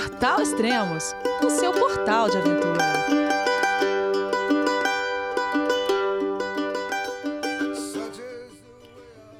Portal 0.00 0.40
Extremos, 0.40 1.14
o 1.44 1.50
seu 1.50 1.74
portal 1.74 2.30
de 2.30 2.38
aventura. 2.38 2.78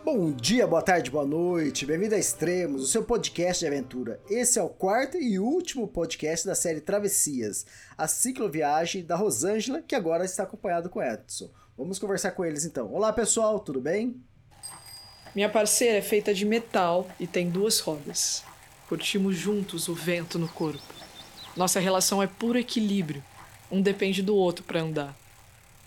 Bom 0.05 0.33
dia, 0.33 0.67
boa 0.67 0.83
tarde, 0.83 1.11
boa 1.11 1.25
noite, 1.25 1.87
bem-vindo 1.87 2.15
a 2.15 2.19
Extremos, 2.19 2.83
o 2.83 2.87
seu 2.87 3.03
podcast 3.03 3.61
de 3.61 3.69
aventura. 3.69 4.21
Esse 4.29 4.59
é 4.59 4.63
o 4.63 4.69
quarto 4.69 5.17
e 5.17 5.39
último 5.39 5.89
podcast 5.89 6.47
da 6.47 6.55
série 6.55 6.83
Travessias, 6.83 7.65
a 7.97 8.07
cicloviagem 8.07 9.03
da 9.03 9.17
Rosângela, 9.17 9.81
que 9.81 9.95
agora 9.95 10.27
está 10.27 10.43
acompanhado 10.43 10.91
com 10.91 11.03
Edson. 11.03 11.51
Vamos 11.75 11.99
conversar 11.99 12.33
com 12.33 12.45
eles 12.45 12.67
então. 12.67 12.93
Olá 12.93 13.15
pessoal, 13.15 13.61
tudo 13.61 13.81
bem? 13.81 14.23
Minha 15.35 15.49
parceira 15.49 15.97
é 15.97 16.03
feita 16.03 16.35
de 16.35 16.45
metal 16.45 17.09
e 17.19 17.27
tem 17.27 17.49
duas 17.49 17.81
rodas. 17.81 18.45
Curtimos 18.91 19.37
juntos 19.37 19.87
o 19.87 19.95
vento 19.95 20.37
no 20.37 20.49
corpo. 20.49 20.83
Nossa 21.57 21.79
relação 21.79 22.21
é 22.21 22.27
puro 22.27 22.59
equilíbrio. 22.59 23.23
Um 23.71 23.81
depende 23.81 24.21
do 24.21 24.35
outro 24.35 24.65
para 24.65 24.81
andar. 24.81 25.17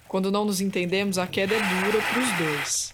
Quando 0.07 0.31
não 0.31 0.45
nos 0.45 0.61
entendemos, 0.61 1.17
a 1.17 1.27
queda 1.27 1.53
é 1.53 1.59
dura 1.59 2.01
para 2.01 2.21
os 2.21 2.37
dois. 2.37 2.93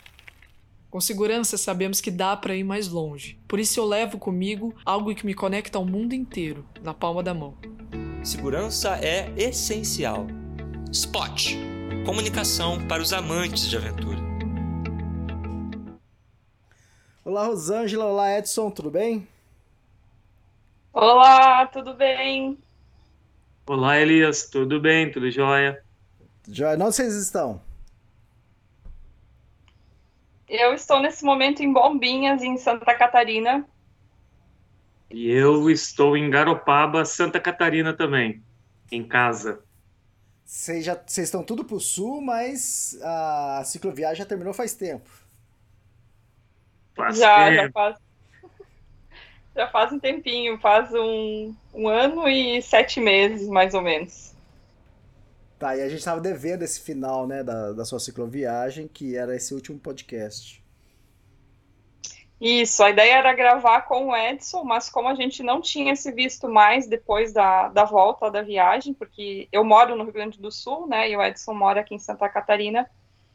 Com 0.89 0.99
segurança, 0.99 1.59
sabemos 1.59 2.01
que 2.01 2.09
dá 2.09 2.35
para 2.35 2.55
ir 2.55 2.63
mais 2.63 2.87
longe. 2.87 3.37
Por 3.47 3.59
isso, 3.59 3.79
eu 3.79 3.85
levo 3.85 4.17
comigo 4.17 4.75
algo 4.83 5.13
que 5.13 5.27
me 5.27 5.35
conecta 5.35 5.77
ao 5.77 5.85
mundo 5.85 6.15
inteiro, 6.15 6.65
na 6.81 6.95
palma 6.95 7.21
da 7.21 7.35
mão. 7.35 7.55
Segurança 8.23 8.97
é 8.97 9.31
essencial. 9.37 10.25
Spot 10.91 11.53
comunicação 12.03 12.83
para 12.87 13.03
os 13.03 13.13
amantes 13.13 13.69
de 13.69 13.77
aventura. 13.77 14.17
Olá, 17.23 17.45
Rosângela. 17.45 18.05
Olá, 18.05 18.39
Edson. 18.39 18.71
Tudo 18.71 18.89
bem? 18.89 19.27
Olá, 21.01 21.65
tudo 21.67 21.93
bem? 21.93 22.57
Olá, 23.65 23.97
Elias. 23.97 24.49
Tudo 24.49 24.81
bem? 24.81 25.09
Tudo 25.09 25.31
jóia? 25.31 25.81
Jóia. 26.45 26.73
Onde 26.73 26.93
vocês 26.93 27.15
estão? 27.15 27.61
Eu 30.49 30.73
estou 30.73 31.01
nesse 31.01 31.23
momento 31.23 31.63
em 31.63 31.71
Bombinhas, 31.71 32.43
em 32.43 32.57
Santa 32.57 32.93
Catarina. 32.93 33.65
E 35.09 35.31
eu 35.31 35.69
estou 35.69 36.17
em 36.17 36.29
Garopaba, 36.29 37.05
Santa 37.05 37.39
Catarina 37.39 37.93
também, 37.93 38.43
em 38.91 39.01
casa. 39.01 39.63
Vocês 40.43 40.85
estão 41.17 41.45
tudo 41.45 41.63
pro 41.63 41.79
sul, 41.79 42.19
mas 42.19 42.99
a 43.01 43.63
cicloviagem 43.63 44.17
já 44.17 44.25
terminou 44.25 44.53
faz 44.53 44.73
tempo. 44.73 45.09
Faz 46.93 47.17
já, 47.17 47.45
tempo. 47.45 47.55
já 47.55 47.71
faz. 47.71 48.08
Já 49.59 49.67
faz 49.67 49.91
um 49.91 49.99
tempinho, 49.99 50.57
faz 50.57 50.93
um, 50.93 51.53
um 51.73 51.89
ano 51.89 52.29
e 52.29 52.61
sete 52.61 53.01
meses, 53.01 53.45
mais 53.49 53.73
ou 53.73 53.81
menos. 53.81 54.33
Tá, 55.59 55.75
e 55.75 55.81
a 55.81 55.89
gente 55.89 55.99
estava 55.99 56.21
devendo 56.21 56.63
esse 56.63 56.79
final, 56.79 57.27
né, 57.27 57.43
da, 57.43 57.73
da 57.73 57.83
sua 57.83 57.99
cicloviagem, 57.99 58.87
que 58.87 59.17
era 59.17 59.35
esse 59.35 59.53
último 59.53 59.77
podcast. 59.77 60.63
Isso, 62.39 62.81
a 62.81 62.89
ideia 62.89 63.17
era 63.17 63.33
gravar 63.33 63.81
com 63.81 64.07
o 64.07 64.15
Edson, 64.15 64.63
mas 64.63 64.89
como 64.89 65.09
a 65.09 65.15
gente 65.15 65.43
não 65.43 65.59
tinha 65.59 65.93
se 65.93 66.09
visto 66.09 66.47
mais 66.47 66.87
depois 66.87 67.33
da, 67.33 67.67
da 67.67 67.83
volta 67.83 68.31
da 68.31 68.41
viagem, 68.41 68.93
porque 68.93 69.49
eu 69.51 69.65
moro 69.65 69.93
no 69.93 70.05
Rio 70.05 70.13
Grande 70.13 70.39
do 70.39 70.53
Sul, 70.53 70.87
né, 70.87 71.09
e 71.09 71.17
o 71.17 71.21
Edson 71.21 71.53
mora 71.53 71.81
aqui 71.81 71.93
em 71.93 71.99
Santa 71.99 72.29
Catarina, 72.29 72.89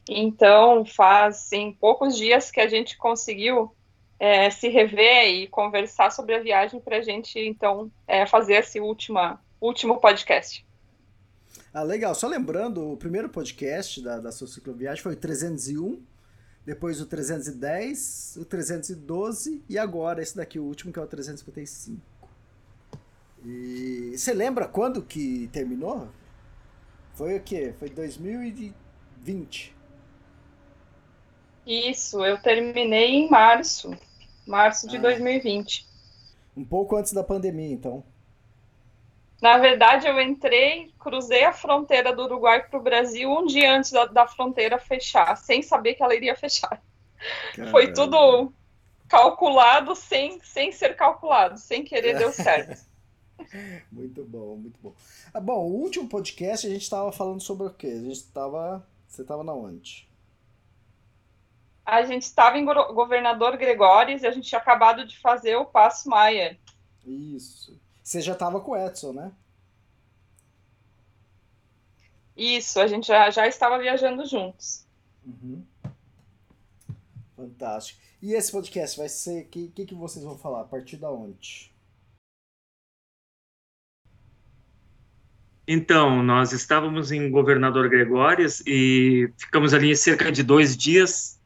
então 0.09 0.87
faz 0.87 1.53
em 1.53 1.71
poucos 1.71 2.17
dias 2.17 2.51
que 2.51 2.63
a 2.63 2.67
gente 2.67 2.97
conseguiu 2.97 3.77
é, 4.19 4.51
se 4.51 4.69
rever 4.69 5.29
e 5.29 5.47
conversar 5.49 6.11
sobre 6.11 6.35
a 6.35 6.43
viagem 6.43 6.81
para 6.81 6.99
a 6.99 7.03
gente, 7.03 7.39
então, 7.39 7.91
é, 8.07 8.27
fazer 8.27 8.55
esse 8.55 8.81
última, 8.81 9.41
último 9.61 9.99
podcast. 9.99 10.65
Ah, 11.73 11.83
legal. 11.83 12.15
Só 12.15 12.29
lembrando, 12.29 12.93
o 12.93 12.97
primeiro 12.97 13.29
podcast 13.29 14.01
da, 14.03 14.19
da 14.19 14.31
sua 14.31 14.47
cicloviagem 14.47 15.03
foi 15.03 15.15
o 15.15 15.17
301, 15.17 16.01
depois 16.65 17.01
o 17.01 17.07
310, 17.07 18.39
o 18.41 18.45
312 18.45 19.63
e 19.69 19.77
agora 19.77 20.23
esse 20.23 20.37
daqui, 20.37 20.59
o 20.59 20.65
último, 20.65 20.93
que 20.93 20.99
é 20.99 21.03
o 21.03 21.07
355. 21.07 22.01
E 23.45 24.15
você 24.17 24.33
lembra 24.33 24.67
quando 24.67 25.03
que 25.03 25.49
terminou? 25.53 26.09
Foi 27.15 27.37
o 27.37 27.41
quê? 27.43 27.75
Foi 27.79 27.91
2020. 27.91 29.74
Isso, 31.67 32.25
eu 32.25 32.39
terminei 32.39 33.15
em 33.15 33.31
março, 33.31 33.97
março 34.47 34.87
de 34.87 34.97
ah. 34.97 35.01
2020. 35.01 35.87
Um 36.57 36.65
pouco 36.65 36.97
antes 36.97 37.13
da 37.13 37.25
pandemia, 37.25 37.73
então. 37.73 38.05
Na 39.41 39.59
verdade, 39.59 40.07
eu 40.07 40.21
entrei, 40.21 40.91
cruzei 40.99 41.45
a 41.45 41.53
fronteira 41.53 42.15
do 42.15 42.23
Uruguai 42.23 42.67
para 42.67 42.79
o 42.79 42.83
Brasil 42.83 43.31
um 43.31 43.45
dia 43.45 43.77
antes 43.77 43.91
da, 43.91 44.07
da, 44.07 44.27
fronteira 44.27 44.79
fechar, 44.79 45.37
sem 45.37 45.61
saber 45.61 45.95
que 45.95 46.03
ela 46.03 46.15
iria 46.15 46.35
fechar. 46.35 46.83
Caramba. 47.55 47.71
Foi 47.71 47.93
tudo 47.93 48.53
calculado 49.09 49.95
sem, 49.95 50.41
sem 50.43 50.73
ser 50.73 50.97
calculado, 50.97 51.59
sem 51.59 51.85
querer 51.85 52.17
deu 52.17 52.33
certo. 52.33 52.87
muito 53.93 54.25
bom, 54.25 54.57
muito 54.57 54.79
bom. 54.81 54.95
Ah, 55.33 55.41
bom, 55.41 55.67
o 55.67 55.75
último 55.75 56.09
podcast 56.09 56.67
a 56.67 56.71
gente 56.71 56.83
estava 56.83 57.13
falando 57.13 57.43
sobre 57.43 57.67
o 57.67 57.71
quê? 57.71 57.89
A 57.89 58.01
gente 58.01 58.13
estava. 58.13 58.87
Você 59.07 59.23
estava 59.23 59.45
na 59.45 59.53
onde? 59.53 60.09
A 61.85 62.03
gente 62.03 62.23
estava 62.23 62.59
em 62.59 62.65
Governador 62.65 63.57
Gregórios 63.57 64.23
e 64.23 64.27
a 64.27 64.31
gente 64.31 64.49
tinha 64.49 64.61
acabado 64.61 65.07
de 65.07 65.19
fazer 65.19 65.57
o 65.57 65.67
Passo 65.67 66.09
Maia. 66.09 66.59
Isso. 67.05 67.79
Você 68.03 68.21
já 68.21 68.33
estava 68.33 68.61
com 68.61 68.73
o 68.73 68.77
Edson, 68.77 69.13
né? 69.13 69.33
Isso, 72.37 72.81
a 72.81 72.87
gente 72.87 73.07
já, 73.07 73.31
já 73.31 73.47
estava 73.47 73.79
viajando 73.79 74.27
juntos. 74.27 74.87
Uhum. 75.25 75.65
Fantástico. 77.37 78.01
E 78.21 78.33
esse 78.33 78.51
podcast 78.51 78.99
vai 78.99 79.09
ser. 79.09 79.45
O 79.45 79.49
que, 79.49 79.69
que, 79.69 79.87
que 79.87 79.95
vocês 79.95 80.25
vão 80.25 80.39
falar? 80.39 80.63
A 80.63 80.65
partir 80.65 80.97
da 80.97 81.11
onde? 81.11 81.73
Então, 85.67 86.23
nós 86.23 86.53
estávamos 86.53 87.11
em 87.13 87.31
Governador 87.31 87.89
Gregórios 87.89 88.63
e 88.67 89.33
ficamos 89.39 89.73
ali 89.73 89.97
cerca 89.97 90.31
de 90.31 90.43
dois 90.43 90.77
dias 90.77 91.41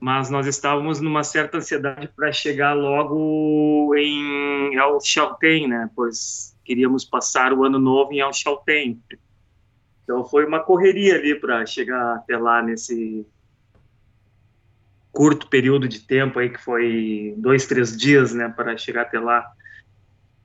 mas 0.00 0.30
nós 0.30 0.46
estávamos 0.46 1.00
numa 1.00 1.24
certa 1.24 1.58
ansiedade 1.58 2.08
para 2.14 2.32
chegar 2.32 2.74
logo 2.74 3.94
em 3.96 4.76
El 4.76 5.00
Chaltén, 5.00 5.66
né? 5.66 5.90
Pois 5.94 6.56
queríamos 6.64 7.04
passar 7.04 7.52
o 7.52 7.64
ano 7.64 7.78
novo 7.78 8.12
em 8.12 8.20
El 8.20 8.32
Chaltén. 8.32 9.00
Então 10.04 10.24
foi 10.24 10.46
uma 10.46 10.60
correria 10.60 11.16
ali 11.16 11.34
para 11.34 11.66
chegar 11.66 12.16
até 12.16 12.36
lá 12.36 12.62
nesse 12.62 13.26
curto 15.10 15.48
período 15.48 15.88
de 15.88 16.00
tempo 16.00 16.38
aí 16.38 16.48
que 16.48 16.62
foi 16.62 17.34
dois, 17.36 17.66
três 17.66 17.96
dias, 17.96 18.32
né, 18.32 18.48
para 18.48 18.76
chegar 18.76 19.02
até 19.02 19.18
lá. 19.18 19.50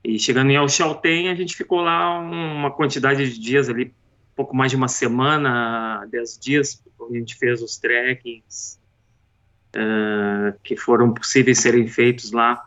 E 0.02 0.18
chegando 0.18 0.50
em 0.50 0.56
El 0.56 0.68
Chaltén, 0.68 1.28
a 1.28 1.34
gente 1.34 1.54
ficou 1.54 1.80
lá 1.80 2.18
uma 2.18 2.70
quantidade 2.72 3.32
de 3.32 3.38
dias 3.38 3.68
ali, 3.68 3.94
pouco 4.34 4.54
mais 4.54 4.70
de 4.70 4.76
uma 4.76 4.88
semana, 4.88 6.04
dez 6.10 6.36
dias, 6.36 6.82
a 7.00 7.16
gente 7.16 7.36
fez 7.36 7.62
os 7.62 7.78
trekkings, 7.78 8.80
uh, 9.76 10.58
que 10.62 10.76
foram 10.76 11.12
possíveis 11.12 11.58
serem 11.58 11.86
feitos 11.86 12.32
lá. 12.32 12.64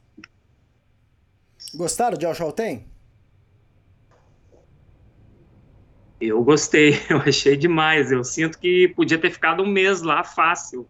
Gostaram 1.75 2.17
de 2.17 2.25
Alchalten? 2.25 2.85
Eu 6.19 6.43
gostei, 6.43 6.99
eu 7.09 7.17
achei 7.17 7.55
demais. 7.55 8.11
Eu 8.11 8.23
sinto 8.23 8.57
que 8.57 8.87
podia 8.89 9.17
ter 9.17 9.31
ficado 9.31 9.61
um 9.63 9.67
mês 9.67 10.01
lá 10.01 10.23
fácil, 10.23 10.87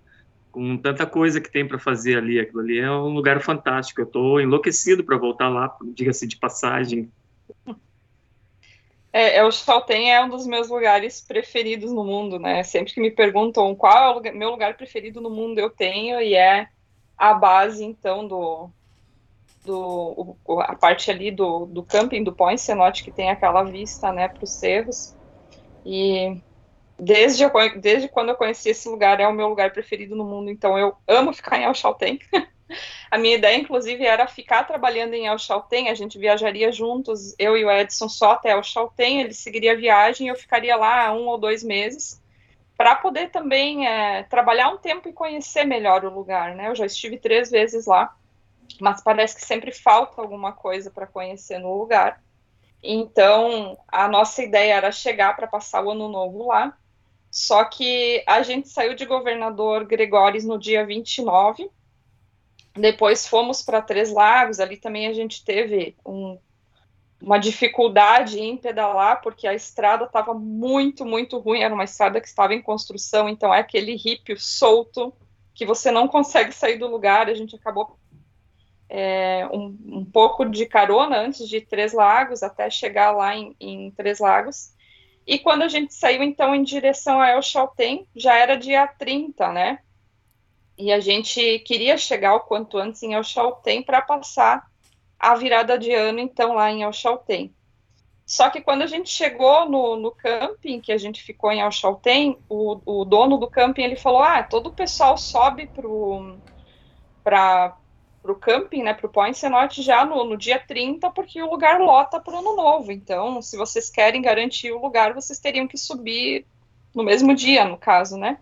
com 0.52 0.78
tanta 0.78 1.06
coisa 1.06 1.42
que 1.42 1.52
tem 1.52 1.68
para 1.68 1.80
fazer 1.80 2.18
ali. 2.18 2.40
Aquilo 2.40 2.62
ali 2.62 2.80
é 2.80 2.90
um 2.90 3.10
lugar 3.10 3.42
fantástico. 3.42 4.02
Eu 4.02 4.06
estou 4.06 4.42
enlouquecido 4.42 5.04
para 5.04 5.18
voltar 5.18 5.50
lá, 5.50 5.76
diga-se 5.94 6.28
de 6.28 6.38
passagem. 6.38 7.12
É, 9.18 9.38
é, 9.38 9.44
o 9.44 9.52
Chaltén 9.52 10.12
é 10.12 10.24
um 10.24 10.30
dos 10.30 10.46
meus 10.46 10.70
lugares 10.70 11.22
preferidos 11.22 11.92
no 11.92 12.04
mundo, 12.04 12.38
né? 12.38 12.62
Sempre 12.62 12.94
que 12.94 13.02
me 13.02 13.10
perguntam 13.10 13.74
qual 13.76 13.98
é 13.98 14.12
o 14.12 14.14
lugar, 14.14 14.32
meu 14.32 14.52
lugar 14.52 14.78
preferido 14.78 15.20
no 15.20 15.32
mundo, 15.32 15.58
eu 15.58 15.72
tenho, 15.72 16.22
e 16.22 16.36
é 16.36 16.68
a 17.18 17.34
base, 17.34 17.84
então, 17.84 18.28
do, 18.28 18.70
do 19.66 20.38
o, 20.46 20.62
a 20.62 20.76
parte 20.76 21.10
ali 21.10 21.32
do, 21.32 21.66
do 21.66 21.82
camping 21.82 22.24
do 22.24 22.32
Point 22.32 22.62
Cenote, 22.62 23.04
que 23.04 23.12
tem 23.12 23.32
aquela 23.32 23.64
vista, 23.64 24.12
né, 24.14 24.28
para 24.28 24.44
os 24.44 24.52
cerros. 24.52 25.16
E 25.84 26.40
desde, 27.00 27.44
desde 27.82 28.08
quando 28.10 28.30
eu 28.30 28.36
conheci 28.36 28.70
esse 28.70 28.88
lugar, 28.88 29.20
é 29.20 29.28
o 29.28 29.34
meu 29.34 29.48
lugar 29.48 29.74
preferido 29.74 30.16
no 30.16 30.26
mundo, 30.26 30.52
então 30.52 30.78
eu 30.78 30.96
amo 31.08 31.34
ficar 31.34 31.58
em 31.58 31.66
Alchaltén. 31.66 32.20
A 33.10 33.18
minha 33.18 33.36
ideia, 33.36 33.58
inclusive, 33.58 34.06
era 34.06 34.28
ficar 34.28 34.64
trabalhando 34.64 35.14
em 35.14 35.28
El 35.28 35.38
Chaltén, 35.38 35.90
a 35.90 35.96
gente 35.96 36.18
viajaria 36.18 36.72
juntos, 36.72 37.34
eu 37.40 37.56
e 37.56 37.64
o 37.64 37.72
Edson 37.72 38.10
só 38.10 38.32
até 38.32 38.52
El 38.52 38.64
Chaltén, 38.64 39.22
ele 39.22 39.34
seguiria 39.34 39.74
a 39.74 39.76
viagem 39.76 40.28
e 40.28 40.30
eu 40.30 40.36
ficaria 40.36 40.76
lá 40.76 41.12
um 41.14 41.28
ou 41.28 41.38
dois 41.38 41.64
meses, 41.64 42.22
para 42.78 42.96
poder 42.96 43.32
também 43.32 43.88
é, 43.88 44.24
trabalhar 44.24 44.70
um 44.70 44.78
tempo 44.78 45.10
e 45.10 45.14
conhecer 45.14 45.64
melhor 45.64 46.06
o 46.06 46.14
lugar, 46.14 46.54
né? 46.56 46.68
Eu 46.68 46.76
já 46.76 46.86
estive 46.86 47.18
três 47.18 47.50
vezes 47.50 47.88
lá, 47.88 48.16
mas 48.80 49.02
parece 49.02 49.36
que 49.36 49.46
sempre 49.46 49.72
falta 49.72 50.22
alguma 50.22 50.52
coisa 50.52 50.92
para 50.92 51.08
conhecer 51.08 51.58
no 51.58 51.76
lugar. 51.78 52.22
Então, 52.84 53.78
a 53.88 54.08
nossa 54.08 54.44
ideia 54.44 54.76
era 54.76 54.92
chegar 54.92 55.36
para 55.36 55.48
passar 55.48 55.84
o 55.84 55.92
ano 55.92 56.08
novo 56.08 56.48
lá. 56.48 56.78
Só 57.32 57.66
que 57.66 58.24
a 58.26 58.42
gente 58.42 58.70
saiu 58.70 58.96
de 58.96 59.06
governador 59.06 59.86
Gregóris 59.86 60.46
no 60.46 60.58
dia 60.58 60.86
29. 60.86 61.70
Depois 62.78 63.28
fomos 63.28 63.62
para 63.62 63.82
Três 63.82 64.12
Lagos. 64.12 64.60
Ali 64.60 64.78
também 64.78 65.08
a 65.08 65.14
gente 65.14 65.44
teve 65.44 65.96
um, 66.06 66.38
uma 67.22 67.38
dificuldade 67.38 68.40
em 68.40 68.56
pedalar, 68.58 69.22
porque 69.22 69.48
a 69.48 69.54
estrada 69.54 70.06
estava 70.06 70.34
muito, 70.34 71.06
muito 71.06 71.38
ruim. 71.40 71.62
Era 71.62 71.74
uma 71.74 71.84
estrada 71.84 72.22
que 72.22 72.28
estava 72.28 72.54
em 72.54 72.62
construção, 72.62 73.28
então 73.28 73.54
é 73.54 73.60
aquele 73.60 73.96
rípio 73.96 74.40
solto 74.40 75.14
que 75.54 75.66
você 75.66 75.90
não 75.90 76.08
consegue 76.08 76.52
sair 76.52 76.78
do 76.78 76.88
lugar. 76.88 77.30
A 77.30 77.34
gente 77.34 77.56
acabou 77.56 77.98
é, 78.90 79.48
um, 79.52 79.76
um, 79.86 80.06
pouco 80.06 80.46
de 80.46 80.66
carona 80.66 81.18
antes 81.18 81.48
de 81.50 81.60
Três 81.60 81.94
Lagos, 81.94 82.44
até 82.44 82.70
chegar 82.70 83.12
lá 83.12 83.36
em, 83.36 83.56
em, 83.60 83.92
Três 83.92 84.20
Lagos. 84.20 84.74
E 85.26 85.38
quando 85.40 85.64
a 85.64 85.68
gente 85.68 85.94
saiu, 85.94 86.24
então, 86.24 86.56
em 86.56 86.64
direção 86.64 87.20
a 87.20 87.30
El 87.30 87.42
Chaltén, 87.42 88.08
já 88.16 88.38
era 88.38 88.56
dia 88.56 88.88
30, 88.88 89.52
né? 89.52 89.80
E 90.78 90.92
a 90.92 91.00
gente 91.00 91.60
queria 91.60 91.98
chegar 91.98 92.36
o 92.36 92.42
quanto 92.42 92.78
antes 92.78 93.02
em 93.02 93.14
El 93.14 93.24
Chaltén 93.24 93.82
para 93.82 94.02
passar 94.02 94.70
a 95.20 95.34
virada 95.36 95.78
de 95.78 95.92
ano, 95.92 96.20
então, 96.20 96.54
lá 96.54 96.72
em 96.72 96.84
El 96.84 96.94
Chaltén. 96.94 97.54
Só 98.26 98.50
que 98.50 98.62
quando 98.62 98.82
a 98.82 98.88
gente 98.88 99.10
chegou 99.10 99.68
no, 99.70 99.96
no 99.96 100.12
camping, 100.12 100.80
que 100.80 100.92
a 100.92 100.98
gente 100.98 101.24
ficou 101.24 101.52
em 101.52 101.62
El 101.62 101.72
Chaltén, 101.72 102.38
o, 102.48 102.80
o 102.86 103.06
dono 103.06 103.38
do 103.38 103.50
camping, 103.50 103.84
ele 103.84 103.96
falou, 103.96 104.22
ah, 104.22 104.44
todo 104.44 104.68
o 104.68 104.74
pessoal 104.74 105.18
sobe 105.18 105.70
para 107.24 107.76
para 108.28 108.32
o 108.34 108.36
camping, 108.36 108.84
né, 108.84 108.94
para 108.94 109.06
o 109.06 109.10
Point 109.10 109.38
Cenote 109.38 109.82
já 109.82 110.04
no, 110.04 110.26
no, 110.26 110.36
dia 110.36 110.60
30, 110.60 111.10
porque 111.12 111.42
o 111.42 111.50
lugar 111.50 111.80
lota 111.80 112.20
para 112.20 112.36
o 112.36 112.40
ano 112.40 112.58
novo. 112.58 112.92
Então, 112.92 113.42
se 113.42 113.56
vocês 113.56 113.90
querem 113.90 114.22
garantir 114.22 114.70
o 114.72 114.82
lugar, 114.82 115.14
vocês 115.14 115.40
teriam 115.40 115.66
que 115.66 115.78
subir 115.78 116.46
no 116.94 117.04
mesmo 117.04 117.34
dia, 117.34 117.64
no 117.64 117.78
caso, 117.78 118.18
né? 118.18 118.38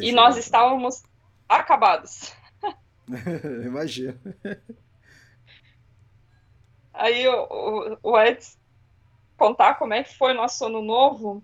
e 0.00 0.12
nós 0.12 0.38
estávamos 0.38 1.02
acabados. 1.48 2.32
Imagina. 3.64 4.18
Aí 6.92 7.26
o, 7.28 7.98
o, 8.02 8.16
contar 9.36 9.74
como 9.74 9.94
é 9.94 10.02
que 10.02 10.16
foi 10.16 10.32
o 10.32 10.36
nosso 10.36 10.66
ano 10.66 10.82
novo. 10.82 11.42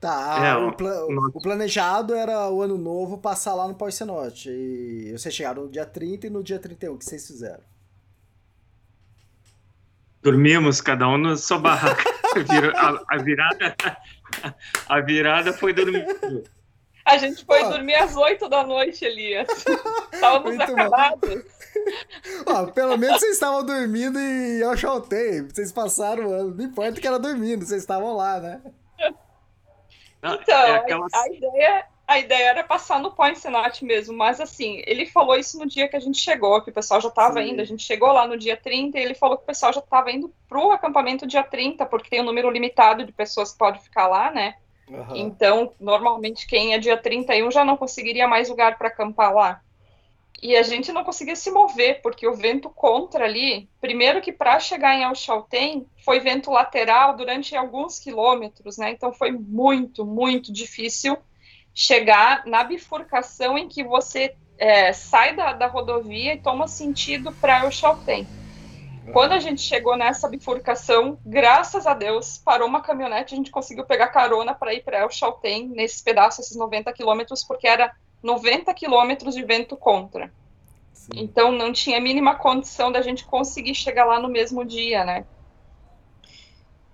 Tá, 0.00 0.38
é, 0.44 0.56
o, 0.56 0.72
pla 0.72 1.04
o, 1.04 1.40
planejado 1.40 2.14
era 2.14 2.50
o 2.50 2.62
ano 2.62 2.76
novo 2.76 3.18
passar 3.18 3.54
lá 3.54 3.66
no 3.66 3.74
Pós-Cenote. 3.74 4.50
E 4.50 5.12
vocês 5.12 5.34
chegaram 5.34 5.64
no 5.64 5.70
dia 5.70 5.86
30 5.86 6.26
e 6.26 6.30
no 6.30 6.42
dia 6.42 6.58
31, 6.58 6.94
o 6.94 6.98
que 6.98 7.04
vocês 7.04 7.26
fizeram? 7.26 7.62
Dormimos, 10.22 10.80
cada 10.80 11.08
um 11.08 11.16
na 11.16 11.36
sua 11.36 11.58
barraca. 11.58 12.02
a, 12.76 13.14
a, 13.14 13.18
virada, 13.18 13.76
a 14.88 15.00
virada 15.00 15.52
foi 15.52 15.72
dormir. 15.72 16.04
A 17.06 17.18
gente 17.18 17.44
foi 17.44 17.62
ah. 17.62 17.68
dormir 17.68 17.94
às 17.94 18.16
8 18.16 18.48
da 18.48 18.64
noite, 18.64 19.04
Elias. 19.04 19.46
Estávamos 20.12 20.58
acabados. 20.58 21.44
Ah, 22.44 22.66
pelo 22.66 22.96
menos 22.96 23.20
vocês 23.20 23.34
estavam 23.34 23.64
dormindo 23.64 24.18
e 24.18 24.60
eu 24.60 24.76
chaltei. 24.76 25.42
Vocês 25.42 25.70
passaram 25.70 26.26
o 26.26 26.32
ano. 26.32 26.54
Não 26.56 26.64
importa 26.64 27.00
que 27.00 27.06
era 27.06 27.16
dormindo, 27.16 27.64
vocês 27.64 27.82
estavam 27.82 28.16
lá, 28.16 28.40
né? 28.40 28.60
Então, 30.18 30.58
é 30.58 30.76
aquelas... 30.78 31.14
a, 31.14 31.28
ideia, 31.28 31.86
a 32.08 32.18
ideia 32.18 32.48
era 32.48 32.64
passar 32.64 32.98
no 32.98 33.12
Point 33.12 33.38
Senate 33.38 33.84
mesmo, 33.84 34.16
mas 34.16 34.40
assim, 34.40 34.82
ele 34.84 35.06
falou 35.06 35.36
isso 35.36 35.56
no 35.60 35.66
dia 35.66 35.86
que 35.86 35.94
a 35.94 36.00
gente 36.00 36.18
chegou, 36.18 36.60
que 36.60 36.70
o 36.70 36.74
pessoal 36.74 37.00
já 37.00 37.08
estava 37.08 37.40
indo. 37.40 37.62
A 37.62 37.64
gente 37.64 37.84
chegou 37.84 38.10
lá 38.10 38.26
no 38.26 38.36
dia 38.36 38.56
30 38.56 38.98
e 38.98 39.02
ele 39.02 39.14
falou 39.14 39.36
que 39.36 39.44
o 39.44 39.46
pessoal 39.46 39.72
já 39.72 39.78
estava 39.78 40.10
indo 40.10 40.34
pro 40.48 40.72
acampamento 40.72 41.24
dia 41.24 41.44
30, 41.44 41.86
porque 41.86 42.10
tem 42.10 42.20
um 42.20 42.24
número 42.24 42.50
limitado 42.50 43.04
de 43.04 43.12
pessoas 43.12 43.52
que 43.52 43.58
podem 43.58 43.80
ficar 43.80 44.08
lá, 44.08 44.32
né? 44.32 44.56
Uhum. 44.88 45.16
Então, 45.16 45.72
normalmente, 45.80 46.46
quem 46.46 46.74
é 46.74 46.78
dia 46.78 46.96
31 46.96 47.50
já 47.50 47.64
não 47.64 47.76
conseguiria 47.76 48.28
mais 48.28 48.48
lugar 48.48 48.78
para 48.78 48.88
acampar 48.88 49.34
lá. 49.34 49.60
E 50.42 50.54
a 50.54 50.62
gente 50.62 50.92
não 50.92 51.02
conseguia 51.02 51.34
se 51.34 51.50
mover, 51.50 52.02
porque 52.02 52.26
o 52.26 52.34
vento 52.34 52.68
contra 52.68 53.24
ali, 53.24 53.68
primeiro 53.80 54.20
que 54.20 54.32
para 54.32 54.60
chegar 54.60 54.94
em 54.94 55.02
Alchaltén, 55.02 55.86
foi 56.04 56.20
vento 56.20 56.50
lateral 56.50 57.16
durante 57.16 57.56
alguns 57.56 57.98
quilômetros, 57.98 58.76
né? 58.76 58.90
Então 58.90 59.12
foi 59.12 59.32
muito, 59.32 60.04
muito 60.04 60.52
difícil 60.52 61.16
chegar 61.74 62.44
na 62.46 62.64
bifurcação 62.64 63.56
em 63.56 63.68
que 63.68 63.82
você 63.82 64.34
é, 64.58 64.92
sai 64.92 65.34
da, 65.34 65.52
da, 65.52 65.66
rodovia 65.66 66.34
e 66.34 66.40
toma 66.40 66.68
sentido 66.68 67.32
para 67.32 67.62
Alchaltén. 67.62 68.26
Quando 69.12 69.32
a 69.32 69.38
gente 69.38 69.60
chegou 69.60 69.96
nessa 69.96 70.28
bifurcação, 70.28 71.18
graças 71.24 71.86
a 71.86 71.94
Deus, 71.94 72.38
parou 72.38 72.68
uma 72.68 72.80
caminhonete, 72.80 73.34
a 73.34 73.36
gente 73.36 73.50
conseguiu 73.50 73.84
pegar 73.84 74.08
carona 74.08 74.54
para 74.54 74.74
ir 74.74 74.82
para 74.82 75.02
Alchaltén, 75.02 75.68
nesse 75.68 76.02
pedaço, 76.02 76.40
esses 76.40 76.56
90 76.56 76.92
quilômetros, 76.92 77.44
porque 77.44 77.66
era 77.66 77.94
90 78.22 78.72
quilômetros 78.74 79.34
de 79.34 79.42
vento 79.42 79.76
contra. 79.76 80.32
Sim. 80.92 81.10
Então 81.14 81.52
não 81.52 81.72
tinha 81.72 81.98
a 81.98 82.00
mínima 82.00 82.34
condição 82.34 82.90
da 82.90 83.02
gente 83.02 83.24
conseguir 83.24 83.74
chegar 83.74 84.04
lá 84.04 84.18
no 84.18 84.28
mesmo 84.28 84.64
dia, 84.64 85.04
né? 85.04 85.24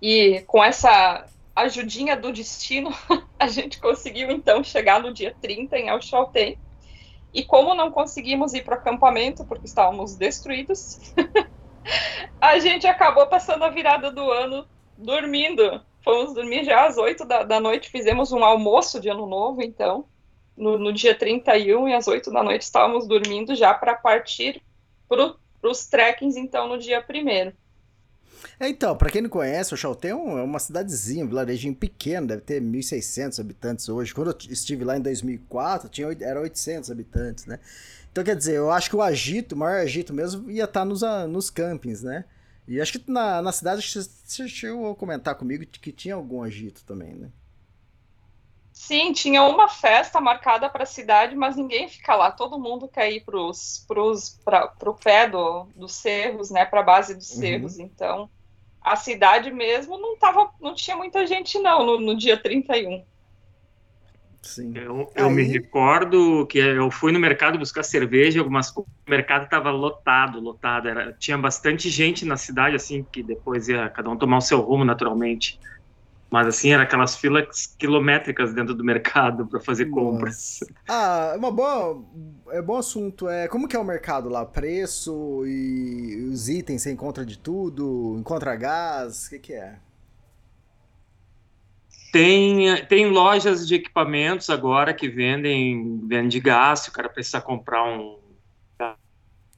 E 0.01 0.41
com 0.45 0.63
essa 0.63 1.25
ajudinha 1.55 2.15
do 2.15 2.31
destino, 2.31 2.91
a 3.39 3.47
gente 3.47 3.79
conseguiu 3.79 4.29
então 4.31 4.63
chegar 4.63 5.01
no 5.01 5.13
dia 5.13 5.35
30 5.41 5.77
em 5.77 5.89
Alchaltén. 5.89 6.57
E 7.33 7.43
como 7.43 7.73
não 7.73 7.89
conseguimos 7.91 8.53
ir 8.53 8.63
para 8.63 8.75
o 8.75 8.77
acampamento 8.77 9.43
porque 9.45 9.65
estávamos 9.65 10.15
destruídos, 10.15 10.99
a 12.39 12.59
gente 12.59 12.87
acabou 12.87 13.27
passando 13.27 13.63
a 13.63 13.69
virada 13.69 14.11
do 14.11 14.31
ano 14.31 14.67
dormindo. 14.97 15.81
Fomos 16.03 16.33
dormir 16.33 16.65
já 16.65 16.85
às 16.85 16.97
8 16.97 17.25
da, 17.25 17.43
da 17.43 17.59
noite, 17.59 17.89
fizemos 17.89 18.31
um 18.31 18.43
almoço 18.43 18.99
de 18.99 19.09
ano 19.09 19.25
novo, 19.25 19.61
então 19.61 20.05
no, 20.55 20.77
no 20.77 20.93
dia 20.93 21.15
31 21.15 21.87
e 21.87 21.93
às 21.93 22.07
8 22.07 22.29
da 22.31 22.43
noite 22.43 22.63
estávamos 22.63 23.07
dormindo 23.07 23.55
já 23.55 23.73
para 23.73 23.95
partir 23.95 24.61
para 25.07 25.33
os 25.63 25.85
trekkings, 25.87 26.37
então, 26.37 26.67
no 26.67 26.77
dia 26.77 27.03
1 27.07 27.53
é, 28.59 28.67
então, 28.67 28.95
para 28.95 29.09
quem 29.09 29.21
não 29.21 29.29
conhece, 29.29 29.73
o 29.73 29.77
Chaltén 29.77 30.11
é 30.11 30.13
uma 30.15 30.59
cidadezinha, 30.59 31.25
um 31.25 31.27
vilarejinho 31.27 31.73
pequeno, 31.73 32.27
deve 32.27 32.41
ter 32.41 32.61
1.600 32.61 33.39
habitantes 33.39 33.89
hoje. 33.89 34.13
Quando 34.13 34.31
eu 34.31 34.37
estive 34.49 34.83
lá 34.83 34.97
em 34.97 35.01
2004, 35.01 35.89
tinha, 35.89 36.07
era 36.21 36.39
800 36.39 36.91
habitantes, 36.91 37.45
né? 37.45 37.59
Então, 38.13 38.23
quer 38.23 38.35
dizer, 38.35 38.57
eu 38.57 38.69
acho 38.69 38.91
que 38.91 38.95
o 38.95 39.01
agito, 39.01 39.55
o 39.55 39.57
maior 39.57 39.81
agito 39.81 40.13
mesmo, 40.13 40.47
ia 40.51 40.65
estar 40.65 40.81
tá 40.81 40.85
nos, 40.85 41.01
nos 41.27 41.49
campings, 41.49 42.03
né? 42.03 42.25
E 42.67 42.79
acho 42.79 42.99
que 42.99 43.09
na, 43.09 43.41
na 43.41 43.51
cidade, 43.51 43.81
você 43.81 44.47
chegou 44.47 44.91
a 44.91 44.95
comentar 44.95 45.33
comigo 45.33 45.65
que 45.65 45.91
tinha 45.91 46.13
algum 46.13 46.43
agito 46.43 46.83
também, 46.85 47.15
né? 47.15 47.31
Sim, 48.71 49.13
tinha 49.13 49.41
uma 49.41 49.67
festa 49.67 50.21
marcada 50.21 50.69
para 50.69 50.83
a 50.83 50.85
cidade, 50.85 51.35
mas 51.35 51.55
ninguém 51.55 51.89
fica 51.89 52.15
lá. 52.15 52.31
Todo 52.31 52.59
mundo 52.59 52.87
quer 52.87 53.11
ir 53.11 53.25
para 53.25 53.39
o 53.39 54.93
pé 54.93 55.27
do, 55.27 55.63
dos 55.75 55.93
cerros, 55.93 56.51
né? 56.51 56.67
Para 56.67 56.81
a 56.81 56.83
base 56.83 57.15
dos 57.15 57.31
uhum. 57.31 57.39
cerros. 57.39 57.79
Então, 57.79 58.29
a 58.79 58.95
cidade 58.95 59.49
mesmo 59.49 59.97
não 59.97 60.15
tava, 60.17 60.51
não 60.61 60.75
tinha 60.75 60.95
muita 60.95 61.25
gente 61.25 61.57
não 61.57 61.83
no, 61.83 61.99
no 61.99 62.15
dia 62.15 62.37
31. 62.37 63.03
Sim. 64.43 64.73
Eu, 64.75 65.09
eu 65.15 65.27
Aí... 65.27 65.33
me 65.33 65.43
recordo 65.43 66.45
que 66.47 66.59
eu 66.59 66.91
fui 66.91 67.11
no 67.11 67.19
mercado 67.19 67.57
buscar 67.57 67.81
cerveja, 67.81 68.39
algumas 68.39 68.75
o 68.75 68.85
mercado 69.07 69.45
estava 69.45 69.71
lotado, 69.71 70.39
lotado. 70.39 70.89
Era, 70.89 71.13
tinha 71.13 71.37
bastante 71.37 71.89
gente 71.89 72.25
na 72.25 72.35
cidade, 72.35 72.75
assim, 72.75 73.05
que 73.11 73.23
depois 73.23 73.69
ia 73.69 73.89
cada 73.89 74.09
um 74.09 74.17
tomar 74.17 74.37
o 74.37 74.41
seu 74.41 74.59
rumo 74.59 74.83
naturalmente. 74.83 75.59
Mas 76.29 76.47
assim, 76.47 76.73
era 76.73 76.83
aquelas 76.83 77.15
filas 77.15 77.75
quilométricas 77.77 78.53
dentro 78.53 78.73
do 78.73 78.83
mercado 78.83 79.45
para 79.45 79.59
fazer 79.59 79.85
Nossa. 79.85 80.01
compras. 80.01 80.59
Ah, 80.89 81.35
uma 81.37 81.51
boa. 81.51 82.03
É 82.49 82.61
bom 82.61 82.77
assunto. 82.77 83.29
É, 83.29 83.47
como 83.47 83.67
que 83.67 83.75
é 83.75 83.79
o 83.79 83.85
mercado 83.85 84.29
lá? 84.29 84.43
Preço 84.43 85.43
e 85.45 86.27
os 86.31 86.49
itens, 86.49 86.81
você 86.81 86.91
encontra 86.91 87.23
de 87.23 87.37
tudo? 87.37 88.15
Encontra 88.17 88.55
gás? 88.55 89.27
O 89.27 89.29
que, 89.29 89.39
que 89.39 89.53
é? 89.53 89.75
Tem, 92.13 92.85
tem 92.85 93.09
lojas 93.09 93.67
de 93.67 93.73
equipamentos 93.73 94.47
agora 94.51 94.93
que 94.93 95.09
vendem, 95.09 95.99
vendem 96.07 96.39
gás, 96.39 96.81
se 96.81 96.89
o 96.89 96.93
cara 96.93 97.09
precisar 97.09 97.41
comprar 97.41 97.83
um. 97.83 98.19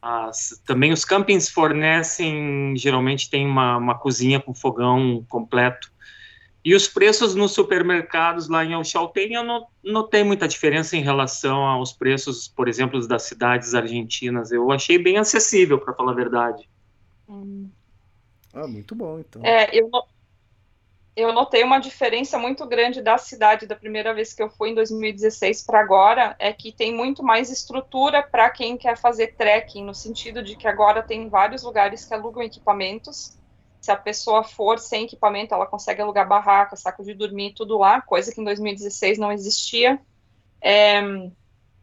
As, 0.02 0.62
também 0.66 0.94
os 0.94 1.04
campings 1.04 1.50
fornecem, 1.50 2.74
geralmente 2.78 3.30
tem 3.30 3.46
uma, 3.46 3.76
uma 3.76 4.00
cozinha 4.00 4.40
com 4.40 4.54
fogão 4.54 5.26
completo 5.28 5.92
e 6.66 6.74
os 6.74 6.88
preços 6.88 7.36
nos 7.36 7.52
supermercados 7.52 8.48
lá 8.48 8.66
em 8.66 8.74
Alchaltén, 8.74 9.34
eu 9.34 9.44
não 9.44 9.68
notei 9.84 10.24
muita 10.24 10.48
diferença 10.48 10.98
em 10.98 11.02
relação 11.02 11.64
aos 11.64 11.92
preços, 11.94 12.48
por 12.48 12.68
exemplo, 12.68 13.08
das 13.08 13.22
cidades 13.22 13.76
argentinas. 13.76 14.52
Eu 14.52 14.72
achei 14.72 14.98
bem 14.98 15.18
acessível, 15.18 15.78
para 15.78 15.94
falar 15.94 16.14
a 16.14 16.16
verdade. 16.16 16.68
Hum. 17.30 17.70
Ah, 18.52 18.66
muito 18.66 18.96
bom, 18.96 19.20
então. 19.20 19.46
É, 19.46 19.70
eu, 19.78 19.92
eu 21.16 21.32
notei 21.32 21.64
uma 21.64 21.80
diferença 21.80 22.38
muito 22.38 22.66
grande 22.66 23.02
da 23.02 23.18
cidade 23.18 23.66
da 23.66 23.76
primeira 23.76 24.14
vez 24.14 24.34
que 24.34 24.44
eu 24.44 24.50
fui, 24.50 24.72
em 24.72 24.76
2016, 24.76 25.64
para 25.64 25.80
agora, 25.80 26.36
é 26.40 26.52
que 26.52 26.72
tem 26.72 26.94
muito 26.94 27.24
mais 27.24 27.50
estrutura 27.50 28.22
para 28.22 28.50
quem 28.50 28.78
quer 28.78 28.98
fazer 28.98 29.36
trekking, 29.36 29.84
no 29.86 29.96
sentido 29.96 30.44
de 30.44 30.56
que 30.56 30.68
agora 30.68 31.02
tem 31.02 31.30
vários 31.30 31.64
lugares 31.64 32.06
que 32.06 32.14
alugam 32.14 32.44
equipamentos 32.44 33.38
se 33.86 33.92
a 33.92 33.96
pessoa 33.96 34.44
for 34.44 34.80
sem 34.80 35.06
equipamento, 35.06 35.54
ela 35.54 35.68
consegue 35.68 36.02
alugar 36.02 36.28
barraca, 36.28 36.76
saco 36.76 37.04
de 37.04 37.14
dormir, 37.14 37.54
tudo 37.54 37.78
lá, 37.78 38.02
coisa 38.02 38.34
que 38.34 38.42
em 38.42 38.44
2016 38.44 39.20
não 39.20 39.32
existia. 39.32 40.02
É, 40.60 41.02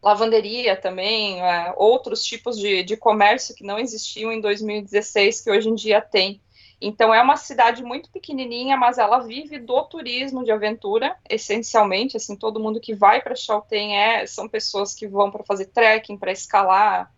lavanderia 0.02 0.76
também, 0.76 1.40
é, 1.40 1.72
outros 1.76 2.24
tipos 2.24 2.58
de, 2.58 2.82
de 2.82 2.96
comércio 2.96 3.54
que 3.54 3.62
não 3.62 3.78
existiam 3.78 4.32
em 4.32 4.40
2016, 4.40 5.42
que 5.42 5.50
hoje 5.50 5.68
em 5.68 5.76
dia 5.76 6.00
tem. 6.00 6.40
Então 6.84 7.14
é 7.14 7.22
uma 7.22 7.36
cidade 7.36 7.82
muito 7.84 8.10
pequenininha, 8.10 8.76
mas 8.76 8.98
ela 8.98 9.20
vive 9.20 9.58
do 9.60 9.82
turismo 9.84 10.42
de 10.42 10.50
aventura, 10.50 11.16
essencialmente. 11.30 12.16
Assim, 12.16 12.34
todo 12.34 12.58
mundo 12.58 12.80
que 12.80 12.92
vai 12.92 13.22
para 13.22 13.36
Chaltén 13.36 13.96
é, 13.96 14.26
são 14.26 14.48
pessoas 14.48 14.92
que 14.92 15.06
vão 15.06 15.30
para 15.30 15.44
fazer 15.44 15.66
trekking, 15.66 16.18
para 16.18 16.32
escalar, 16.32 17.12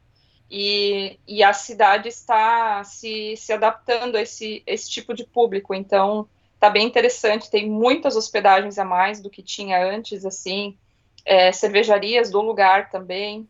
e, 0.50 1.18
e, 1.26 1.42
a 1.42 1.52
cidade 1.52 2.08
está 2.08 2.84
se, 2.84 3.34
se 3.36 3.52
adaptando 3.52 4.16
a 4.16 4.22
esse, 4.22 4.62
esse 4.66 4.90
tipo 4.90 5.14
de 5.14 5.24
público. 5.24 5.74
Então 5.74 6.28
está 6.54 6.68
bem 6.68 6.86
interessante. 6.86 7.50
Tem 7.50 7.68
muitas 7.68 8.16
hospedagens 8.16 8.78
a 8.78 8.84
mais 8.84 9.20
do 9.20 9.30
que 9.30 9.42
tinha 9.42 9.82
antes, 9.82 10.24
assim, 10.24 10.76
é, 11.24 11.50
cervejarias 11.50 12.30
do 12.30 12.40
lugar 12.40 12.90
também. 12.90 13.48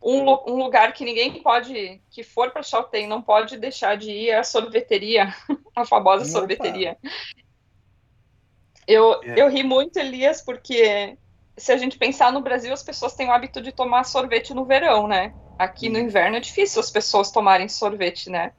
Um, 0.00 0.22
um, 0.52 0.56
lugar 0.56 0.92
que 0.92 1.04
ninguém 1.04 1.42
pode, 1.42 2.00
que 2.08 2.22
for 2.22 2.52
para 2.52 2.62
Chaltén, 2.62 3.08
não 3.08 3.20
pode 3.20 3.56
deixar 3.56 3.96
de 3.96 4.10
ir 4.10 4.28
é 4.30 4.38
a 4.38 4.44
sorveteria, 4.44 5.34
a 5.74 5.84
famosa 5.84 6.22
Opa. 6.22 6.32
sorveteria. 6.32 6.96
Eu, 8.86 9.20
é. 9.22 9.40
eu 9.42 9.48
ri 9.48 9.64
muito, 9.64 9.98
Elias, 9.98 10.40
porque 10.40 11.18
se 11.56 11.72
a 11.72 11.76
gente 11.76 11.98
pensar 11.98 12.32
no 12.32 12.40
Brasil, 12.40 12.72
as 12.72 12.82
pessoas 12.82 13.14
têm 13.14 13.28
o 13.28 13.32
hábito 13.32 13.60
de 13.60 13.72
tomar 13.72 14.04
sorvete 14.04 14.54
no 14.54 14.64
verão, 14.64 15.08
né? 15.08 15.34
Aqui 15.58 15.88
no 15.88 15.98
uhum. 15.98 16.04
inverno 16.04 16.36
é 16.36 16.40
difícil 16.40 16.80
as 16.80 16.90
pessoas 16.90 17.32
tomarem 17.32 17.68
sorvete, 17.68 18.30
né? 18.30 18.52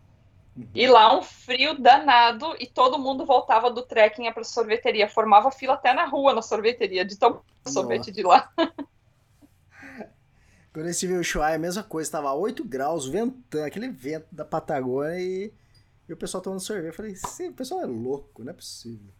Uhum. 0.55 0.67
E 0.75 0.87
lá 0.87 1.17
um 1.17 1.21
frio 1.21 1.79
danado 1.79 2.53
e 2.59 2.67
todo 2.67 2.99
mundo 2.99 3.25
voltava 3.25 3.71
do 3.71 3.81
trekking 3.81 4.31
para 4.33 4.43
sorveteria, 4.43 5.07
formava 5.07 5.49
fila 5.49 5.75
até 5.75 5.93
na 5.93 6.05
rua 6.05 6.33
na 6.33 6.41
sorveteria 6.41 7.05
de 7.05 7.17
tomar 7.17 7.41
sorvete 7.65 8.11
de 8.11 8.23
lá. 8.23 8.51
Quando 10.73 10.85
eu 10.85 10.91
estive 10.91 11.13
em 11.13 11.17
Ushuaia, 11.17 11.55
a 11.55 11.59
mesma 11.59 11.83
coisa, 11.83 12.07
estava 12.07 12.33
8 12.33 12.63
graus, 12.63 13.07
ventando, 13.07 13.63
aquele 13.63 13.89
vento 13.89 14.27
da 14.31 14.45
Patagônia 14.45 15.19
e, 15.19 15.53
e 16.07 16.13
o 16.13 16.17
pessoal 16.17 16.41
tomando 16.43 16.59
sorvete. 16.59 16.87
Eu 16.87 16.93
falei, 16.93 17.15
sim, 17.15 17.49
o 17.49 17.53
pessoal 17.53 17.81
é 17.81 17.85
louco, 17.85 18.43
não 18.43 18.51
é 18.51 18.53
possível. 18.53 19.11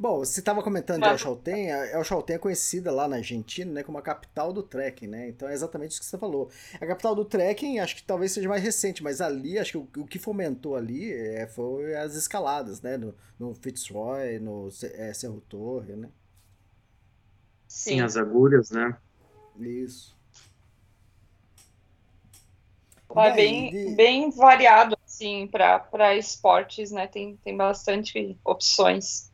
Bom, 0.00 0.18
você 0.20 0.40
estava 0.40 0.62
comentando 0.62 1.02
de 1.02 1.08
El 1.08 1.18
Chaltén, 1.18 1.68
El 1.68 2.04
Chaltén 2.04 2.36
é 2.36 2.38
conhecida 2.38 2.90
lá 2.90 3.06
na 3.06 3.16
Argentina, 3.16 3.70
né, 3.70 3.82
como 3.82 3.98
a 3.98 4.02
capital 4.02 4.50
do 4.50 4.62
trekking, 4.62 5.06
né? 5.06 5.28
Então 5.28 5.46
é 5.46 5.52
exatamente 5.52 5.90
isso 5.90 6.00
que 6.00 6.06
você 6.06 6.16
falou. 6.16 6.48
A 6.80 6.86
capital 6.86 7.14
do 7.14 7.22
trekking, 7.22 7.78
acho 7.80 7.96
que 7.96 8.02
talvez 8.02 8.32
seja 8.32 8.48
mais 8.48 8.62
recente, 8.62 9.02
mas 9.02 9.20
ali, 9.20 9.58
acho 9.58 9.72
que 9.72 9.98
o, 9.98 10.02
o 10.02 10.06
que 10.06 10.18
fomentou 10.18 10.74
ali 10.74 11.12
é, 11.12 11.46
foi 11.46 11.94
as 11.94 12.14
escaladas, 12.14 12.80
né? 12.80 12.96
No, 12.96 13.14
no 13.38 13.54
Fitzroy, 13.54 14.38
no 14.38 14.70
é, 14.94 15.12
Cerro 15.12 15.42
Torre, 15.42 15.94
né? 15.94 16.08
Sim. 17.68 17.96
Sim, 17.96 18.00
as 18.00 18.16
agulhas, 18.16 18.70
né? 18.70 18.96
Isso. 19.58 20.18
É 23.16 23.32
bem, 23.34 23.70
de... 23.70 23.94
bem 23.96 24.30
variado, 24.30 24.96
assim, 25.04 25.48
para 25.48 26.16
esportes, 26.16 26.92
né? 26.92 27.06
Tem, 27.06 27.36
tem 27.38 27.56
bastante 27.56 28.38
opções. 28.44 29.32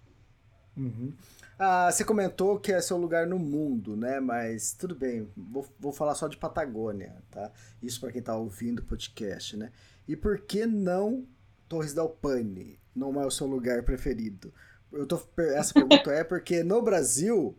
Uhum. 0.77 1.13
Ah, 1.59 1.91
você 1.91 2.05
comentou 2.05 2.59
que 2.59 2.73
é 2.73 2.81
seu 2.81 2.99
lugar 2.99 3.27
no 3.27 3.39
mundo, 3.39 3.97
né? 3.97 4.21
Mas 4.21 4.73
tudo 4.73 4.95
bem, 4.95 5.31
vou, 5.37 5.67
vou 5.79 5.93
falar 5.93 6.15
só 6.15 6.29
de 6.29 6.37
Patagônia, 6.37 7.17
tá? 7.31 7.51
Isso 7.83 8.01
para 8.01 8.13
quem 8.13 8.23
tá 8.23 8.37
ouvindo 8.37 8.81
o 8.81 8.85
podcast, 8.85 9.57
né? 9.57 9.73
E 10.07 10.15
por 10.15 10.39
que 10.39 10.67
não 10.67 11.27
Torres 11.69 11.95
del 11.95 12.09
Paine 12.09 12.79
não 12.95 13.21
é 13.21 13.27
o 13.27 13.31
seu 13.31 13.47
lugar 13.47 13.83
preferido? 13.83 14.53
Eu 14.93 15.07
tô, 15.07 15.21
essa 15.55 15.73
pergunta 15.73 16.11
é 16.13 16.23
porque 16.23 16.63
no 16.63 16.81
Brasil 16.83 17.57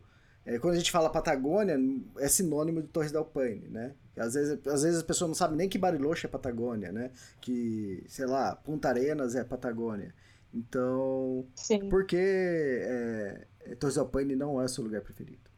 é, 0.48 0.58
quando 0.60 0.76
a 0.76 0.78
gente 0.78 0.92
fala 0.92 1.10
Patagônia, 1.10 1.78
é 2.20 2.28
sinônimo 2.30 2.82
de 2.82 2.88
Torres 2.88 3.12
del 3.12 3.26
Paine, 3.26 3.68
né? 3.68 3.94
Às 4.16 4.34
vezes, 4.34 4.66
às 4.66 4.82
vezes 4.82 5.02
a 5.02 5.04
pessoa 5.04 5.28
não 5.28 5.36
sabe 5.36 5.58
nem 5.58 5.68
que 5.68 5.78
Bariloche 5.78 6.26
é 6.26 6.30
Patagônia, 6.30 6.90
né? 6.90 7.12
Que, 7.42 8.02
sei 8.08 8.26
lá, 8.26 8.56
Punta 8.56 8.88
Arenas 8.88 9.36
é 9.36 9.44
Patagônia. 9.44 10.16
Então, 10.54 11.46
Sim. 11.54 11.90
por 11.90 12.06
que 12.06 12.16
é, 12.18 13.46
é 13.66 13.76
Torres 13.76 13.96
del 13.96 14.08
Paine 14.08 14.38
não 14.38 14.62
é 14.62 14.70
seu 14.70 14.86
lugar 14.86 15.02
preferido? 15.02 15.52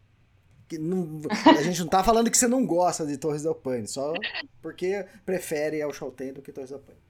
Não, 0.80 1.22
a 1.46 1.62
gente 1.62 1.82
não 1.82 1.88
tá 1.88 2.04
falando 2.04 2.32
que 2.32 2.38
você 2.38 2.48
não 2.48 2.66
gosta 2.66 3.06
de 3.06 3.16
Torres 3.16 3.44
del 3.44 3.54
Paine, 3.54 3.88
só 3.88 4.14
porque 4.60 5.06
prefere 5.24 5.80
El 5.80 5.94
Chaltén 5.94 6.34
do 6.34 6.42
que 6.42 6.52
Torres 6.52 6.72
del 6.72 6.80
Paine 6.80 7.09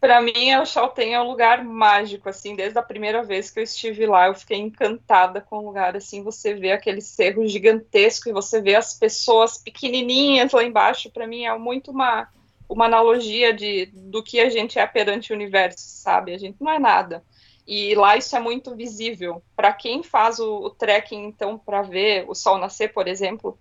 para 0.00 0.20
mim, 0.22 0.54
o 0.56 0.64
Chaltén 0.64 1.14
é 1.14 1.20
um 1.20 1.28
lugar 1.28 1.62
mágico, 1.62 2.28
assim, 2.28 2.56
desde 2.56 2.78
a 2.78 2.82
primeira 2.82 3.22
vez 3.22 3.50
que 3.50 3.60
eu 3.60 3.64
estive 3.64 4.06
lá, 4.06 4.28
eu 4.28 4.34
fiquei 4.34 4.56
encantada 4.56 5.42
com 5.42 5.58
o 5.58 5.66
lugar, 5.66 5.94
assim, 5.94 6.22
você 6.22 6.54
vê 6.54 6.72
aquele 6.72 7.02
cerro 7.02 7.46
gigantesco 7.46 8.28
e 8.28 8.32
você 8.32 8.62
vê 8.62 8.74
as 8.74 8.98
pessoas 8.98 9.58
pequenininhas 9.58 10.52
lá 10.52 10.64
embaixo, 10.64 11.10
para 11.10 11.26
mim 11.26 11.44
é 11.44 11.58
muito 11.58 11.90
uma, 11.90 12.28
uma 12.66 12.86
analogia 12.86 13.52
de, 13.52 13.86
do 13.92 14.22
que 14.22 14.40
a 14.40 14.48
gente 14.48 14.78
é 14.78 14.86
perante 14.86 15.32
o 15.32 15.36
universo, 15.36 15.80
sabe? 15.80 16.32
A 16.32 16.38
gente 16.38 16.56
não 16.60 16.72
é 16.72 16.78
nada. 16.78 17.22
E 17.66 17.94
lá 17.94 18.16
isso 18.16 18.34
é 18.34 18.40
muito 18.40 18.74
visível. 18.74 19.42
Para 19.54 19.72
quem 19.72 20.02
faz 20.02 20.38
o, 20.40 20.64
o 20.64 20.70
trekking, 20.70 21.26
então, 21.26 21.58
para 21.58 21.82
ver 21.82 22.24
o 22.26 22.34
sol 22.34 22.58
nascer, 22.58 22.92
por 22.92 23.06
exemplo, 23.06 23.58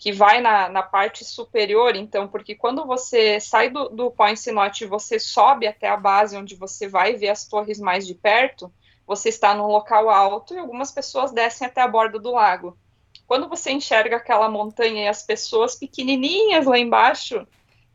que 0.00 0.12
vai 0.12 0.40
na, 0.40 0.66
na 0.70 0.82
parte 0.82 1.26
superior, 1.26 1.94
então, 1.94 2.26
porque 2.26 2.54
quando 2.54 2.86
você 2.86 3.38
sai 3.38 3.68
do, 3.68 3.90
do 3.90 4.10
Point 4.10 4.50
Note 4.50 4.84
e 4.84 4.86
você 4.86 5.18
sobe 5.18 5.66
até 5.66 5.90
a 5.90 5.96
base 5.96 6.38
onde 6.38 6.56
você 6.56 6.88
vai 6.88 7.16
ver 7.16 7.28
as 7.28 7.46
torres 7.46 7.78
mais 7.78 8.06
de 8.06 8.14
perto, 8.14 8.72
você 9.06 9.28
está 9.28 9.54
num 9.54 9.66
local 9.66 10.08
alto 10.08 10.54
e 10.54 10.58
algumas 10.58 10.90
pessoas 10.90 11.32
descem 11.32 11.66
até 11.66 11.82
a 11.82 11.86
borda 11.86 12.18
do 12.18 12.32
lago. 12.32 12.78
Quando 13.26 13.46
você 13.46 13.72
enxerga 13.72 14.16
aquela 14.16 14.48
montanha 14.48 15.04
e 15.04 15.08
as 15.08 15.22
pessoas 15.22 15.74
pequenininhas 15.74 16.64
lá 16.64 16.78
embaixo, 16.78 17.46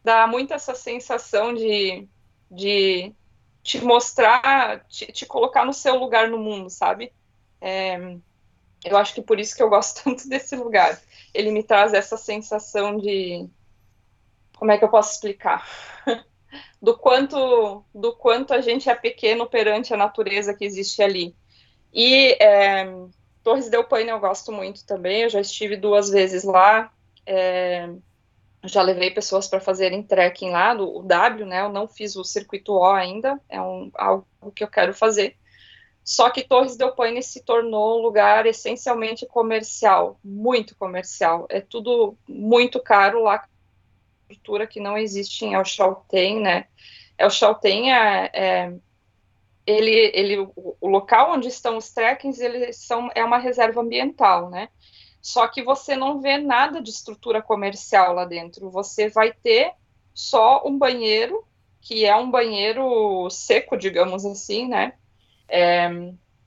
dá 0.04 0.28
muito 0.28 0.54
essa 0.54 0.76
sensação 0.76 1.56
de, 1.56 2.08
de 2.52 3.12
te 3.64 3.84
mostrar, 3.84 4.86
te, 4.86 5.12
te 5.12 5.26
colocar 5.26 5.66
no 5.66 5.74
seu 5.74 5.96
lugar 5.96 6.30
no 6.30 6.38
mundo, 6.38 6.70
sabe? 6.70 7.12
É, 7.60 8.16
eu 8.84 8.98
acho 8.98 9.14
que 9.14 9.22
por 9.22 9.40
isso 9.40 9.56
que 9.56 9.64
eu 9.64 9.70
gosto 9.70 10.02
tanto 10.04 10.28
desse 10.28 10.56
lugar. 10.56 11.00
Ele 11.34 11.52
me 11.52 11.64
traz 11.64 11.94
essa 11.94 12.18
sensação 12.18 12.98
de 12.98 13.48
como 14.58 14.72
é 14.72 14.78
que 14.78 14.84
eu 14.84 14.90
posso 14.90 15.14
explicar? 15.14 15.68
do 16.82 16.98
quanto 16.98 17.84
do 17.94 18.16
quanto 18.16 18.54
a 18.54 18.62
gente 18.62 18.90
é 18.90 18.96
pequeno 18.96 19.48
perante 19.48 19.94
a 19.94 19.98
natureza 19.98 20.54
que 20.54 20.66
existe 20.66 21.02
ali. 21.02 21.36
E 21.94 22.38
é, 22.42 22.86
Torres 23.44 23.70
del 23.70 23.84
Paine 23.84 24.10
eu 24.10 24.20
gosto 24.20 24.52
muito 24.52 24.86
também. 24.86 25.22
Eu 25.22 25.30
já 25.30 25.40
estive 25.40 25.78
duas 25.78 26.10
vezes 26.10 26.44
lá. 26.44 26.92
É, 27.26 27.90
já 28.64 28.82
levei 28.82 29.12
pessoas 29.12 29.48
para 29.48 29.60
fazerem 29.60 30.04
trekking 30.04 30.50
lá, 30.50 30.74
o 30.74 31.04
W, 31.04 31.46
né? 31.46 31.62
Eu 31.62 31.70
não 31.70 31.88
fiz 31.88 32.16
o 32.16 32.24
circuito 32.24 32.74
O 32.74 32.86
ainda. 32.86 33.40
É 33.48 33.62
um, 33.62 33.92
algo 33.94 34.26
que 34.54 34.64
eu 34.64 34.68
quero 34.68 34.94
fazer. 34.94 35.38
Só 36.06 36.30
que 36.30 36.44
Torres 36.44 36.78
del 36.78 36.94
Paine 36.94 37.24
se 37.24 37.44
tornou 37.44 37.98
um 37.98 38.04
lugar 38.04 38.46
essencialmente 38.46 39.26
comercial, 39.26 40.20
muito 40.24 40.76
comercial. 40.76 41.48
É 41.50 41.60
tudo 41.60 42.16
muito 42.30 42.80
caro 42.80 43.24
lá, 43.24 43.44
cultura 44.28 44.68
que 44.68 44.80
não 44.80 44.96
existe 44.96 45.46
em 45.46 45.56
El 45.56 45.66
Chaltén, 45.66 46.42
né? 46.42 46.68
El 47.18 47.32
Chaltén 47.32 47.92
é, 47.92 48.30
é 48.32 48.74
ele, 49.66 50.12
ele, 50.14 50.38
o, 50.38 50.78
o 50.80 50.88
local 50.88 51.34
onde 51.34 51.48
estão 51.48 51.76
os 51.76 51.92
trekkings, 51.92 52.40
eles 52.40 52.78
são, 52.78 53.10
é 53.16 53.26
uma 53.26 53.40
reserva 53.40 53.82
ambiental, 53.82 54.52
né? 54.52 54.70
Só 55.20 55.48
que 55.48 55.64
você 55.64 55.96
não 55.96 56.22
vê 56.22 56.38
nada 56.38 56.80
de 56.80 56.92
estrutura 56.92 57.42
comercial 57.42 58.14
lá 58.14 58.26
dentro. 58.26 58.70
Você 58.70 59.10
vai 59.10 59.34
ter 59.34 59.74
só 60.14 60.62
um 60.68 60.78
banheiro, 60.78 61.44
que 61.82 62.06
é 62.06 62.16
um 62.16 62.30
banheiro 62.30 63.28
seco, 63.32 63.76
digamos 63.76 64.24
assim, 64.24 64.68
né? 64.68 64.94
É, 65.48 65.90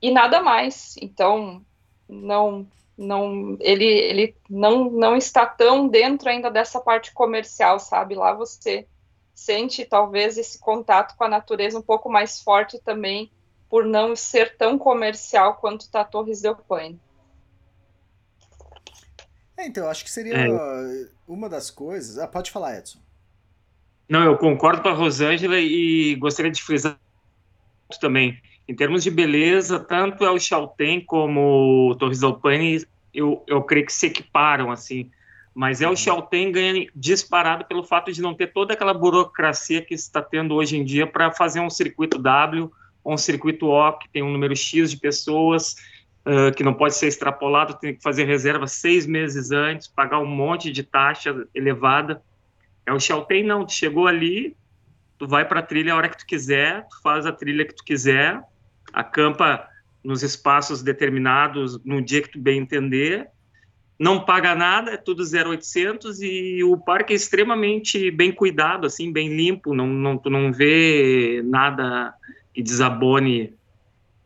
e 0.01 0.11
nada 0.11 0.41
mais. 0.41 0.95
Então, 1.01 1.63
não, 2.07 2.67
não, 2.97 3.57
ele, 3.59 3.85
ele 3.85 4.35
não, 4.49 4.89
não 4.89 5.15
está 5.15 5.45
tão 5.45 5.87
dentro 5.87 6.29
ainda 6.29 6.49
dessa 6.49 6.79
parte 6.79 7.13
comercial, 7.13 7.79
sabe? 7.79 8.15
Lá 8.15 8.33
você 8.33 8.87
sente 9.33 9.85
talvez 9.85 10.37
esse 10.37 10.59
contato 10.59 11.15
com 11.15 11.23
a 11.23 11.29
natureza 11.29 11.79
um 11.79 11.81
pouco 11.81 12.09
mais 12.09 12.41
forte 12.41 12.77
também, 12.79 13.31
por 13.69 13.85
não 13.85 14.15
ser 14.15 14.57
tão 14.57 14.77
comercial 14.77 15.55
quanto 15.55 15.81
está 15.81 16.03
Torres 16.03 16.41
del 16.41 16.55
Paine. 16.55 16.99
É, 19.55 19.67
então, 19.67 19.83
eu 19.83 19.89
acho 19.89 20.03
que 20.03 20.11
seria 20.11 20.35
é. 20.35 21.07
uma 21.27 21.47
das 21.47 21.69
coisas. 21.69 22.17
Ah, 22.17 22.27
pode 22.27 22.51
falar, 22.51 22.77
Edson. 22.77 22.99
Não, 24.09 24.23
eu 24.23 24.37
concordo 24.37 24.81
com 24.81 24.89
a 24.89 24.93
Rosângela 24.93 25.59
e 25.59 26.15
gostaria 26.15 26.51
de 26.51 26.63
frisar 26.63 26.99
também. 28.01 28.41
Em 28.69 28.75
termos 28.75 29.03
de 29.03 29.09
beleza, 29.09 29.79
tanto 29.79 30.23
El 30.23 30.39
Chaltén 30.39 31.03
como 31.03 31.95
Torres 31.97 32.19
del 32.19 32.35
Paine, 32.35 32.85
eu, 33.11 33.43
eu 33.47 33.63
creio 33.63 33.87
que 33.87 33.91
se 33.91 34.05
equiparam, 34.05 34.69
assim. 34.69 35.09
Mas 35.55 35.81
é 35.81 35.89
o 35.89 35.95
Chaltén 35.95 36.51
ganha 36.51 36.87
disparado 36.95 37.65
pelo 37.65 37.83
fato 37.83 38.11
de 38.11 38.21
não 38.21 38.35
ter 38.35 38.53
toda 38.53 38.75
aquela 38.75 38.93
burocracia 38.93 39.81
que 39.81 39.95
está 39.95 40.21
tendo 40.21 40.53
hoje 40.53 40.77
em 40.77 40.83
dia 40.85 41.07
para 41.07 41.31
fazer 41.31 41.59
um 41.59 41.69
circuito 41.69 42.19
W 42.19 42.69
ou 43.03 43.13
um 43.15 43.17
circuito 43.17 43.65
O, 43.65 43.93
que 43.93 44.07
tem 44.07 44.21
um 44.21 44.31
número 44.31 44.55
X 44.55 44.91
de 44.91 44.97
pessoas, 44.97 45.75
uh, 46.23 46.55
que 46.55 46.63
não 46.63 46.75
pode 46.75 46.93
ser 46.93 47.07
extrapolado, 47.07 47.73
tem 47.73 47.95
que 47.95 48.03
fazer 48.03 48.25
reserva 48.25 48.67
seis 48.67 49.07
meses 49.07 49.49
antes, 49.49 49.87
pagar 49.87 50.19
um 50.19 50.27
monte 50.27 50.71
de 50.71 50.83
taxa 50.83 51.43
elevada. 51.55 52.21
É 52.85 52.93
o 52.93 52.99
Chaltén 52.99 53.41
não, 53.41 53.65
tu 53.65 53.73
chegou 53.73 54.05
ali, 54.05 54.55
tu 55.17 55.27
vai 55.27 55.43
para 55.43 55.59
a 55.59 55.63
trilha 55.63 55.93
a 55.93 55.95
hora 55.97 56.07
que 56.07 56.19
tu 56.19 56.27
quiser, 56.27 56.87
tu 56.87 57.01
faz 57.01 57.25
a 57.25 57.31
trilha 57.31 57.65
que 57.65 57.73
tu 57.73 57.83
quiser, 57.83 58.39
acampa 58.93 59.67
nos 60.03 60.23
espaços 60.23 60.81
determinados 60.81 61.83
no 61.83 62.01
dia 62.01 62.21
que 62.21 62.29
tu 62.29 62.39
bem 62.39 62.59
entender, 62.59 63.29
não 63.99 64.23
paga 64.23 64.55
nada, 64.55 64.91
é 64.91 64.97
tudo 64.97 65.23
0800 65.23 66.21
e 66.21 66.63
o 66.63 66.77
parque 66.77 67.11
é 67.11 67.15
extremamente 67.15 68.09
bem 68.09 68.31
cuidado, 68.31 68.87
assim, 68.87 69.11
bem 69.11 69.35
limpo, 69.35 69.75
não, 69.75 69.87
não, 69.87 70.17
tu 70.17 70.29
não 70.29 70.53
vê 70.53 71.41
nada 71.43 72.13
que 72.53 72.63
desabone 72.63 73.53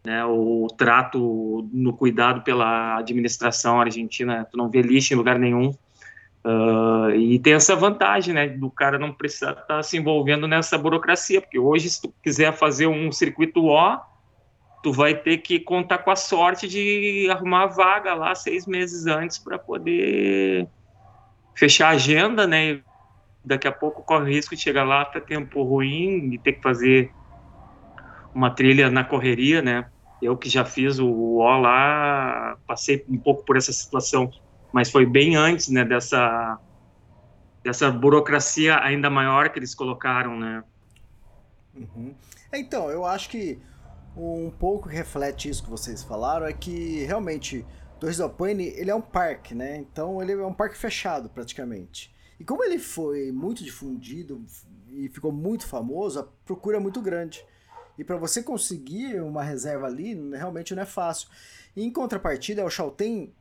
né, 0.06 0.24
o 0.26 0.68
trato 0.78 1.68
no 1.74 1.94
cuidado 1.94 2.42
pela 2.44 2.98
administração 2.98 3.82
argentina, 3.82 4.46
tu 4.50 4.58
não 4.58 4.70
vê 4.70 4.82
lixo 4.82 5.14
em 5.14 5.18
lugar 5.18 5.40
nenhum. 5.40 5.74
Uh, 6.46 7.10
e 7.16 7.40
tem 7.40 7.54
essa 7.54 7.74
vantagem, 7.74 8.34
né, 8.34 8.50
do 8.50 8.70
cara 8.70 9.00
não 9.00 9.14
precisar 9.14 9.52
estar 9.52 9.64
tá 9.66 9.84
se 9.84 9.98
envolvendo 9.98 10.46
nessa 10.46 10.78
burocracia, 10.78 11.42
porque 11.42 11.58
hoje, 11.58 11.90
se 11.90 12.02
tu 12.02 12.14
quiser 12.22 12.54
fazer 12.54 12.86
um 12.86 13.12
circuito 13.12 13.66
O, 13.66 13.98
tu 14.84 14.92
vai 14.92 15.16
ter 15.16 15.38
que 15.38 15.62
contar 15.62 16.00
com 16.00 16.12
a 16.12 16.16
sorte 16.16 16.68
de 16.68 17.30
arrumar 17.32 17.64
a 17.64 17.68
vaga 17.68 18.14
lá 18.14 18.36
seis 18.36 18.68
meses 18.68 19.08
antes 19.08 19.40
para 19.40 19.58
poder 19.58 20.68
fechar 21.56 21.88
a 21.88 21.92
agenda, 21.92 22.46
né? 22.46 22.82
Daqui 23.46 23.66
a 23.66 23.72
pouco 23.72 24.04
corre 24.04 24.24
o 24.24 24.28
risco 24.28 24.56
de 24.56 24.62
chegar 24.62 24.84
lá, 24.84 25.06
tá 25.06 25.22
tempo 25.22 25.64
ruim 25.64 26.34
e 26.34 26.38
ter 26.38 26.54
que 26.54 26.62
fazer 26.62 27.14
uma 28.36 28.52
trilha 28.52 28.92
na 28.92 29.06
correria, 29.06 29.62
né? 29.62 29.90
Eu 30.22 30.36
que 30.36 30.50
já 30.50 30.66
fiz 30.66 31.00
o 31.00 31.08
O 31.08 31.60
lá, 31.60 32.58
passei 32.68 33.06
um 33.08 33.18
pouco 33.18 33.46
por 33.46 33.56
essa 33.56 33.72
situação, 33.72 34.30
mas 34.74 34.92
foi 34.92 35.06
bem 35.06 35.38
antes, 35.38 35.70
né, 35.70 35.86
dessa 35.86 36.60
dessa 37.64 37.90
burocracia 37.90 38.78
ainda 38.84 39.10
maior 39.10 39.48
que 39.48 39.60
eles 39.60 39.74
colocaram, 39.74 40.38
né? 40.38 40.62
Uhum. 41.74 42.14
Então, 42.54 42.90
eu 42.90 43.06
acho 43.06 43.30
que 43.30 43.58
um 44.16 44.52
pouco 44.52 44.90
que 44.90 44.96
reflete 44.96 45.50
isso 45.50 45.64
que 45.64 45.70
vocês 45.70 46.04
falaram 46.04 46.46
é 46.46 46.54
que 46.54 47.04
realmente 47.06 47.66
Torres 48.00 48.18
del 48.18 48.30
Paine 48.30 48.66
ele 48.76 48.92
é 48.92 48.96
um 48.96 49.02
parque, 49.02 49.56
né? 49.56 49.78
Então 49.78 50.22
ele 50.22 50.34
é 50.34 50.46
um 50.46 50.54
parque 50.54 50.78
fechado 50.78 51.30
praticamente. 51.30 52.14
E 52.40 52.44
como 52.44 52.64
ele 52.64 52.78
foi 52.78 53.32
muito 53.32 53.64
difundido 53.64 54.44
e 54.90 55.08
ficou 55.10 55.32
muito 55.32 55.66
famoso, 55.66 56.20
a 56.20 56.24
procura 56.46 56.78
é 56.78 56.80
muito 56.80 57.02
grande. 57.02 57.46
E 57.98 58.04
para 58.04 58.18
você 58.18 58.42
conseguir 58.42 59.22
uma 59.22 59.44
reserva 59.44 59.86
ali, 59.86 60.14
realmente 60.32 60.76
não 60.76 60.84
é 60.84 60.86
fácil. 60.86 61.30
E 61.76 61.84
em 61.84 61.92
contrapartida, 61.92 62.66
o 62.66 62.70
Chaltén, 62.70 63.34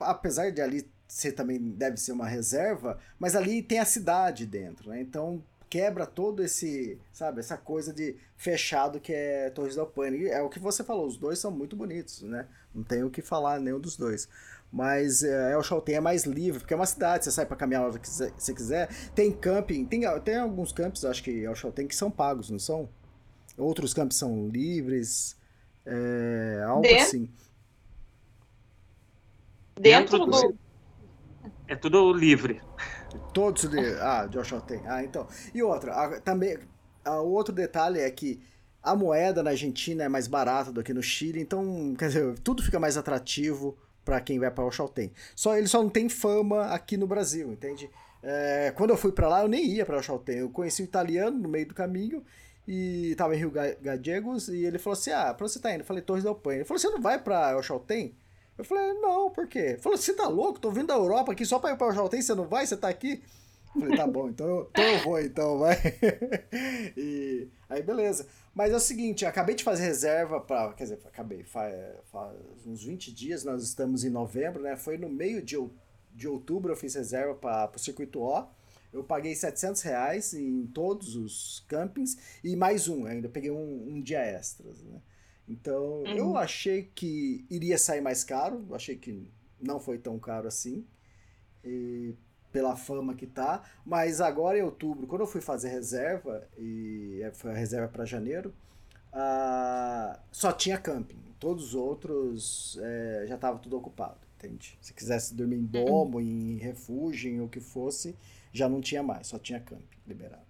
apesar 0.00 0.50
de 0.50 0.60
ali 0.60 0.90
ser 1.06 1.32
também 1.32 1.58
deve 1.58 1.96
ser 1.96 2.12
uma 2.12 2.26
reserva, 2.26 2.98
mas 3.18 3.34
ali 3.34 3.62
tem 3.62 3.80
a 3.80 3.84
cidade 3.84 4.46
dentro, 4.46 4.90
né? 4.90 5.00
Então 5.00 5.42
quebra 5.70 6.04
todo 6.04 6.42
esse, 6.42 6.98
sabe, 7.12 7.38
essa 7.40 7.56
coisa 7.56 7.92
de 7.92 8.16
fechado 8.36 9.00
que 9.00 9.12
é 9.12 9.48
Torres 9.50 9.76
del 9.76 9.86
Paine. 9.86 10.26
É 10.26 10.42
o 10.42 10.50
que 10.50 10.58
você 10.58 10.82
falou, 10.84 11.06
os 11.06 11.16
dois 11.16 11.38
são 11.38 11.50
muito 11.50 11.76
bonitos, 11.76 12.22
né? 12.22 12.46
Não 12.74 12.82
tenho 12.82 13.06
o 13.06 13.10
que 13.10 13.22
falar 13.22 13.60
nenhum 13.60 13.78
dos 13.80 13.96
dois. 13.96 14.28
Mas 14.72 15.22
é, 15.24 15.52
El 15.52 15.62
Chaltén 15.62 15.96
é 15.96 16.00
mais 16.00 16.24
livre, 16.24 16.60
porque 16.60 16.74
é 16.74 16.76
uma 16.76 16.86
cidade, 16.86 17.24
você 17.24 17.30
sai 17.32 17.46
para 17.46 17.56
caminhar 17.56 17.86
onde 17.88 17.98
você 18.06 18.54
quiser. 18.54 18.88
Tem 19.14 19.32
camping, 19.32 19.84
tem, 19.84 20.02
tem 20.20 20.36
alguns 20.36 20.72
campos, 20.72 21.04
acho 21.04 21.22
que 21.22 21.44
El 21.44 21.54
Chaltén, 21.56 21.86
que 21.88 21.94
são 21.96 22.10
pagos, 22.10 22.50
não 22.50 22.58
são? 22.58 22.88
Outros 23.56 23.92
campos 23.94 24.16
são 24.16 24.48
livres, 24.48 25.36
é, 25.86 26.62
algo 26.66 26.82
Dentro? 26.82 27.02
assim. 27.02 27.28
Dentro, 29.78 30.18
Dentro 30.18 30.26
do. 30.26 30.48
do- 30.50 30.58
É 31.66 31.74
tudo 31.76 32.12
livre. 32.12 32.60
Todos 33.32 33.68
de. 33.68 33.78
Ah, 34.00 34.26
Joshua 34.26 34.60
tem. 34.60 34.80
Ah, 34.86 35.02
então. 35.04 35.26
E 35.54 35.62
outra, 35.62 35.92
a- 35.94 36.20
também. 36.20 36.58
A, 37.04 37.20
outro 37.20 37.54
detalhe 37.54 37.98
é 38.00 38.10
que 38.10 38.40
a 38.82 38.94
moeda 38.94 39.42
na 39.42 39.50
Argentina 39.50 40.04
é 40.04 40.08
mais 40.08 40.26
barata 40.26 40.70
do 40.72 40.82
que 40.82 40.92
no 40.94 41.02
Chile, 41.02 41.40
então, 41.40 41.94
quer 41.98 42.08
dizer, 42.08 42.38
tudo 42.40 42.62
fica 42.62 42.78
mais 42.78 42.96
atrativo 42.96 43.76
para 44.04 44.20
quem 44.20 44.38
vai 44.38 44.50
para 44.50 44.64
o. 44.64 44.70
Só 45.34 45.56
ele 45.56 45.66
só 45.68 45.82
não 45.82 45.90
tem 45.90 46.08
fama 46.08 46.66
aqui 46.66 46.96
no 46.96 47.06
Brasil, 47.06 47.50
entende? 47.52 47.90
É, 48.22 48.72
quando 48.76 48.90
eu 48.90 48.96
fui 48.96 49.12
para 49.12 49.28
lá, 49.28 49.42
eu 49.42 49.48
nem 49.48 49.64
ia 49.66 49.86
para 49.86 49.98
o. 49.98 50.22
Eu 50.28 50.50
conheci 50.50 50.82
um 50.82 50.84
italiano 50.84 51.38
no 51.38 51.48
meio 51.48 51.66
do 51.66 51.74
caminho 51.74 52.22
e 52.68 53.14
tava 53.16 53.34
em 53.34 53.38
Rio 53.38 53.50
Ga- 53.50 53.74
Gallegos 53.80 54.48
e 54.48 54.64
ele 54.64 54.78
falou 54.78 54.92
assim: 54.98 55.10
"Ah, 55.10 55.32
pra 55.32 55.48
você 55.48 55.58
tá 55.58 55.70
indo?" 55.72 55.80
Eu 55.80 55.86
falei: 55.86 56.02
"Torres 56.02 56.24
del 56.24 56.34
Paine". 56.34 56.58
Ele 56.60 56.64
falou: 56.66 56.78
"Você 56.78 56.88
não 56.90 57.00
vai 57.00 57.18
para 57.18 57.56
o 57.56 57.62
Chaltén?" 57.62 58.14
Eu 58.60 58.64
falei, 58.64 58.92
não, 59.00 59.30
por 59.30 59.48
quê? 59.48 59.78
Falou, 59.80 59.96
você 59.96 60.12
tá 60.12 60.28
louco? 60.28 60.60
Tô 60.60 60.70
vindo 60.70 60.88
da 60.88 60.94
Europa 60.94 61.32
aqui 61.32 61.46
só 61.46 61.58
pra 61.58 61.70
ir 61.70 61.78
pra 61.78 61.92
Jaltém, 61.92 62.20
você 62.20 62.34
não 62.34 62.46
vai? 62.46 62.66
Você 62.66 62.76
tá 62.76 62.90
aqui? 62.90 63.22
Eu 63.74 63.80
falei, 63.80 63.96
tá 63.96 64.06
bom, 64.06 64.28
então 64.28 64.46
eu, 64.46 64.68
então 64.70 64.84
eu 64.84 64.98
vou, 65.02 65.18
então, 65.18 65.58
vai. 65.58 65.76
e 66.94 67.48
aí, 67.70 67.82
beleza. 67.82 68.26
Mas 68.54 68.70
é 68.70 68.76
o 68.76 68.80
seguinte, 68.80 69.24
acabei 69.24 69.54
de 69.54 69.64
fazer 69.64 69.84
reserva 69.84 70.42
pra. 70.42 70.74
Quer 70.74 70.82
dizer, 70.84 71.00
acabei, 71.06 71.42
faz, 71.42 71.74
faz 72.12 72.36
uns 72.66 72.84
20 72.84 73.14
dias, 73.14 73.44
nós 73.44 73.62
estamos 73.62 74.04
em 74.04 74.10
novembro, 74.10 74.60
né? 74.60 74.76
Foi 74.76 74.98
no 74.98 75.08
meio 75.08 75.40
de, 75.40 75.56
de 76.12 76.28
outubro 76.28 76.70
eu 76.70 76.76
fiz 76.76 76.94
reserva 76.94 77.34
para 77.34 77.66
pro 77.66 77.80
circuito 77.80 78.20
O. 78.20 78.46
Eu 78.92 79.02
paguei 79.02 79.34
700 79.34 79.80
reais 79.80 80.34
em 80.34 80.66
todos 80.66 81.16
os 81.16 81.64
campings 81.66 82.18
e 82.44 82.54
mais 82.54 82.88
um, 82.88 83.06
ainda 83.06 83.26
peguei 83.26 83.50
um, 83.50 83.86
um 83.88 84.02
dia 84.02 84.20
extras, 84.20 84.82
né? 84.82 85.00
Então, 85.50 86.04
eu 86.06 86.36
achei 86.36 86.88
que 86.94 87.44
iria 87.50 87.76
sair 87.76 88.00
mais 88.00 88.22
caro, 88.22 88.64
achei 88.72 88.94
que 88.94 89.28
não 89.60 89.80
foi 89.80 89.98
tão 89.98 90.16
caro 90.16 90.46
assim, 90.46 90.86
e 91.64 92.14
pela 92.52 92.76
fama 92.76 93.14
que 93.16 93.26
tá, 93.26 93.64
mas 93.84 94.20
agora 94.20 94.56
em 94.56 94.62
outubro, 94.62 95.08
quando 95.08 95.22
eu 95.22 95.26
fui 95.26 95.40
fazer 95.40 95.70
reserva, 95.70 96.46
e 96.56 97.20
é, 97.20 97.32
foi 97.32 97.50
a 97.50 97.54
reserva 97.54 97.88
para 97.88 98.04
janeiro, 98.04 98.54
ah, 99.12 100.20
só 100.30 100.52
tinha 100.52 100.78
camping, 100.78 101.20
todos 101.40 101.64
os 101.64 101.74
outros 101.74 102.78
é, 102.80 103.24
já 103.26 103.34
estava 103.34 103.58
tudo 103.58 103.76
ocupado, 103.76 104.20
entende? 104.36 104.78
Se 104.80 104.94
quisesse 104.94 105.34
dormir 105.34 105.56
em 105.56 105.64
domo, 105.64 106.20
em 106.20 106.58
refúgio, 106.58 107.28
em 107.28 107.40
o 107.40 107.48
que 107.48 107.60
fosse, 107.60 108.16
já 108.52 108.68
não 108.68 108.80
tinha 108.80 109.02
mais, 109.02 109.26
só 109.26 109.38
tinha 109.38 109.58
camping 109.58 109.98
liberado. 110.06 110.46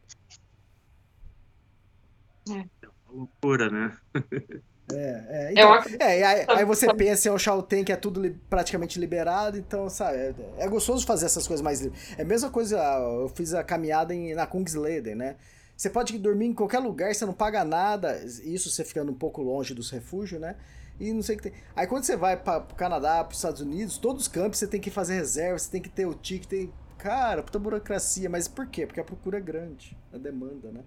Loucura, 3.08 3.70
né? 3.70 3.98
É, 4.92 5.48
é, 5.50 5.54
Eu 5.54 5.54
então, 5.54 5.78
é, 5.98 6.18
e 6.20 6.22
aí, 6.22 6.48
aí 6.52 6.64
você 6.64 6.90
pensa 6.90 7.28
em 7.28 7.32
o 7.32 7.38
Chaltén, 7.38 7.84
que 7.84 7.92
é 7.92 7.96
tudo 7.96 8.20
li- 8.20 8.38
praticamente 8.48 8.98
liberado, 8.98 9.56
então, 9.56 9.88
sabe, 9.88 10.16
é, 10.18 10.34
é 10.58 10.68
gostoso 10.68 11.06
fazer 11.06 11.26
essas 11.26 11.46
coisas 11.46 11.62
mais 11.62 11.80
livres. 11.80 12.00
É 12.18 12.22
a 12.22 12.24
mesma 12.24 12.50
coisa, 12.50 12.76
eu 12.78 13.28
fiz 13.28 13.54
a 13.54 13.62
caminhada 13.62 14.14
em, 14.14 14.34
na 14.34 14.46
Kungsleden, 14.46 15.14
né? 15.14 15.36
Você 15.76 15.88
pode 15.90 16.18
dormir 16.18 16.46
em 16.46 16.54
qualquer 16.54 16.78
lugar, 16.80 17.14
você 17.14 17.24
não 17.24 17.32
paga 17.32 17.64
nada, 17.64 18.18
isso 18.44 18.70
você 18.70 18.84
ficando 18.84 19.10
um 19.12 19.14
pouco 19.14 19.42
longe 19.42 19.74
dos 19.74 19.90
refúgios, 19.90 20.40
né? 20.40 20.56
E 20.98 21.12
não 21.12 21.22
sei 21.22 21.36
o 21.36 21.38
que 21.38 21.50
tem. 21.50 21.58
Aí 21.74 21.86
quando 21.86 22.04
você 22.04 22.16
vai 22.16 22.36
para 22.36 22.58
o 22.58 22.74
Canadá, 22.74 23.24
para 23.24 23.30
os 23.32 23.38
Estados 23.38 23.60
Unidos, 23.62 23.96
todos 23.96 24.22
os 24.22 24.28
campos 24.28 24.58
você 24.58 24.66
tem 24.66 24.80
que 24.80 24.90
fazer 24.90 25.14
reserva, 25.14 25.58
você 25.58 25.70
tem 25.70 25.80
que 25.80 25.88
ter 25.88 26.06
o 26.06 26.14
ticket, 26.14 26.46
tem... 26.48 26.72
Cara, 26.98 27.42
puta 27.42 27.58
burocracia, 27.58 28.28
mas 28.28 28.46
por 28.46 28.66
quê? 28.66 28.86
Porque 28.86 29.00
a 29.00 29.04
procura 29.04 29.38
é 29.38 29.40
grande, 29.40 29.96
a 30.12 30.18
demanda, 30.18 30.70
né? 30.70 30.82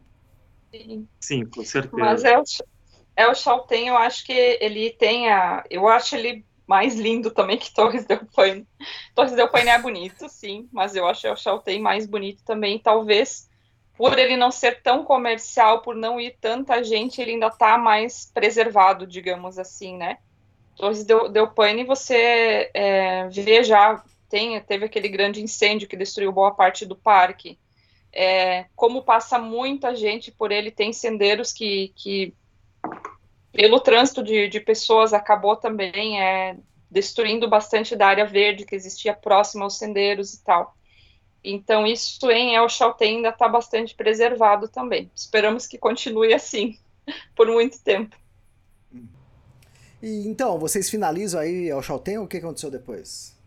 Sim. 0.73 1.07
Sim, 1.19 1.45
com 1.45 1.63
certeza. 1.63 1.99
Mas 1.99 2.23
é 2.23 2.37
o, 2.37 2.43
é 3.15 3.27
o 3.27 3.35
Chaltén, 3.35 3.87
eu 3.87 3.97
acho 3.97 4.25
que 4.25 4.33
ele 4.33 4.91
tem 4.91 5.29
a. 5.29 5.63
Eu 5.69 5.87
acho 5.87 6.15
ele 6.15 6.45
mais 6.65 6.95
lindo 6.95 7.29
também 7.31 7.57
que 7.57 7.73
Torres 7.73 8.05
del 8.05 8.25
Paine. 8.35 8.67
Torres 9.13 9.33
del 9.33 9.49
Paine 9.49 9.69
é 9.69 9.79
bonito, 9.79 10.27
sim, 10.29 10.67
mas 10.71 10.95
eu 10.95 11.07
acho 11.07 11.29
o 11.29 11.37
Chaltén 11.37 11.79
mais 11.79 12.05
bonito 12.05 12.43
também. 12.43 12.79
Talvez 12.79 13.49
por 13.95 14.17
ele 14.17 14.35
não 14.35 14.51
ser 14.51 14.81
tão 14.81 15.03
comercial, 15.03 15.81
por 15.81 15.95
não 15.95 16.19
ir 16.19 16.35
tanta 16.41 16.83
gente, 16.83 17.21
ele 17.21 17.31
ainda 17.31 17.49
tá 17.51 17.77
mais 17.77 18.29
preservado, 18.33 19.05
digamos 19.05 19.59
assim, 19.59 19.95
né? 19.95 20.17
Torres 20.75 21.03
del, 21.03 21.29
del 21.29 21.47
Paine, 21.49 21.83
você 21.83 22.71
é, 22.73 23.27
vê 23.29 23.63
já, 23.63 24.03
tem, 24.27 24.59
teve 24.61 24.85
aquele 24.85 25.07
grande 25.07 25.43
incêndio 25.43 25.87
que 25.87 25.95
destruiu 25.95 26.31
boa 26.31 26.51
parte 26.55 26.85
do 26.85 26.95
parque. 26.95 27.59
É, 28.11 28.65
como 28.75 29.03
passa 29.03 29.37
muita 29.37 29.95
gente 29.95 30.31
por 30.31 30.51
ele, 30.51 30.71
tem 30.71 30.91
sendeiros 30.91 31.53
que, 31.53 31.93
que 31.95 32.33
pelo 33.53 33.79
trânsito 33.79 34.23
de, 34.23 34.47
de 34.49 34.59
pessoas, 34.59 35.13
acabou 35.13 35.55
também 35.55 36.19
é, 36.19 36.57
destruindo 36.89 37.47
bastante 37.47 37.95
da 37.95 38.07
área 38.07 38.25
verde 38.25 38.65
que 38.65 38.75
existia 38.75 39.13
próxima 39.13 39.63
aos 39.63 39.77
sendeiros 39.77 40.33
e 40.33 40.43
tal. 40.43 40.75
Então, 41.43 41.85
isso 41.85 42.31
em 42.31 42.55
El 42.55 42.67
Chaltén 42.67 43.17
ainda 43.17 43.29
está 43.29 43.47
bastante 43.47 43.93
preservado 43.93 44.67
também. 44.67 45.11
Esperamos 45.15 45.67
que 45.67 45.77
continue 45.77 46.33
assim 46.33 46.79
por 47.35 47.47
muito 47.47 47.79
tempo. 47.81 48.15
E 50.01 50.27
então, 50.27 50.57
vocês 50.57 50.89
finalizam 50.89 51.39
aí 51.39 51.71
o 51.71 51.81
Chaltén 51.81 52.17
o 52.17 52.27
que 52.27 52.37
aconteceu 52.37 52.71
depois? 52.71 53.37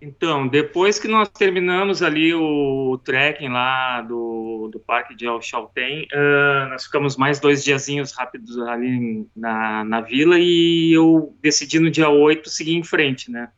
Então, 0.00 0.46
depois 0.46 0.98
que 1.00 1.08
nós 1.08 1.28
terminamos 1.28 2.02
ali 2.02 2.32
o 2.32 3.00
trekking 3.04 3.48
lá 3.48 4.00
do, 4.00 4.68
do 4.72 4.78
parque 4.78 5.14
de 5.14 5.26
El 5.26 5.42
Chaltén, 5.42 6.06
uh, 6.12 6.68
nós 6.70 6.84
ficamos 6.84 7.16
mais 7.16 7.40
dois 7.40 7.64
diazinhos 7.64 8.12
rápidos 8.12 8.56
ali 8.60 9.26
na, 9.34 9.82
na 9.84 10.00
vila 10.00 10.38
e 10.38 10.92
eu 10.92 11.36
decidi 11.42 11.80
no 11.80 11.90
dia 11.90 12.08
8 12.08 12.48
seguir 12.48 12.76
em 12.76 12.84
frente, 12.84 13.28
né? 13.28 13.50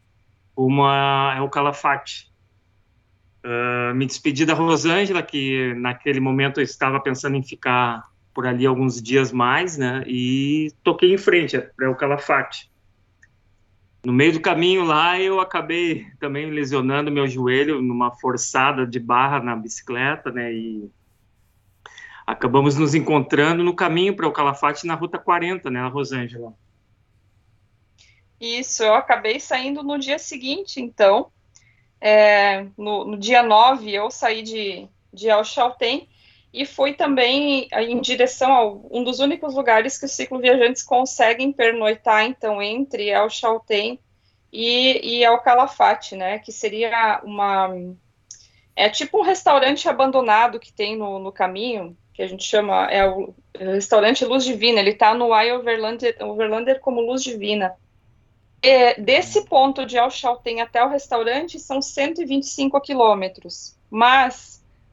Uma 0.56 1.34
é 1.36 1.42
o 1.42 1.48
Calafate. 1.50 2.30
Uh, 3.44 3.94
me 3.94 4.06
despedi 4.06 4.46
da 4.46 4.54
Rosângela, 4.54 5.22
que 5.22 5.74
naquele 5.74 6.20
momento 6.20 6.60
eu 6.60 6.64
estava 6.64 7.00
pensando 7.00 7.36
em 7.36 7.42
ficar 7.42 8.08
por 8.32 8.46
ali 8.46 8.64
alguns 8.64 9.02
dias 9.02 9.30
mais, 9.30 9.76
né? 9.76 10.04
E 10.06 10.72
toquei 10.82 11.12
em 11.12 11.18
frente 11.18 11.58
para 11.76 11.90
o 11.90 11.94
Calafate. 11.94 12.69
No 14.02 14.12
meio 14.12 14.32
do 14.32 14.40
caminho 14.40 14.84
lá, 14.84 15.20
eu 15.20 15.40
acabei 15.40 16.06
também 16.18 16.50
lesionando 16.50 17.10
meu 17.10 17.28
joelho 17.28 17.82
numa 17.82 18.10
forçada 18.10 18.86
de 18.86 18.98
barra 18.98 19.40
na 19.40 19.54
bicicleta, 19.54 20.30
né? 20.30 20.52
E 20.52 20.90
acabamos 22.26 22.76
nos 22.76 22.94
encontrando 22.94 23.62
no 23.62 23.74
caminho 23.74 24.16
para 24.16 24.26
o 24.26 24.32
Calafate 24.32 24.86
na 24.86 24.94
Ruta 24.94 25.18
40, 25.18 25.70
né, 25.70 25.86
Rosângela? 25.88 26.54
Isso, 28.40 28.82
eu 28.82 28.94
acabei 28.94 29.38
saindo 29.38 29.82
no 29.82 29.98
dia 29.98 30.18
seguinte, 30.18 30.80
então. 30.80 31.30
É, 32.00 32.64
no, 32.78 33.04
no, 33.04 33.18
dia 33.18 33.42
9, 33.42 33.92
eu 33.92 34.10
saí 34.10 34.42
de, 34.42 34.88
de 35.12 35.28
El 35.28 35.44
Chaltén 35.44 36.08
e 36.52 36.66
fui 36.66 36.92
também 36.92 37.68
em 37.72 38.00
direção 38.00 38.52
a 38.52 38.66
um 38.90 39.04
dos 39.04 39.20
únicos 39.20 39.54
lugares 39.54 39.96
que 39.96 40.06
os 40.06 40.12
cicloviajantes 40.12 40.82
conseguem 40.82 41.52
pernoitar, 41.52 42.24
então, 42.24 42.60
entre 42.60 43.08
El 43.08 43.30
Chaltén 43.30 44.00
e, 44.52 45.18
e 45.18 45.24
El 45.24 45.38
Calafate, 45.38 46.16
né, 46.16 46.38
que 46.38 46.50
seria 46.50 47.20
uma... 47.24 47.70
É 48.74 48.88
tipo 48.88 49.18
um 49.18 49.22
restaurante 49.22 49.88
abandonado 49.88 50.58
que 50.58 50.72
tem 50.72 50.96
no, 50.96 51.18
no 51.18 51.30
caminho, 51.30 51.96
que 52.12 52.22
a 52.22 52.26
gente 52.26 52.44
chama, 52.44 52.86
é 52.90 53.06
o 53.06 53.34
restaurante 53.54 54.24
Luz 54.24 54.44
Divina, 54.44 54.80
ele 54.80 54.90
está 54.90 55.14
no 55.14 55.34
I 55.34 55.52
Overlander, 55.52 56.16
Overlander 56.20 56.80
como 56.80 57.00
Luz 57.00 57.22
Divina. 57.22 57.74
E 58.62 58.94
desse 59.00 59.44
ponto 59.46 59.86
de 59.86 59.96
El 59.96 60.10
Chaltén 60.10 60.60
até 60.60 60.84
o 60.84 60.88
restaurante 60.88 61.58
são 61.58 61.80
125 61.80 62.80
quilômetros, 62.80 63.76
mas 63.88 64.49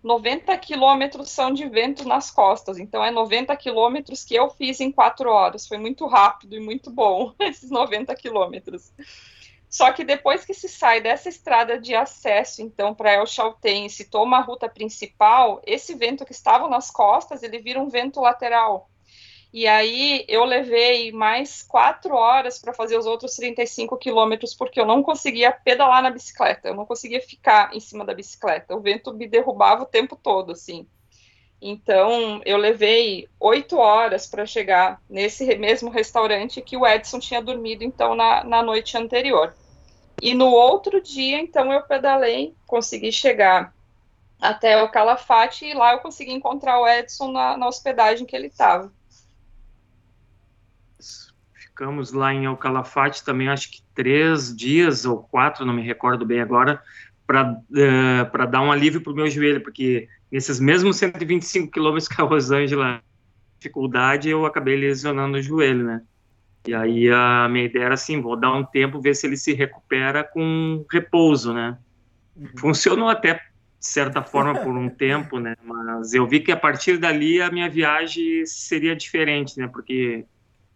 90 0.07 0.57
quilômetros 0.57 1.29
são 1.29 1.51
de 1.51 1.67
vento 1.67 2.07
nas 2.07 2.31
costas, 2.31 2.79
então 2.79 3.03
é 3.03 3.11
90 3.11 3.53
quilômetros 3.57 4.23
que 4.23 4.33
eu 4.33 4.49
fiz 4.49 4.79
em 4.79 4.89
quatro 4.89 5.29
horas. 5.29 5.67
Foi 5.67 5.77
muito 5.77 6.07
rápido 6.07 6.55
e 6.55 6.61
muito 6.61 6.89
bom, 6.89 7.33
esses 7.41 7.69
90 7.69 8.15
quilômetros. 8.15 8.93
Só 9.69 9.91
que 9.91 10.05
depois 10.05 10.45
que 10.45 10.53
se 10.53 10.69
sai 10.69 11.01
dessa 11.01 11.27
estrada 11.27 11.77
de 11.77 11.93
acesso, 11.93 12.61
então, 12.61 12.95
para 12.95 13.15
El 13.15 13.27
Chaltén, 13.27 13.85
e 13.85 13.89
se 13.89 14.05
toma 14.05 14.37
a 14.37 14.41
ruta 14.41 14.69
principal, 14.69 15.61
esse 15.65 15.93
vento 15.93 16.25
que 16.25 16.31
estava 16.31 16.69
nas 16.69 16.89
costas, 16.89 17.43
ele 17.43 17.59
vira 17.59 17.81
um 17.81 17.89
vento 17.89 18.21
lateral. 18.21 18.89
E 19.57 19.65
aí 19.65 20.23
eu 20.27 20.45
levei 20.45 21.11
mais 21.11 21.63
quatro 21.63 22.13
horas 22.13 22.59
para 22.59 22.75
fazer 22.75 22.95
os 22.95 23.07
outros 23.07 23.35
35 23.37 23.97
quilômetros, 23.97 24.53
porque 24.53 24.79
eu 24.79 24.85
não 24.85 25.01
conseguia 25.01 25.51
pedalar 25.51 26.03
na 26.03 26.11
bicicleta, 26.11 26.67
eu 26.67 26.75
não 26.75 26.85
conseguia 26.85 27.19
ficar 27.19 27.75
em 27.75 27.79
cima 27.79 28.05
da 28.05 28.13
bicicleta. 28.13 28.75
O 28.75 28.79
vento 28.79 29.11
me 29.11 29.27
derrubava 29.27 29.81
o 29.81 29.87
tempo 29.87 30.15
todo, 30.15 30.51
assim. 30.51 30.85
Então, 31.59 32.39
eu 32.45 32.55
levei 32.55 33.27
oito 33.39 33.79
horas 33.79 34.27
para 34.27 34.45
chegar 34.45 35.01
nesse 35.09 35.43
mesmo 35.55 35.89
restaurante 35.89 36.61
que 36.61 36.77
o 36.77 36.85
Edson 36.85 37.17
tinha 37.17 37.41
dormido, 37.41 37.83
então, 37.83 38.13
na, 38.13 38.43
na 38.43 38.61
noite 38.61 38.95
anterior. 38.95 39.55
E 40.21 40.35
no 40.35 40.51
outro 40.51 41.01
dia, 41.01 41.39
então, 41.39 41.73
eu 41.73 41.81
pedalei, 41.81 42.53
consegui 42.67 43.11
chegar 43.11 43.73
até 44.39 44.83
o 44.83 44.91
Calafate 44.91 45.65
e 45.65 45.73
lá 45.73 45.93
eu 45.93 45.99
consegui 45.99 46.31
encontrar 46.31 46.79
o 46.79 46.87
Edson 46.87 47.31
na, 47.31 47.57
na 47.57 47.67
hospedagem 47.67 48.27
que 48.27 48.35
ele 48.35 48.49
estava. 48.49 48.95
Ficamos 51.77 52.11
lá 52.11 52.33
em 52.33 52.45
El 52.45 52.57
Calafate 52.57 53.23
também, 53.23 53.47
acho 53.47 53.71
que 53.71 53.83
três 53.93 54.55
dias 54.55 55.05
ou 55.05 55.19
quatro, 55.19 55.63
não 55.63 55.73
me 55.73 55.83
recordo 55.83 56.25
bem 56.25 56.41
agora, 56.41 56.81
para 57.27 57.51
uh, 57.51 57.77
eh, 57.77 58.47
dar 58.49 58.61
um 58.61 58.71
alívio 58.71 58.99
para 58.99 59.13
o 59.13 59.15
meu 59.15 59.29
joelho, 59.29 59.61
porque 59.61 60.07
nesses 60.31 60.59
mesmos 60.59 60.97
125 60.97 61.71
quilômetros 61.71 62.07
que 62.07 62.19
a 62.19 62.25
Rosângela 62.25 62.99
dificuldade, 63.59 64.27
eu 64.27 64.45
acabei 64.45 64.75
lesionando 64.75 65.37
o 65.37 65.41
joelho, 65.41 65.83
né? 65.83 66.01
E 66.67 66.73
aí 66.73 67.09
a 67.11 67.47
minha 67.47 67.65
ideia 67.65 67.85
era 67.85 67.93
assim, 67.93 68.21
vou 68.21 68.35
dar 68.35 68.53
um 68.53 68.63
tempo, 68.63 68.99
ver 68.99 69.15
se 69.15 69.27
ele 69.27 69.37
se 69.37 69.53
recupera 69.53 70.23
com 70.23 70.83
repouso, 70.91 71.53
né? 71.53 71.77
Uhum. 72.35 72.47
Funcionou 72.57 73.07
até 73.07 73.35
de 73.35 73.85
certa 73.85 74.23
forma 74.23 74.55
por 74.55 74.75
um 74.75 74.89
tempo, 74.89 75.39
né? 75.39 75.55
Mas 75.63 76.13
eu 76.13 76.25
vi 76.27 76.39
que 76.39 76.51
a 76.51 76.57
partir 76.57 76.97
dali 76.97 77.41
a 77.41 77.51
minha 77.51 77.69
viagem 77.69 78.45
seria 78.45 78.95
diferente, 78.95 79.59
né? 79.59 79.67
Porque 79.67 80.25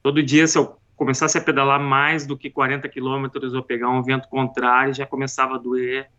todo 0.04 0.24
dia 0.24 0.48
se 0.48 0.58
eu 0.58 0.81
começasse 1.02 1.36
a 1.36 1.42
pedalar 1.42 1.80
mais 1.82 2.28
do 2.28 2.38
que 2.38 2.48
40 2.48 2.88
quilômetros 2.88 3.56
ou 3.56 3.64
pegar 3.64 3.90
um 3.90 4.04
vento 4.04 4.30
contrário, 4.30 4.94
já 4.94 5.04
começava 5.04 5.56
a 5.56 5.58
doer. 5.58 6.12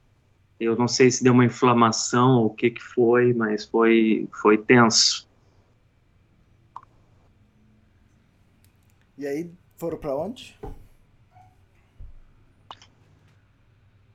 Eu 0.59 0.75
não 0.75 0.88
sei 0.88 1.09
se 1.09 1.23
deu 1.23 1.33
uma 1.33 1.45
inflamação 1.45 2.40
ou 2.40 2.47
o 2.47 2.51
que 2.51 2.68
que 2.68 2.83
foi, 2.83 3.33
mas 3.33 3.64
foi 3.64 4.29
foi 4.33 4.59
tenso. 4.59 5.29
E 9.16 9.25
aí 9.25 9.49
foram 9.77 9.99
para 9.99 10.16
onde? 10.16 10.59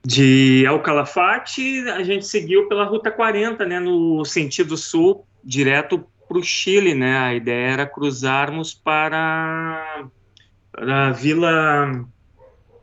De 0.05 0.65
El 0.65 0.81
Calafate, 0.81 1.87
a 1.91 2.03
gente 2.03 2.25
seguiu 2.25 2.67
pela 2.67 2.83
Ruta 2.83 3.09
40, 3.09 3.65
né, 3.65 3.79
no 3.79 4.25
sentido 4.25 4.75
sul, 4.75 5.25
direto 5.41 6.05
para 6.27 6.37
o 6.37 6.43
Chile, 6.43 6.93
né? 6.93 7.17
A 7.19 7.33
ideia 7.33 7.71
era 7.71 7.85
cruzarmos 7.87 8.73
para 8.73 10.09
da 10.85 11.11
Vila 11.11 12.05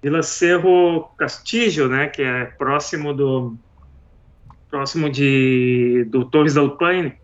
Vila 0.02 0.22
Cerro 0.22 1.04
Castillo, 1.16 1.88
né, 1.88 2.08
que 2.08 2.22
é 2.22 2.44
próximo 2.44 3.14
do 3.14 3.56
próximo 4.70 5.08
de 5.08 6.04
do 6.08 6.24
Torres 6.24 6.54
del 6.54 6.76
Paine, 6.76 7.16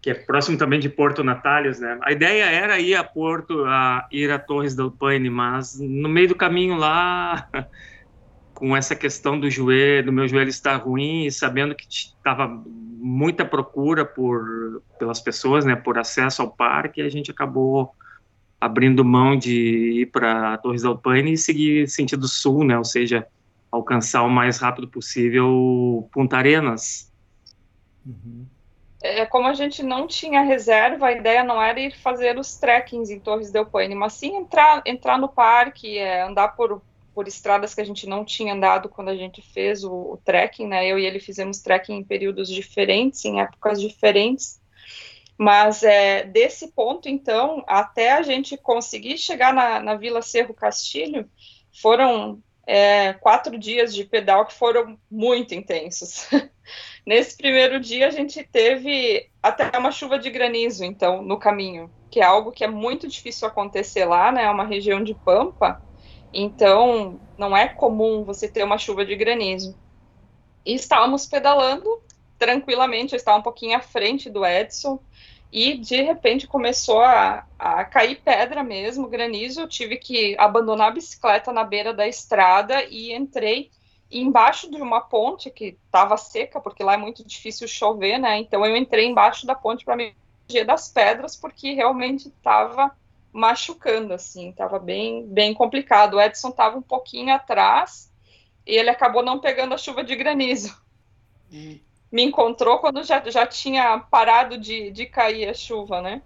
que 0.00 0.10
é 0.10 0.14
próximo 0.14 0.56
também 0.56 0.80
de 0.80 0.88
Porto 0.88 1.22
Natales, 1.22 1.80
né? 1.80 1.98
A 2.02 2.12
ideia 2.12 2.44
era 2.44 2.78
ir 2.78 2.94
a 2.94 3.04
Porto, 3.04 3.64
a 3.64 4.06
ir 4.10 4.30
a 4.30 4.38
Torres 4.38 4.74
del 4.74 4.90
Paine, 4.90 5.28
mas 5.28 5.78
no 5.78 6.08
meio 6.08 6.28
do 6.28 6.34
caminho 6.34 6.76
lá 6.76 7.48
com 8.54 8.76
essa 8.76 8.94
questão 8.94 9.38
do 9.38 9.50
joelho, 9.50 10.06
do 10.06 10.12
meu 10.12 10.28
joelho 10.28 10.48
estar 10.48 10.76
ruim, 10.76 11.26
e 11.26 11.32
sabendo 11.32 11.74
que 11.74 11.86
estava 11.88 12.48
muita 12.66 13.44
procura 13.44 14.04
por 14.04 14.82
pelas 14.98 15.20
pessoas, 15.20 15.64
né, 15.64 15.74
por 15.74 15.98
acesso 15.98 16.42
ao 16.42 16.50
parque, 16.50 17.02
a 17.02 17.08
gente 17.08 17.30
acabou 17.30 17.92
abrindo 18.62 19.04
mão 19.04 19.36
de 19.36 20.02
ir 20.02 20.06
para 20.12 20.56
Torres 20.58 20.82
del 20.82 20.96
Paine 20.96 21.32
e 21.32 21.36
seguir 21.36 21.88
sentido 21.88 22.28
sul, 22.28 22.62
né? 22.62 22.78
Ou 22.78 22.84
seja, 22.84 23.26
alcançar 23.72 24.22
o 24.22 24.30
mais 24.30 24.58
rápido 24.58 24.86
possível 24.86 26.08
Punta 26.12 26.36
Arenas. 26.36 27.12
Uhum. 28.06 28.46
É, 29.02 29.26
como 29.26 29.48
a 29.48 29.52
gente 29.52 29.82
não 29.82 30.06
tinha 30.06 30.42
reserva, 30.42 31.08
a 31.08 31.12
ideia 31.12 31.42
não 31.42 31.60
era 31.60 31.80
ir 31.80 31.92
fazer 31.98 32.38
os 32.38 32.56
trekkings 32.56 33.12
em 33.12 33.18
Torres 33.18 33.50
del 33.50 33.66
Paine, 33.66 33.96
mas 33.96 34.12
sim 34.12 34.36
entrar, 34.36 34.80
entrar 34.86 35.18
no 35.18 35.28
parque, 35.28 35.98
é, 35.98 36.22
andar 36.22 36.54
por, 36.54 36.80
por 37.12 37.26
estradas 37.26 37.74
que 37.74 37.80
a 37.80 37.84
gente 37.84 38.08
não 38.08 38.24
tinha 38.24 38.54
andado 38.54 38.88
quando 38.88 39.08
a 39.08 39.16
gente 39.16 39.42
fez 39.42 39.82
o, 39.82 39.92
o 39.92 40.20
trekking, 40.24 40.68
né? 40.68 40.86
Eu 40.86 41.00
e 41.00 41.04
ele 41.04 41.18
fizemos 41.18 41.58
trekking 41.58 41.94
em 41.94 42.04
períodos 42.04 42.48
diferentes, 42.48 43.24
em 43.24 43.40
épocas 43.40 43.80
diferentes. 43.80 44.61
Mas 45.42 45.82
é, 45.82 46.22
desse 46.22 46.68
ponto, 46.68 47.08
então, 47.08 47.64
até 47.66 48.12
a 48.12 48.22
gente 48.22 48.56
conseguir 48.56 49.18
chegar 49.18 49.52
na, 49.52 49.80
na 49.80 49.96
Vila 49.96 50.22
Cerro 50.22 50.54
Castilho, 50.54 51.28
foram 51.72 52.40
é, 52.64 53.14
quatro 53.14 53.58
dias 53.58 53.92
de 53.92 54.04
pedal 54.04 54.46
que 54.46 54.54
foram 54.54 54.96
muito 55.10 55.52
intensos. 55.52 56.28
Nesse 57.04 57.36
primeiro 57.36 57.80
dia, 57.80 58.06
a 58.06 58.10
gente 58.10 58.44
teve 58.44 59.28
até 59.42 59.76
uma 59.76 59.90
chuva 59.90 60.16
de 60.16 60.30
granizo, 60.30 60.84
então, 60.84 61.22
no 61.22 61.36
caminho, 61.36 61.90
que 62.08 62.20
é 62.20 62.24
algo 62.24 62.52
que 62.52 62.62
é 62.62 62.68
muito 62.68 63.08
difícil 63.08 63.48
acontecer 63.48 64.04
lá, 64.04 64.30
né? 64.30 64.44
É 64.44 64.50
uma 64.50 64.64
região 64.64 65.02
de 65.02 65.12
pampa, 65.12 65.82
então 66.32 67.18
não 67.36 67.56
é 67.56 67.66
comum 67.66 68.22
você 68.22 68.46
ter 68.46 68.62
uma 68.62 68.78
chuva 68.78 69.04
de 69.04 69.16
granizo. 69.16 69.76
E 70.64 70.72
estávamos 70.72 71.26
pedalando 71.26 72.00
tranquilamente, 72.38 73.12
eu 73.12 73.16
estava 73.16 73.38
um 73.38 73.42
pouquinho 73.42 73.76
à 73.76 73.80
frente 73.80 74.30
do 74.30 74.46
Edson, 74.46 75.00
e 75.52 75.76
de 75.76 76.00
repente 76.00 76.46
começou 76.46 77.02
a, 77.02 77.44
a 77.58 77.84
cair 77.84 78.22
pedra 78.24 78.64
mesmo, 78.64 79.06
granizo. 79.06 79.60
Eu 79.60 79.68
tive 79.68 79.98
que 79.98 80.34
abandonar 80.38 80.88
a 80.88 80.92
bicicleta 80.92 81.52
na 81.52 81.62
beira 81.62 81.92
da 81.92 82.08
estrada 82.08 82.82
e 82.84 83.12
entrei 83.12 83.70
embaixo 84.10 84.70
de 84.70 84.80
uma 84.80 85.02
ponte 85.02 85.50
que 85.50 85.76
estava 85.84 86.16
seca, 86.16 86.58
porque 86.58 86.82
lá 86.82 86.94
é 86.94 86.96
muito 86.96 87.22
difícil 87.22 87.68
chover, 87.68 88.18
né? 88.18 88.38
Então 88.38 88.64
eu 88.64 88.74
entrei 88.74 89.04
embaixo 89.04 89.46
da 89.46 89.54
ponte 89.54 89.84
para 89.84 89.94
me 89.94 90.14
proteger 90.38 90.64
das 90.64 90.88
pedras, 90.88 91.36
porque 91.36 91.74
realmente 91.74 92.28
estava 92.28 92.90
machucando, 93.30 94.14
assim, 94.14 94.50
estava 94.50 94.78
bem, 94.78 95.26
bem 95.26 95.52
complicado. 95.52 96.14
O 96.14 96.20
Edson 96.20 96.48
estava 96.48 96.78
um 96.78 96.82
pouquinho 96.82 97.34
atrás 97.34 98.10
e 98.66 98.74
ele 98.74 98.88
acabou 98.88 99.22
não 99.22 99.38
pegando 99.38 99.74
a 99.74 99.78
chuva 99.78 100.02
de 100.02 100.16
granizo. 100.16 100.74
Hum. 101.52 101.78
Me 102.12 102.22
encontrou 102.22 102.78
quando 102.78 103.02
já, 103.02 103.22
já 103.30 103.46
tinha 103.46 103.98
parado 103.98 104.58
de, 104.58 104.90
de 104.90 105.06
cair 105.06 105.48
a 105.48 105.54
chuva, 105.54 106.02
né? 106.02 106.22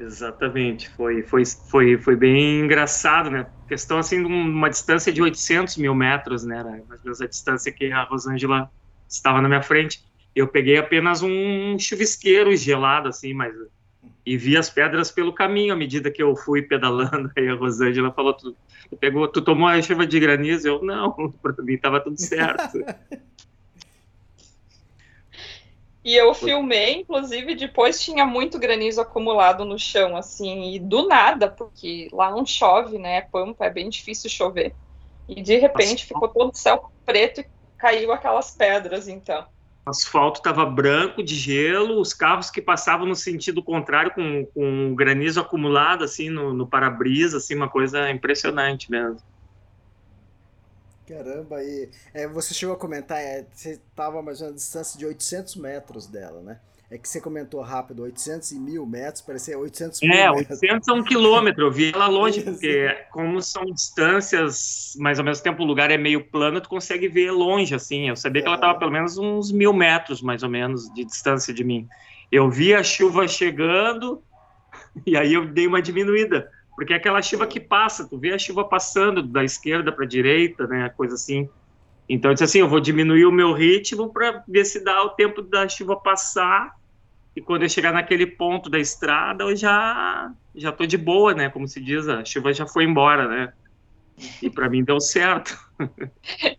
Exatamente, 0.00 0.88
foi, 0.88 1.22
foi, 1.22 1.42
foi, 1.70 1.98
foi 1.98 2.16
bem 2.16 2.60
engraçado, 2.60 3.30
né? 3.30 3.52
Questão 3.68 3.98
assim 3.98 4.20
de 4.20 4.26
uma 4.26 4.68
distância 4.70 5.12
de 5.12 5.22
800 5.22 5.76
mil 5.76 5.94
metros, 5.94 6.44
né? 6.44 6.58
Era 6.58 6.70
mais 6.70 7.00
ou 7.00 7.04
menos 7.04 7.20
a 7.20 7.26
distância 7.26 7.72
que 7.72 7.92
a 7.92 8.02
Rosângela 8.04 8.70
estava 9.08 9.40
na 9.40 9.48
minha 9.48 9.62
frente. 9.62 10.00
Eu 10.34 10.48
peguei 10.48 10.78
apenas 10.78 11.22
um 11.22 11.78
chuvisqueiro 11.78 12.56
gelado, 12.56 13.08
assim, 13.08 13.34
mas 13.34 13.54
e 14.24 14.36
vi 14.36 14.56
as 14.56 14.70
pedras 14.70 15.10
pelo 15.10 15.34
caminho 15.34 15.72
à 15.72 15.76
medida 15.76 16.10
que 16.10 16.22
eu 16.22 16.34
fui 16.34 16.62
pedalando. 16.62 17.30
Aí 17.36 17.48
a 17.48 17.54
Rosângela 17.54 18.12
falou: 18.12 18.34
tu, 18.34 18.56
tu 18.90 18.96
pegou, 18.96 19.28
tu 19.28 19.42
tomou 19.42 19.68
a 19.68 19.80
chuva 19.82 20.06
de 20.06 20.18
granizo? 20.18 20.68
Eu 20.68 20.82
não, 20.82 21.12
para 21.42 21.62
mim 21.62 21.74
estava 21.74 22.00
tudo 22.00 22.18
certo. 22.18 22.78
E 26.04 26.16
eu 26.16 26.34
filmei, 26.34 27.00
inclusive, 27.00 27.54
depois 27.54 28.02
tinha 28.02 28.26
muito 28.26 28.58
granizo 28.58 29.00
acumulado 29.00 29.64
no 29.64 29.78
chão, 29.78 30.16
assim, 30.16 30.74
e 30.74 30.78
do 30.80 31.06
nada, 31.06 31.48
porque 31.48 32.08
lá 32.12 32.30
não 32.30 32.44
chove, 32.44 32.98
né? 32.98 33.20
Pampa, 33.20 33.66
é 33.66 33.70
bem 33.70 33.88
difícil 33.88 34.28
chover. 34.28 34.74
E 35.28 35.40
de 35.40 35.56
repente 35.56 35.92
Nossa. 35.92 36.06
ficou 36.06 36.28
todo 36.28 36.50
o 36.52 36.56
céu 36.56 36.82
preto 37.06 37.40
e 37.40 37.46
caiu 37.78 38.12
aquelas 38.12 38.50
pedras, 38.50 39.06
então. 39.06 39.46
O 39.86 39.90
asfalto 39.90 40.40
estava 40.40 40.64
branco 40.66 41.22
de 41.22 41.36
gelo, 41.36 42.00
os 42.00 42.12
carros 42.12 42.50
que 42.50 42.60
passavam 42.60 43.06
no 43.06 43.14
sentido 43.14 43.62
contrário 43.62 44.12
com, 44.12 44.44
com 44.46 44.94
granizo 44.96 45.40
acumulado, 45.40 46.02
assim, 46.02 46.28
no, 46.28 46.52
no 46.52 46.66
para-brisa, 46.66 47.36
assim, 47.36 47.54
uma 47.54 47.68
coisa 47.68 48.10
impressionante 48.10 48.90
mesmo. 48.90 49.20
Caramba, 51.06 51.62
e 51.62 51.88
é, 52.14 52.26
você 52.28 52.54
chegou 52.54 52.74
a 52.74 52.78
comentar, 52.78 53.18
é, 53.18 53.44
você 53.52 53.72
estava 53.72 54.22
mais 54.22 54.40
ou 54.40 54.46
menos 54.46 54.62
a 54.62 54.64
distância 54.64 54.98
de 54.98 55.04
800 55.04 55.56
metros 55.56 56.06
dela, 56.06 56.40
né? 56.40 56.60
É 56.92 56.98
que 56.98 57.08
você 57.08 57.22
comentou 57.22 57.62
rápido, 57.62 58.02
800 58.02 58.52
e 58.52 58.58
mil 58.58 58.84
metros, 58.84 59.22
parecia 59.22 59.58
800 59.58 60.02
mil 60.02 60.12
É, 60.12 60.30
metros. 60.30 60.60
800 60.60 60.88
é 60.88 60.92
um 60.92 61.02
quilômetro, 61.02 61.64
eu 61.64 61.70
vi 61.70 61.90
ela 61.90 62.06
longe, 62.06 62.42
porque 62.42 62.86
como 63.10 63.40
são 63.40 63.64
distâncias, 63.64 64.94
mas 64.98 65.18
ao 65.18 65.24
mesmo 65.24 65.42
tempo 65.42 65.62
o 65.62 65.66
lugar 65.66 65.90
é 65.90 65.96
meio 65.96 66.22
plano, 66.22 66.60
tu 66.60 66.68
consegue 66.68 67.08
ver 67.08 67.30
longe, 67.30 67.74
assim, 67.74 68.10
eu 68.10 68.16
sabia 68.16 68.40
é. 68.40 68.42
que 68.42 68.46
ela 68.46 68.56
estava 68.56 68.78
pelo 68.78 68.90
menos 68.90 69.16
uns 69.16 69.50
mil 69.50 69.72
metros, 69.72 70.20
mais 70.20 70.42
ou 70.42 70.50
menos, 70.50 70.92
de 70.92 71.02
distância 71.04 71.54
de 71.54 71.64
mim. 71.64 71.88
Eu 72.30 72.50
vi 72.50 72.74
a 72.74 72.82
chuva 72.82 73.26
chegando, 73.26 74.22
e 75.06 75.16
aí 75.16 75.32
eu 75.32 75.46
dei 75.46 75.66
uma 75.66 75.80
diminuída, 75.80 76.50
porque 76.74 76.92
é 76.92 76.96
aquela 76.96 77.20
chuva 77.20 77.46
que 77.46 77.60
passa, 77.60 78.08
tu 78.08 78.18
vê 78.18 78.32
a 78.32 78.38
chuva 78.38 78.64
passando 78.64 79.22
da 79.22 79.44
esquerda 79.44 79.92
para 79.92 80.04
a 80.04 80.08
direita, 80.08 80.66
né, 80.66 80.88
coisa 80.88 81.14
assim. 81.14 81.48
Então 82.08 82.30
eu 82.30 82.34
disse 82.34 82.44
assim, 82.44 82.58
eu 82.60 82.68
vou 82.68 82.80
diminuir 82.80 83.26
o 83.26 83.32
meu 83.32 83.52
ritmo 83.52 84.12
para 84.12 84.42
ver 84.46 84.64
se 84.64 84.82
dá 84.82 85.02
o 85.02 85.10
tempo 85.10 85.42
da 85.42 85.68
chuva 85.68 85.96
passar 85.96 86.74
e 87.34 87.40
quando 87.40 87.62
eu 87.62 87.68
chegar 87.68 87.92
naquele 87.92 88.26
ponto 88.26 88.68
da 88.68 88.78
estrada, 88.78 89.44
eu 89.44 89.56
já 89.56 90.30
já 90.54 90.70
tô 90.70 90.84
de 90.84 90.98
boa, 90.98 91.32
né, 91.32 91.48
como 91.48 91.66
se 91.66 91.80
diz, 91.80 92.08
a 92.08 92.24
chuva 92.24 92.52
já 92.52 92.66
foi 92.66 92.84
embora, 92.84 93.26
né? 93.26 93.52
E 94.42 94.50
para 94.50 94.68
mim 94.68 94.84
deu 94.84 95.00
certo. 95.00 95.58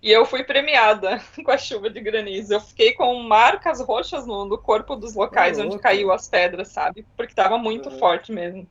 e 0.02 0.12
eu 0.12 0.26
fui 0.26 0.44
premiada 0.44 1.22
com 1.44 1.52
a 1.52 1.58
chuva 1.58 1.90
de 1.90 2.02
granizo. 2.02 2.54
Eu 2.54 2.60
fiquei 2.60 2.94
com 2.94 3.22
marcas 3.22 3.80
roxas 3.80 4.26
no, 4.26 4.46
no 4.46 4.58
corpo 4.58 4.96
dos 4.96 5.16
locais 5.16 5.60
onde 5.60 5.78
caiu 5.80 6.12
as 6.12 6.28
pedras, 6.28 6.70
sabe? 6.70 7.06
Porque 7.16 7.34
tava 7.34 7.58
muito 7.58 7.90
uhum. 7.90 8.00
forte 8.00 8.32
mesmo. 8.32 8.68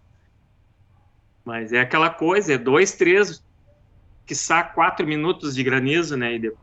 Mas 1.44 1.72
é 1.72 1.80
aquela 1.80 2.10
coisa, 2.10 2.54
é 2.54 2.58
dois, 2.58 2.92
três, 2.92 3.42
quiçá 4.26 4.62
quatro 4.62 5.06
minutos 5.06 5.54
de 5.54 5.62
granizo, 5.62 6.16
né? 6.16 6.34
E 6.34 6.38
depois... 6.38 6.62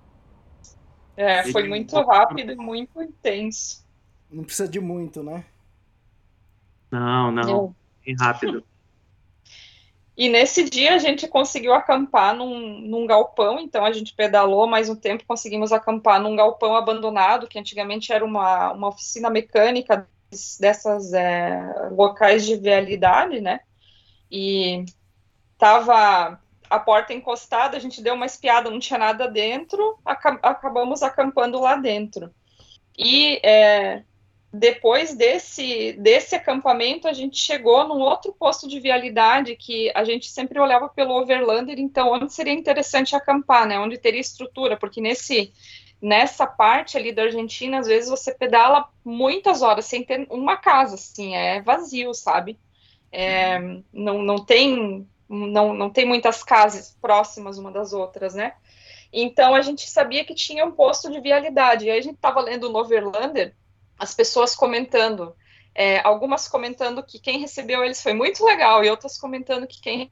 É, 1.17 1.51
foi 1.51 1.67
muito 1.67 1.99
rápido 2.01 2.53
e 2.53 2.55
muito 2.55 3.01
intenso. 3.01 3.85
Não 4.31 4.43
precisa 4.43 4.69
de 4.69 4.79
muito, 4.79 5.21
né? 5.21 5.43
Não, 6.89 7.31
não. 7.31 7.75
É. 8.03 8.05
Bem 8.05 8.15
rápido. 8.17 8.63
E 10.19 10.27
nesse 10.27 10.69
dia 10.69 10.95
a 10.95 10.97
gente 10.97 11.29
conseguiu 11.29 11.73
acampar 11.73 12.35
num, 12.35 12.81
num, 12.81 13.07
galpão, 13.07 13.57
então 13.57 13.85
a 13.85 13.93
gente 13.93 14.13
pedalou 14.13 14.67
mais 14.67 14.89
um 14.89 14.95
tempo, 14.95 15.23
conseguimos 15.25 15.71
acampar 15.71 16.21
num 16.21 16.35
galpão 16.35 16.75
abandonado, 16.75 17.47
que 17.47 17.57
antigamente 17.57 18.11
era 18.11 18.25
uma, 18.25 18.73
uma 18.73 18.89
oficina 18.89 19.29
mecânica 19.29 20.05
dessas 20.59 21.13
é, 21.13 21.87
locais 21.91 22.45
de 22.45 22.57
vialidade, 22.57 23.39
né? 23.39 23.61
E 24.31 24.85
tava 25.57 26.39
a 26.69 26.79
porta 26.79 27.13
encostada, 27.13 27.75
a 27.75 27.79
gente 27.79 28.01
deu 28.01 28.13
uma 28.13 28.25
espiada, 28.25 28.69
não 28.69 28.79
tinha 28.79 28.99
nada 28.99 29.27
dentro, 29.27 29.97
acabamos 30.05 31.01
acampando 31.01 31.59
lá 31.59 31.75
dentro. 31.75 32.31
E 32.97 33.39
é, 33.43 34.03
depois 34.51 35.15
desse, 35.15 35.93
desse 35.93 36.35
acampamento, 36.35 37.07
a 37.07 37.13
gente 37.13 37.37
chegou 37.37 37.87
num 37.87 37.99
outro 37.99 38.33
posto 38.33 38.67
de 38.67 38.79
vialidade 38.79 39.55
que 39.55 39.91
a 39.95 40.03
gente 40.03 40.29
sempre 40.29 40.59
olhava 40.59 40.89
pelo 40.89 41.19
Overlander, 41.19 41.79
então 41.79 42.11
onde 42.11 42.33
seria 42.33 42.53
interessante 42.53 43.15
acampar, 43.15 43.67
né? 43.67 43.79
Onde 43.79 43.97
teria 43.97 44.21
estrutura, 44.21 44.77
porque 44.77 45.01
nesse 45.01 45.53
nessa 46.01 46.47
parte 46.47 46.97
ali 46.97 47.11
da 47.11 47.23
Argentina, 47.23 47.79
às 47.79 47.87
vezes 47.87 48.09
você 48.09 48.33
pedala 48.33 48.87
muitas 49.03 49.61
horas 49.61 49.85
sem 49.85 50.01
ter 50.01 50.25
uma 50.29 50.55
casa, 50.55 50.95
assim, 50.95 51.35
é 51.35 51.61
vazio, 51.61 52.13
sabe? 52.13 52.57
É, 53.11 53.59
não, 53.91 54.21
não, 54.21 54.43
tem, 54.43 55.07
não, 55.27 55.73
não 55.73 55.89
tem 55.89 56.05
muitas 56.05 56.43
casas 56.43 56.95
próximas 57.01 57.57
uma 57.57 57.71
das 57.71 57.93
outras, 57.93 58.35
né? 58.35 58.53
Então 59.11 59.55
a 59.55 59.61
gente 59.61 59.89
sabia 59.89 60.23
que 60.23 60.35
tinha 60.35 60.65
um 60.65 60.71
posto 60.71 61.11
de 61.11 61.19
vialidade. 61.19 61.85
E 61.85 61.91
aí 61.91 61.99
a 61.99 62.01
gente 62.01 62.15
estava 62.15 62.39
lendo 62.41 62.67
o 62.67 62.71
Noverlander, 62.71 63.55
as 63.97 64.13
pessoas 64.13 64.55
comentando, 64.55 65.35
é, 65.73 65.99
algumas 65.99 66.47
comentando 66.47 67.03
que 67.03 67.19
quem 67.19 67.39
recebeu 67.39 67.83
eles 67.83 68.01
foi 68.01 68.13
muito 68.13 68.45
legal, 68.45 68.83
e 68.83 68.89
outras 68.89 69.17
comentando 69.17 69.67
que 69.67 69.81
quem 69.81 70.11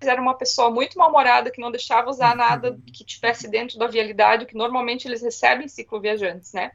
era 0.00 0.20
uma 0.20 0.34
pessoa 0.34 0.70
muito 0.70 0.96
mal-humorada, 0.96 1.50
que 1.50 1.60
não 1.60 1.70
deixava 1.70 2.08
usar 2.08 2.34
nada 2.34 2.78
que 2.86 3.04
tivesse 3.04 3.48
dentro 3.48 3.78
da 3.78 3.86
vialidade, 3.86 4.46
que 4.46 4.56
normalmente 4.56 5.06
eles 5.06 5.20
recebem 5.20 5.68
cicloviajantes, 5.68 6.52
né? 6.54 6.72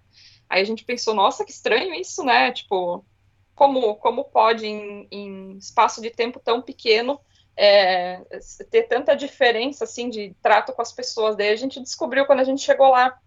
Aí 0.48 0.62
a 0.62 0.66
gente 0.66 0.86
pensou, 0.86 1.16
nossa, 1.16 1.44
que 1.44 1.52
estranho 1.52 1.94
isso, 1.96 2.24
né? 2.24 2.52
Tipo, 2.52 3.04
como, 3.56 3.96
como 3.96 4.26
pode, 4.26 4.68
em, 4.68 5.08
em 5.10 5.58
espaço 5.58 6.02
de 6.02 6.12
tempo 6.12 6.40
tão 6.40 6.62
pequeno, 6.62 7.20
é, 7.58 8.22
ter 8.70 8.84
tanta 8.84 9.16
diferença 9.16 9.86
assim 9.86 10.10
de 10.10 10.36
trato 10.42 10.74
com 10.74 10.82
as 10.82 10.92
pessoas. 10.92 11.38
Daí 11.38 11.50
a 11.50 11.56
gente 11.56 11.80
descobriu 11.80 12.26
quando 12.26 12.42
a 12.42 12.44
gente 12.44 12.62
chegou 12.62 12.90
lá 12.90 13.18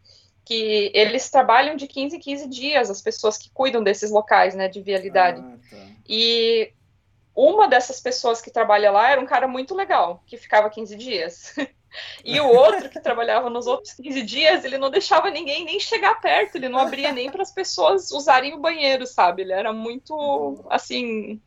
que 0.45 0.91
eles 0.95 1.29
trabalham 1.31 1.77
de 1.77 1.87
15 1.87 2.17
em 2.17 2.21
15 2.21 2.49
dias, 2.49 2.91
as 2.91 3.03
pessoas 3.03 3.37
que 3.37 3.51
cuidam 3.51 3.83
desses 3.83 4.11
locais, 4.11 4.55
né, 4.55 4.69
de 4.69 4.81
vialidade. 4.81 5.41
Ah, 5.41 5.59
tá. 5.71 5.87
E 6.09 6.73
uma 7.35 7.69
dessas 7.69 8.01
pessoas 8.01 8.41
que 8.41 8.51
trabalha 8.51 8.91
lá 8.91 9.11
era 9.11 9.21
um 9.21 9.27
cara 9.27 9.47
muito 9.47 9.75
legal, 9.75 10.23
que 10.27 10.37
ficava 10.37 10.71
15 10.71 10.97
dias. 10.97 11.55
E 12.25 12.39
o 12.41 12.47
outro 12.47 12.89
que 12.89 13.01
trabalhava 13.01 13.49
nos 13.49 13.67
outros 13.67 13.95
15 13.95 14.23
dias, 14.23 14.65
ele 14.65 14.79
não 14.79 14.91
deixava 14.91 15.31
ninguém 15.31 15.65
nem 15.65 15.81
chegar 15.81 16.21
perto, 16.21 16.57
ele 16.57 16.69
não 16.69 16.79
abria 16.79 17.13
nem 17.13 17.31
para 17.31 17.43
as 17.43 17.51
pessoas 17.51 18.11
usarem 18.11 18.55
o 18.55 18.61
banheiro, 18.61 19.07
sabe? 19.07 19.43
Ele 19.43 19.53
era 19.53 19.73
muito 19.73 20.65
assim, 20.69 21.41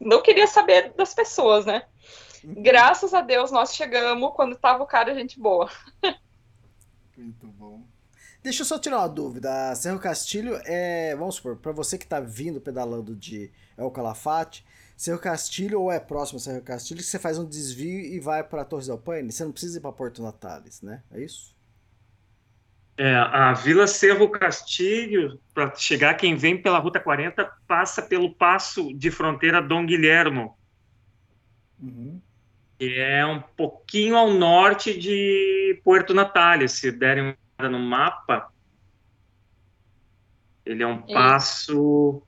não 0.00 0.22
queria 0.22 0.46
saber 0.46 0.92
das 0.96 1.14
pessoas, 1.14 1.64
né? 1.64 1.84
Graças 2.44 3.14
a 3.14 3.20
Deus 3.20 3.50
nós 3.50 3.74
chegamos 3.74 4.32
quando 4.34 4.56
tava 4.56 4.82
o 4.82 4.86
cara 4.86 5.14
gente 5.14 5.40
boa. 5.40 5.70
Muito 7.16 7.46
bom. 7.46 7.82
Deixa 8.42 8.60
eu 8.60 8.66
só 8.66 8.78
tirar 8.78 8.98
uma 8.98 9.08
dúvida. 9.08 9.74
Cerro 9.74 9.98
Castilho 9.98 10.60
é, 10.66 11.16
vamos 11.16 11.36
supor, 11.36 11.56
para 11.56 11.72
você 11.72 11.96
que 11.96 12.04
está 12.04 12.20
vindo 12.20 12.60
pedalando 12.60 13.16
de 13.16 13.50
El 13.78 13.90
Calafate, 13.90 14.66
Cerro 14.96 15.18
Castilho 15.18 15.80
ou 15.80 15.92
é 15.92 15.98
próximo 15.98 16.38
a 16.38 16.40
Cerro 16.40 16.62
Castilho, 16.62 17.00
que 17.00 17.06
você 17.06 17.18
faz 17.18 17.38
um 17.38 17.48
desvio 17.48 18.00
e 18.00 18.20
vai 18.20 18.44
para 18.44 18.64
Torres 18.64 18.86
del 18.86 18.98
Paine. 18.98 19.32
Você 19.32 19.44
não 19.44 19.52
precisa 19.52 19.78
ir 19.78 19.80
para 19.80 19.92
Porto 19.92 20.22
Natales, 20.22 20.82
né? 20.82 21.02
É 21.12 21.20
isso? 21.20 21.54
É, 22.96 23.12
a 23.16 23.52
Vila 23.54 23.88
Cerro 23.88 24.28
Castilho, 24.30 25.40
para 25.52 25.74
chegar 25.74 26.14
quem 26.14 26.36
vem 26.36 26.60
pela 26.60 26.78
Ruta 26.78 27.00
40, 27.00 27.44
passa 27.66 28.00
pelo 28.02 28.32
passo 28.32 28.94
de 28.94 29.10
fronteira 29.10 29.60
Dom 29.60 29.84
Guilhermo. 29.84 30.56
Uhum. 31.82 32.20
Que 32.78 32.94
é 33.00 33.26
um 33.26 33.40
pouquinho 33.40 34.16
ao 34.16 34.30
norte 34.30 34.96
de 34.96 35.80
Porto 35.82 36.14
Natales. 36.14 36.72
Se 36.72 36.92
derem 36.92 37.24
uma 37.24 37.36
olhada 37.58 37.76
no 37.76 37.84
mapa, 37.84 38.48
ele 40.64 40.84
é 40.84 40.86
um 40.86 41.02
passo 41.02 42.22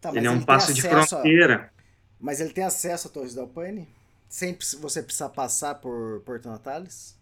Tá, 0.00 0.10
ele 0.14 0.26
é 0.26 0.30
um 0.30 0.36
ele 0.36 0.44
passo 0.44 0.72
de 0.72 0.82
fronteira. 0.82 1.70
A... 1.74 1.78
Mas 2.20 2.40
ele 2.40 2.50
tem 2.50 2.64
acesso 2.64 3.08
a 3.08 3.10
Torres 3.10 3.34
del 3.34 3.48
Paine? 3.48 3.88
Sem 4.28 4.56
você 4.80 5.02
precisar 5.02 5.30
passar 5.30 5.76
por 5.76 6.20
Porto 6.20 6.48
Natales? 6.48 7.18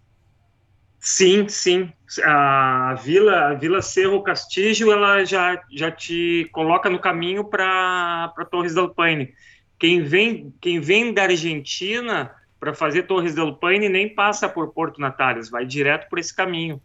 Sim, 0.99 1.49
sim. 1.49 1.93
A 2.25 2.95
Vila, 3.03 3.51
a 3.51 3.55
Vila 3.55 3.81
Cerro 3.81 4.23
Castillo, 4.23 4.91
ela 4.91 5.25
já, 5.25 5.63
já 5.71 5.91
te 5.91 6.49
coloca 6.53 6.91
no 6.91 6.99
caminho 6.99 7.45
para 7.45 8.33
Torres 8.51 8.75
del 8.75 8.93
Paine. 8.93 9.33
Quem 9.79 10.03
vem, 10.03 10.53
quem 10.61 10.81
vem 10.81 11.13
da 11.13 11.25
Argentina 11.25 12.35
para 12.59 12.75
fazer 12.75 13.05
Torres 13.05 13.35
del 13.35 13.55
Paine 13.55 13.89
nem 13.89 14.13
passa 14.13 14.49
por 14.49 14.73
Porto 14.73 15.01
Natales, 15.01 15.49
vai 15.49 15.65
direto 15.65 16.09
por 16.09 16.19
esse 16.19 16.35
caminho. 16.35 16.83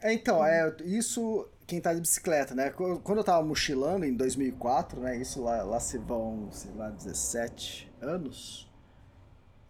É, 0.00 0.12
então, 0.12 0.44
é, 0.44 0.72
isso 0.84 1.48
quem 1.66 1.80
tá 1.80 1.92
de 1.94 2.00
bicicleta, 2.00 2.54
né? 2.54 2.70
Quando 2.70 3.18
eu 3.18 3.24
tava 3.24 3.44
mochilando 3.44 4.04
em 4.04 4.14
2004, 4.14 5.00
né? 5.00 5.16
Isso 5.16 5.42
lá, 5.42 5.62
lá 5.62 5.80
se 5.80 5.98
vão, 5.98 6.48
sei 6.50 6.72
lá, 6.72 6.90
17 6.90 7.92
anos. 8.00 8.70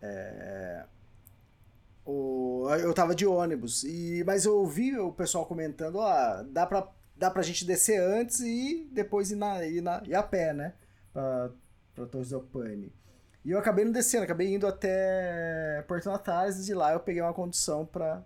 É, 0.03 0.85
o, 2.05 2.69
eu 2.79 2.93
tava 2.93 3.15
de 3.15 3.27
ônibus, 3.27 3.83
e, 3.85 4.23
mas 4.27 4.45
eu 4.45 4.59
ouvi 4.59 4.99
o 4.99 5.11
pessoal 5.13 5.47
comentando, 5.47 5.97
ó, 5.97 6.43
dá 6.43 6.67
pra, 6.67 6.87
dá 7.17 7.31
pra 7.31 7.43
gente 7.43 7.65
descer 7.65 7.99
antes 7.99 8.41
e 8.41 8.87
depois 8.93 9.31
ir, 9.31 9.37
na, 9.37 9.65
ir, 9.65 9.81
na, 9.81 10.03
ir 10.05 10.15
a 10.15 10.23
pé, 10.23 10.53
né? 10.53 10.75
Pra, 11.13 11.51
pra 11.95 12.07
Torres 12.07 12.29
del 12.29 12.43
Paine. 12.43 12.93
E 13.45 13.51
eu 13.51 13.59
acabei 13.59 13.85
não 13.85 13.93
descendo, 13.93 14.25
acabei 14.25 14.55
indo 14.55 14.67
até 14.67 15.83
Porto 15.89 16.07
Natales 16.07 16.59
e 16.59 16.65
de 16.65 16.75
lá 16.75 16.93
eu 16.93 17.01
peguei 17.01 17.23
uma 17.23 17.35
condução 17.35 17.87
para 17.87 18.23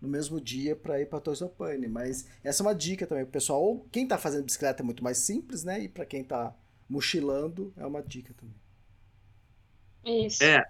no 0.00 0.08
mesmo 0.08 0.40
dia 0.40 0.74
para 0.74 1.00
ir 1.00 1.06
para 1.06 1.20
Paine. 1.48 1.88
Mas 1.88 2.26
essa 2.42 2.62
é 2.62 2.66
uma 2.66 2.74
dica 2.74 3.06
também 3.06 3.24
pro 3.24 3.32
pessoal. 3.32 3.62
Ou 3.62 3.88
quem 3.92 4.06
tá 4.06 4.16
fazendo 4.16 4.44
bicicleta 4.44 4.82
é 4.82 4.84
muito 4.84 5.04
mais 5.04 5.18
simples, 5.18 5.64
né? 5.64 5.80
E 5.80 5.88
para 5.88 6.06
quem 6.06 6.24
tá 6.24 6.54
mochilando 6.88 7.72
é 7.76 7.86
uma 7.86 8.02
dica 8.02 8.34
também. 8.34 10.26
Isso. 10.26 10.42
É. 10.42 10.64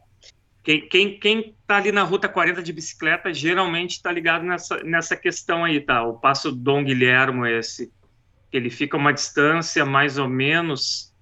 Quem, 0.63 0.89
quem, 0.89 1.19
quem 1.19 1.57
tá 1.67 1.77
ali 1.77 1.91
na 1.91 2.03
Ruta 2.03 2.29
40 2.29 2.63
de 2.63 2.73
bicicleta 2.73 3.33
geralmente 3.33 4.03
tá 4.03 4.13
ligado 4.13 4.45
nessa, 4.45 4.83
nessa 4.83 5.17
questão 5.17 5.65
aí, 5.65 5.81
tá? 5.81 6.05
O 6.05 6.19
Passo 6.19 6.53
Dom 6.53 6.85
Guilhermo 6.85 7.47
esse. 7.47 7.93
Ele 8.53 8.69
fica 8.69 8.97
uma 8.97 9.13
distância 9.13 9.85
mais 9.87 10.19
ou 10.19 10.29
menos 10.29 11.15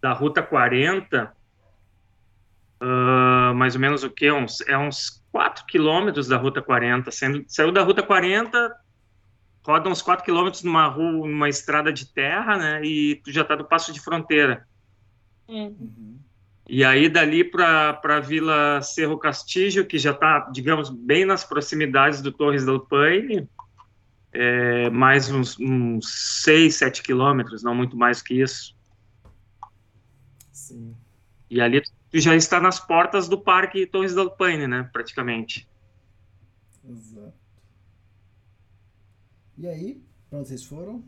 da 0.00 0.12
Ruta 0.12 0.42
40, 0.42 1.35
uh, 2.82 3.54
mais 3.54 3.74
ou 3.74 3.80
menos 3.80 4.02
o 4.02 4.10
que? 4.10 4.30
Uns, 4.30 4.60
é 4.62 4.76
uns 4.76 5.22
4 5.32 5.64
quilômetros 5.66 6.28
da 6.28 6.36
Ruta 6.36 6.62
40. 6.62 7.10
Sendo, 7.10 7.44
saiu 7.46 7.72
da 7.72 7.82
Ruta 7.82 8.02
40, 8.02 8.74
roda 9.64 9.88
uns 9.88 10.02
4 10.02 10.24
quilômetros 10.24 10.62
numa 10.62 10.86
rua, 10.86 11.26
numa 11.28 11.48
estrada 11.48 11.92
de 11.92 12.06
terra, 12.12 12.56
né? 12.56 12.84
E 12.84 13.16
tu 13.16 13.32
já 13.32 13.44
tá 13.44 13.56
no 13.56 13.64
passo 13.64 13.92
de 13.92 14.00
fronteira. 14.00 14.66
Uhum. 15.48 16.18
E 16.68 16.84
aí, 16.84 17.08
dali 17.08 17.44
para 17.44 18.00
a 18.02 18.20
Vila 18.20 18.82
Cerro 18.82 19.16
Castillo, 19.18 19.84
que 19.84 19.98
já 19.98 20.10
está, 20.10 20.48
digamos, 20.52 20.90
bem 20.90 21.24
nas 21.24 21.44
proximidades 21.44 22.20
do 22.20 22.32
Torres 22.32 22.64
del 22.64 22.80
Paine, 22.80 23.48
é, 24.32 24.90
mais 24.90 25.30
uns, 25.30 25.58
uns 25.60 26.42
6, 26.42 26.74
7 26.74 27.02
quilômetros, 27.02 27.62
não 27.62 27.74
muito 27.74 27.96
mais 27.96 28.20
que 28.20 28.40
isso. 28.42 28.76
Sim. 30.52 30.94
E 31.48 31.60
ali 31.60 31.80
tu 31.80 31.90
já 32.20 32.34
está 32.34 32.60
nas 32.60 32.78
portas 32.78 33.28
do 33.28 33.38
Parque 33.38 33.86
Torres 33.86 34.14
del 34.14 34.30
Paine, 34.30 34.66
né, 34.66 34.88
praticamente. 34.92 35.68
Exato. 36.88 37.34
E 39.58 39.66
aí, 39.66 40.02
para 40.28 40.38
onde 40.38 40.48
vocês 40.48 40.64
foram? 40.64 41.02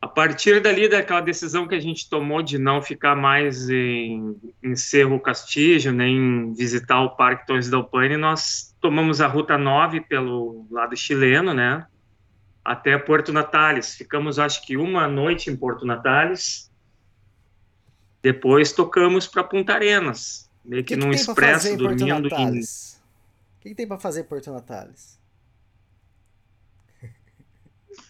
A 0.00 0.08
partir 0.08 0.62
dali, 0.62 0.88
daquela 0.88 1.20
decisão 1.20 1.66
que 1.66 1.74
a 1.74 1.80
gente 1.80 2.08
tomou 2.08 2.42
de 2.42 2.58
não 2.58 2.80
ficar 2.80 3.16
mais 3.16 3.68
em, 3.68 4.36
em 4.62 4.76
Cerro 4.76 5.18
Castillo, 5.18 5.92
nem 5.92 6.52
visitar 6.52 7.02
o 7.02 7.16
Parque 7.16 7.46
Torres 7.46 7.68
del 7.68 7.84
Paine, 7.84 8.16
nós 8.16 8.74
tomamos 8.80 9.20
a 9.20 9.26
Ruta 9.26 9.58
9 9.58 10.02
pelo 10.02 10.66
lado 10.70 10.96
chileno, 10.96 11.52
né, 11.52 11.86
até 12.64 12.96
Porto 12.98 13.32
Natales. 13.32 13.94
Ficamos, 13.94 14.38
acho 14.38 14.64
que, 14.66 14.76
uma 14.76 15.08
noite 15.08 15.50
em 15.50 15.56
Porto 15.56 15.86
Natales. 15.86 16.70
Depois 18.26 18.72
tocamos 18.72 19.28
para 19.28 19.44
Punta 19.44 19.74
Arenas, 19.74 20.50
meio 20.64 20.82
que, 20.82 20.96
que 20.96 21.00
num 21.00 21.12
expresso, 21.12 21.76
dormindo 21.76 22.26
em... 22.26 22.58
O 22.58 22.62
que, 23.60 23.68
que 23.68 23.74
tem 23.76 23.86
para 23.86 24.00
fazer 24.00 24.22
em 24.22 24.24
Porto 24.24 24.50
Natales? 24.50 25.16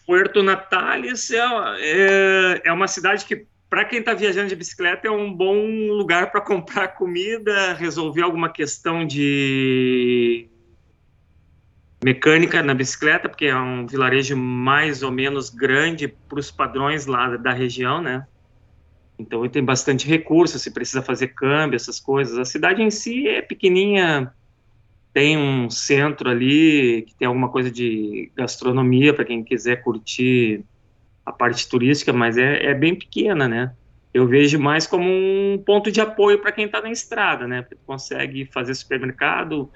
Puerto 0.07 0.43
Natales 0.43 1.31
é, 1.31 1.39
é, 1.81 2.63
é 2.65 2.73
uma 2.73 2.89
cidade 2.89 3.27
que, 3.27 3.47
para 3.69 3.85
quem 3.85 3.99
está 3.99 4.15
viajando 4.15 4.49
de 4.49 4.57
bicicleta, 4.57 5.07
é 5.07 5.11
um 5.11 5.31
bom 5.31 5.67
lugar 5.91 6.33
para 6.33 6.41
comprar 6.41 6.89
comida, 6.89 7.75
resolver 7.75 8.23
alguma 8.23 8.51
questão 8.51 9.07
de 9.07 10.49
mecânica 12.03 12.63
na 12.63 12.73
bicicleta, 12.73 13.29
porque 13.29 13.45
é 13.45 13.55
um 13.55 13.87
vilarejo 13.87 14.35
mais 14.35 15.03
ou 15.03 15.13
menos 15.13 15.51
grande 15.51 16.09
para 16.09 16.39
os 16.39 16.51
padrões 16.51 17.05
lá 17.05 17.37
da 17.37 17.53
região, 17.53 18.01
né? 18.01 18.27
Então 19.19 19.49
tem 19.49 19.65
bastante 19.65 20.07
recurso, 20.07 20.59
se 20.59 20.71
precisa 20.71 21.03
fazer 21.03 21.29
câmbio, 21.29 21.77
essas 21.77 21.99
coisas. 21.99 22.39
A 22.39 22.45
cidade 22.45 22.83
em 22.83 22.91
si 22.91 23.27
é 23.29 23.41
pequenininha, 23.41 24.33
tem 25.17 25.39
um 25.39 25.71
centro 25.71 26.29
ali 26.29 27.03
que 27.09 27.15
tem 27.15 27.27
alguma 27.27 27.49
coisa 27.49 27.71
de 27.71 28.31
gastronomia 28.37 29.15
para 29.15 29.25
quem 29.25 29.43
quiser 29.43 29.83
curtir 29.83 30.63
a 31.25 31.33
parte 31.33 31.67
turística, 31.67 32.13
mas 32.13 32.37
é, 32.37 32.67
é, 32.67 32.75
bem 32.75 32.95
pequena, 32.95 33.49
né? 33.49 33.73
Eu 34.13 34.29
vejo 34.29 34.61
mais 34.61 34.87
como 34.87 35.09
um 35.09 35.63
ponto 35.65 35.91
de 35.91 36.03
apoio 36.03 36.39
para 36.39 36.53
quem 36.53 36.67
está 36.67 36.83
na 36.83 36.91
estrada, 36.91 37.49
né? 37.49 37.63
Porque 37.63 37.79
consegue 37.87 38.45
fazer 38.45 38.75
supermercado, 38.75 39.71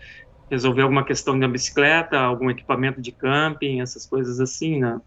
resolver 0.50 0.82
alguma 0.82 1.04
questão 1.04 1.34
uma 1.34 1.48
bicicleta, 1.48 2.18
algum 2.18 2.50
equipamento 2.50 3.00
de 3.00 3.10
camping, 3.10 3.80
essas 3.80 4.04
coisas 4.04 4.40
assim, 4.40 4.80
né? 4.80 5.00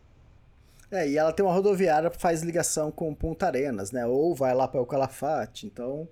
É, 0.93 1.09
e 1.09 1.17
ela 1.17 1.33
tem 1.33 1.43
uma 1.43 1.53
rodoviária 1.53 2.07
que 2.07 2.21
faz 2.21 2.43
ligação 2.43 2.91
com 2.91 3.15
Punta 3.15 3.47
Arenas, 3.47 3.91
né? 3.91 4.05
Ou 4.05 4.35
vai 4.35 4.53
lá 4.53 4.67
para 4.67 4.79
o 4.79 4.85
Calafate, 4.85 5.65
então, 5.65 6.07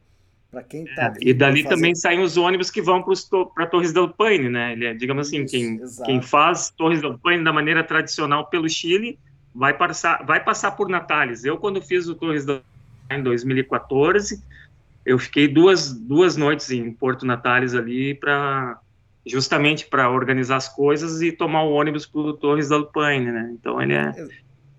para 0.50 0.64
quem 0.64 0.86
tá... 0.86 1.14
É, 1.16 1.30
e 1.30 1.34
dali 1.36 1.62
fazer... 1.62 1.76
também 1.76 1.94
saem 1.94 2.20
os 2.20 2.36
ônibus 2.36 2.72
que 2.72 2.82
vão 2.82 3.04
para 3.54 3.68
Torres 3.68 3.94
del 3.94 4.10
Paine, 4.10 4.50
né? 4.50 4.74
Ele 4.74 4.88
é, 4.88 4.94
digamos 4.96 5.28
assim, 5.28 5.44
Isso, 5.44 5.52
quem, 5.56 5.80
quem 6.06 6.22
faz 6.22 6.72
Torres 6.72 7.00
del 7.00 7.16
Paine 7.20 7.44
da 7.44 7.54
maneira 7.54 7.84
tradicional 7.84 8.48
pelo 8.48 8.68
Chile 8.68 9.20
vai 9.54 9.78
passar, 9.78 10.26
vai 10.26 10.44
passar 10.44 10.72
por 10.72 10.90
Natales. 10.90 11.46
Eu, 11.46 11.60
quando 11.60 11.80
fiz 11.80 12.08
o 12.08 12.16
Torres 12.16 12.44
del 12.44 12.62
Paine 13.08 13.22
em 13.22 13.24
2014, 13.24 14.42
eu 15.06 15.20
fiquei 15.20 15.48
duas, 15.48 15.94
duas 15.94 16.36
noites 16.36 16.72
em 16.72 16.92
Porto 16.92 17.24
Natales 17.24 17.76
ali 17.76 18.16
para 18.16 18.80
justamente 19.28 19.86
para 19.86 20.10
organizar 20.10 20.56
as 20.56 20.68
coisas 20.68 21.22
e 21.22 21.32
tomar 21.32 21.62
o 21.62 21.72
ônibus 21.72 22.08
para 22.08 22.22
o 22.22 22.34
Torres 22.34 22.70
da 22.70 22.78
Lupaine, 22.78 23.32
né? 23.32 23.52
Então 23.54 23.80
ele 23.80 23.94
é, 23.94 24.12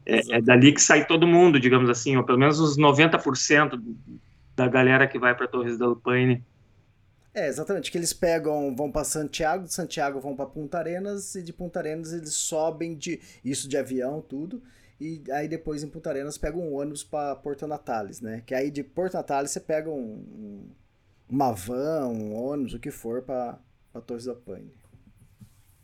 é, 0.04 0.36
é, 0.36 0.40
dali 0.40 0.72
que 0.72 0.80
sai 0.80 1.06
todo 1.06 1.26
mundo, 1.26 1.60
digamos 1.60 1.88
assim, 1.88 2.16
ou 2.16 2.24
pelo 2.24 2.38
menos 2.38 2.58
os 2.58 2.76
90% 2.76 3.80
da 4.56 4.68
galera 4.68 5.06
que 5.06 5.18
vai 5.18 5.34
para 5.34 5.48
Torres 5.48 5.78
da 5.78 5.86
Lupaine. 5.86 6.44
É, 7.34 7.48
exatamente, 7.48 7.90
que 7.90 7.96
eles 7.96 8.12
pegam, 8.12 8.74
vão 8.76 8.90
para 8.90 9.04
Santiago, 9.04 9.64
de 9.64 9.72
Santiago 9.72 10.20
vão 10.20 10.36
para 10.36 10.44
Punta 10.44 10.78
Arenas 10.78 11.34
e 11.34 11.42
de 11.42 11.52
Punta 11.52 11.78
Arenas 11.78 12.12
eles 12.12 12.34
sobem 12.34 12.94
de 12.94 13.20
isso 13.42 13.68
de 13.68 13.76
avião, 13.76 14.20
tudo. 14.20 14.62
E 15.00 15.22
aí 15.32 15.48
depois 15.48 15.82
em 15.82 15.88
Punta 15.88 16.10
Arenas 16.10 16.36
pegam 16.36 16.60
um 16.60 16.74
ônibus 16.74 17.02
para 17.02 17.34
Porto 17.36 17.66
Natales, 17.66 18.20
né? 18.20 18.42
Que 18.44 18.54
aí 18.54 18.70
de 18.70 18.84
Porto 18.84 19.14
Natales 19.14 19.50
você 19.50 19.60
pega 19.60 19.88
um, 19.88 19.94
um 19.96 20.70
uma 21.32 21.50
van, 21.52 22.08
um 22.08 22.34
ônibus, 22.34 22.74
o 22.74 22.78
que 22.78 22.90
for 22.90 23.22
para 23.22 23.58
Torres 24.06 24.26
da 24.26 24.34
Paine. 24.34 24.70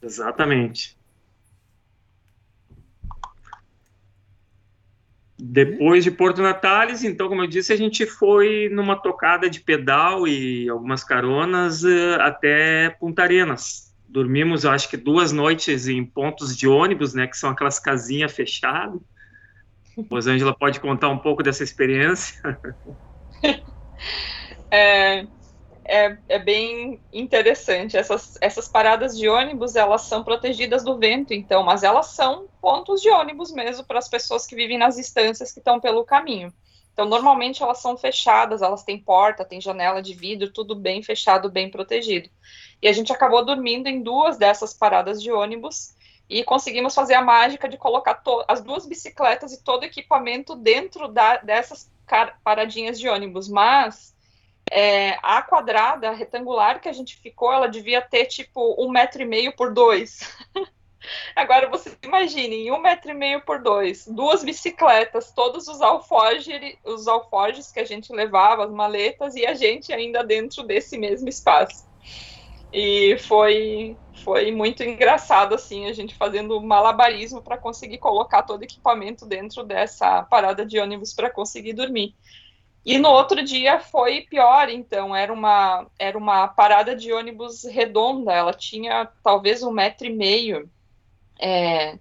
Exatamente. 0.03 0.98
Depois 5.41 6.03
de 6.03 6.11
Porto 6.11 6.43
Natales, 6.43 7.05
então, 7.05 7.29
como 7.29 7.43
eu 7.43 7.47
disse, 7.47 7.73
a 7.73 7.77
gente 7.77 8.05
foi 8.05 8.69
numa 8.73 8.97
tocada 8.97 9.49
de 9.49 9.61
pedal 9.61 10.27
e 10.27 10.69
algumas 10.69 11.05
caronas 11.05 11.85
uh, 11.85 12.21
até 12.21 12.91
Punta 12.99 13.23
Arenas. 13.23 13.95
Dormimos, 14.09 14.65
eu 14.65 14.73
acho 14.73 14.89
que 14.89 14.97
duas 14.97 15.31
noites 15.31 15.87
em 15.87 16.05
pontos 16.05 16.57
de 16.57 16.67
ônibus, 16.67 17.15
né, 17.15 17.29
que 17.29 17.37
são 17.37 17.51
aquelas 17.51 17.79
casinhas 17.79 18.33
fechadas. 18.33 19.01
Rosângela 20.11 20.57
pode 20.57 20.81
contar 20.81 21.09
um 21.09 21.19
pouco 21.19 21.41
dessa 21.41 21.63
experiência? 21.63 22.35
é, 24.73 25.25
é, 25.89 26.19
é 26.29 26.39
bem 26.39 27.01
interessante. 27.13 27.97
Essas, 27.97 28.37
essas 28.41 28.69
paradas 28.69 29.17
de 29.17 29.29
ônibus, 29.29 29.75
elas 29.75 30.03
são 30.03 30.23
protegidas 30.23 30.85
do 30.85 30.99
vento, 30.99 31.33
então, 31.33 31.65
mas 31.65 31.83
elas 31.83 32.09
são 32.09 32.47
pontos 32.61 33.01
de 33.01 33.11
ônibus 33.11 33.51
mesmo 33.51 33.85
para 33.85 33.99
as 33.99 34.09
pessoas 34.09 34.47
que 34.47 34.55
vivem 34.55 34.77
nas 34.77 34.99
estâncias 34.99 35.51
que 35.51 35.59
estão 35.59 35.81
pelo 35.81 36.05
caminho. 36.05 36.53
Então, 36.93 37.07
normalmente 37.07 37.63
elas 37.63 37.79
são 37.79 37.97
fechadas, 37.97 38.61
elas 38.61 38.83
têm 38.83 38.99
porta, 38.99 39.45
tem 39.45 39.61
janela 39.61 40.03
de 40.03 40.13
vidro, 40.13 40.53
tudo 40.53 40.75
bem 40.75 41.03
fechado, 41.03 41.49
bem 41.49 41.71
protegido. 41.71 42.29
E 42.83 42.89
a 42.89 42.93
gente 42.93 43.13
acabou 43.13 43.45
dormindo 43.45 43.87
em 43.87 44.03
duas 44.03 44.37
dessas 44.37 44.75
paradas 44.75 45.23
de 45.23 45.33
ônibus 45.33 45.95
e 46.29 46.45
conseguimos 46.45 46.95
fazer 46.95 47.15
a 47.15 47.23
mágica 47.23 47.69
de 47.69 47.79
colocar 47.79 48.21
as 48.47 48.61
duas 48.61 48.85
bicicletas 48.85 49.53
e 49.53 49.63
todo 49.63 49.83
o 49.83 49.87
equipamento 49.87 50.55
dentro 50.55 51.09
da, 51.09 51.39
dessas 51.39 51.91
paradinhas 52.45 52.99
de 52.99 53.09
ônibus. 53.09 53.49
Mas 53.49 54.15
é, 54.71 55.19
a 55.23 55.43
quadrada 55.43 56.11
retangular 56.13 56.81
que 56.81 56.89
a 56.89 56.93
gente 56.93 57.17
ficou, 57.17 57.53
ela 57.53 57.69
devia 57.69 58.01
ter 58.01 58.27
tipo 58.27 58.77
um 58.79 58.91
metro 58.91 59.23
e 59.23 59.27
meio 59.27 59.55
por 59.55 59.73
dois. 59.73 60.21
Agora 61.35 61.69
você 61.69 61.97
imaginem, 62.03 62.71
um 62.71 62.81
metro 62.81 63.11
e 63.11 63.15
meio 63.15 63.41
por 63.41 63.63
dois, 63.63 64.07
duas 64.07 64.43
bicicletas, 64.45 65.33
todos 65.33 65.69
os 65.69 65.81
alforjes, 65.81 66.77
os 66.85 67.07
alforjes 67.07 67.73
que 67.73 67.81
a 67.81 67.85
gente 67.85 68.13
levava, 68.13 68.65
as 68.65 68.71
maletas, 68.71 69.35
e 69.35 69.47
a 69.47 69.55
gente 69.55 69.93
ainda 69.93 70.25
dentro 70.25 70.63
desse 70.63 70.99
mesmo 70.99 71.29
espaço. 71.29 71.89
E 72.73 73.17
foi, 73.21 73.97
foi 74.23 74.51
muito 74.53 74.83
engraçado, 74.83 75.55
assim, 75.55 75.87
a 75.87 75.93
gente 75.93 76.15
fazendo 76.15 76.61
malabarismo 76.61 77.41
para 77.41 77.57
conseguir 77.57 77.99
colocar 77.99 78.43
todo 78.43 78.61
o 78.61 78.65
equipamento 78.65 79.25
dentro 79.25 79.65
dessa 79.65 80.23
parada 80.25 80.67
de 80.67 80.79
ônibus 80.79 81.15
para 81.15 81.31
conseguir 81.31 81.73
dormir. 81.73 82.15
E 82.85 82.99
no 82.99 83.11
outro 83.11 83.43
dia 83.43 83.81
foi 83.81 84.23
pior, 84.23 84.69
então, 84.69 85.15
era 85.15 85.33
uma, 85.33 85.87
era 85.99 86.17
uma 86.17 86.49
parada 86.49 86.97
de 86.97 87.13
ônibus 87.13 87.65
redonda, 87.65 88.33
ela 88.33 88.55
tinha 88.55 89.07
talvez 89.23 89.63
um 89.63 89.71
metro 89.71 90.07
e 90.07 90.13
meio 90.13 90.71
é, 91.39 91.99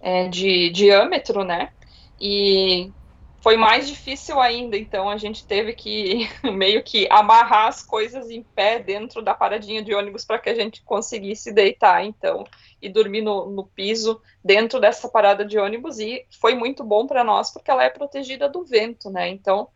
é, 0.00 0.28
de 0.28 0.70
diâmetro, 0.70 1.42
né? 1.42 1.72
E 2.20 2.92
foi 3.40 3.56
mais 3.56 3.88
difícil 3.88 4.40
ainda, 4.40 4.76
então 4.76 5.08
a 5.08 5.16
gente 5.16 5.46
teve 5.46 5.72
que 5.72 6.28
meio 6.52 6.82
que 6.82 7.06
amarrar 7.10 7.68
as 7.68 7.82
coisas 7.82 8.30
em 8.30 8.42
pé 8.42 8.78
dentro 8.78 9.22
da 9.22 9.34
paradinha 9.34 9.82
de 9.82 9.94
ônibus 9.94 10.24
para 10.24 10.38
que 10.38 10.48
a 10.48 10.54
gente 10.54 10.82
conseguisse 10.82 11.52
deitar, 11.52 12.04
então, 12.04 12.44
e 12.82 12.88
dormir 12.88 13.22
no, 13.22 13.48
no, 13.50 13.64
piso 13.64 14.20
dentro 14.44 14.80
dessa 14.80 15.08
parada 15.08 15.44
de 15.44 15.58
ônibus. 15.58 15.98
E 15.98 16.26
foi 16.40 16.54
muito 16.54 16.84
bom 16.84 17.06
para 17.06 17.24
nós 17.24 17.50
porque 17.50 17.70
ela 17.70 17.84
é 17.84 17.90
protegida 17.90 18.48
do 18.48 18.64
vento, 18.64 19.08
né? 19.08 19.28
Então, 19.28 19.68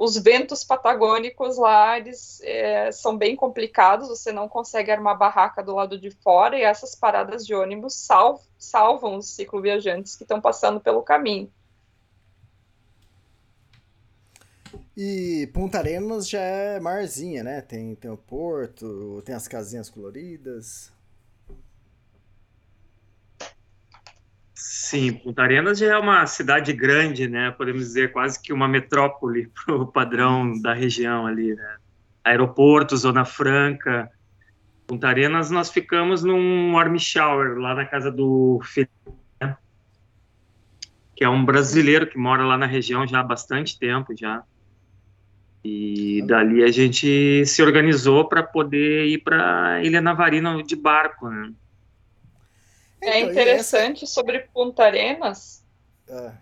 os 0.00 0.16
ventos 0.16 0.64
patagônicos 0.64 1.58
lá, 1.58 1.98
eles 1.98 2.40
é, 2.42 2.90
são 2.90 3.18
bem 3.18 3.36
complicados, 3.36 4.08
você 4.08 4.32
não 4.32 4.48
consegue 4.48 4.90
armar 4.90 5.18
barraca 5.18 5.62
do 5.62 5.74
lado 5.74 6.00
de 6.00 6.10
fora, 6.10 6.58
e 6.58 6.62
essas 6.62 6.94
paradas 6.94 7.46
de 7.46 7.54
ônibus 7.54 7.96
sal, 7.96 8.42
salvam 8.58 9.18
os 9.18 9.26
cicloviajantes 9.26 10.16
que 10.16 10.24
estão 10.24 10.40
passando 10.40 10.80
pelo 10.80 11.02
caminho. 11.02 11.52
E 14.96 15.50
Punta 15.52 15.76
Arenas 15.76 16.26
já 16.26 16.40
é 16.40 16.80
marzinha, 16.80 17.44
né? 17.44 17.60
Tem, 17.60 17.94
tem 17.94 18.10
o 18.10 18.16
porto, 18.16 19.20
tem 19.26 19.34
as 19.34 19.46
casinhas 19.46 19.90
coloridas. 19.90 20.90
Sim, 24.62 25.14
Punta 25.14 25.42
Arenas 25.42 25.78
já 25.78 25.94
é 25.94 25.98
uma 25.98 26.26
cidade 26.26 26.74
grande, 26.74 27.26
né? 27.26 27.50
Podemos 27.50 27.80
dizer 27.80 28.12
quase 28.12 28.40
que 28.40 28.52
uma 28.52 28.68
metrópole 28.68 29.50
para 29.64 29.74
o 29.74 29.86
padrão 29.86 30.60
da 30.60 30.74
região 30.74 31.26
ali, 31.26 31.54
né? 31.54 31.76
Aeroporto, 32.22 32.94
Zona 32.94 33.24
Franca. 33.24 34.10
Punta 34.86 35.08
Arenas 35.08 35.50
nós 35.50 35.70
ficamos 35.70 36.22
num 36.22 36.74
warm 36.74 36.98
shower 36.98 37.56
lá 37.56 37.74
na 37.74 37.86
casa 37.86 38.12
do 38.12 38.60
Felipe, 38.62 38.92
né? 39.40 39.56
que 41.16 41.24
é 41.24 41.28
um 41.28 41.42
brasileiro 41.42 42.06
que 42.06 42.18
mora 42.18 42.44
lá 42.44 42.58
na 42.58 42.66
região 42.66 43.06
já 43.06 43.20
há 43.20 43.24
bastante 43.24 43.78
tempo 43.78 44.14
já. 44.14 44.42
E 45.64 46.22
dali 46.26 46.62
a 46.62 46.70
gente 46.70 47.46
se 47.46 47.62
organizou 47.62 48.28
para 48.28 48.42
poder 48.42 49.06
ir 49.06 49.18
para 49.24 49.82
Ilha 49.82 50.02
Navarina 50.02 50.62
de 50.62 50.76
barco, 50.76 51.30
né? 51.30 51.50
É 53.02 53.20
então, 53.20 53.30
interessante 53.30 54.04
essa... 54.04 54.14
sobre 54.14 54.40
Punta 54.40 54.84
Arenas. 54.84 55.64
É. 56.08 56.32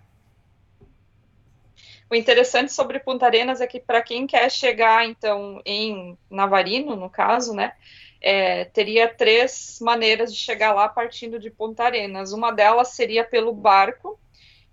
O 2.10 2.14
interessante 2.14 2.72
sobre 2.72 2.98
Punta 2.98 3.26
Arenas 3.26 3.60
é 3.60 3.66
que 3.66 3.78
para 3.78 4.02
quem 4.02 4.26
quer 4.26 4.50
chegar 4.50 5.06
então 5.06 5.60
em 5.64 6.16
Navarino, 6.30 6.96
no 6.96 7.10
caso, 7.10 7.52
né, 7.52 7.74
é, 8.20 8.64
teria 8.64 9.12
três 9.12 9.78
maneiras 9.80 10.32
de 10.32 10.38
chegar 10.40 10.72
lá 10.72 10.88
partindo 10.88 11.38
de 11.38 11.50
Punta 11.50 11.84
Arenas. 11.84 12.32
Uma 12.32 12.50
delas 12.50 12.88
seria 12.88 13.24
pelo 13.24 13.52
barco, 13.52 14.18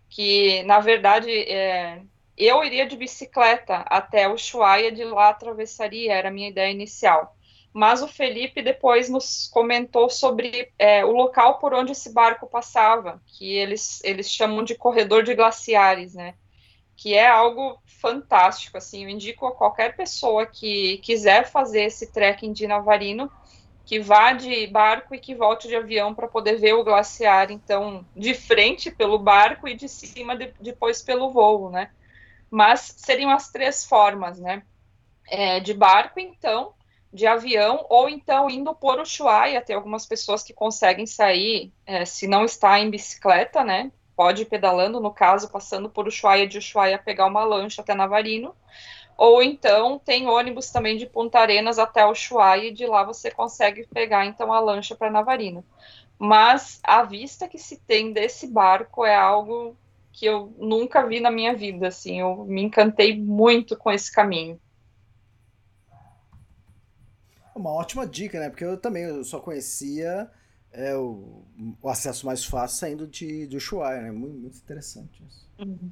que 0.10 0.64
na 0.64 0.80
verdade 0.80 1.30
é, 1.30 2.02
eu 2.38 2.64
iria 2.64 2.88
de 2.88 2.96
bicicleta 2.96 3.86
até 3.88 4.28
o 4.28 4.34
Ushuaia, 4.34 4.92
de 4.92 5.04
lá 5.04 5.30
atravessaria, 5.30 6.14
era 6.14 6.30
a 6.30 6.32
minha 6.32 6.50
ideia 6.50 6.72
inicial 6.72 7.35
mas 7.76 8.02
o 8.02 8.08
Felipe 8.08 8.62
depois 8.62 9.10
nos 9.10 9.50
comentou 9.50 10.10
sobre 10.10 10.72
é, 10.80 11.04
o 11.04 11.12
local 11.12 11.60
por 11.60 11.74
onde 11.74 11.92
esse 11.92 12.14
barco 12.14 12.48
passava, 12.48 13.22
que 13.28 13.54
eles, 13.54 14.02
eles 14.06 14.32
chamam 14.32 14.64
de 14.64 14.76
corredor 14.76 15.24
de 15.24 15.36
glaciares, 15.36 16.14
né? 16.14 16.36
Que 16.96 17.16
é 17.16 17.28
algo 17.28 17.78
fantástico, 17.86 18.78
assim, 18.78 19.04
eu 19.04 19.10
indico 19.10 19.46
a 19.46 19.54
qualquer 19.54 19.94
pessoa 19.94 20.46
que 20.46 21.00
quiser 21.00 21.52
fazer 21.52 21.84
esse 21.84 22.14
trekking 22.14 22.54
de 22.54 22.66
Navarino, 22.66 23.30
que 23.86 24.00
vá 24.00 24.32
de 24.32 24.68
barco 24.68 25.14
e 25.14 25.20
que 25.20 25.36
volte 25.36 25.68
de 25.68 25.76
avião 25.76 26.16
para 26.16 26.30
poder 26.30 26.58
ver 26.58 26.76
o 26.76 26.84
glaciar, 26.84 27.52
então, 27.52 28.06
de 28.16 28.34
frente 28.34 28.90
pelo 28.90 29.20
barco 29.20 29.68
e 29.68 29.76
de 29.76 29.90
cima 29.90 30.34
de, 30.38 30.54
depois 30.62 31.02
pelo 31.02 31.30
voo, 31.30 31.70
né? 31.70 31.92
Mas 32.50 32.94
seriam 32.96 33.32
as 33.32 33.52
três 33.52 33.86
formas, 33.86 34.40
né? 34.40 34.64
É, 35.28 35.60
de 35.60 35.74
barco, 35.74 36.22
então, 36.22 36.74
de 37.16 37.26
avião, 37.26 37.86
ou 37.90 38.10
então 38.10 38.50
indo 38.50 38.76
por 38.76 39.00
Ushuaia, 39.00 39.62
tem 39.62 39.74
algumas 39.74 40.06
pessoas 40.06 40.44
que 40.44 40.54
conseguem 40.54 41.06
sair, 41.06 41.72
é, 41.86 42.04
se 42.04 42.28
não 42.28 42.44
está 42.44 42.78
em 42.78 42.90
bicicleta, 42.90 43.64
né, 43.64 43.90
pode 44.18 44.42
ir 44.42 44.46
pedalando, 44.46 45.00
no 45.00 45.14
caso, 45.14 45.50
passando 45.50 45.90
por 45.90 46.08
Ushuaia, 46.08 46.46
de 46.46 46.58
Ushuaia 46.58 47.00
pegar 47.00 47.26
uma 47.26 47.46
lancha 47.46 47.82
até 47.82 47.96
Navarino, 47.96 48.54
ou 49.18 49.42
então 49.42 49.98
tem 49.98 50.28
ônibus 50.28 50.70
também 50.72 50.98
de 50.98 51.06
Punta 51.06 51.40
Arenas 51.40 51.80
até 51.80 52.06
Ushuaia, 52.06 52.68
e 52.68 52.74
de 52.74 52.86
lá 52.86 53.02
você 53.06 53.32
consegue 53.32 53.88
pegar, 53.88 54.26
então, 54.26 54.52
a 54.52 54.60
lancha 54.60 54.94
para 54.94 55.10
Navarino. 55.10 55.64
Mas 56.20 56.82
a 56.84 57.02
vista 57.04 57.48
que 57.48 57.58
se 57.58 57.80
tem 57.80 58.12
desse 58.12 58.46
barco 58.48 59.06
é 59.06 59.16
algo 59.16 59.78
que 60.12 60.26
eu 60.26 60.54
nunca 60.58 61.06
vi 61.06 61.22
na 61.22 61.32
minha 61.32 61.54
vida, 61.54 61.88
assim, 61.88 62.20
eu 62.20 62.44
me 62.46 62.62
encantei 62.62 63.18
muito 63.18 63.78
com 63.78 63.90
esse 63.90 64.14
caminho. 64.14 64.60
Uma 67.56 67.72
ótima 67.72 68.06
dica, 68.06 68.40
né? 68.40 68.50
Porque 68.50 68.66
eu 68.66 68.78
também 68.78 69.04
eu 69.04 69.24
só 69.24 69.40
conhecia 69.40 70.30
é, 70.74 70.94
o, 70.94 71.42
o, 71.82 71.90
acesso 71.90 72.26
mais 72.26 72.44
fácil 72.44 72.78
saindo 72.78 73.08
de, 73.08 73.48
de 73.48 73.56
Ushuaia, 73.56 74.02
né? 74.02 74.12
Muito, 74.12 74.38
muito 74.38 74.58
interessante 74.58 75.24
isso. 75.26 75.50
Uhum. 75.58 75.90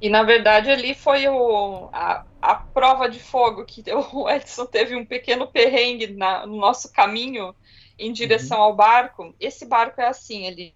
E 0.00 0.10
na 0.10 0.22
verdade 0.22 0.70
ali 0.70 0.94
foi 0.94 1.26
o, 1.28 1.88
a, 1.90 2.26
a 2.42 2.54
prova 2.56 3.08
de 3.08 3.18
fogo 3.18 3.64
que 3.64 3.82
o 4.12 4.28
Edson 4.28 4.66
teve 4.66 4.94
um 4.94 5.06
pequeno 5.06 5.46
perrengue 5.46 6.08
na, 6.08 6.46
no 6.46 6.56
nosso 6.56 6.92
caminho 6.92 7.54
em 7.98 8.12
direção 8.12 8.58
uhum. 8.58 8.64
ao 8.64 8.76
barco. 8.76 9.34
Esse 9.40 9.64
barco 9.64 9.98
é 10.00 10.08
assim, 10.08 10.44
ele 10.44 10.74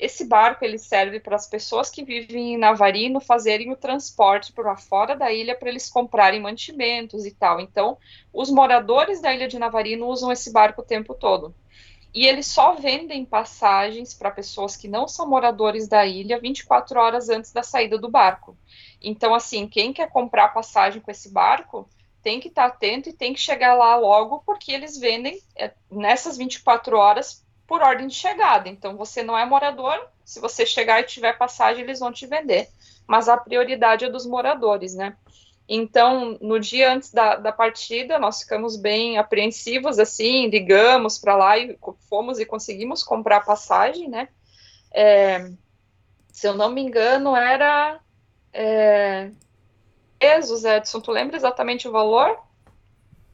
esse 0.00 0.24
barco 0.24 0.64
ele 0.64 0.78
serve 0.78 1.20
para 1.20 1.36
as 1.36 1.46
pessoas 1.46 1.90
que 1.90 2.02
vivem 2.02 2.54
em 2.54 2.58
Navarino 2.58 3.20
fazerem 3.20 3.70
o 3.70 3.76
transporte 3.76 4.50
para 4.50 4.74
fora 4.74 5.14
da 5.14 5.30
ilha 5.30 5.54
para 5.54 5.68
eles 5.68 5.90
comprarem 5.90 6.40
mantimentos 6.40 7.26
e 7.26 7.30
tal. 7.32 7.60
Então, 7.60 7.98
os 8.32 8.50
moradores 8.50 9.20
da 9.20 9.34
ilha 9.34 9.46
de 9.46 9.58
Navarino 9.58 10.06
usam 10.06 10.32
esse 10.32 10.50
barco 10.50 10.80
o 10.80 10.84
tempo 10.84 11.12
todo. 11.12 11.54
E 12.14 12.26
eles 12.26 12.46
só 12.46 12.72
vendem 12.72 13.26
passagens 13.26 14.14
para 14.14 14.30
pessoas 14.30 14.74
que 14.74 14.88
não 14.88 15.06
são 15.06 15.28
moradores 15.28 15.86
da 15.86 16.06
ilha 16.06 16.40
24 16.40 16.98
horas 16.98 17.28
antes 17.28 17.52
da 17.52 17.62
saída 17.62 17.98
do 17.98 18.08
barco. 18.08 18.56
Então, 19.02 19.34
assim, 19.34 19.68
quem 19.68 19.92
quer 19.92 20.08
comprar 20.08 20.48
passagem 20.48 21.02
com 21.02 21.10
esse 21.10 21.30
barco 21.30 21.86
tem 22.22 22.40
que 22.40 22.48
estar 22.48 22.70
tá 22.70 22.74
atento 22.74 23.10
e 23.10 23.12
tem 23.12 23.34
que 23.34 23.40
chegar 23.40 23.74
lá 23.74 23.96
logo, 23.96 24.42
porque 24.46 24.72
eles 24.72 24.98
vendem 24.98 25.38
é, 25.54 25.72
nessas 25.90 26.38
24 26.38 26.96
horas 26.96 27.44
por 27.70 27.82
ordem 27.82 28.08
de 28.08 28.14
chegada. 28.16 28.68
Então, 28.68 28.96
você 28.96 29.22
não 29.22 29.38
é 29.38 29.46
morador, 29.46 29.96
se 30.24 30.40
você 30.40 30.66
chegar 30.66 30.98
e 30.98 31.04
tiver 31.04 31.38
passagem, 31.38 31.84
eles 31.84 32.00
vão 32.00 32.10
te 32.10 32.26
vender. 32.26 32.68
Mas 33.06 33.28
a 33.28 33.36
prioridade 33.36 34.04
é 34.04 34.10
dos 34.10 34.26
moradores, 34.26 34.92
né? 34.92 35.16
Então, 35.68 36.36
no 36.40 36.58
dia 36.58 36.92
antes 36.92 37.12
da, 37.12 37.36
da 37.36 37.52
partida, 37.52 38.18
nós 38.18 38.40
ficamos 38.40 38.76
bem 38.76 39.18
apreensivos, 39.18 40.00
assim, 40.00 40.48
ligamos 40.48 41.16
para 41.16 41.36
lá 41.36 41.56
e 41.58 41.78
fomos 42.08 42.40
e 42.40 42.44
conseguimos 42.44 43.04
comprar 43.04 43.44
passagem, 43.44 44.08
né? 44.08 44.28
É, 44.92 45.48
se 46.32 46.48
eu 46.48 46.54
não 46.54 46.70
me 46.70 46.82
engano, 46.82 47.36
era. 47.36 48.00
É, 48.52 49.30
pesos, 50.18 50.64
Edson, 50.64 51.00
tu 51.00 51.12
lembra 51.12 51.36
exatamente 51.36 51.86
o 51.86 51.92
valor? 51.92 52.36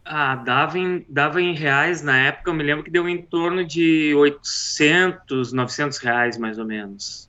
Ah, 0.09 0.37
dava 0.37 0.79
em, 0.79 1.05
dava 1.09 1.43
em 1.43 1.53
reais 1.53 2.01
na 2.01 2.17
época, 2.17 2.51
eu 2.51 2.55
me 2.55 2.63
lembro 2.63 2.85
que 2.85 2.91
deu 2.91 3.09
em 3.09 3.21
torno 3.21 3.65
de 3.65 4.15
800, 4.15 5.53
900 5.53 5.99
reais, 5.99 6.39
mais 6.39 6.59
ou 6.61 6.65
menos. 6.65 7.29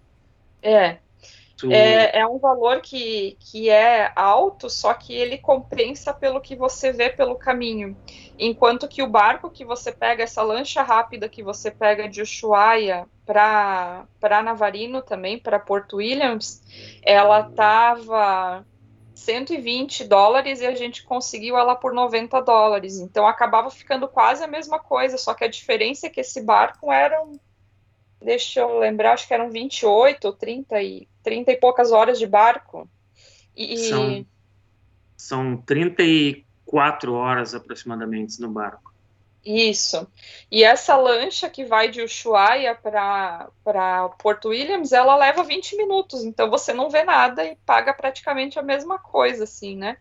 É. 0.61 0.99
Tu... 1.57 1.71
É, 1.71 2.19
é 2.19 2.27
um 2.27 2.37
valor 2.37 2.81
que, 2.81 3.35
que 3.39 3.67
é 3.67 4.11
alto, 4.15 4.69
só 4.69 4.93
que 4.93 5.11
ele 5.11 5.39
compensa 5.39 6.13
pelo 6.13 6.39
que 6.39 6.55
você 6.55 6.91
vê 6.91 7.09
pelo 7.09 7.33
caminho. 7.33 7.97
Enquanto 8.37 8.87
que 8.87 9.01
o 9.01 9.07
barco 9.07 9.49
que 9.49 9.65
você 9.65 9.91
pega, 9.91 10.23
essa 10.23 10.43
lancha 10.43 10.83
rápida 10.83 11.27
que 11.27 11.41
você 11.41 11.71
pega 11.71 12.07
de 12.07 12.21
Ushuaia 12.21 13.07
para 13.25 14.43
Navarino 14.43 15.01
também, 15.01 15.39
para 15.39 15.57
Porto 15.57 15.97
Williams, 15.97 16.61
ela 17.03 17.47
estava 17.49 18.63
120 19.17 20.05
dólares 20.05 20.61
e 20.61 20.65
a 20.65 20.75
gente 20.75 21.03
conseguiu 21.03 21.57
ela 21.57 21.75
por 21.75 21.93
90 21.93 22.39
dólares. 22.41 22.99
Então 22.99 23.27
acabava 23.27 23.69
ficando 23.69 24.07
quase 24.07 24.43
a 24.43 24.47
mesma 24.47 24.79
coisa, 24.79 25.17
só 25.17 25.33
que 25.33 25.43
a 25.43 25.49
diferença 25.49 26.07
é 26.07 26.09
que 26.09 26.21
esse 26.21 26.41
barco 26.41 26.91
era 26.91 27.25
deixa 28.21 28.61
eu 28.61 28.79
lembrar, 28.79 29.13
acho 29.13 29.27
que 29.27 29.33
eram 29.33 29.49
28 29.49 30.25
ou 30.25 30.33
30 30.33 30.81
e, 30.81 31.07
30 31.23 31.51
e 31.51 31.57
poucas 31.57 31.91
horas 31.91 32.17
de 32.17 32.27
barco. 32.27 32.89
E, 33.55 33.77
São, 33.89 34.25
são 35.15 35.57
34 35.57 37.13
horas 37.13 37.55
aproximadamente 37.55 38.39
no 38.39 38.49
barco. 38.49 38.93
Isso. 39.47 40.05
E 40.51 40.61
essa 40.61 40.97
lancha 40.97 41.49
que 41.49 41.63
vai 41.63 41.89
de 41.89 42.01
Ushuaia 42.01 42.75
para 42.75 44.09
Porto 44.19 44.49
Williams, 44.49 44.91
ela 44.91 45.15
leva 45.15 45.41
20 45.41 45.77
minutos, 45.77 46.25
então 46.25 46.49
você 46.49 46.73
não 46.73 46.89
vê 46.89 47.05
nada 47.05 47.45
e 47.45 47.55
paga 47.65 47.93
praticamente 47.93 48.59
a 48.59 48.61
mesma 48.61 48.99
coisa, 48.99 49.45
assim, 49.45 49.77
né? 49.77 49.97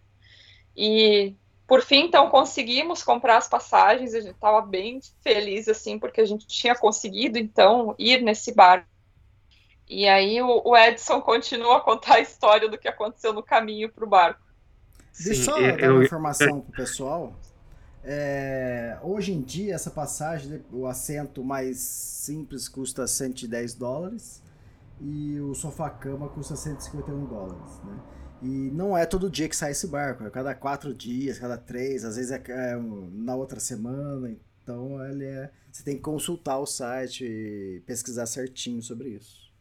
E 0.77 1.33
por 1.65 1.81
fim, 1.81 2.07
então, 2.07 2.29
conseguimos 2.29 3.05
comprar 3.05 3.37
as 3.37 3.49
passagens, 3.49 4.15
a 4.15 4.21
gente 4.21 4.35
estava 4.35 4.61
bem 4.61 5.01
feliz, 5.23 5.69
assim, 5.69 5.97
porque 5.97 6.21
a 6.21 6.27
gente 6.27 6.45
tinha 6.47 6.75
conseguido, 6.75 7.39
então, 7.39 7.95
ir 7.99 8.23
nesse 8.23 8.53
barco. 8.53 8.89
E 9.89 10.09
aí 10.09 10.43
o, 10.43 10.63
o 10.65 10.77
Edson 10.77 11.21
continua 11.21 11.77
a 11.77 11.81
contar 11.81 12.15
a 12.17 12.21
história 12.21 12.69
do 12.69 12.77
que 12.79 12.89
aconteceu 12.89 13.33
no 13.33 13.45
caminho 13.45 13.89
para 13.93 14.05
o 14.05 14.09
barco. 14.09 14.41
Deixa 15.25 15.41
eu 15.41 15.45
só 15.45 15.59
eu- 15.59 15.77
dar 15.77 15.91
uma 15.91 15.95
eu- 15.99 16.03
informação 16.03 16.61
pro 16.61 16.73
pessoal. 16.73 17.33
É, 18.09 18.97
hoje 19.03 19.33
em 19.33 19.43
dia, 19.43 19.75
essa 19.75 19.91
passagem, 19.91 20.65
o 20.71 20.87
assento 20.87 21.43
mais 21.43 21.79
simples 21.79 22.69
custa 22.69 23.05
110 23.05 23.75
dólares 23.75 24.41
e 25.01 25.41
o 25.41 25.53
sofá-cama 25.57 26.29
custa 26.29 26.55
151 26.55 27.27
dólares, 27.27 27.81
né? 27.85 27.99
E 28.41 28.71
não 28.71 28.97
é 28.97 29.05
todo 29.07 29.29
dia 29.29 29.49
que 29.49 29.57
sai 29.57 29.73
esse 29.73 29.89
barco, 29.89 30.23
é 30.23 30.31
cada 30.31 30.55
quatro 30.55 30.95
dias, 30.95 31.37
cada 31.37 31.59
três, 31.59 32.05
às 32.05 32.15
vezes 32.15 32.31
é, 32.31 32.41
é 32.49 32.77
na 32.77 33.35
outra 33.35 33.59
semana. 33.59 34.33
Então 34.63 35.05
ele 35.05 35.25
é, 35.25 35.51
você 35.73 35.83
tem 35.83 35.97
que 35.97 36.03
consultar 36.03 36.59
o 36.59 36.67
site 36.67 37.25
e 37.25 37.83
pesquisar 37.87 38.27
certinho 38.27 38.83
sobre 38.83 39.09
isso. 39.09 39.53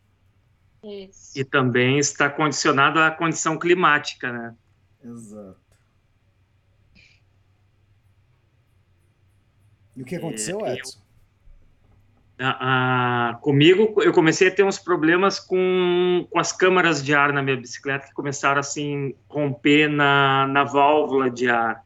Isso. 0.84 1.32
E 1.36 1.44
também 1.44 1.98
está 1.98 2.30
condicionado 2.30 3.00
à 3.00 3.10
condição 3.10 3.58
climática, 3.58 4.32
né? 4.32 4.56
Exato. 5.04 5.65
E 9.96 10.02
o 10.02 10.06
que 10.06 10.16
aconteceu, 10.16 10.60
eu- 10.60 10.68
Edson? 10.68 11.00
Ah, 12.38 12.58
ah, 13.30 13.34
comigo, 13.36 14.02
eu 14.02 14.12
comecei 14.12 14.50
a 14.50 14.52
ter 14.52 14.64
uns 14.64 14.78
problemas 14.78 15.40
com, 15.40 16.28
com 16.30 16.38
as 16.38 16.52
câmaras 16.52 17.02
de 17.02 17.16
ar 17.16 17.32
na 17.32 17.42
minha 17.42 17.56
bicicleta 17.56 18.08
que 18.08 18.14
começaram 18.14 18.60
assim 18.60 19.16
romper 19.30 19.88
na, 19.88 20.46
na 20.48 20.66
válvula 20.66 21.30
de 21.30 21.50
ar. 21.50 21.82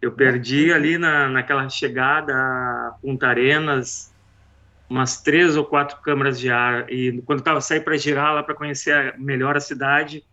Eu 0.00 0.12
perdi 0.12 0.72
ali 0.72 0.96
na, 0.96 1.28
naquela 1.28 1.68
chegada 1.68 2.32
a 2.34 2.94
Punta 3.02 3.26
Arenas 3.26 4.10
umas 4.88 5.20
três 5.20 5.54
ou 5.54 5.66
quatro 5.66 6.00
câmaras 6.00 6.40
de 6.40 6.50
ar 6.50 6.90
e 6.90 7.20
quando 7.26 7.40
estava 7.40 7.60
sair 7.60 7.80
para 7.82 7.98
girar 7.98 8.32
lá 8.34 8.42
para 8.42 8.54
conhecer 8.54 8.92
a- 8.94 9.18
melhor 9.18 9.54
a 9.54 9.60
cidade, 9.60 10.24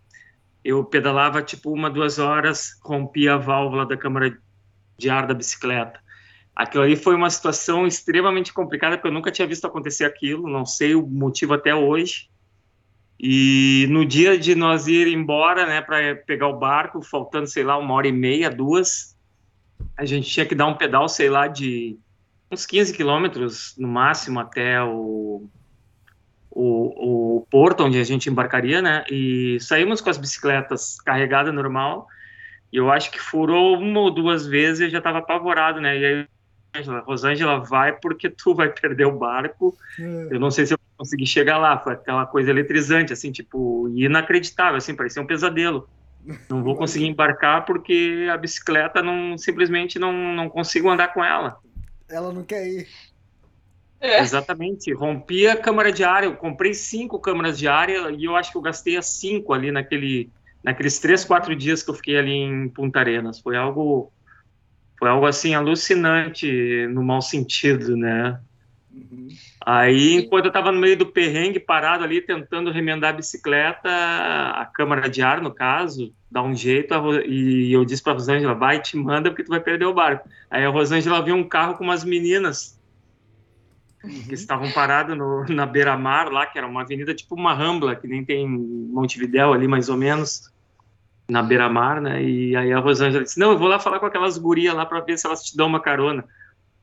eu 0.64 0.82
pedalava 0.86 1.42
tipo 1.44 1.74
uma 1.74 1.90
duas 1.90 2.20
horas, 2.20 2.80
rompia 2.82 3.34
a 3.34 3.38
válvula 3.38 3.86
da 3.86 3.98
câmara 3.98 4.38
de 4.98 5.10
ar 5.10 5.28
da 5.28 5.34
bicicleta. 5.34 6.00
Aquilo 6.56 6.84
ali 6.84 6.96
foi 6.96 7.16
uma 7.16 7.30
situação 7.30 7.86
extremamente 7.86 8.54
complicada, 8.54 8.96
porque 8.96 9.10
eu 9.10 9.14
nunca 9.14 9.32
tinha 9.32 9.48
visto 9.48 9.66
acontecer 9.66 10.06
aquilo, 10.06 10.50
não 10.50 10.66
sei 10.66 10.96
o 10.96 11.06
motivo 11.06 11.54
até 11.54 11.76
hoje. 11.76 12.30
E 13.20 13.88
no 13.90 14.06
dia 14.06 14.38
de 14.38 14.56
nós 14.56 14.88
ir 14.88 15.08
embora, 15.08 15.66
né, 15.66 15.82
para 15.82 16.16
pegar 16.16 16.48
o 16.48 16.58
barco, 16.58 17.02
faltando, 17.02 17.48
sei 17.48 17.64
lá, 17.64 17.78
uma 17.78 17.94
hora 17.94 18.08
e 18.08 18.12
meia, 18.12 18.50
duas, 18.50 19.18
a 19.98 20.06
gente 20.06 20.30
tinha 20.30 20.46
que 20.46 20.56
dar 20.56 20.68
um 20.68 20.76
pedal, 20.76 21.10
sei 21.10 21.30
lá, 21.30 21.48
de 21.48 21.98
uns 22.50 22.66
15 22.66 22.94
quilômetros 22.94 23.76
no 23.78 23.88
máximo 23.88 24.40
até 24.40 24.82
o, 24.82 25.50
o, 26.50 27.38
o 27.38 27.48
porto 27.50 27.84
onde 27.84 28.00
a 28.00 28.04
gente 28.04 28.30
embarcaria, 28.30 28.82
né? 28.82 29.04
E 29.10 29.58
saímos 29.60 30.00
com 30.00 30.10
as 30.10 30.18
bicicletas 30.18 31.00
carregadas 31.02 31.54
normal. 31.54 32.08
E 32.72 32.78
eu 32.78 32.92
acho 32.92 33.12
que 33.12 33.20
furou 33.20 33.78
uma 33.78 34.00
ou 34.00 34.12
duas 34.12 34.46
vezes 34.46 34.82
e 34.82 34.84
eu 34.86 34.90
já 34.90 34.98
estava 34.98 35.20
apavorado, 35.20 35.80
né? 35.80 35.98
E 35.98 36.06
aí 36.06 36.28
Rosângela, 36.76 37.00
Rosângela, 37.00 37.60
vai 37.60 37.94
porque 37.94 38.30
tu 38.30 38.54
vai 38.54 38.70
perder 38.70 39.06
o 39.06 39.18
barco. 39.18 39.78
Eu 40.30 40.40
não 40.40 40.52
sei 40.52 40.66
se 40.66 40.74
eu 40.74 40.78
vou 40.78 41.06
conseguir 41.06 41.28
chegar 41.28 41.58
lá. 41.58 41.78
Foi 41.80 41.94
aquela 41.94 42.26
coisa 42.26 42.50
eletrizante, 42.50 43.14
assim, 43.14 43.32
tipo, 43.32 43.90
inacreditável, 43.96 44.78
assim, 44.78 44.96
parecia 44.96 45.22
um 45.22 45.28
pesadelo. 45.28 45.88
Não 46.50 46.64
vou 46.64 46.76
conseguir 46.76 47.06
embarcar 47.06 47.66
porque 47.66 48.28
a 48.32 48.38
bicicleta 48.38 49.02
não 49.02 49.38
simplesmente 49.38 50.00
não, 50.00 50.12
não 50.12 50.50
consigo 50.50 50.90
andar 50.90 51.14
com 51.14 51.24
ela. 51.24 51.60
Ela 52.10 52.34
não 52.34 52.44
quer 52.44 52.68
ir. 52.68 52.88
É. 54.00 54.20
Exatamente. 54.20 54.94
Rompi 54.94 55.48
a 55.48 55.56
câmara 55.56 55.92
de 55.92 56.04
ar. 56.04 56.24
Eu 56.24 56.36
comprei 56.36 56.74
cinco 56.74 57.20
câmaras 57.20 57.58
de 57.58 57.68
ar 57.68 57.90
e 57.90 58.24
eu 58.24 58.36
acho 58.36 58.52
que 58.52 58.58
eu 58.58 58.62
gastei 58.62 58.98
as 58.98 59.08
cinco 59.08 59.54
ali 59.54 59.72
naquele, 59.72 60.30
naqueles 60.64 61.00
três, 61.00 61.24
quatro 61.24 61.56
dias 61.56 61.82
que 61.82 61.90
eu 61.90 61.96
fiquei 61.96 62.18
ali 62.18 62.34
em 62.34 62.70
Punta 62.70 63.00
Arenas. 63.00 63.40
Foi 63.40 63.56
algo, 63.56 64.12
foi 64.98 65.10
algo 65.10 65.26
assim 65.26 65.54
alucinante 65.54 66.88
no 66.88 67.04
mau 67.04 67.22
sentido, 67.22 67.96
né? 67.96 68.40
Uhum. 68.92 69.28
Aí, 69.66 70.16
enquanto 70.16 70.46
eu 70.46 70.50
estava 70.50 70.72
no 70.72 70.80
meio 70.80 70.96
do 70.96 71.08
perrengue, 71.08 71.60
parado 71.60 72.04
ali, 72.04 72.22
tentando 72.22 72.72
remendar 72.72 73.14
a 73.14 73.18
bicicleta, 73.18 73.90
a 73.90 74.66
câmara 74.74 75.10
de 75.10 75.22
ar, 75.22 75.42
no 75.42 75.52
caso, 75.52 76.14
dá 76.30 76.42
um 76.42 76.56
jeito, 76.56 76.94
e 77.26 77.74
eu 77.74 77.84
disse 77.84 78.04
para 78.04 78.14
a 78.14 78.16
Rosângela, 78.16 78.54
vai, 78.54 78.82
te 78.82 78.96
manda, 78.96 79.30
porque 79.30 79.44
tu 79.44 79.50
vai 79.50 79.60
perder 79.60 79.86
o 79.86 79.94
barco. 79.94 80.30
Aí 80.50 80.64
a 80.64 80.70
Rosângela 80.70 81.22
viu 81.22 81.36
um 81.36 81.44
carro 81.44 81.76
com 81.76 81.84
umas 81.84 82.04
meninas 82.04 82.80
que 84.28 84.36
estavam 84.36 84.72
paradas 84.72 85.18
no, 85.18 85.44
na 85.46 85.66
beira-mar 85.66 86.32
lá, 86.32 86.46
que 86.46 86.58
era 86.58 86.68
uma 86.68 86.84
avenida 86.84 87.14
tipo 87.14 87.36
uma 87.36 87.54
rambla, 87.54 87.96
que 87.96 88.08
nem 88.08 88.24
tem 88.24 88.48
Montevidéu 88.48 89.52
ali, 89.52 89.68
mais 89.68 89.90
ou 89.90 89.98
menos, 89.98 90.52
na 91.28 91.42
beira-mar, 91.42 92.02
né? 92.02 92.22
E 92.24 92.56
aí 92.56 92.72
a 92.72 92.80
Rosângela 92.80 93.24
disse, 93.24 93.40
não, 93.40 93.52
eu 93.52 93.58
vou 93.58 93.68
lá 93.68 93.80
falar 93.80 94.00
com 94.00 94.06
aquelas 94.06 94.38
gurias 94.38 94.76
lá 94.76 94.86
para 94.86 95.00
ver 95.02 95.18
se 95.18 95.26
elas 95.26 95.44
te 95.44 95.58
dão 95.58 95.68
uma 95.68 95.80
carona. 95.80 96.24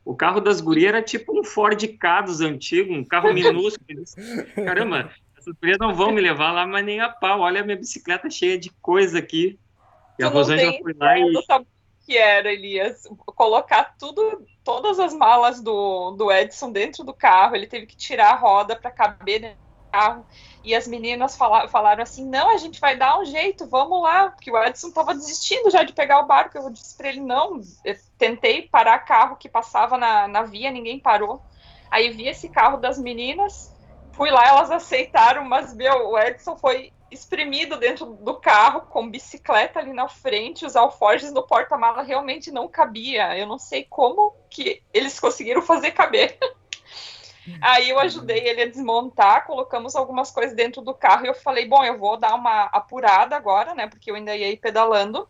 O 0.05 0.15
carro 0.15 0.41
das 0.41 0.59
gurias 0.59 0.89
era 0.89 1.01
tipo 1.01 1.37
um 1.37 1.43
Ford 1.43 1.81
Ka 1.97 2.21
dos 2.21 2.41
antigos, 2.41 2.95
um 2.95 3.05
carro 3.05 3.31
minúsculo. 3.33 3.85
Disse, 3.87 4.43
Caramba, 4.55 5.11
essas 5.37 5.53
gurias 5.55 5.77
não 5.79 5.95
vão 5.95 6.11
me 6.11 6.21
levar 6.21 6.51
lá, 6.51 6.67
mas 6.67 6.85
nem 6.85 6.99
a 6.99 7.09
pau. 7.09 7.39
Olha 7.39 7.61
a 7.61 7.63
minha 7.63 7.77
bicicleta 7.77 8.29
cheia 8.29 8.57
de 8.57 8.69
coisa 8.81 9.19
aqui. 9.19 9.57
E 10.19 10.23
a 10.23 10.27
Tu 10.27 10.29
não 10.29 10.39
Rosângela 10.39 10.73
foi 10.81 10.93
lá 10.93 11.17
e 11.17 11.33
que 12.05 12.17
era, 12.17 12.51
Elias. 12.51 13.07
Colocar 13.25 13.95
tudo, 13.97 14.45
todas 14.63 14.99
as 14.99 15.13
malas 15.13 15.61
do, 15.61 16.11
do 16.11 16.31
Edson 16.31 16.71
dentro 16.71 17.03
do 17.03 17.13
carro. 17.13 17.55
Ele 17.55 17.67
teve 17.67 17.85
que 17.85 17.95
tirar 17.95 18.31
a 18.31 18.35
roda 18.35 18.75
para 18.75 18.91
caber 18.91 19.39
dentro 19.39 19.57
do 19.57 19.91
carro. 19.91 20.25
E 20.63 20.73
as 20.73 20.87
meninas 20.87 21.35
fala, 21.35 21.67
falaram 21.67 22.03
assim: 22.03 22.25
não, 22.25 22.49
a 22.49 22.57
gente 22.57 22.79
vai 22.79 22.95
dar 22.95 23.19
um 23.19 23.25
jeito, 23.25 23.67
vamos 23.67 24.01
lá. 24.01 24.29
Porque 24.29 24.49
o 24.49 24.63
Edson 24.63 24.87
estava 24.87 25.13
desistindo 25.13 25.69
já 25.69 25.83
de 25.83 25.93
pegar 25.93 26.19
o 26.21 26.27
barco. 26.27 26.57
Eu 26.57 26.69
disse 26.69 26.95
para 26.95 27.09
ele: 27.09 27.19
não. 27.19 27.59
Eu 27.83 27.95
tentei 28.17 28.63
parar 28.63 28.99
carro 28.99 29.35
que 29.35 29.49
passava 29.49 29.97
na, 29.97 30.27
na 30.27 30.43
via, 30.43 30.71
ninguém 30.71 30.99
parou. 30.99 31.41
Aí 31.91 32.09
vi 32.09 32.27
esse 32.27 32.49
carro 32.49 32.77
das 32.77 32.97
meninas, 32.97 33.71
fui 34.13 34.31
lá, 34.31 34.47
elas 34.47 34.71
aceitaram, 34.71 35.45
mas 35.45 35.75
meu, 35.75 36.09
o 36.09 36.17
Edson 36.17 36.57
foi 36.57 36.91
espremido 37.11 37.77
dentro 37.77 38.05
do 38.05 38.35
carro, 38.39 38.81
com 38.81 39.09
bicicleta 39.09 39.79
ali 39.79 39.93
na 39.93 40.07
frente, 40.07 40.65
os 40.65 40.75
alforjes 40.75 41.31
no 41.31 41.43
porta-mala 41.43 42.01
realmente 42.01 42.51
não 42.51 42.67
cabia. 42.67 43.37
Eu 43.37 43.45
não 43.45 43.59
sei 43.59 43.85
como 43.87 44.33
que 44.49 44.81
eles 44.91 45.19
conseguiram 45.19 45.61
fazer 45.61 45.91
caber. 45.91 46.37
Aí 47.61 47.89
eu 47.89 47.99
ajudei 47.99 48.39
ele 48.47 48.61
a 48.61 48.69
desmontar, 48.69 49.45
colocamos 49.45 49.95
algumas 49.95 50.31
coisas 50.31 50.55
dentro 50.55 50.81
do 50.81 50.93
carro 50.93 51.25
e 51.25 51.29
eu 51.29 51.33
falei, 51.33 51.67
bom, 51.67 51.83
eu 51.83 51.97
vou 51.97 52.17
dar 52.17 52.35
uma 52.35 52.65
apurada 52.65 53.35
agora, 53.35 53.73
né, 53.75 53.87
porque 53.87 54.09
eu 54.09 54.15
ainda 54.15 54.35
ia 54.35 54.49
ir 54.49 54.57
pedalando. 54.57 55.27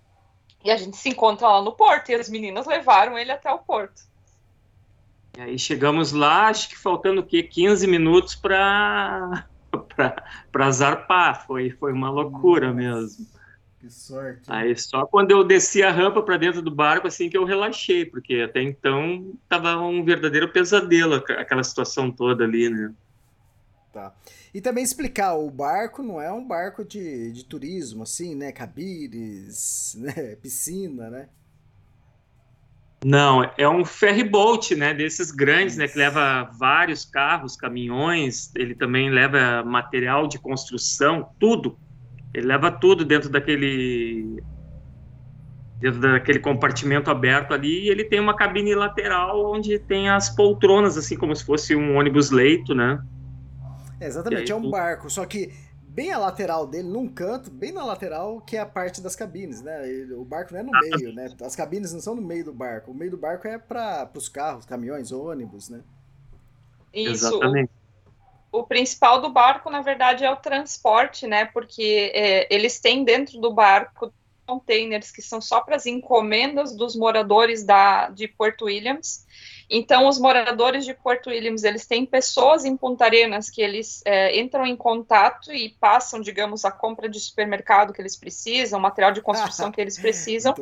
E 0.63 0.71
a 0.71 0.77
gente 0.77 0.95
se 0.95 1.09
encontra 1.09 1.47
lá 1.47 1.61
no 1.61 1.73
porto, 1.73 2.09
e 2.09 2.15
as 2.15 2.29
meninas 2.29 2.65
levaram 2.65 3.17
ele 3.17 3.31
até 3.31 3.51
o 3.51 3.59
porto. 3.59 4.01
E 5.37 5.41
aí 5.41 5.59
chegamos 5.59 6.11
lá, 6.11 6.47
acho 6.47 6.69
que 6.69 6.77
faltando 6.77 7.21
o 7.21 7.25
quê? 7.25 7.43
15 7.43 7.85
minutos 7.87 8.35
para 8.35 9.45
zarpar. 10.71 11.45
Foi, 11.45 11.71
foi 11.71 11.91
uma 11.91 12.09
loucura 12.09 12.71
mesmo. 12.71 13.25
Que 13.83 13.89
sorte. 13.89 14.43
Aí 14.47 14.73
só 14.77 15.05
quando 15.05 15.31
eu 15.31 15.43
desci 15.43 15.83
a 15.83 15.91
rampa 15.91 16.23
para 16.23 16.37
dentro 16.37 16.61
do 16.61 16.71
barco, 16.73 17.05
assim 17.05 17.29
que 17.29 17.37
eu 17.37 17.43
relaxei, 17.43 18.05
porque 18.05 18.35
até 18.35 18.61
então 18.61 19.37
tava 19.49 19.75
um 19.77 20.05
verdadeiro 20.05 20.49
pesadelo 20.53 21.15
aqu- 21.15 21.33
aquela 21.33 21.61
situação 21.65 22.09
toda 22.09 22.45
ali, 22.45 22.69
né? 22.69 22.93
Tá. 23.91 24.15
E 24.53 24.61
também 24.61 24.85
explicar, 24.85 25.33
o 25.33 25.51
barco 25.51 26.01
não 26.01 26.21
é 26.21 26.31
um 26.31 26.47
barco 26.47 26.85
de, 26.85 27.33
de 27.33 27.43
turismo, 27.43 28.03
assim, 28.03 28.33
né? 28.35 28.53
Cabires, 28.53 29.95
né? 29.99 30.37
Piscina, 30.37 31.09
né? 31.09 31.27
Não, 33.05 33.43
é 33.57 33.67
um 33.67 33.83
ferry 33.83 34.23
boat, 34.23 34.73
né? 34.75 34.93
Desses 34.93 35.29
grandes, 35.29 35.75
né? 35.75 35.89
Que 35.89 35.97
leva 35.97 36.49
vários 36.57 37.03
carros, 37.03 37.57
caminhões. 37.57 38.49
Ele 38.55 38.73
também 38.73 39.09
leva 39.09 39.61
material 39.61 40.25
de 40.25 40.39
construção, 40.39 41.29
tudo. 41.37 41.77
Ele 42.33 42.47
leva 42.47 42.71
tudo 42.71 43.05
dentro 43.05 43.29
daquele 43.29 44.41
dentro 45.79 45.99
daquele 45.99 46.39
compartimento 46.39 47.11
aberto 47.11 47.53
ali. 47.53 47.85
E 47.85 47.89
ele 47.89 48.05
tem 48.05 48.19
uma 48.19 48.35
cabine 48.35 48.73
lateral 48.73 49.51
onde 49.51 49.77
tem 49.77 50.09
as 50.09 50.29
poltronas, 50.29 50.97
assim 50.97 51.17
como 51.17 51.35
se 51.35 51.43
fosse 51.43 51.75
um 51.75 51.97
ônibus 51.97 52.31
leito, 52.31 52.73
né? 52.73 53.03
É, 53.99 54.07
exatamente, 54.07 54.51
é 54.51 54.55
um 54.55 54.61
tu... 54.61 54.69
barco, 54.71 55.09
só 55.09 55.25
que 55.25 55.53
bem 55.93 56.11
a 56.11 56.17
lateral 56.17 56.65
dele, 56.65 56.87
num 56.87 57.07
canto, 57.07 57.51
bem 57.51 57.71
na 57.71 57.85
lateral, 57.85 58.41
que 58.41 58.57
é 58.57 58.59
a 58.59 58.65
parte 58.65 58.99
das 58.99 59.15
cabines, 59.15 59.61
né? 59.61 59.79
O 60.17 60.25
barco 60.25 60.51
não 60.53 60.59
é 60.59 60.63
no 60.63 60.71
meio, 60.71 61.13
né? 61.13 61.29
As 61.41 61.55
cabines 61.55 61.93
não 61.93 62.01
são 62.01 62.15
no 62.15 62.21
meio 62.21 62.45
do 62.45 62.53
barco. 62.53 62.91
O 62.91 62.95
meio 62.95 63.11
do 63.11 63.17
barco 63.17 63.47
é 63.47 63.59
para 63.59 64.09
os 64.15 64.27
carros, 64.27 64.65
caminhões, 64.65 65.11
ônibus, 65.11 65.69
né? 65.69 65.81
Isso. 66.93 67.27
Exatamente. 67.27 67.71
O, 68.53 68.63
principal 68.63 69.19
do 69.19 69.29
barco, 69.29 69.69
na 69.69 69.81
verdade, 69.81 70.23
é 70.23 70.31
o 70.31 70.35
transporte, 70.35 71.27
né? 71.27 71.45
Porque 71.45 72.11
é, 72.13 72.53
eles 72.53 72.79
têm 72.79 73.03
dentro 73.03 73.41
do 73.41 73.51
barco 73.51 74.13
containers 74.45 75.09
que 75.09 75.21
são 75.21 75.41
só 75.41 75.61
para 75.61 75.75
as 75.75 75.85
encomendas 75.85 76.75
dos 76.75 76.95
moradores 76.95 77.63
da, 77.63 78.09
de 78.09 78.27
Porto 78.27 78.65
Williams 78.65 79.25
então, 79.69 80.07
os 80.07 80.19
moradores 80.19 80.85
de 80.85 80.93
Porto 80.93 81.31
Williams, 81.31 81.63
eles 81.63 81.85
têm 81.85 82.05
pessoas 82.05 82.65
em 82.65 82.75
Punta 82.75 83.05
Arenas 83.05 83.49
que 83.49 83.61
eles 83.61 84.01
é, 84.05 84.39
entram 84.39 84.65
em 84.65 84.75
contato 84.75 85.51
e 85.51 85.69
passam, 85.79 86.19
digamos, 86.21 86.65
a 86.65 86.71
compra 86.71 87.09
de 87.09 87.19
supermercado 87.19 87.93
que 87.93 87.99
eles 87.99 88.15
precisam, 88.15 88.79
material 88.79 89.11
de 89.11 89.21
construção 89.21 89.71
que 89.71 89.81
eles 89.81 89.97
precisam. 89.99 90.53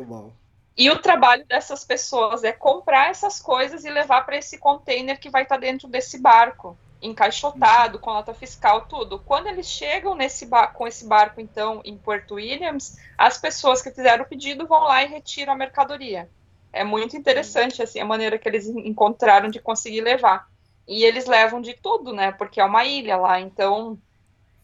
E 0.77 0.89
o 0.89 0.99
trabalho 0.99 1.45
dessas 1.45 1.83
pessoas 1.83 2.45
é 2.45 2.53
comprar 2.53 3.09
essas 3.09 3.39
coisas 3.39 3.83
e 3.83 3.89
levar 3.89 4.25
para 4.25 4.37
esse 4.37 4.57
container 4.57 5.19
que 5.19 5.29
vai 5.29 5.43
estar 5.43 5.55
tá 5.55 5.61
dentro 5.61 5.89
desse 5.89 6.17
barco, 6.17 6.77
encaixotado, 7.01 7.97
com 7.97 8.13
nota 8.13 8.33
fiscal, 8.33 8.85
tudo. 8.85 9.19
Quando 9.19 9.47
eles 9.47 9.67
chegam 9.67 10.13
nesse 10.13 10.47
com 10.73 10.87
esse 10.87 11.07
barco, 11.07 11.41
então, 11.41 11.81
em 11.83 11.97
Porto 11.97 12.35
Williams, 12.35 12.97
as 13.17 13.37
pessoas 13.37 13.81
que 13.81 13.91
fizeram 13.91 14.23
o 14.23 14.27
pedido 14.27 14.67
vão 14.67 14.83
lá 14.83 15.03
e 15.03 15.07
retiram 15.07 15.53
a 15.53 15.55
mercadoria. 15.55 16.29
É 16.71 16.83
muito 16.83 17.17
interessante 17.17 17.81
assim 17.81 17.99
a 17.99 18.05
maneira 18.05 18.37
que 18.37 18.47
eles 18.47 18.67
encontraram 18.67 19.49
de 19.49 19.59
conseguir 19.59 20.01
levar. 20.01 20.47
E 20.87 21.03
eles 21.03 21.25
levam 21.25 21.61
de 21.61 21.73
tudo, 21.73 22.13
né? 22.13 22.31
Porque 22.31 22.61
é 22.61 22.65
uma 22.65 22.85
ilha 22.85 23.17
lá, 23.17 23.39
então 23.39 23.97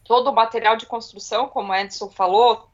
todo 0.04 0.30
o 0.30 0.34
material 0.34 0.76
de 0.76 0.86
construção, 0.86 1.48
como 1.48 1.74
Edson 1.74 2.08
falou, 2.08 2.68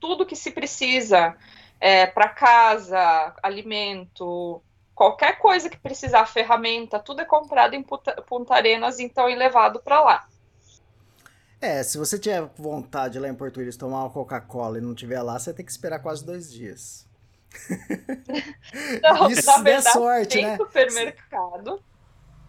tudo 0.00 0.26
que 0.26 0.34
se 0.34 0.50
precisa 0.50 1.36
é, 1.78 2.06
para 2.06 2.28
casa, 2.28 3.34
alimento, 3.42 4.60
qualquer 5.00 5.38
coisa 5.38 5.70
que 5.70 5.78
precisar, 5.78 6.26
ferramenta, 6.26 6.98
tudo 6.98 7.22
é 7.22 7.24
comprado 7.24 7.72
em 7.72 7.82
Punta 7.82 8.54
Arenas, 8.54 9.00
então 9.00 9.30
e 9.30 9.34
levado 9.34 9.80
para 9.80 9.98
lá. 10.02 10.28
É, 11.58 11.82
se 11.82 11.96
você 11.96 12.18
tiver 12.18 12.42
vontade 12.54 13.18
lá 13.18 13.26
em 13.26 13.34
Português 13.34 13.78
tomar 13.78 14.02
uma 14.02 14.10
Coca-Cola 14.10 14.76
e 14.76 14.82
não 14.82 14.94
tiver 14.94 15.22
lá, 15.22 15.38
você 15.38 15.54
tem 15.54 15.64
que 15.64 15.72
esperar 15.72 16.00
quase 16.00 16.22
dois 16.22 16.52
dias. 16.52 17.08
Não, 19.02 19.30
Isso 19.30 19.46
na 19.46 19.62
verdade, 19.62 19.92
sorte, 19.92 20.28
tem 20.36 20.44
né? 20.44 20.56
supermercado. 20.58 21.82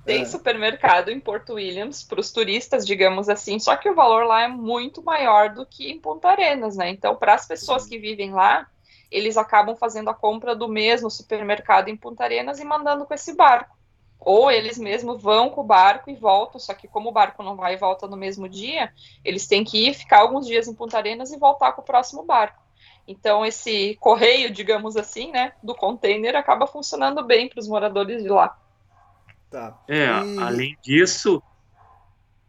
Tem 0.04 0.24
é. 0.24 0.26
supermercado 0.26 1.10
em 1.10 1.22
Porto 1.22 1.54
Williams 1.54 2.04
para 2.04 2.20
os 2.20 2.34
turistas, 2.34 2.86
digamos 2.86 3.30
assim, 3.30 3.60
só 3.60 3.78
que 3.78 3.90
o 3.90 3.96
valor 3.96 4.26
lá 4.26 4.44
é 4.44 4.48
muito 4.50 5.02
maior 5.02 5.54
do 5.54 5.66
que 5.66 5.90
em 5.90 6.00
Punta 6.00 6.28
Arenas, 6.28 6.76
né? 6.76 6.90
Então, 6.90 7.16
para 7.16 7.34
as 7.34 7.48
pessoas 7.48 7.86
que 7.86 7.98
vivem 7.98 8.34
lá, 8.34 8.68
eles 9.12 9.36
acabam 9.36 9.76
fazendo 9.76 10.10
a 10.10 10.14
compra 10.14 10.56
do 10.56 10.70
mesmo 10.70 11.10
supermercado 11.12 11.90
em 11.90 11.98
Punta 11.98 12.24
Arenas 12.24 12.60
e 12.60 12.64
mandando 12.64 13.06
com 13.06 13.14
esse 13.14 13.36
barco. 13.36 13.78
Ou 14.20 14.50
eles 14.50 14.78
mesmos 14.78 15.22
vão 15.22 15.50
com 15.50 15.62
o 15.62 15.66
barco 15.66 16.10
e 16.10 16.16
voltam, 16.16 16.60
só 16.60 16.74
que 16.74 16.88
como 16.88 17.10
o 17.10 17.12
barco 17.12 17.44
não 17.44 17.56
vai 17.56 17.74
e 17.74 17.78
volta 17.78 18.08
no 18.08 18.16
mesmo 18.16 18.48
dia, 18.48 18.94
eles 19.26 19.48
têm 19.48 19.64
que 19.64 19.90
ir, 19.90 19.96
ficar 19.96 20.20
alguns 20.20 20.46
dias 20.46 20.68
em 20.68 20.76
Punta 20.76 20.98
Arenas 20.98 21.32
e 21.32 21.38
voltar 21.38 21.74
com 21.74 21.82
o 21.82 21.86
próximo 21.86 22.24
barco. 22.24 22.62
Então, 23.08 23.46
esse 23.46 23.98
correio, 24.00 24.52
digamos 24.52 24.96
assim, 24.96 25.32
né, 25.32 25.54
do 25.62 25.76
container 25.76 26.36
acaba 26.36 26.68
funcionando 26.68 27.26
bem 27.26 27.50
para 27.50 27.60
os 27.60 27.68
moradores 27.68 28.22
de 28.22 28.30
lá. 28.30 28.58
Tá. 29.50 29.78
É, 29.90 30.06
e... 30.06 30.40
além 30.40 30.78
disso, 30.84 31.42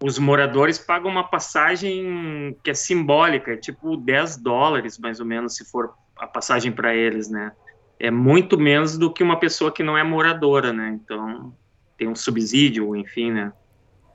os 0.01 0.19
moradores 0.19 0.79
pagam 0.79 1.11
uma 1.11 1.25
passagem 1.25 2.57
que 2.63 2.71
é 2.71 2.75
simbólica, 2.75 3.53
é 3.53 3.57
tipo 3.57 3.97
10 3.97 4.37
dólares, 4.37 4.99
mais 4.99 5.19
ou 5.21 5.27
menos, 5.27 5.57
se 5.57 5.65
for 5.65 5.95
a 6.23 6.27
passagem 6.29 6.70
para 6.70 6.95
eles, 6.95 7.29
né? 7.29 7.51
É 7.99 8.09
muito 8.09 8.57
menos 8.57 8.97
do 8.97 9.12
que 9.12 9.25
uma 9.25 9.41
pessoa 9.41 9.73
que 9.73 9.83
não 9.83 9.99
é 9.99 10.05
moradora, 10.05 10.73
né? 10.73 10.97
Então, 11.03 11.53
tem 11.99 12.07
um 12.07 12.14
subsídio, 12.14 12.95
enfim, 12.95 13.33
né? 13.33 13.53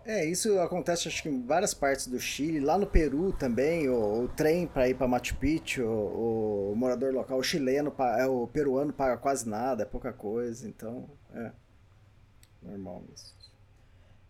É, 0.06 0.26
isso 0.26 0.58
acontece 0.62 1.10
acho 1.10 1.22
que 1.22 1.28
em 1.28 1.46
várias 1.46 1.74
partes 1.74 2.08
do 2.08 2.18
Chile, 2.18 2.62
lá 2.62 2.78
no 2.78 2.88
Peru 2.88 3.34
também, 3.34 3.90
o, 3.90 4.24
o 4.24 4.28
trem 4.30 4.66
para 4.66 4.88
ir 4.88 4.96
para 4.96 5.06
Machu 5.06 5.36
Picchu, 5.36 5.84
o, 5.84 6.72
o, 6.72 6.76
morador 6.78 7.14
local, 7.14 7.38
o 7.38 7.44
chileno, 7.44 7.94
é, 8.18 8.26
o 8.26 8.48
peruano 8.48 8.94
paga 8.94 9.18
quase 9.18 9.50
nada, 9.50 9.84
é 9.84 9.86
pouca 9.86 10.14
coisa, 10.14 10.66
então 10.66 11.10
é 11.34 11.52
normal 12.64 13.04
mesmo. 13.10 13.28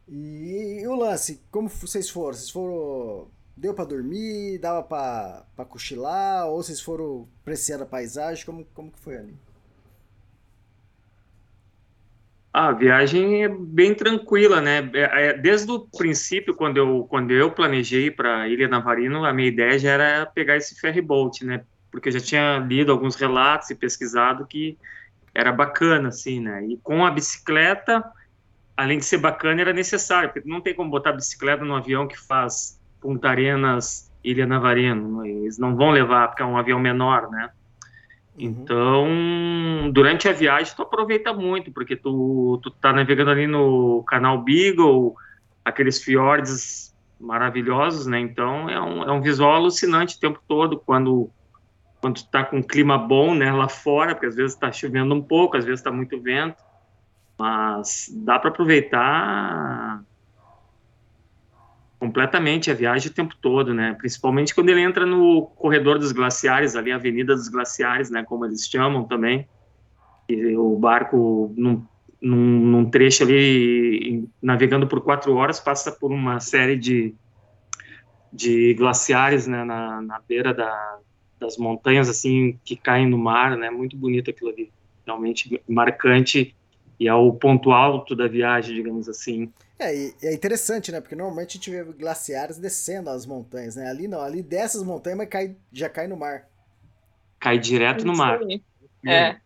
E, 0.07 0.81
e 0.81 0.87
o 0.87 0.95
lance, 0.95 1.43
como 1.51 1.69
vocês 1.69 2.09
foram? 2.09 2.33
Vocês 2.33 2.49
foram 2.49 3.27
deu 3.57 3.73
para 3.73 3.85
dormir, 3.85 4.59
dava 4.59 4.83
para 4.83 5.65
cochilar, 5.65 6.47
ou 6.47 6.61
vocês 6.61 6.79
foram 6.79 7.27
apreciando 7.41 7.83
a 7.83 7.87
paisagem, 7.87 8.45
como, 8.45 8.63
como 8.73 8.91
que 8.91 8.99
foi 8.99 9.17
ali? 9.17 9.33
A 12.53 12.71
viagem 12.71 13.43
é 13.43 13.49
bem 13.49 13.93
tranquila, 13.93 14.61
né? 14.61 14.89
É, 14.93 15.27
é, 15.27 15.33
desde 15.37 15.71
o 15.71 15.79
princípio, 15.79 16.55
quando 16.55 16.77
eu, 16.77 17.05
quando 17.09 17.31
eu 17.31 17.51
planejei 17.51 18.09
para 18.09 18.47
Ilha 18.47 18.67
Navarino, 18.67 19.25
a 19.25 19.33
minha 19.33 19.47
ideia 19.47 19.77
já 19.77 19.91
era 19.91 20.25
pegar 20.25 20.55
esse 20.55 20.79
ferry 20.79 21.01
boat, 21.01 21.43
né? 21.45 21.63
Porque 21.91 22.09
eu 22.09 22.13
já 22.13 22.19
tinha 22.19 22.59
lido 22.59 22.91
alguns 22.91 23.15
relatos 23.15 23.69
e 23.69 23.75
pesquisado 23.75 24.45
que 24.45 24.77
era 25.33 25.51
bacana, 25.51 26.09
assim, 26.09 26.39
né? 26.39 26.65
E 26.65 26.77
com 26.77 27.05
a 27.05 27.11
bicicleta, 27.11 28.03
além 28.75 28.97
de 28.97 29.05
ser 29.05 29.17
bacana, 29.17 29.61
era 29.61 29.73
necessário, 29.73 30.31
porque 30.31 30.49
não 30.49 30.61
tem 30.61 30.73
como 30.73 30.89
botar 30.89 31.11
bicicleta 31.11 31.63
no 31.63 31.75
avião 31.75 32.07
que 32.07 32.19
faz 32.19 32.76
Punta 32.99 33.29
Arenas, 33.29 34.11
Ilha 34.23 34.45
Navarino. 34.45 35.25
Eles 35.25 35.57
não 35.57 35.75
vão 35.75 35.91
levar, 35.91 36.27
porque 36.27 36.43
é 36.43 36.45
um 36.45 36.57
avião 36.57 36.79
menor, 36.79 37.29
né? 37.29 37.49
Uhum. 38.37 38.43
Então, 38.45 39.91
durante 39.91 40.27
a 40.29 40.33
viagem, 40.33 40.73
tu 40.75 40.83
aproveita 40.83 41.33
muito, 41.33 41.71
porque 41.71 41.95
tu, 41.95 42.59
tu 42.61 42.69
tá 42.69 42.93
navegando 42.93 43.31
ali 43.31 43.47
no 43.47 44.03
canal 44.03 44.37
Beagle, 44.41 45.15
aqueles 45.65 46.01
fiordes 46.03 46.95
maravilhosos, 47.19 48.05
né? 48.05 48.19
Então, 48.19 48.69
é 48.69 48.79
um, 48.79 49.03
é 49.03 49.11
um 49.11 49.21
visual 49.21 49.55
alucinante 49.55 50.15
o 50.15 50.19
tempo 50.19 50.39
todo, 50.47 50.77
quando, 50.77 51.29
quando 51.99 52.15
tu 52.15 52.27
tá 52.29 52.43
com 52.43 52.57
um 52.57 52.63
clima 52.63 52.97
bom, 52.97 53.33
né, 53.33 53.51
lá 53.51 53.67
fora, 53.67 54.13
porque 54.13 54.27
às 54.27 54.35
vezes 54.35 54.55
tá 54.55 54.71
chovendo 54.71 55.15
um 55.15 55.21
pouco, 55.21 55.57
às 55.57 55.65
vezes 55.65 55.81
tá 55.81 55.91
muito 55.91 56.21
vento, 56.21 56.63
mas 57.39 58.11
dá 58.23 58.37
para 58.37 58.49
aproveitar 58.49 60.03
completamente 61.99 62.69
a 62.69 62.73
viagem 62.73 63.09
o 63.09 63.13
tempo 63.13 63.35
todo, 63.41 63.73
né? 63.73 63.95
Principalmente 63.97 64.53
quando 64.53 64.69
ele 64.69 64.81
entra 64.81 65.05
no 65.05 65.47
corredor 65.55 65.97
dos 65.97 66.11
glaciares, 66.11 66.75
ali, 66.75 66.91
Avenida 66.91 67.35
dos 67.35 67.47
Glaciares, 67.47 68.09
né? 68.09 68.23
Como 68.23 68.45
eles 68.45 68.67
chamam 68.67 69.03
também. 69.03 69.47
E 70.29 70.55
o 70.55 70.75
barco, 70.77 71.53
num, 71.57 71.83
num, 72.21 72.35
num, 72.35 72.89
trecho 72.89 73.23
ali, 73.23 74.27
navegando 74.41 74.87
por 74.87 75.01
quatro 75.01 75.35
horas, 75.35 75.59
passa 75.59 75.91
por 75.91 76.11
uma 76.11 76.39
série 76.39 76.75
de, 76.75 77.15
de 78.31 78.73
glaciares, 78.75 79.47
né? 79.47 79.63
Na, 79.63 80.01
na 80.01 80.19
beira 80.19 80.53
da, 80.53 80.99
das 81.39 81.57
montanhas, 81.57 82.09
assim, 82.09 82.59
que 82.63 82.75
caem 82.75 83.07
no 83.07 83.17
mar, 83.17 83.57
né? 83.57 83.71
Muito 83.71 83.97
bonito 83.97 84.29
aquilo 84.29 84.51
ali. 84.51 84.71
Realmente 85.05 85.61
marcante 85.67 86.53
e 86.99 87.07
é 87.07 87.13
o 87.13 87.31
ponto 87.33 87.71
alto 87.71 88.15
da 88.15 88.27
viagem, 88.27 88.75
digamos 88.75 89.07
assim. 89.07 89.51
É, 89.79 89.95
e 89.95 90.15
é 90.23 90.33
interessante, 90.33 90.91
né? 90.91 90.99
Porque 90.99 91.15
normalmente 91.15 91.51
a 91.51 91.53
gente 91.53 91.69
vê 91.69 91.83
glaciares 91.83 92.57
descendo 92.57 93.09
as 93.09 93.25
montanhas, 93.25 93.75
né? 93.75 93.89
Ali 93.89 94.07
não, 94.07 94.21
ali 94.21 94.41
desce 94.41 94.77
as 94.77 94.83
montanhas, 94.83 95.17
mas 95.19 95.29
cai, 95.29 95.55
já 95.71 95.87
cai 95.87 96.07
no 96.07 96.17
mar. 96.17 96.47
Cai 97.39 97.59
direto 97.59 98.05
no 98.05 98.15
mar. 98.15 98.39
É. 99.05 99.37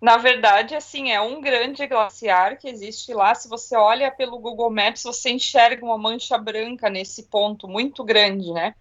Na 0.00 0.16
verdade, 0.16 0.74
assim, 0.74 1.12
é 1.12 1.20
um 1.20 1.40
grande 1.40 1.86
glaciar 1.86 2.58
que 2.58 2.68
existe 2.68 3.14
lá. 3.14 3.34
Se 3.34 3.48
você 3.48 3.76
olha 3.76 4.10
pelo 4.10 4.38
Google 4.40 4.70
Maps, 4.70 5.04
você 5.04 5.30
enxerga 5.30 5.84
uma 5.84 5.96
mancha 5.96 6.36
branca 6.36 6.90
nesse 6.90 7.24
ponto 7.24 7.68
muito 7.68 8.02
grande, 8.02 8.52
né? 8.52 8.74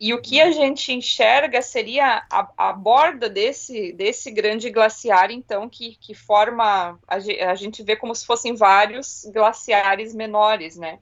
E 0.00 0.14
o 0.14 0.22
que 0.22 0.40
a 0.40 0.50
gente 0.50 0.94
enxerga 0.94 1.60
seria 1.60 2.24
a, 2.30 2.50
a 2.56 2.72
borda 2.72 3.28
desse, 3.28 3.92
desse 3.92 4.30
grande 4.30 4.70
glaciar, 4.70 5.30
então, 5.30 5.68
que, 5.68 5.94
que 5.96 6.14
forma. 6.14 6.98
A, 7.06 7.16
a, 7.16 7.54
gente 7.54 7.82
vê 7.82 7.94
como 7.94 8.14
se 8.14 8.24
fossem 8.24 8.54
vários 8.54 9.26
glaciares 9.30 10.14
menores, 10.14 10.74
né? 10.74 11.00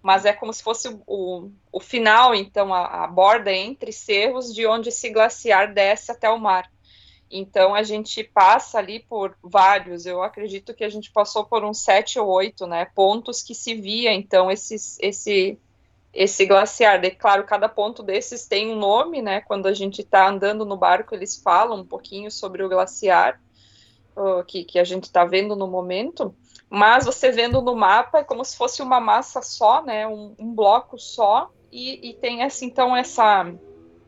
Mas 0.00 0.24
é 0.24 0.32
como 0.32 0.54
se 0.54 0.62
fosse 0.62 0.88
o, 0.88 1.02
o, 1.06 1.50
o 1.70 1.80
final, 1.80 2.34
então, 2.34 2.72
a, 2.72 3.04
a 3.04 3.06
borda 3.06 3.52
entre 3.52 3.92
cerros 3.92 4.54
de 4.54 4.66
onde 4.66 4.88
esse 4.88 5.10
glaciar 5.10 5.74
desce 5.74 6.10
até 6.10 6.30
o 6.30 6.40
mar. 6.40 6.70
Então 7.30 7.74
a 7.74 7.82
gente 7.82 8.24
passa 8.24 8.78
ali 8.78 9.00
por 9.00 9.36
vários, 9.42 10.04
eu 10.04 10.20
acredito 10.20 10.74
que 10.74 10.82
a 10.82 10.88
gente 10.88 11.12
passou 11.12 11.44
por 11.44 11.62
uns 11.62 11.78
sete 11.78 12.18
ou 12.18 12.26
oito, 12.26 12.66
né, 12.66 12.86
pontos 12.86 13.40
que 13.40 13.54
se 13.54 13.72
via 13.74 14.12
então 14.12 14.50
esses, 14.50 14.98
esse 15.00 15.56
esse 16.12 16.46
glaciar. 16.46 17.00
De, 17.00 17.10
claro, 17.10 17.44
cada 17.44 17.68
ponto 17.68 18.02
desses 18.02 18.46
tem 18.46 18.72
um 18.72 18.76
nome, 18.76 19.22
né? 19.22 19.40
Quando 19.40 19.66
a 19.66 19.72
gente 19.72 20.02
está 20.02 20.28
andando 20.28 20.64
no 20.64 20.76
barco, 20.76 21.14
eles 21.14 21.36
falam 21.42 21.80
um 21.80 21.86
pouquinho 21.86 22.30
sobre 22.30 22.62
o 22.62 22.68
glaciar. 22.68 23.40
uh, 24.16 24.44
que, 24.44 24.64
que 24.64 24.78
a 24.78 24.84
gente 24.84 25.04
está 25.04 25.24
vendo 25.24 25.56
no 25.56 25.66
momento, 25.66 26.34
mas 26.68 27.04
você 27.04 27.30
vendo 27.30 27.60
no 27.60 27.74
mapa 27.74 28.18
é 28.18 28.24
como 28.24 28.44
se 28.44 28.56
fosse 28.56 28.82
uma 28.82 29.00
massa 29.00 29.42
só, 29.42 29.82
né, 29.82 30.06
um, 30.06 30.34
um 30.38 30.54
bloco 30.54 30.98
só, 30.98 31.50
e, 31.72 32.10
e, 32.10 32.14
tem 32.14 32.42
essa, 32.42 32.64
então, 32.64 32.96
essa, 32.96 33.52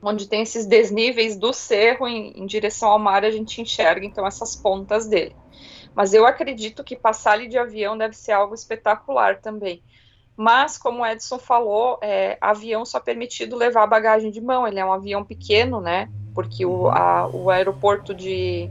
onde 0.03 0.28
tem 0.28 0.42
esses 0.42 0.66
desníveis 0.66 1.36
do 1.36 1.53
cerro 1.53 2.09
em, 2.09 2.32
em 2.36 2.46
direção 2.46 2.88
ao 2.88 2.98
mar, 2.98 3.24
a 3.24 3.30
gente 3.30 3.61
enxerga, 3.61 4.05
então, 4.05 4.26
essas 4.26 4.57
pontas 4.57 5.07
dele. 5.07 5.34
Mas 5.94 6.12
eu 6.12 6.26
acredito 6.26 6.82
que 6.82 6.96
passar 6.96 7.32
ali 7.32 7.46
de 7.46 7.59
avião 7.59 7.96
deve 7.96 8.16
ser 8.16 8.32
algo 8.32 8.55
espetacular 8.55 9.40
também. 9.40 9.82
Mas, 10.37 10.78
como 10.78 11.03
o 11.03 11.07
Edson 11.07 11.39
falou, 11.39 11.99
é, 12.03 12.39
avião 12.41 12.85
só 12.85 12.99
é 12.99 13.03
permitido 13.03 13.57
levar 13.57 13.87
bagagem 13.87 14.30
de 14.30 14.41
mão. 14.41 14.66
Ele 14.66 14.80
é 14.80 14.85
um 14.85 14.93
avião 14.93 15.24
pequeno, 15.24 15.80
né? 15.80 16.09
Porque 16.35 16.64
o, 16.64 16.89
a, 16.89 17.28
o 17.28 17.51
aeroporto 17.51 18.14
de 18.14 18.70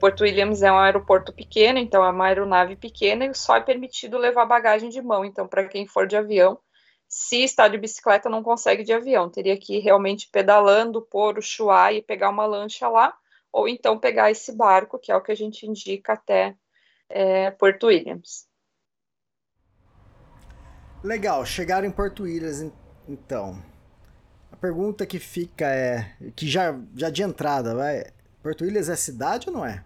Porto 0.00 0.22
Williams 0.22 0.62
é 0.62 0.72
um 0.72 0.78
aeroporto 0.78 1.32
pequeno, 1.32 1.78
então 1.78 2.04
é 2.04 2.10
uma 2.10 2.26
aeronave 2.26 2.74
pequena 2.74 3.26
e 3.26 3.34
só 3.34 3.56
é 3.56 3.60
permitido 3.60 4.18
levar 4.18 4.46
bagagem 4.46 4.88
de 4.88 5.00
mão. 5.02 5.24
Então, 5.24 5.46
para 5.46 5.68
quem 5.68 5.86
for 5.86 6.06
de 6.06 6.16
avião, 6.16 6.58
se 7.06 7.44
está 7.44 7.68
de 7.68 7.76
bicicleta, 7.76 8.30
não 8.30 8.42
consegue 8.42 8.82
de 8.82 8.92
avião. 8.92 9.28
Teria 9.28 9.56
que 9.56 9.76
ir 9.76 9.80
realmente 9.80 10.28
pedalando, 10.32 11.02
pôr 11.02 11.38
o 11.38 11.42
chuá 11.42 11.92
e 11.92 12.00
pegar 12.00 12.30
uma 12.30 12.46
lancha 12.46 12.88
lá, 12.88 13.14
ou 13.52 13.68
então 13.68 13.98
pegar 13.98 14.30
esse 14.30 14.50
barco, 14.56 14.98
que 14.98 15.12
é 15.12 15.16
o 15.16 15.20
que 15.20 15.30
a 15.30 15.36
gente 15.36 15.66
indica 15.66 16.14
até 16.14 16.56
é, 17.08 17.50
Porto 17.50 17.88
Williams. 17.88 18.48
Legal, 21.02 21.44
chegaram 21.44 21.86
em 21.86 21.90
Porto 21.90 22.22
Williams, 22.22 22.70
então. 23.08 23.62
A 24.50 24.56
pergunta 24.56 25.04
que 25.04 25.18
fica 25.18 25.66
é, 25.66 26.12
que 26.36 26.46
já, 26.46 26.78
já 26.94 27.10
de 27.10 27.22
entrada, 27.22 27.74
vai, 27.74 28.04
Porto 28.42 28.62
Williams 28.62 28.88
é 28.88 28.96
cidade 28.96 29.48
ou 29.48 29.54
não 29.54 29.66
é? 29.66 29.82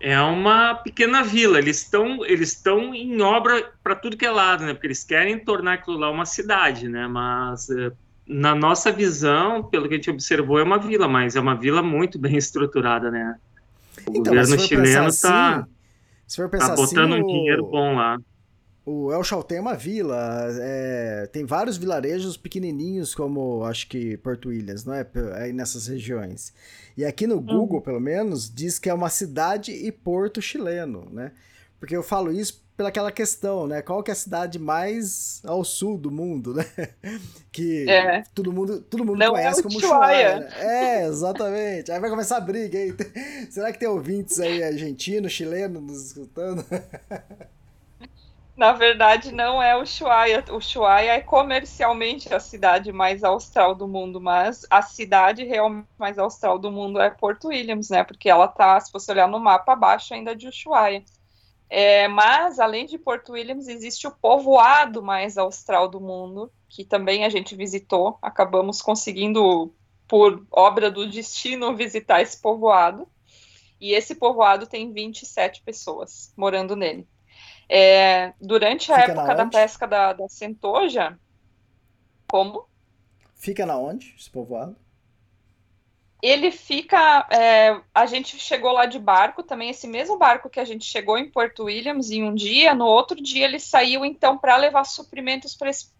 É 0.00 0.20
uma 0.20 0.74
pequena 0.74 1.22
vila. 1.22 1.58
Eles 1.58 1.76
estão 1.76 2.24
eles 2.26 2.48
estão 2.48 2.92
em 2.92 3.22
obra 3.22 3.72
para 3.84 3.94
tudo 3.94 4.16
que 4.16 4.26
é 4.26 4.30
lado, 4.30 4.64
né? 4.64 4.74
Porque 4.74 4.88
eles 4.88 5.04
querem 5.04 5.38
tornar 5.38 5.74
aquilo 5.74 5.96
lá 5.96 6.10
uma 6.10 6.26
cidade, 6.26 6.88
né? 6.88 7.06
Mas 7.06 7.70
é, 7.70 7.92
na 8.26 8.52
nossa 8.52 8.90
visão, 8.90 9.62
pelo 9.62 9.86
que 9.86 9.94
a 9.94 9.96
gente 9.96 10.10
observou, 10.10 10.58
é 10.58 10.64
uma 10.64 10.78
vila, 10.78 11.06
mas 11.06 11.36
é 11.36 11.40
uma 11.40 11.54
vila 11.54 11.82
muito 11.82 12.18
bem 12.18 12.34
estruturada, 12.38 13.12
né? 13.12 13.36
O 14.06 14.10
então, 14.10 14.34
governo 14.34 14.58
chileno 14.58 15.06
está 15.06 15.66
assim, 16.26 16.48
tá 16.48 16.74
botando 16.74 17.12
assim, 17.12 17.22
um 17.22 17.26
dinheiro 17.26 17.66
bom 17.66 17.94
lá. 17.94 18.18
O 18.84 19.12
El 19.12 19.22
Chaltén 19.22 19.58
é 19.58 19.60
uma 19.60 19.76
vila, 19.76 20.48
é, 20.60 21.28
tem 21.32 21.44
vários 21.44 21.76
vilarejos 21.76 22.36
pequenininhos, 22.36 23.14
como 23.14 23.64
acho 23.64 23.86
que 23.86 24.16
Porto 24.16 24.48
Williams, 24.48 24.84
não 24.84 24.92
é? 24.92 25.06
Aí 25.36 25.52
nessas 25.52 25.86
regiões. 25.86 26.52
E 26.96 27.04
aqui 27.04 27.28
no 27.28 27.40
Google, 27.40 27.76
uhum. 27.76 27.82
pelo 27.82 28.00
menos, 28.00 28.52
diz 28.52 28.80
que 28.80 28.90
é 28.90 28.94
uma 28.94 29.08
cidade 29.08 29.70
e 29.70 29.92
porto 29.92 30.42
chileno, 30.42 31.08
né? 31.12 31.30
Porque 31.78 31.96
eu 31.96 32.02
falo 32.02 32.32
isso 32.32 32.60
pelaquela 32.76 33.12
questão, 33.12 33.68
né? 33.68 33.82
Qual 33.82 34.02
que 34.02 34.10
é 34.10 34.14
a 34.14 34.16
cidade 34.16 34.58
mais 34.58 35.40
ao 35.44 35.64
sul 35.64 35.96
do 35.96 36.10
mundo, 36.10 36.52
né? 36.54 36.66
Que 37.52 37.88
é. 37.88 38.24
todo 38.34 38.50
mundo, 38.50 38.80
todo 38.80 39.04
mundo 39.04 39.18
não 39.18 39.32
conhece 39.32 39.60
é 39.60 39.62
como 39.62 39.76
Ushuaia. 39.76 40.40
Né? 40.40 40.50
É, 40.58 41.06
exatamente. 41.06 41.92
Aí 41.92 42.00
vai 42.00 42.08
começar 42.08 42.38
a 42.38 42.40
briga 42.40 42.78
aí. 42.78 42.94
Será 43.50 43.70
que 43.70 43.78
tem 43.78 43.86
ouvintes 43.86 44.40
aí 44.40 44.62
argentinos, 44.62 45.32
chilenos 45.32 45.82
nos 45.82 46.06
escutando? 46.06 46.64
Na 48.54 48.72
verdade, 48.72 49.32
não 49.32 49.62
é 49.62 49.74
o 49.76 49.82
Ushuaia. 49.82 50.44
O 50.50 50.56
Ushuaia 50.56 51.12
é 51.12 51.20
comercialmente 51.20 52.32
a 52.34 52.38
cidade 52.38 52.92
mais 52.92 53.24
austral 53.24 53.74
do 53.74 53.88
mundo, 53.88 54.20
mas 54.20 54.66
a 54.70 54.82
cidade 54.82 55.44
realmente 55.44 55.88
mais 55.98 56.18
austral 56.18 56.58
do 56.58 56.70
mundo 56.70 57.00
é 57.00 57.10
Porto 57.10 57.48
Williams, 57.48 57.88
né? 57.88 58.04
Porque 58.04 58.28
ela 58.28 58.46
tá, 58.46 58.78
se 58.78 58.92
você 58.92 59.10
olhar 59.12 59.26
no 59.26 59.40
mapa, 59.40 59.72
abaixo 59.72 60.12
ainda 60.12 60.36
de 60.36 60.48
Ushuaia. 60.48 61.02
É, 61.70 62.06
mas, 62.08 62.60
além 62.60 62.84
de 62.84 62.98
Porto 62.98 63.32
Williams, 63.32 63.66
existe 63.68 64.06
o 64.06 64.10
povoado 64.10 65.02
mais 65.02 65.38
austral 65.38 65.88
do 65.88 65.98
mundo, 65.98 66.52
que 66.68 66.84
também 66.84 67.24
a 67.24 67.30
gente 67.30 67.56
visitou. 67.56 68.18
Acabamos 68.20 68.82
conseguindo, 68.82 69.74
por 70.06 70.46
obra 70.50 70.90
do 70.90 71.08
destino, 71.08 71.74
visitar 71.74 72.20
esse 72.20 72.38
povoado. 72.40 73.08
E 73.80 73.94
esse 73.94 74.14
povoado 74.14 74.66
tem 74.66 74.92
27 74.92 75.62
pessoas 75.62 76.34
morando 76.36 76.76
nele. 76.76 77.08
É, 77.74 78.34
durante 78.38 78.92
a 78.92 79.00
Fica 79.00 79.12
época 79.12 79.34
da 79.34 79.46
pesca 79.46 79.86
da, 79.88 80.12
da 80.12 80.28
centoja, 80.28 81.18
como? 82.30 82.68
Fica 83.34 83.64
na 83.64 83.78
onde, 83.78 84.14
esse 84.14 84.28
povoado? 84.28 84.76
Ele 86.20 86.50
fica. 86.50 87.26
É, 87.30 87.80
a 87.94 88.04
gente 88.04 88.38
chegou 88.38 88.72
lá 88.72 88.84
de 88.84 88.98
barco, 88.98 89.42
também 89.42 89.70
esse 89.70 89.86
mesmo 89.86 90.18
barco 90.18 90.50
que 90.50 90.60
a 90.60 90.66
gente 90.66 90.84
chegou 90.84 91.16
em 91.16 91.30
Porto 91.30 91.64
Williams 91.64 92.10
em 92.10 92.22
um 92.22 92.34
dia, 92.34 92.74
no 92.74 92.84
outro 92.84 93.16
dia 93.16 93.46
ele 93.46 93.58
saiu 93.58 94.04
então 94.04 94.36
para 94.36 94.54
levar 94.58 94.84
suprimentos 94.84 95.56
para 95.56 95.70
esse. 95.70 95.90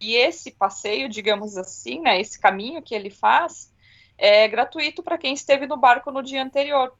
E 0.00 0.14
esse 0.14 0.52
passeio, 0.52 1.08
digamos 1.08 1.56
assim, 1.56 2.00
né, 2.02 2.20
esse 2.20 2.38
caminho 2.38 2.80
que 2.80 2.94
ele 2.94 3.10
faz, 3.10 3.74
é 4.16 4.46
gratuito 4.46 5.02
para 5.02 5.18
quem 5.18 5.34
esteve 5.34 5.66
no 5.66 5.76
barco 5.76 6.12
no 6.12 6.22
dia 6.22 6.40
anterior. 6.40 6.96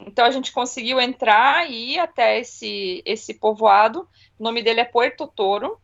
Então 0.00 0.24
a 0.24 0.30
gente 0.30 0.52
conseguiu 0.52 1.00
entrar 1.00 1.70
e 1.70 1.94
ir 1.94 1.98
até 1.98 2.38
esse, 2.38 3.02
esse 3.04 3.34
povoado. 3.34 4.08
O 4.38 4.42
nome 4.42 4.62
dele 4.62 4.80
é 4.80 4.84
Puerto 4.84 5.26
Toro. 5.26 5.78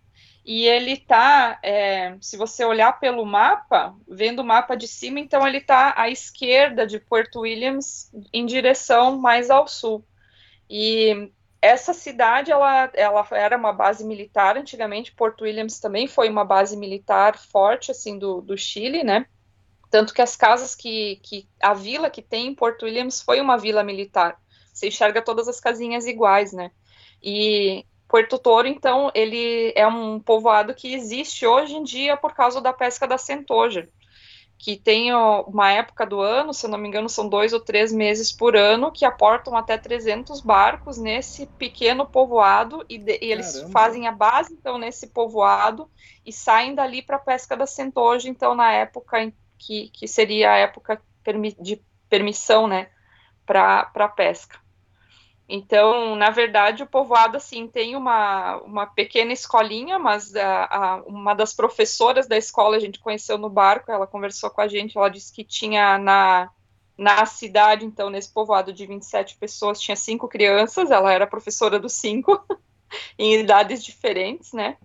E 0.44 0.66
ele 0.66 0.92
está, 0.92 1.58
é, 1.62 2.16
se 2.20 2.36
você 2.36 2.64
olhar 2.64 2.98
pelo 2.98 3.24
mapa, 3.26 3.94
vendo 4.08 4.40
o 4.40 4.44
mapa 4.44 4.74
de 4.74 4.88
cima, 4.88 5.20
então 5.20 5.46
ele 5.46 5.58
está 5.58 5.92
à 5.96 6.08
esquerda 6.08 6.86
de 6.86 6.98
Porto 6.98 7.40
Williams, 7.40 8.10
em 8.32 8.46
direção 8.46 9.18
mais 9.18 9.50
ao 9.50 9.68
sul. 9.68 10.04
E 10.68 11.30
essa 11.60 11.92
cidade, 11.92 12.50
ela, 12.50 12.90
ela 12.94 13.26
era 13.32 13.56
uma 13.56 13.72
base 13.72 14.04
militar 14.04 14.56
antigamente. 14.56 15.12
Porto 15.12 15.42
Williams 15.42 15.78
também 15.78 16.08
foi 16.08 16.30
uma 16.30 16.44
base 16.44 16.76
militar 16.76 17.36
forte, 17.36 17.90
assim, 17.90 18.18
do, 18.18 18.40
do 18.40 18.56
Chile, 18.56 19.04
né? 19.04 19.26
Tanto 19.90 20.14
que 20.14 20.22
as 20.22 20.36
casas 20.36 20.74
que, 20.74 21.16
que 21.22 21.48
a 21.60 21.74
vila 21.74 22.08
que 22.08 22.22
tem 22.22 22.46
em 22.46 22.54
Porto 22.54 22.84
Williams 22.84 23.20
foi 23.20 23.40
uma 23.40 23.58
vila 23.58 23.82
militar. 23.82 24.40
Você 24.72 24.88
enxerga 24.88 25.20
todas 25.20 25.48
as 25.48 25.60
casinhas 25.60 26.06
iguais, 26.06 26.52
né? 26.52 26.70
E 27.22 27.84
Porto 28.10 28.38
Toro, 28.38 28.66
então, 28.66 29.10
ele 29.14 29.72
é 29.76 29.86
um 29.86 30.18
povoado 30.18 30.74
que 30.74 30.94
existe 30.94 31.46
hoje 31.46 31.76
em 31.76 31.84
dia 31.84 32.16
por 32.16 32.34
causa 32.34 32.60
da 32.60 32.72
pesca 32.72 33.06
da 33.06 33.16
centoja, 33.16 33.88
que 34.58 34.76
tem 34.76 35.14
uma 35.14 35.70
época 35.70 36.04
do 36.04 36.20
ano, 36.20 36.52
se 36.52 36.66
eu 36.66 36.70
não 36.70 36.78
me 36.78 36.88
engano, 36.88 37.08
são 37.08 37.28
dois 37.28 37.52
ou 37.52 37.60
três 37.60 37.92
meses 37.92 38.32
por 38.32 38.56
ano, 38.56 38.90
que 38.90 39.04
aportam 39.04 39.56
até 39.56 39.78
300 39.78 40.40
barcos 40.40 40.98
nesse 40.98 41.46
pequeno 41.46 42.04
povoado, 42.04 42.84
e, 42.88 42.98
de, 42.98 43.18
e 43.22 43.30
eles 43.30 43.64
fazem 43.70 44.08
a 44.08 44.12
base, 44.12 44.54
então, 44.54 44.76
nesse 44.76 45.06
povoado, 45.08 45.88
e 46.26 46.32
saem 46.32 46.74
dali 46.74 47.02
para 47.02 47.16
a 47.16 47.20
pesca 47.20 47.56
da 47.56 47.66
centoja, 47.66 48.28
então, 48.28 48.56
na 48.56 48.72
época 48.72 49.32
que, 49.60 49.90
que 49.90 50.08
seria 50.08 50.52
a 50.52 50.56
época 50.56 51.00
de 51.60 51.80
permissão, 52.08 52.66
né, 52.66 52.88
para 53.46 54.08
pesca. 54.08 54.58
Então, 55.52 56.14
na 56.14 56.30
verdade, 56.30 56.82
o 56.84 56.86
povoado, 56.86 57.36
assim, 57.36 57.66
tem 57.66 57.96
uma, 57.96 58.56
uma 58.58 58.86
pequena 58.86 59.32
escolinha, 59.32 59.98
mas 59.98 60.34
a, 60.36 60.64
a, 60.64 61.02
uma 61.02 61.34
das 61.34 61.52
professoras 61.52 62.28
da 62.28 62.38
escola 62.38 62.76
a 62.76 62.80
gente 62.80 63.00
conheceu 63.00 63.36
no 63.36 63.50
barco, 63.50 63.90
ela 63.90 64.06
conversou 64.06 64.48
com 64.48 64.60
a 64.60 64.68
gente, 64.68 64.96
ela 64.96 65.08
disse 65.08 65.32
que 65.32 65.42
tinha 65.42 65.98
na, 65.98 66.48
na 66.96 67.26
cidade, 67.26 67.84
então, 67.84 68.08
nesse 68.08 68.32
povoado 68.32 68.72
de 68.72 68.86
27 68.86 69.36
pessoas, 69.38 69.80
tinha 69.80 69.96
cinco 69.96 70.28
crianças, 70.28 70.90
ela 70.90 71.12
era 71.12 71.26
professora 71.26 71.80
dos 71.80 71.94
cinco, 71.94 72.40
em 73.18 73.34
idades 73.34 73.84
diferentes, 73.84 74.52
né, 74.52 74.76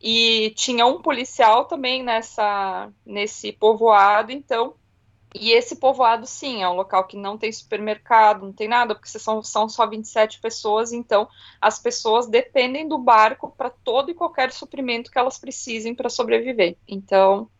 e 0.00 0.50
tinha 0.56 0.86
um 0.86 1.02
policial 1.02 1.64
também 1.64 2.02
nessa 2.02 2.90
nesse 3.04 3.52
povoado, 3.52 4.32
então. 4.32 4.74
E 5.34 5.52
esse 5.52 5.76
povoado, 5.76 6.26
sim, 6.26 6.62
é 6.62 6.68
um 6.68 6.74
local 6.74 7.06
que 7.06 7.16
não 7.16 7.36
tem 7.36 7.52
supermercado, 7.52 8.46
não 8.46 8.52
tem 8.52 8.66
nada, 8.66 8.94
porque 8.94 9.10
são, 9.10 9.42
são 9.42 9.68
só 9.68 9.86
27 9.86 10.40
pessoas, 10.40 10.90
então 10.90 11.28
as 11.60 11.78
pessoas 11.78 12.26
dependem 12.26 12.88
do 12.88 12.96
barco 12.96 13.50
para 13.56 13.68
todo 13.68 14.10
e 14.10 14.14
qualquer 14.14 14.50
suprimento 14.52 15.10
que 15.10 15.18
elas 15.18 15.38
precisem 15.38 15.94
para 15.94 16.08
sobreviver. 16.08 16.78
Então, 16.88 17.50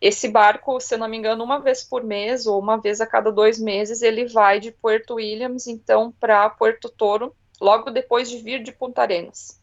esse 0.00 0.28
barco, 0.28 0.80
se 0.80 0.94
eu 0.94 0.98
não 0.98 1.08
me 1.08 1.18
engano, 1.18 1.44
uma 1.44 1.60
vez 1.60 1.84
por 1.84 2.02
mês 2.02 2.46
ou 2.46 2.58
uma 2.58 2.78
vez 2.78 3.02
a 3.02 3.06
cada 3.06 3.30
dois 3.30 3.58
meses, 3.60 4.00
ele 4.00 4.24
vai 4.26 4.58
de 4.58 4.72
Puerto 4.72 5.16
Williams, 5.16 5.66
então, 5.66 6.10
para 6.18 6.48
Puerto 6.48 6.88
Toro, 6.88 7.36
logo 7.60 7.90
depois 7.90 8.30
de 8.30 8.38
vir 8.38 8.62
de 8.62 8.72
Punta 8.72 9.02
Arenas. 9.02 9.59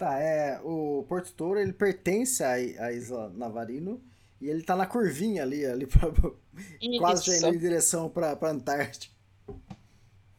Tá, 0.00 0.18
é, 0.18 0.58
o 0.64 1.04
Porto 1.06 1.30
Toro, 1.34 1.60
ele 1.60 1.74
pertence 1.74 2.42
à, 2.42 2.52
à 2.52 2.90
Isla 2.90 3.28
Navarino 3.34 4.02
e 4.40 4.48
ele 4.48 4.62
tá 4.62 4.74
na 4.74 4.86
curvinha 4.86 5.42
ali, 5.42 5.66
ali 5.66 5.86
pra, 5.86 6.10
quase 6.98 7.38
já 7.38 7.48
indo 7.48 7.56
em 7.56 7.58
direção 7.58 8.08
pra, 8.08 8.34
pra 8.34 8.48
Antártica. 8.48 9.14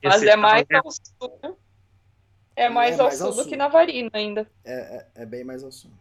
Mas 0.03 0.23
é 0.23 0.35
mais 0.35 0.65
ao 0.73 0.91
sul. 0.91 1.59
É 2.55 2.69
mais, 2.69 2.97
é 2.97 3.01
ao, 3.01 3.05
mais 3.05 3.17
sul 3.19 3.27
ao 3.27 3.33
sul 3.33 3.43
do 3.43 3.49
que 3.51 3.55
Navarino 3.55 4.09
ainda. 4.13 4.49
É, 4.65 4.73
é, 4.73 5.07
é 5.21 5.25
bem 5.27 5.43
mais 5.43 5.63
ao 5.63 5.71
sul. 5.71 5.91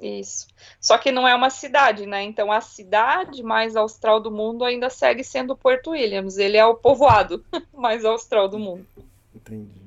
Isso. 0.00 0.46
Só 0.80 0.96
que 0.96 1.12
não 1.12 1.28
é 1.28 1.34
uma 1.34 1.50
cidade, 1.50 2.06
né? 2.06 2.22
Então 2.22 2.50
a 2.50 2.62
cidade 2.62 3.42
mais 3.42 3.76
austral 3.76 4.20
do 4.20 4.30
mundo 4.30 4.64
ainda 4.64 4.88
segue 4.88 5.22
sendo 5.22 5.54
Porto 5.54 5.90
Williams. 5.90 6.38
Ele 6.38 6.56
é 6.56 6.64
o 6.64 6.76
povoado 6.76 7.44
mais 7.76 8.06
austral 8.06 8.48
do 8.48 8.58
mundo. 8.58 8.86
Entendi. 9.34 9.85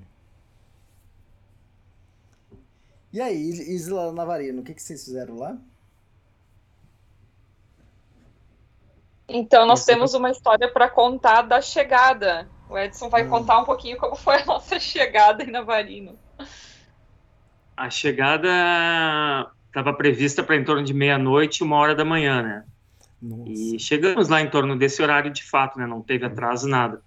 E 3.12 3.20
aí, 3.20 3.50
Isla 3.74 4.12
Navarino, 4.12 4.62
o 4.62 4.64
que, 4.64 4.74
que 4.74 4.82
vocês 4.82 5.04
fizeram 5.04 5.38
lá? 5.38 5.58
Então, 9.28 9.66
nós 9.66 9.86
temos 9.86 10.14
uma 10.14 10.30
história 10.30 10.72
para 10.72 10.90
contar 10.90 11.44
da 11.44 11.62
chegada. 11.62 12.48
O 12.70 12.78
Edson 12.78 13.10
vai 13.10 13.26
hum. 13.26 13.30
contar 13.30 13.60
um 13.60 13.66
pouquinho 13.66 13.98
como 13.98 14.16
foi 14.16 14.42
a 14.42 14.46
nossa 14.46 14.80
chegada 14.80 15.44
em 15.44 15.52
Navarino. 15.52 16.18
A 17.76 17.90
chegada 17.90 18.50
estava 19.68 19.94
prevista 19.94 20.44
para 20.44 20.56
em 20.56 20.64
torno 20.64 20.84
de 20.84 20.94
meia-noite 20.94 21.60
e 21.60 21.64
uma 21.64 21.78
hora 21.78 21.96
da 21.96 22.04
manhã, 22.04 22.42
né? 22.42 22.66
Nossa. 23.22 23.52
E 23.52 23.80
chegamos 23.80 24.28
lá 24.30 24.42
em 24.42 24.50
torno 24.50 24.78
desse 24.78 25.02
horário 25.02 25.32
de 25.32 25.44
fato, 25.44 25.78
né? 25.78 25.86
Não 25.86 26.02
teve 26.02 26.26
atraso, 26.26 26.68
nada. 26.68 27.02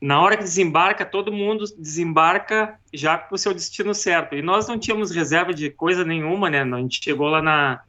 Na 0.00 0.20
hora 0.20 0.36
que 0.36 0.44
desembarca, 0.44 1.04
todo 1.04 1.32
mundo 1.32 1.64
desembarca 1.76 2.78
já 2.94 3.18
com 3.18 3.34
o 3.34 3.38
seu 3.38 3.52
destino 3.52 3.92
certo. 3.92 4.36
E 4.36 4.42
nós 4.42 4.68
não 4.68 4.78
tínhamos 4.78 5.10
reserva 5.10 5.52
de 5.52 5.70
coisa 5.70 6.04
nenhuma, 6.04 6.48
né? 6.48 6.62
A 6.62 6.78
gente 6.78 7.02
chegou 7.02 7.28
lá 7.28 7.42
na, 7.42 7.82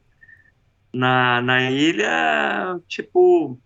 na, 0.92 1.40
na 1.40 1.70
ilha, 1.70 2.80
tipo, 2.88 3.58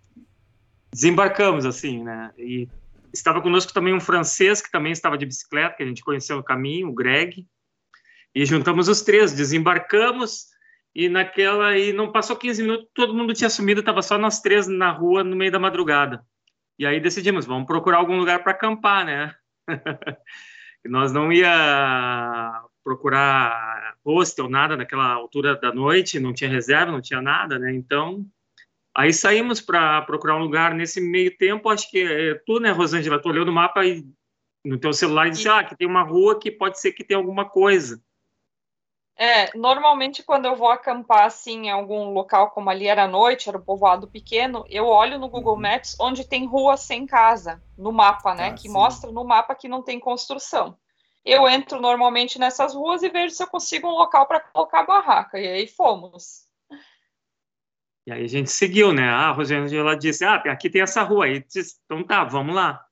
desembarcamos, 0.93 1.65
assim, 1.65 2.03
né? 2.03 2.31
E 2.37 2.69
estava 3.11 3.41
conosco 3.41 3.73
também 3.73 3.95
um 3.95 3.99
francês 3.99 4.61
que 4.61 4.71
também 4.71 4.91
estava 4.91 5.17
de 5.17 5.25
bicicleta, 5.25 5.77
que 5.77 5.83
a 5.83 5.87
gente 5.87 6.03
conheceu 6.03 6.37
no 6.37 6.43
caminho, 6.43 6.89
o 6.89 6.93
Greg. 6.93 7.47
E 8.33 8.45
juntamos 8.45 8.87
os 8.87 9.01
três, 9.01 9.31
desembarcamos 9.31 10.47
e 10.93 11.09
naquela 11.09 11.77
e 11.77 11.91
não 11.91 12.11
passou 12.11 12.35
15 12.35 12.61
minutos, 12.61 12.87
todo 12.93 13.13
mundo 13.13 13.33
tinha 13.33 13.49
sumido, 13.49 13.79
estava 13.79 14.01
só 14.01 14.17
nós 14.17 14.39
três 14.39 14.67
na 14.67 14.91
rua 14.91 15.23
no 15.23 15.35
meio 15.35 15.51
da 15.51 15.59
madrugada. 15.59 16.23
E 16.77 16.85
aí 16.85 16.99
decidimos, 16.99 17.45
vamos 17.45 17.65
procurar 17.65 17.97
algum 17.97 18.17
lugar 18.17 18.43
para 18.43 18.51
acampar, 18.51 19.05
né? 19.05 19.35
nós 20.85 21.11
não 21.11 21.31
ia 21.31 22.63
procurar 22.83 23.95
hostel, 24.05 24.49
nada 24.49 24.77
naquela 24.77 25.11
altura 25.13 25.55
da 25.55 25.73
noite, 25.73 26.19
não 26.19 26.33
tinha 26.33 26.49
reserva, 26.49 26.91
não 26.91 27.01
tinha 27.01 27.21
nada, 27.21 27.57
né? 27.57 27.73
Então, 27.73 28.25
aí 28.95 29.11
saímos 29.11 29.59
para 29.59 30.01
procurar 30.03 30.35
um 30.35 30.43
lugar. 30.43 30.73
Nesse 30.73 31.01
meio 31.01 31.35
tempo, 31.37 31.69
acho 31.69 31.89
que 31.89 32.03
é, 32.03 32.35
tu, 32.45 32.59
né, 32.59 32.71
Rosângela, 32.71 33.21
tu 33.21 33.29
olhou 33.29 33.45
no 33.45 33.51
mapa 33.51 33.85
e 33.85 34.05
no 34.63 34.77
teu 34.77 34.93
celular 34.93 35.27
e 35.27 35.31
disse, 35.31 35.47
ah, 35.47 35.63
que 35.63 35.75
tem 35.75 35.87
uma 35.87 36.03
rua 36.03 36.39
que 36.39 36.51
pode 36.51 36.79
ser 36.79 36.91
que 36.91 37.03
tenha 37.03 37.17
alguma 37.17 37.47
coisa. 37.49 38.01
É, 39.17 39.57
normalmente 39.57 40.21
quando 40.23 40.45
eu 40.45 40.57
vou 40.57 40.69
acampar 40.69 41.25
assim 41.25 41.67
em 41.67 41.71
algum 41.71 42.11
local 42.11 42.49
como 42.49 42.69
ali 42.69 42.85
era 42.85 43.07
noite, 43.07 43.47
era 43.47 43.57
um 43.57 43.61
povoado 43.61 44.09
pequeno, 44.09 44.65
eu 44.69 44.85
olho 44.87 45.17
no 45.17 45.29
Google 45.29 45.53
uhum. 45.53 45.61
Maps 45.61 45.95
onde 45.99 46.27
tem 46.27 46.45
rua 46.45 46.75
sem 46.75 47.05
casa, 47.05 47.63
no 47.77 47.93
mapa, 47.93 48.35
né? 48.35 48.49
Ah, 48.49 48.53
que 48.53 48.63
sim. 48.63 48.73
mostra 48.73 49.09
no 49.11 49.23
mapa 49.23 49.55
que 49.55 49.69
não 49.69 49.81
tem 49.81 50.01
construção. 50.01 50.77
Eu 51.23 51.47
entro 51.47 51.79
normalmente 51.81 52.37
nessas 52.37 52.75
ruas 52.75 53.01
e 53.03 53.09
vejo 53.09 53.33
se 53.33 53.41
eu 53.41 53.47
consigo 53.47 53.87
um 53.87 53.95
local 53.95 54.27
para 54.27 54.41
colocar 54.41 54.81
a 54.81 54.85
barraca. 54.85 55.39
E 55.39 55.47
aí 55.47 55.65
fomos. 55.65 56.45
E 58.05 58.11
aí 58.11 58.23
a 58.23 58.27
gente 58.27 58.51
seguiu, 58.51 58.93
né? 58.93 59.09
Ah, 59.09 59.29
a 59.29 59.31
Rosângela 59.31 59.97
disse: 59.97 60.23
Ah, 60.23 60.35
aqui 60.35 60.69
tem 60.69 60.81
essa 60.81 61.01
rua. 61.01 61.25
Aí 61.25 61.43
disse, 61.43 61.77
então 61.85 62.03
tá, 62.03 62.23
vamos 62.23 62.53
lá. 62.53 62.85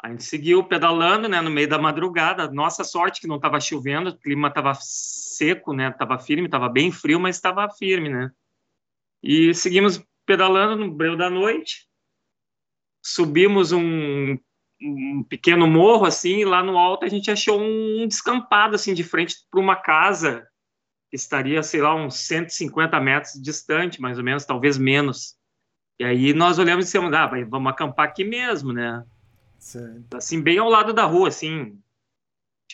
A 0.00 0.08
gente 0.08 0.22
seguiu 0.22 0.62
pedalando, 0.64 1.28
né, 1.28 1.40
no 1.40 1.50
meio 1.50 1.68
da 1.68 1.78
madrugada. 1.78 2.48
Nossa 2.50 2.84
sorte 2.84 3.20
que 3.20 3.26
não 3.26 3.36
estava 3.36 3.60
chovendo, 3.60 4.10
o 4.10 4.16
clima 4.16 4.48
estava 4.48 4.74
seco, 5.42 5.72
né? 5.72 5.90
Tava 5.90 6.18
firme, 6.18 6.46
estava 6.46 6.68
bem 6.68 6.92
frio, 6.92 7.18
mas 7.18 7.34
estava 7.34 7.68
firme, 7.68 8.08
né? 8.08 8.30
E 9.22 9.52
seguimos 9.54 10.02
pedalando 10.24 10.76
no 10.76 10.92
breu 10.92 11.16
da 11.16 11.28
noite. 11.28 11.88
Subimos 13.04 13.72
um, 13.72 14.38
um 14.80 15.24
pequeno 15.28 15.66
morro 15.66 16.06
assim, 16.06 16.40
e 16.40 16.44
lá 16.44 16.62
no 16.62 16.78
alto 16.78 17.04
a 17.04 17.08
gente 17.08 17.30
achou 17.30 17.60
um 17.60 18.06
descampado 18.06 18.76
assim 18.76 18.94
de 18.94 19.02
frente 19.02 19.34
para 19.50 19.60
uma 19.60 19.74
casa 19.74 20.46
que 21.10 21.16
estaria, 21.16 21.62
sei 21.62 21.82
lá, 21.82 21.94
uns 21.94 22.14
150 22.14 22.98
metros 23.00 23.32
distante, 23.42 24.00
mais 24.00 24.18
ou 24.18 24.24
menos, 24.24 24.44
talvez 24.44 24.78
menos. 24.78 25.36
E 25.98 26.04
aí 26.04 26.32
nós 26.32 26.58
olhamos 26.58 26.84
e 26.84 26.86
dissemos, 26.86 27.12
ah, 27.12 27.30
vamos 27.48 27.72
acampar 27.72 28.06
aqui 28.06 28.24
mesmo, 28.24 28.72
né? 28.72 29.04
Certo. 29.58 30.16
Assim, 30.16 30.40
bem 30.40 30.58
ao 30.58 30.70
lado 30.70 30.92
da 30.92 31.04
rua, 31.04 31.28
assim, 31.28 31.78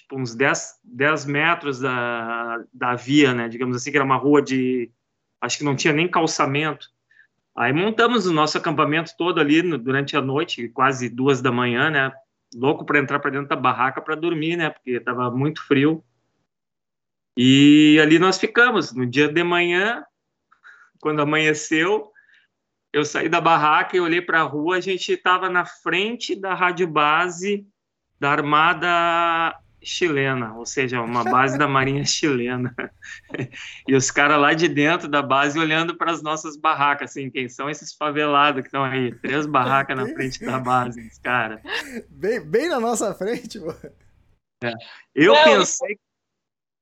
tipo 0.08 0.18
uns 0.18 0.34
10, 0.34 0.80
10 0.82 1.26
metros 1.26 1.80
da, 1.80 2.64
da 2.72 2.94
via, 2.94 3.34
né? 3.34 3.48
Digamos 3.48 3.76
assim, 3.76 3.90
que 3.90 3.96
era 3.98 4.04
uma 4.04 4.16
rua 4.16 4.40
de. 4.40 4.90
Acho 5.40 5.58
que 5.58 5.64
não 5.64 5.76
tinha 5.76 5.92
nem 5.92 6.08
calçamento. 6.08 6.88
Aí 7.54 7.72
montamos 7.72 8.26
o 8.26 8.32
nosso 8.32 8.56
acampamento 8.56 9.12
todo 9.18 9.38
ali 9.38 9.62
no, 9.62 9.76
durante 9.76 10.16
a 10.16 10.22
noite, 10.22 10.68
quase 10.70 11.08
duas 11.08 11.42
da 11.42 11.52
manhã, 11.52 11.90
né? 11.90 12.12
Louco 12.54 12.84
para 12.84 12.98
entrar 12.98 13.18
para 13.18 13.30
dentro 13.30 13.48
da 13.48 13.56
barraca 13.56 14.00
para 14.00 14.14
dormir, 14.14 14.56
né? 14.56 14.70
Porque 14.70 14.92
estava 14.92 15.30
muito 15.30 15.64
frio. 15.66 16.02
E 17.36 17.98
ali 18.00 18.18
nós 18.18 18.38
ficamos. 18.38 18.92
No 18.92 19.06
dia 19.06 19.28
de 19.28 19.44
manhã, 19.44 20.02
quando 21.00 21.20
amanheceu, 21.20 22.10
eu 22.92 23.04
saí 23.04 23.28
da 23.28 23.40
barraca 23.40 23.96
e 23.96 24.00
olhei 24.00 24.22
para 24.22 24.40
a 24.40 24.44
rua, 24.44 24.76
a 24.76 24.80
gente 24.80 25.12
estava 25.12 25.50
na 25.50 25.66
frente 25.66 26.34
da 26.34 26.54
rádio 26.54 26.88
base 26.88 27.66
da 28.18 28.30
Armada 28.30 29.56
chilena, 29.82 30.54
ou 30.54 30.66
seja, 30.66 31.00
uma 31.00 31.24
base 31.24 31.56
da 31.58 31.68
Marinha 31.68 32.04
chilena. 32.04 32.74
e 33.86 33.94
os 33.94 34.10
caras 34.10 34.40
lá 34.40 34.52
de 34.54 34.68
dentro 34.68 35.08
da 35.08 35.22
base 35.22 35.58
olhando 35.58 35.96
para 35.96 36.12
as 36.12 36.22
nossas 36.22 36.56
barracas, 36.56 37.10
assim, 37.10 37.30
quem 37.30 37.48
são 37.48 37.70
esses 37.70 37.92
favelados 37.94 38.62
que 38.62 38.68
estão 38.68 38.84
aí? 38.84 39.14
Três 39.14 39.46
barracas 39.46 39.96
na 39.96 40.06
frente 40.06 40.44
da 40.44 40.58
base, 40.58 41.00
os 41.06 41.18
caras. 41.18 41.60
Bem, 42.08 42.40
bem 42.40 42.68
na 42.68 42.80
nossa 42.80 43.14
frente, 43.14 43.58
mano. 43.58 43.78
É. 44.62 44.72
Eu 45.14 45.34
Não, 45.34 45.44
pensei 45.44 45.98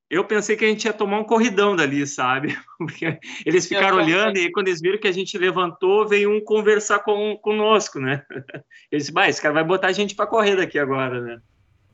eu 0.08 0.24
pensei 0.24 0.56
que 0.56 0.64
a 0.64 0.68
gente 0.68 0.84
ia 0.84 0.92
tomar 0.92 1.18
um 1.18 1.24
corridão 1.24 1.74
dali, 1.74 2.06
sabe? 2.06 2.56
Porque 2.78 3.18
eles 3.44 3.66
ficaram 3.66 3.96
olhando 3.96 4.38
e 4.38 4.50
quando 4.52 4.68
eles 4.68 4.80
viram 4.80 4.98
que 4.98 5.08
a 5.08 5.12
gente 5.12 5.36
levantou, 5.36 6.06
veio 6.06 6.30
um 6.30 6.40
conversar 6.40 7.00
com, 7.00 7.36
conosco, 7.38 7.98
né? 7.98 8.24
Eles 8.90 9.06
disseram, 9.06 9.28
esse 9.28 9.42
cara 9.42 9.54
vai 9.54 9.64
botar 9.64 9.88
a 9.88 9.92
gente 9.92 10.14
para 10.14 10.26
correr 10.26 10.56
daqui 10.56 10.78
agora, 10.78 11.20
né? 11.20 11.40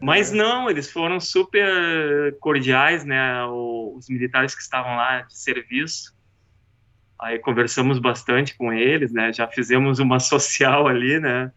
Mas 0.02 0.32
não, 0.32 0.68
eles 0.68 0.90
foram 0.90 1.20
super 1.20 2.36
cordiais, 2.40 3.04
né? 3.04 3.44
Os 3.46 4.08
militares 4.08 4.52
que 4.52 4.60
estavam 4.60 4.96
lá 4.96 5.20
de 5.20 5.38
serviço. 5.38 6.12
Aí 7.20 7.38
conversamos 7.38 8.00
bastante 8.00 8.56
com 8.56 8.72
eles, 8.72 9.12
né? 9.12 9.32
Já 9.32 9.46
fizemos 9.46 10.00
uma 10.00 10.18
social 10.18 10.88
ali, 10.88 11.20
né? 11.20 11.52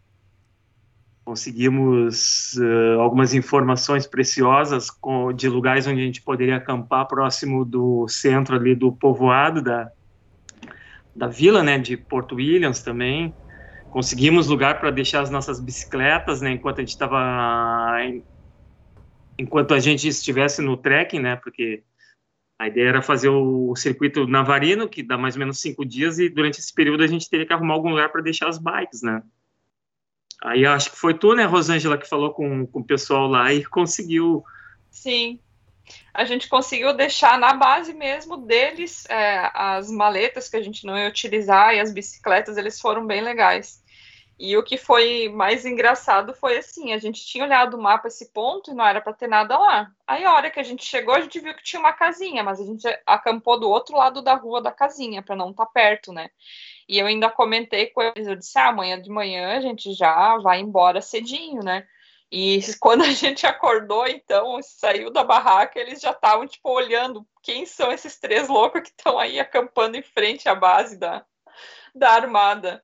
conseguimos 1.24 2.52
uh, 2.52 3.00
algumas 3.00 3.34
informações 3.34 4.06
preciosas 4.06 4.88
com, 4.88 5.32
de 5.32 5.48
lugares 5.48 5.84
onde 5.84 6.00
a 6.00 6.04
gente 6.04 6.22
poderia 6.22 6.54
acampar 6.54 7.04
próximo 7.08 7.64
do 7.64 8.06
centro 8.06 8.54
ali 8.54 8.76
do 8.76 8.92
povoado 8.92 9.60
da, 9.60 9.90
da 11.16 11.26
vila, 11.26 11.64
né, 11.64 11.80
de 11.80 11.96
Porto 11.96 12.36
Williams 12.36 12.80
também. 12.80 13.34
Conseguimos 13.90 14.46
lugar 14.46 14.78
para 14.78 14.92
deixar 14.92 15.20
as 15.20 15.28
nossas 15.28 15.58
bicicletas, 15.58 16.40
né, 16.40 16.52
enquanto 16.52 16.78
a 16.78 16.82
gente 16.82 16.90
estava 16.90 17.18
enquanto 19.38 19.74
a 19.74 19.80
gente 19.80 20.08
estivesse 20.08 20.62
no 20.62 20.76
trekking, 20.76 21.20
né, 21.20 21.36
porque 21.36 21.82
a 22.58 22.68
ideia 22.68 22.88
era 22.88 23.02
fazer 23.02 23.28
o 23.28 23.74
circuito 23.76 24.26
navarino, 24.26 24.88
que 24.88 25.02
dá 25.02 25.18
mais 25.18 25.34
ou 25.34 25.40
menos 25.40 25.60
cinco 25.60 25.84
dias, 25.84 26.18
e 26.18 26.28
durante 26.28 26.58
esse 26.58 26.72
período 26.72 27.02
a 27.02 27.06
gente 27.06 27.28
teria 27.28 27.46
que 27.46 27.52
arrumar 27.52 27.74
algum 27.74 27.90
lugar 27.90 28.10
para 28.10 28.22
deixar 28.22 28.48
as 28.48 28.58
bikes, 28.58 29.02
né. 29.02 29.22
Aí 30.42 30.66
acho 30.66 30.90
que 30.90 30.98
foi 30.98 31.14
tu, 31.14 31.34
né, 31.34 31.44
Rosângela, 31.44 31.98
que 31.98 32.08
falou 32.08 32.32
com, 32.32 32.66
com 32.66 32.80
o 32.80 32.84
pessoal 32.84 33.26
lá 33.26 33.52
e 33.52 33.64
conseguiu. 33.64 34.44
Sim. 34.90 35.40
A 36.12 36.24
gente 36.24 36.48
conseguiu 36.48 36.94
deixar 36.94 37.38
na 37.38 37.54
base 37.54 37.94
mesmo 37.94 38.36
deles 38.36 39.06
é, 39.08 39.50
as 39.54 39.90
maletas 39.90 40.48
que 40.48 40.56
a 40.56 40.62
gente 40.62 40.84
não 40.84 40.96
ia 40.96 41.08
utilizar 41.08 41.74
e 41.74 41.80
as 41.80 41.92
bicicletas, 41.92 42.56
eles 42.56 42.80
foram 42.80 43.06
bem 43.06 43.22
legais. 43.22 43.82
E 44.38 44.54
o 44.56 44.62
que 44.62 44.76
foi 44.76 45.30
mais 45.30 45.64
engraçado 45.64 46.34
foi 46.34 46.58
assim: 46.58 46.92
a 46.92 46.98
gente 46.98 47.24
tinha 47.24 47.44
olhado 47.44 47.76
o 47.76 47.82
mapa 47.82 48.08
esse 48.08 48.32
ponto 48.32 48.70
e 48.70 48.74
não 48.74 48.86
era 48.86 49.00
para 49.00 49.14
ter 49.14 49.26
nada 49.26 49.56
lá. 49.58 49.90
Aí, 50.06 50.24
a 50.24 50.34
hora 50.34 50.50
que 50.50 50.60
a 50.60 50.62
gente 50.62 50.84
chegou, 50.84 51.14
a 51.14 51.20
gente 51.20 51.40
viu 51.40 51.54
que 51.54 51.62
tinha 51.62 51.80
uma 51.80 51.92
casinha, 51.92 52.44
mas 52.44 52.60
a 52.60 52.64
gente 52.64 52.86
acampou 53.06 53.58
do 53.58 53.68
outro 53.68 53.96
lado 53.96 54.20
da 54.20 54.34
rua 54.34 54.60
da 54.60 54.70
casinha, 54.70 55.22
para 55.22 55.34
não 55.34 55.50
estar 55.50 55.64
tá 55.64 55.72
perto, 55.72 56.12
né? 56.12 56.28
E 56.88 56.98
eu 56.98 57.06
ainda 57.06 57.30
comentei 57.30 57.86
com 57.86 58.02
eles, 58.02 58.26
eu 58.26 58.36
disse, 58.36 58.58
ah, 58.58 58.68
amanhã 58.68 59.00
de 59.00 59.10
manhã 59.10 59.56
a 59.56 59.60
gente 59.60 59.92
já 59.94 60.36
vai 60.38 60.60
embora 60.60 61.00
cedinho, 61.00 61.62
né? 61.62 61.86
E 62.30 62.60
quando 62.78 63.02
a 63.04 63.10
gente 63.10 63.46
acordou, 63.46 64.06
então, 64.06 64.58
saiu 64.62 65.10
da 65.10 65.24
barraca, 65.24 65.80
eles 65.80 66.00
já 66.00 66.10
estavam, 66.10 66.46
tipo, 66.46 66.70
olhando 66.70 67.26
quem 67.42 67.64
são 67.64 67.90
esses 67.90 68.18
três 68.18 68.48
loucos 68.48 68.82
que 68.82 68.88
estão 68.88 69.18
aí 69.18 69.40
acampando 69.40 69.96
em 69.96 70.02
frente 70.02 70.48
à 70.48 70.54
base 70.54 70.98
da, 70.98 71.24
da 71.94 72.10
armada. 72.10 72.82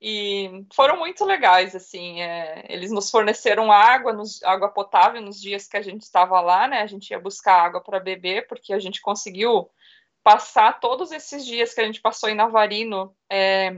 E 0.00 0.64
foram 0.72 0.96
muito 0.96 1.24
legais, 1.24 1.74
assim, 1.74 2.20
é, 2.20 2.64
eles 2.68 2.92
nos 2.92 3.10
forneceram 3.10 3.72
água, 3.72 4.12
nos, 4.12 4.40
água 4.44 4.68
potável 4.68 5.20
nos 5.20 5.40
dias 5.40 5.66
que 5.66 5.76
a 5.76 5.82
gente 5.82 6.02
estava 6.02 6.40
lá, 6.40 6.68
né? 6.68 6.82
A 6.82 6.86
gente 6.86 7.10
ia 7.10 7.18
buscar 7.18 7.60
água 7.62 7.80
para 7.80 7.98
beber, 7.98 8.46
porque 8.46 8.72
a 8.72 8.78
gente 8.78 9.00
conseguiu 9.00 9.68
passar 10.22 10.78
todos 10.78 11.10
esses 11.10 11.44
dias 11.44 11.74
que 11.74 11.80
a 11.80 11.84
gente 11.84 12.00
passou 12.00 12.28
em 12.28 12.34
Navarino, 12.34 13.16
é, 13.28 13.72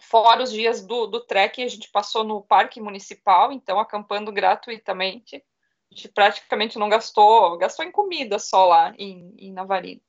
fora 0.00 0.42
os 0.42 0.52
dias 0.52 0.86
do, 0.86 1.06
do 1.06 1.20
trek, 1.20 1.62
a 1.62 1.68
gente 1.68 1.90
passou 1.90 2.22
no 2.22 2.42
parque 2.42 2.80
municipal, 2.80 3.50
então 3.50 3.80
acampando 3.80 4.30
gratuitamente. 4.30 5.36
A 5.90 5.94
gente 5.94 6.08
praticamente 6.08 6.78
não 6.78 6.88
gastou, 6.88 7.58
gastou 7.58 7.84
em 7.84 7.90
comida 7.90 8.38
só 8.38 8.66
lá 8.66 8.94
em, 8.96 9.34
em 9.36 9.52
Navarino, 9.52 10.00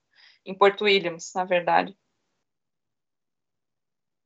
em 0.45 0.53
Porto 0.53 0.83
Williams, 0.83 1.31
na 1.33 1.43
verdade. 1.43 1.97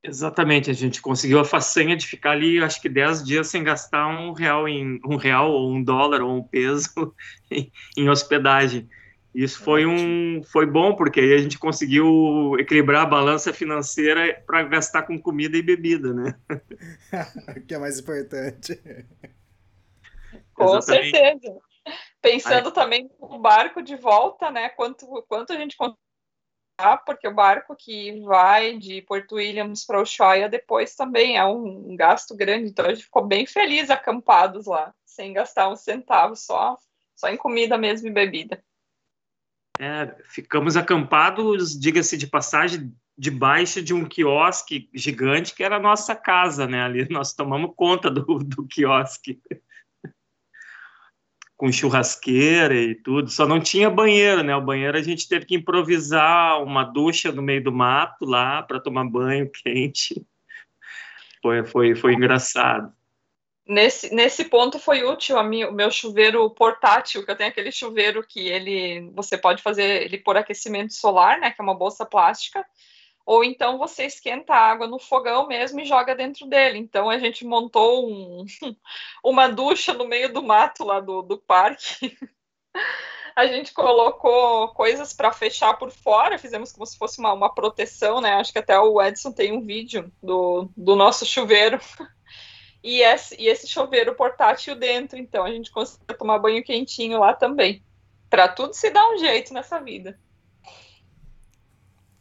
Exatamente, 0.08 0.70
a 0.70 0.74
gente 0.74 1.02
conseguiu 1.02 1.40
a 1.40 1.46
façanha 1.46 1.98
de 1.98 2.06
ficar 2.06 2.32
ali, 2.32 2.64
acho 2.64 2.80
que 2.80 2.88
10 2.88 3.24
dias 3.24 3.48
sem 3.48 3.64
gastar 3.64 4.08
um 4.08 4.34
real 4.34 4.68
em 4.68 5.00
um 5.04 5.16
real 5.16 5.52
ou 5.52 5.72
um 5.72 5.84
dólar 5.84 6.22
ou 6.22 6.38
um 6.38 6.44
peso 6.44 7.16
em, 7.50 7.72
em 7.98 8.08
hospedagem. 8.08 8.88
Isso 9.34 9.60
foi 9.62 9.86
um 9.86 10.44
foi 10.44 10.66
bom 10.66 10.96
porque 10.96 11.20
aí 11.20 11.34
a 11.34 11.38
gente 11.40 11.58
conseguiu 11.58 12.56
equilibrar 12.60 13.04
a 13.04 13.08
balança 13.08 13.52
financeira 13.52 14.42
para 14.46 14.64
gastar 14.64 15.04
com 15.04 15.20
comida 15.20 15.58
e 15.58 15.62
bebida, 15.62 16.14
né? 16.14 16.36
que 17.68 17.74
é 17.74 17.80
mais 17.80 18.00
importante. 18.00 18.80
Com 20.54 20.78
Exatamente. 20.78 21.18
certeza. 21.18 21.60
Pensando 22.22 22.70
aí. 22.70 22.74
também 22.74 23.10
no 23.20 23.40
barco 23.40 23.82
de 23.82 23.96
volta, 23.96 24.50
né? 24.52 24.70
Quanto 24.70 25.06
quanto 25.28 25.52
a 25.52 25.58
gente 25.58 25.76
porque 27.06 27.28
o 27.28 27.34
barco 27.34 27.76
que 27.76 28.20
vai 28.22 28.78
de 28.78 29.02
Porto 29.02 29.36
Williams 29.36 29.86
para 29.86 30.02
Ushuaia 30.02 30.50
depois 30.50 30.96
também 30.96 31.38
é 31.38 31.46
um 31.46 31.96
gasto 31.96 32.36
grande, 32.36 32.70
então 32.70 32.86
a 32.86 32.94
gente 32.94 33.06
ficou 33.06 33.26
bem 33.26 33.46
feliz 33.46 33.90
acampados 33.90 34.66
lá, 34.66 34.94
sem 35.06 35.34
gastar 35.34 35.70
um 35.70 35.76
centavo, 35.76 36.36
só, 36.36 36.78
só 37.16 37.30
em 37.30 37.38
comida 37.38 37.78
mesmo 37.78 38.08
e 38.08 38.12
bebida. 38.12 38.64
É, 39.80 40.16
ficamos 40.26 40.78
acampados, 40.78 41.78
diga-se 41.78 42.18
de 42.18 42.28
passagem, 42.28 42.94
debaixo 43.18 43.82
de 43.82 43.94
um 43.94 44.06
quiosque 44.06 44.90
gigante 44.94 45.56
que 45.56 45.64
era 45.64 45.78
a 45.78 45.82
nossa 45.82 46.16
casa, 46.16 46.68
né? 46.68 46.84
Ali 46.84 47.08
nós 47.10 47.34
tomamos 47.34 47.74
conta 47.76 48.10
do, 48.12 48.40
do 48.40 48.68
quiosque 48.68 49.42
com 51.58 51.72
churrasqueira 51.72 52.76
e 52.76 52.96
tudo, 52.96 53.30
só 53.30 53.48
não 53.48 53.60
tinha 53.60 53.90
banheiro, 53.90 54.44
né? 54.44 54.56
O 54.56 54.62
banheiro 54.62 54.98
a 54.98 55.02
gente 55.02 55.28
teve 55.28 55.46
que 55.46 55.56
improvisar 55.56 56.62
uma 56.62 56.84
ducha 56.84 57.32
no 57.32 57.42
meio 57.42 57.64
do 57.64 57.72
mato 57.72 58.26
lá 58.26 58.62
para 58.62 58.80
tomar 58.80 59.06
banho 59.06 59.50
quente. 59.50 60.26
Foi, 61.42 61.66
foi, 61.66 61.96
foi 61.96 62.14
engraçado. 62.14 62.92
Nesse, 63.68 64.14
nesse 64.14 64.46
ponto 64.46 64.78
foi 64.78 65.04
útil 65.04 65.40
a 65.40 65.42
o 65.42 65.72
meu 65.72 65.90
chuveiro 65.90 66.48
portátil, 66.52 67.26
que 67.26 67.32
eu 67.32 67.36
tenho 67.36 67.50
aquele 67.50 67.72
chuveiro 67.72 68.24
que 68.28 68.48
ele 68.48 69.10
você 69.16 69.38
pode 69.38 69.64
fazer 69.64 70.04
ele 70.04 70.18
por 70.20 70.38
aquecimento 70.38 70.94
solar, 70.94 71.40
né? 71.40 71.52
Que 71.52 71.62
é 71.62 71.64
uma 71.64 71.74
bolsa 71.74 72.06
plástica 72.06 72.64
ou 73.26 73.44
então 73.44 73.78
você 73.78 74.06
esquenta 74.06 74.54
a 74.54 74.70
água 74.72 74.88
no 74.88 75.00
fogão 75.00 75.48
mesmo 75.48 75.80
e 75.80 75.86
joga 75.86 76.14
dentro 76.14 76.46
dele. 76.46 76.78
Então 76.78 77.10
a 77.10 77.18
gente 77.18 77.44
montou 77.46 78.08
um, 78.08 78.46
uma 79.24 79.48
ducha 79.48 79.94
no 79.94 80.08
meio 80.08 80.32
do 80.32 80.44
mato 80.44 80.84
lá 80.84 81.00
do, 81.00 81.22
do 81.22 81.38
parque. 81.38 82.16
A 83.36 83.48
gente 83.48 83.74
colocou 83.74 84.70
coisas 84.70 85.12
para 85.12 85.30
fechar 85.30 85.74
por 85.74 85.92
fora, 85.92 86.40
fizemos 86.40 86.72
como 86.72 86.86
se 86.86 86.98
fosse 86.98 87.20
uma, 87.20 87.34
uma 87.34 87.54
proteção, 87.54 88.22
né? 88.22 88.36
Acho 88.36 88.54
que 88.54 88.60
até 88.60 88.80
o 88.80 89.02
Edson 89.02 89.30
tem 89.30 89.52
um 89.52 89.60
vídeo 89.60 90.10
do, 90.24 90.70
do 90.76 90.96
nosso 90.96 91.26
chuveiro. 91.26 91.78
E 92.88 93.02
esse, 93.02 93.36
e 93.42 93.48
esse 93.48 93.68
chuveiro 93.68 94.14
portátil 94.14 94.76
dentro, 94.76 95.18
então 95.18 95.44
a 95.44 95.50
gente 95.50 95.72
conseguiu 95.72 96.16
tomar 96.16 96.38
banho 96.38 96.64
quentinho 96.64 97.20
lá 97.20 97.34
também. 97.34 97.84
Para 98.30 98.48
tudo 98.48 98.76
se 98.76 98.92
dá 98.92 99.10
um 99.10 99.18
jeito 99.18 99.52
nessa 99.56 99.80
vida. 99.80 100.20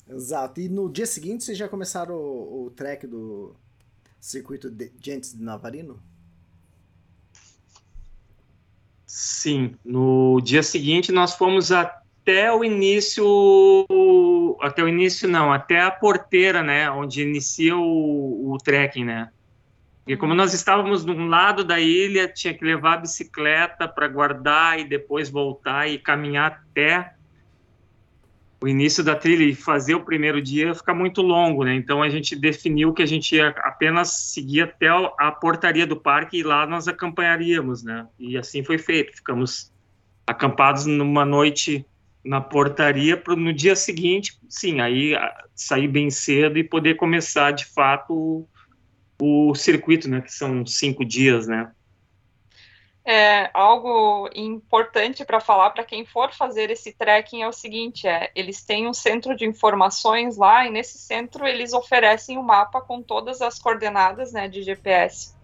Exato. 0.09 0.61
E 0.61 0.69
no 0.69 0.89
dia 0.89 1.07
seguinte 1.07 1.45
vocês 1.45 1.57
já 1.57 1.69
começaram 1.69 2.15
o, 2.15 2.67
o 2.67 2.71
trek 2.71 3.07
do 3.07 3.55
circuito 4.21 4.71
de 4.71 4.93
Gentes 5.01 5.35
de 5.35 5.43
Navarino? 5.43 6.01
Sim. 9.07 9.75
No 9.85 10.41
dia 10.43 10.63
seguinte 10.63 11.13
nós 11.13 11.35
fomos 11.35 11.71
até 11.71 12.53
o 12.53 12.65
início, 12.65 13.25
até 14.61 14.83
o 14.83 14.89
início 14.89 15.29
não, 15.29 15.53
até 15.53 15.81
a 15.81 15.91
porteira, 15.91 16.63
né, 16.63 16.91
onde 16.91 17.23
inicia 17.23 17.77
o, 17.77 18.53
o 18.53 18.59
trekking, 18.59 19.05
né? 19.05 19.31
E 20.07 20.17
como 20.17 20.35
nós 20.35 20.53
estávamos 20.53 21.05
de 21.05 21.11
um 21.11 21.29
lado 21.29 21.65
da 21.65 21.81
ilha, 21.81 22.29
tinha 22.29 22.53
que 22.53 22.65
levar 22.65 22.95
a 22.95 22.99
bicicleta 22.99 23.89
para 23.89 24.07
guardar 24.07 24.79
e 24.79 24.85
depois 24.85 25.31
voltar 25.31 25.89
e 25.89 25.99
caminhar 25.99 26.63
até 26.71 27.15
o 28.65 28.69
início 28.69 29.05
da 29.05 29.15
trilha 29.15 29.45
e 29.45 29.55
fazer 29.55 29.95
o 29.95 30.07
primeiro 30.07 30.41
dia 30.41 30.69
ia 30.69 30.75
ficar 30.75 30.95
muito 30.95 31.21
longo, 31.21 31.65
né? 31.65 31.75
Então 31.75 32.03
a 32.03 32.09
gente 32.09 32.35
definiu 32.35 32.95
que 32.95 33.03
a 33.03 33.07
gente 33.07 33.37
ia 33.37 33.49
apenas 33.59 34.33
seguir 34.33 34.63
até 34.63 34.89
a 34.89 35.31
portaria 35.31 35.87
do 35.87 36.01
parque 36.01 36.39
e 36.39 36.43
lá 36.43 36.67
nós 36.67 36.89
acompanharíamos, 36.89 37.83
né? 37.83 38.07
E 38.19 38.39
assim 38.39 38.65
foi 38.65 38.79
feito. 38.79 39.15
Ficamos 39.17 39.71
acampados 40.27 40.87
numa 40.87 41.27
noite 41.27 41.85
na 42.25 42.41
portaria 42.41 43.19
para 43.19 43.37
no 43.37 43.53
dia 43.53 43.77
seguinte, 43.77 44.39
sim, 44.49 44.81
aí 44.81 45.13
sair 45.55 45.87
bem 45.87 46.09
cedo 46.09 46.59
e 46.59 46.65
poder 46.65 46.95
começar 46.95 47.51
de 47.51 47.67
fato 47.67 48.49
o, 49.21 49.51
o 49.51 49.55
circuito, 49.55 50.09
né? 50.09 50.23
Que 50.23 50.33
são 50.33 50.65
cinco 50.65 51.05
dias, 51.05 51.47
né? 51.47 51.71
É, 53.07 53.51
algo 53.53 54.31
importante 54.35 55.27
para 55.27 55.39
falar 55.39 55.71
para 55.71 55.85
quem 55.85 56.07
for 56.07 56.33
fazer 56.33 56.71
esse 56.71 56.91
trekking 56.95 57.43
é 57.43 57.49
o 57.49 57.53
seguinte: 57.53 58.09
é, 58.09 58.31
eles 58.35 58.65
têm 58.65 58.89
um 58.89 58.95
centro 58.95 59.37
de 59.37 59.45
informações 59.45 60.39
lá, 60.39 60.67
e 60.67 60.71
nesse 60.71 60.97
centro 60.97 61.47
eles 61.47 61.75
oferecem 61.75 62.39
o 62.39 62.41
um 62.41 62.45
mapa 62.45 62.81
com 62.81 63.03
todas 63.03 63.43
as 63.43 63.59
coordenadas 63.59 64.33
né, 64.33 64.49
de 64.49 64.63
GPS. 64.63 65.35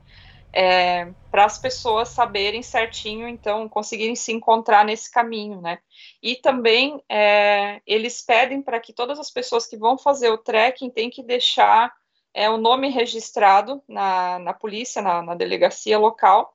É, 0.52 1.12
para 1.30 1.44
as 1.44 1.58
pessoas 1.58 2.08
saberem 2.08 2.62
certinho, 2.62 3.28
então, 3.28 3.68
conseguirem 3.68 4.16
se 4.16 4.32
encontrar 4.32 4.84
nesse 4.84 5.11
caminho, 5.11 5.61
né? 5.61 5.78
E 6.22 6.36
também 6.36 7.00
é, 7.08 7.80
eles 7.86 8.22
pedem 8.22 8.61
para 8.62 8.80
que 8.80 8.92
todas 8.92 9.20
as 9.20 9.30
pessoas 9.30 9.66
que 9.66 9.76
vão 9.76 9.98
fazer 9.98 10.30
o 10.30 10.38
trekking 10.38 10.90
tenham 10.90 11.11
que 11.11 11.22
deixar 11.22 11.92
é, 12.34 12.48
o 12.48 12.56
nome 12.56 12.88
registrado 12.88 13.82
na, 13.86 14.38
na 14.38 14.52
polícia, 14.52 15.00
na, 15.02 15.22
na 15.22 15.34
delegacia 15.34 15.98
local, 15.98 16.52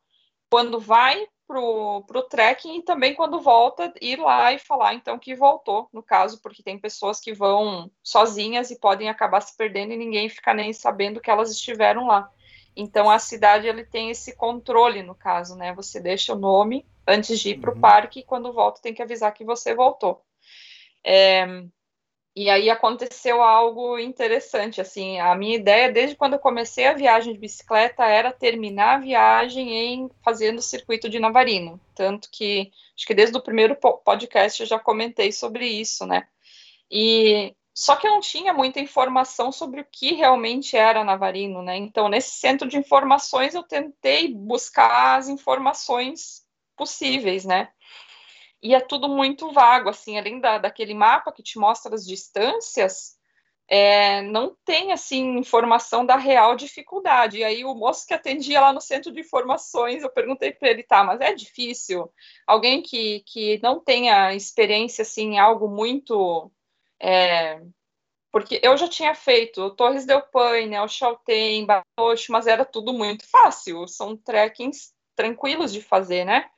quando 0.55 0.79
vai 0.79 1.27
pro, 1.45 2.01
pro 2.07 2.21
trekking 2.29 2.77
e 2.77 2.81
também 2.81 3.13
quando 3.13 3.41
volta, 3.41 3.93
ir 3.99 4.17
lá 4.17 4.53
e 4.53 4.57
falar 4.57 4.93
então 4.93 5.19
que 5.19 5.35
voltou, 5.35 5.89
no 5.91 6.01
caso, 6.01 6.41
porque 6.41 6.63
tem 6.63 6.79
pessoas 6.79 7.19
que 7.19 7.33
vão 7.33 7.91
sozinhas 8.01 8.71
e 8.71 8.79
podem 8.79 9.09
acabar 9.09 9.41
se 9.41 9.53
perdendo 9.57 9.91
e 9.91 9.97
ninguém 9.97 10.29
fica 10.29 10.53
nem 10.53 10.71
sabendo 10.71 11.19
que 11.19 11.29
elas 11.29 11.51
estiveram 11.51 12.07
lá. 12.07 12.31
Então 12.73 13.09
a 13.09 13.19
cidade 13.19 13.67
ele 13.67 13.83
tem 13.83 14.11
esse 14.11 14.33
controle 14.33 15.03
no 15.03 15.13
caso, 15.13 15.57
né? 15.57 15.73
Você 15.73 15.99
deixa 15.99 16.31
o 16.31 16.39
nome 16.39 16.85
antes 17.05 17.37
de 17.37 17.49
ir 17.49 17.59
para 17.59 17.71
o 17.71 17.73
uhum. 17.73 17.81
parque 17.81 18.21
e 18.21 18.25
quando 18.25 18.53
volta 18.53 18.81
tem 18.81 18.93
que 18.93 19.01
avisar 19.01 19.33
que 19.33 19.43
você 19.43 19.75
voltou. 19.75 20.23
É, 21.03 21.45
e 22.35 22.49
aí 22.49 22.69
aconteceu 22.69 23.41
algo 23.41 23.97
interessante, 23.97 24.81
assim, 24.81 25.19
a 25.19 25.33
minha 25.35 25.55
ideia 25.55 25.91
desde 25.91 26.17
quando 26.17 26.33
eu 26.33 26.39
comecei 26.39 26.85
a 26.85 26.93
viagem 26.93 27.33
de 27.33 27.39
bicicleta 27.39 28.03
era 28.03 28.33
terminar 28.33 28.95
a 28.95 28.99
viagem 28.99 29.73
em 29.73 30.09
fazendo 30.23 30.59
o 30.59 30.61
circuito 30.61 31.07
de 31.07 31.17
Navarino, 31.17 31.79
tanto 31.95 32.29
que 32.29 32.71
acho 32.95 33.07
que 33.07 33.13
desde 33.13 33.37
o 33.37 33.41
primeiro 33.41 33.75
podcast 33.75 34.61
eu 34.61 34.67
já 34.67 34.77
comentei 34.77 35.31
sobre 35.31 35.65
isso, 35.65 36.05
né? 36.05 36.27
E 36.91 37.55
só 37.73 37.95
que 37.95 38.07
eu 38.07 38.11
não 38.11 38.21
tinha 38.21 38.53
muita 38.53 38.79
informação 38.79 39.51
sobre 39.51 39.81
o 39.81 39.87
que 39.89 40.13
realmente 40.13 40.75
era 40.75 41.03
Navarino, 41.03 41.61
né? 41.61 41.77
Então, 41.77 42.09
nesse 42.09 42.31
centro 42.31 42.67
de 42.67 42.77
informações 42.77 43.53
eu 43.53 43.63
tentei 43.63 44.33
buscar 44.33 45.17
as 45.17 45.29
informações 45.29 46.45
possíveis, 46.75 47.45
né? 47.45 47.69
E 48.65 48.73
é 48.73 48.79
tudo 48.79 49.07
muito 49.07 49.51
vago, 49.51 49.89
assim, 49.89 50.17
além 50.17 50.39
da, 50.39 50.57
daquele 50.57 50.95
mapa 50.95 51.31
que 51.31 51.43
te 51.43 51.59
mostra 51.59 51.93
as 51.93 52.03
distâncias, 52.03 53.15
é, 53.67 54.23
não 54.23 54.55
tem, 54.65 54.91
assim, 54.91 55.37
informação 55.37 56.03
da 56.03 56.15
real 56.15 56.55
dificuldade. 56.55 57.37
E 57.37 57.43
aí 57.43 57.63
o 57.63 57.75
moço 57.75 58.07
que 58.07 58.13
atendia 58.13 58.59
lá 58.59 58.73
no 58.73 58.81
centro 58.81 59.11
de 59.11 59.19
informações, 59.19 60.01
eu 60.01 60.09
perguntei 60.09 60.51
para 60.51 60.69
ele, 60.69 60.81
tá, 60.81 61.03
mas 61.03 61.21
é 61.21 61.31
difícil? 61.31 62.11
Alguém 62.47 62.81
que, 62.81 63.19
que 63.27 63.59
não 63.61 63.79
tenha 63.79 64.33
experiência, 64.33 65.03
assim, 65.03 65.33
em 65.33 65.39
algo 65.39 65.67
muito... 65.67 66.51
É, 66.99 67.61
porque 68.31 68.59
eu 68.63 68.75
já 68.77 68.87
tinha 68.87 69.13
feito 69.13 69.75
Torres 69.75 70.07
del 70.07 70.23
Paine, 70.23 70.75
El 70.75 70.87
Chaltén, 70.87 71.67
Batoche, 71.67 72.31
mas 72.31 72.47
era 72.47 72.65
tudo 72.65 72.91
muito 72.93 73.29
fácil, 73.29 73.87
são 73.87 74.17
trekkings 74.17 74.91
tranquilos 75.15 75.71
de 75.71 75.81
fazer, 75.81 76.25
né? 76.25 76.49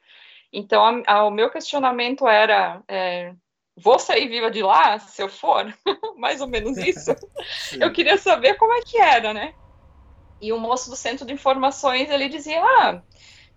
Então, 0.52 0.84
a, 0.84 1.14
a, 1.14 1.26
o 1.26 1.32
meu 1.32 1.50
questionamento 1.50 2.28
era: 2.28 2.82
é, 2.88 3.34
vou 3.76 4.00
sair 4.00 4.28
viva 4.28 4.50
de 4.50 4.62
lá 4.62 4.98
se 5.00 5.22
eu 5.22 5.30
for? 5.30 5.74
Mais 6.18 6.42
ou 6.42 6.48
menos 6.48 6.78
isso. 6.78 7.16
eu 7.80 7.92
queria 7.92 8.18
saber 8.18 8.56
como 8.56 8.74
é 8.74 8.82
que 8.82 8.98
era, 8.98 9.34
né? 9.34 9.54
E 10.40 10.54
o 10.54 10.60
moço 10.60 10.90
do 10.90 10.96
centro 10.96 11.26
de 11.26 11.34
informações 11.34 12.10
ele 12.10 12.30
dizia: 12.30 12.64
ah, 12.64 13.02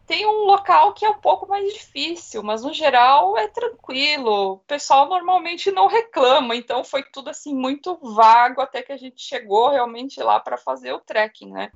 tem 0.07 0.27
um 0.27 0.45
local 0.45 0.93
que 0.93 1.05
é 1.05 1.11
um 1.11 1.21
pouco 1.21 1.47
mais 1.47 1.73
difícil, 1.73 2.43
mas 2.43 2.65
no 2.65 2.73
geral 2.73 3.39
é 3.39 3.47
tranquilo. 3.47 4.55
O 4.55 4.59
pessoal 4.59 5.09
normalmente 5.09 5.71
não 5.71 5.87
reclama, 5.87 6.57
então 6.57 6.83
foi 6.83 7.05
tudo 7.05 7.31
assim 7.31 7.55
muito 7.55 7.97
vago 7.97 8.61
até 8.61 8.83
que 8.83 8.93
a 8.93 8.97
gente 8.97 9.23
chegou 9.23 9.71
realmente 9.71 10.21
lá 10.21 10.41
para 10.41 10.57
fazer 10.57 10.93
o 10.93 11.01
trekking, 11.01 11.53
né? 11.53 11.71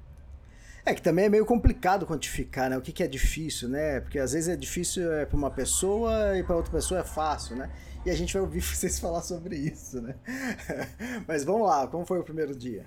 É 0.86 0.92
que 0.92 1.00
também 1.00 1.24
é 1.24 1.28
meio 1.30 1.46
complicado 1.46 2.04
quantificar, 2.04 2.68
né? 2.68 2.76
O 2.76 2.82
que, 2.82 2.92
que 2.92 3.02
é 3.02 3.06
difícil, 3.06 3.68
né? 3.68 4.00
Porque 4.00 4.18
às 4.18 4.32
vezes 4.32 4.48
é 4.48 4.56
difícil 4.56 5.10
é, 5.12 5.24
para 5.24 5.36
uma 5.36 5.50
pessoa 5.50 6.38
e 6.38 6.42
para 6.42 6.56
outra 6.56 6.70
pessoa 6.70 7.00
é 7.00 7.04
fácil, 7.04 7.56
né? 7.56 7.70
E 8.04 8.10
a 8.10 8.14
gente 8.14 8.34
vai 8.34 8.42
ouvir 8.42 8.60
vocês 8.62 8.98
falar 8.98 9.22
sobre 9.22 9.56
isso, 9.56 10.02
né? 10.02 10.14
Mas 11.26 11.42
vamos 11.42 11.66
lá, 11.66 11.86
como 11.86 12.04
foi 12.04 12.18
o 12.18 12.24
primeiro 12.24 12.54
dia? 12.54 12.84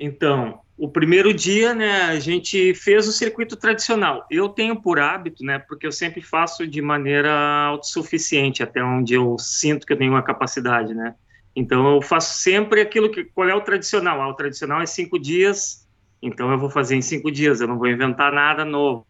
Então, 0.00 0.60
o 0.76 0.88
primeiro 0.88 1.34
dia, 1.34 1.74
né, 1.74 2.02
a 2.02 2.20
gente 2.20 2.72
fez 2.72 3.08
o 3.08 3.12
circuito 3.12 3.56
tradicional. 3.56 4.24
Eu 4.30 4.48
tenho 4.48 4.80
por 4.80 5.00
hábito, 5.00 5.44
né, 5.44 5.58
porque 5.58 5.86
eu 5.86 5.92
sempre 5.92 6.22
faço 6.22 6.66
de 6.66 6.80
maneira 6.80 7.32
autossuficiente, 7.66 8.62
até 8.62 8.82
onde 8.82 9.14
eu 9.14 9.36
sinto 9.38 9.84
que 9.84 9.92
eu 9.92 9.98
tenho 9.98 10.12
uma 10.12 10.22
capacidade, 10.22 10.94
né. 10.94 11.16
Então, 11.58 11.96
eu 11.96 12.00
faço 12.00 12.38
sempre 12.40 12.80
aquilo 12.80 13.10
que, 13.10 13.24
qual 13.24 13.48
é 13.48 13.54
o 13.54 13.60
tradicional? 13.60 14.22
Ah, 14.22 14.28
o 14.28 14.34
tradicional 14.34 14.80
é 14.80 14.86
cinco 14.86 15.18
dias, 15.18 15.84
então 16.22 16.52
eu 16.52 16.56
vou 16.56 16.70
fazer 16.70 16.94
em 16.94 17.02
cinco 17.02 17.32
dias, 17.32 17.60
eu 17.60 17.66
não 17.66 17.76
vou 17.76 17.88
inventar 17.88 18.32
nada 18.32 18.64
novo. 18.64 19.04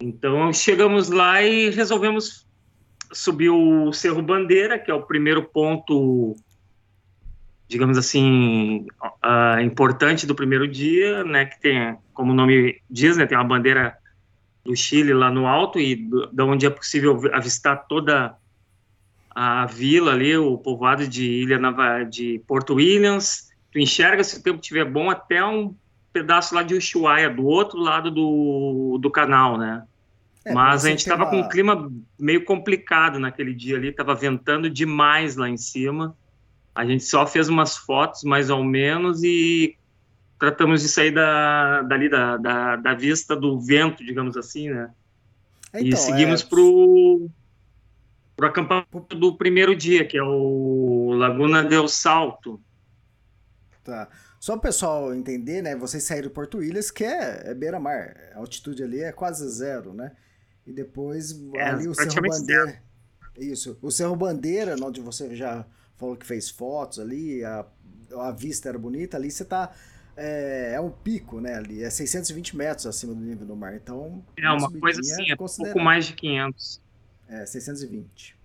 Então, 0.00 0.50
chegamos 0.50 1.10
lá 1.10 1.42
e 1.42 1.68
resolvemos 1.68 2.46
subir 3.12 3.50
o 3.50 3.92
Cerro 3.92 4.22
Bandeira, 4.22 4.78
que 4.78 4.90
é 4.90 4.94
o 4.94 5.02
primeiro 5.02 5.42
ponto 5.42 6.34
digamos 7.68 7.98
assim, 7.98 8.86
uh, 9.04 9.60
importante 9.60 10.24
do 10.26 10.34
primeiro 10.34 10.66
dia, 10.66 11.22
né, 11.24 11.44
que 11.44 11.60
tem, 11.60 11.98
como 12.14 12.32
o 12.32 12.34
nome 12.34 12.80
diz, 12.88 13.16
né, 13.16 13.26
tem 13.26 13.36
uma 13.36 13.44
bandeira 13.44 13.98
do 14.64 14.74
Chile 14.74 15.12
lá 15.12 15.30
no 15.30 15.46
alto 15.46 15.78
e 15.78 16.08
da 16.32 16.46
onde 16.46 16.64
é 16.64 16.70
possível 16.70 17.20
avistar 17.34 17.86
toda 17.88 18.36
a 19.38 19.66
vila 19.66 20.12
ali, 20.12 20.34
o 20.34 20.56
povoado 20.56 21.06
de 21.06 21.30
Ilha 21.30 21.58
de 22.08 22.42
Porto 22.46 22.76
Williams. 22.76 23.50
Tu 23.70 23.78
enxerga, 23.78 24.24
se 24.24 24.38
o 24.38 24.42
tempo 24.42 24.60
estiver 24.60 24.86
bom, 24.86 25.10
até 25.10 25.44
um 25.44 25.74
pedaço 26.10 26.54
lá 26.54 26.62
de 26.62 26.74
Ushuaia, 26.74 27.28
do 27.28 27.44
outro 27.44 27.78
lado 27.78 28.10
do, 28.10 28.96
do 28.98 29.10
canal, 29.10 29.58
né? 29.58 29.84
É, 30.42 30.54
Mas 30.54 30.86
a 30.86 30.88
gente 30.88 31.00
estava 31.00 31.24
uma... 31.24 31.30
com 31.30 31.36
um 31.40 31.48
clima 31.50 31.92
meio 32.18 32.46
complicado 32.46 33.18
naquele 33.18 33.52
dia 33.52 33.76
ali, 33.76 33.88
estava 33.88 34.14
ventando 34.14 34.70
demais 34.70 35.36
lá 35.36 35.50
em 35.50 35.58
cima. 35.58 36.16
A 36.74 36.86
gente 36.86 37.04
só 37.04 37.26
fez 37.26 37.50
umas 37.50 37.76
fotos, 37.76 38.24
mais 38.24 38.48
ou 38.48 38.64
menos, 38.64 39.22
e 39.22 39.76
tratamos 40.38 40.80
de 40.80 40.88
sair 40.88 41.10
da, 41.10 41.82
dali 41.82 42.08
da, 42.08 42.38
da, 42.38 42.76
da 42.76 42.94
vista 42.94 43.36
do 43.36 43.60
vento, 43.60 44.02
digamos 44.02 44.34
assim, 44.34 44.70
né? 44.70 44.88
Então, 45.74 45.88
e 45.88 45.94
seguimos 45.94 46.42
é... 46.42 46.46
pro, 46.46 47.28
pro 48.36 48.46
acampamento 48.46 49.16
do 49.16 49.36
primeiro 49.36 49.74
dia, 49.74 50.06
que 50.06 50.18
é 50.18 50.22
o 50.22 51.12
Laguna 51.14 51.64
del 51.64 51.88
Salto. 51.88 52.60
Tá. 53.82 54.08
Só 54.38 54.54
o 54.54 54.60
pessoal 54.60 55.14
entender, 55.14 55.62
né? 55.62 55.74
Vocês 55.74 56.04
saíram 56.04 56.28
do 56.28 56.34
Porto 56.34 56.62
Ilhas, 56.62 56.90
que 56.90 57.02
é, 57.02 57.50
é 57.50 57.54
beira-mar. 57.54 58.14
A 58.34 58.38
altitude 58.38 58.82
ali 58.82 59.00
é 59.00 59.10
quase 59.10 59.48
zero, 59.48 59.94
né? 59.94 60.12
E 60.66 60.72
depois 60.72 61.32
é, 61.54 61.62
ali 61.62 61.88
o 61.88 61.94
Cerro 61.94 62.14
Bandeira. 62.20 62.66
Zero. 62.66 62.78
Isso. 63.38 63.78
O 63.80 63.90
Cerro 63.90 64.14
Bandeira, 64.14 64.76
onde 64.82 65.00
você 65.00 65.34
já 65.34 65.64
falou 65.96 66.16
que 66.16 66.26
fez 66.26 66.50
fotos 66.50 66.98
ali, 66.98 67.42
a, 67.44 67.64
a 68.18 68.30
vista 68.32 68.68
era 68.68 68.78
bonita, 68.78 69.16
ali 69.16 69.30
você 69.30 69.44
tá. 69.44 69.72
É, 70.18 70.72
é, 70.74 70.80
um 70.80 70.90
pico, 70.90 71.40
né? 71.40 71.56
Ali 71.56 71.82
é 71.82 71.90
620 71.90 72.56
metros 72.56 72.86
acima 72.86 73.14
do 73.14 73.20
nível 73.20 73.46
do 73.46 73.54
mar, 73.54 73.74
então. 73.74 74.24
É 74.38 74.50
uma 74.50 74.70
coisa 74.72 75.00
assim, 75.00 75.30
é 75.30 75.36
pouco 75.36 75.78
mais 75.78 76.06
de 76.06 76.14
500. 76.14 76.85
É, 77.28 77.44
620. 77.44 78.36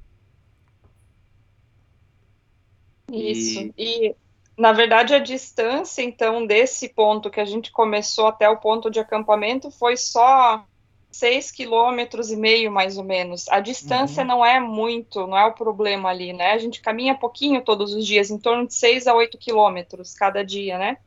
Isso. 3.11 3.59
E... 3.59 3.73
e, 3.77 4.15
na 4.57 4.71
verdade, 4.71 5.13
a 5.13 5.19
distância, 5.19 6.01
então, 6.01 6.45
desse 6.45 6.89
ponto 6.89 7.29
que 7.29 7.39
a 7.39 7.45
gente 7.45 7.71
começou 7.71 8.27
até 8.27 8.49
o 8.49 8.57
ponto 8.57 8.89
de 8.89 8.99
acampamento 8.99 9.71
foi 9.71 9.97
só 9.97 10.65
seis 11.11 11.51
quilômetros 11.51 12.31
e 12.31 12.37
meio, 12.37 12.71
mais 12.71 12.97
ou 12.97 13.03
menos. 13.03 13.47
A 13.49 13.59
distância 13.59 14.21
uhum. 14.21 14.27
não 14.27 14.45
é 14.45 14.59
muito, 14.59 15.27
não 15.27 15.37
é 15.37 15.45
o 15.45 15.53
problema 15.53 16.09
ali, 16.09 16.31
né? 16.31 16.53
A 16.53 16.57
gente 16.57 16.81
caminha 16.81 17.13
pouquinho 17.15 17.61
todos 17.61 17.93
os 17.93 18.05
dias, 18.05 18.31
em 18.31 18.37
torno 18.37 18.65
de 18.65 18.73
seis 18.73 19.07
a 19.07 19.13
oito 19.13 19.37
quilômetros 19.37 20.13
cada 20.13 20.43
dia, 20.43 20.77
né? 20.77 20.97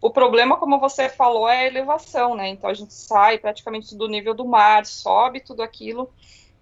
O 0.00 0.10
problema, 0.10 0.56
como 0.56 0.78
você 0.78 1.08
falou, 1.08 1.48
é 1.48 1.60
a 1.60 1.66
elevação, 1.66 2.34
né? 2.34 2.48
Então 2.48 2.68
a 2.68 2.74
gente 2.74 2.92
sai 2.92 3.38
praticamente 3.38 3.96
do 3.96 4.08
nível 4.08 4.34
do 4.34 4.44
mar, 4.44 4.84
sobe 4.84 5.40
tudo 5.40 5.62
aquilo. 5.62 6.10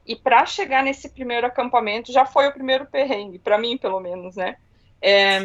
E 0.07 0.16
para 0.16 0.44
chegar 0.46 0.82
nesse 0.82 1.09
primeiro 1.09 1.46
acampamento, 1.46 2.12
já 2.12 2.26
foi 2.26 2.48
o 2.48 2.53
primeiro 2.53 2.86
perrengue, 2.86 3.38
para 3.38 3.59
mim, 3.59 3.78
pelo 3.78 4.00
menos, 4.00 4.36
né? 4.36 4.57
É, 5.00 5.38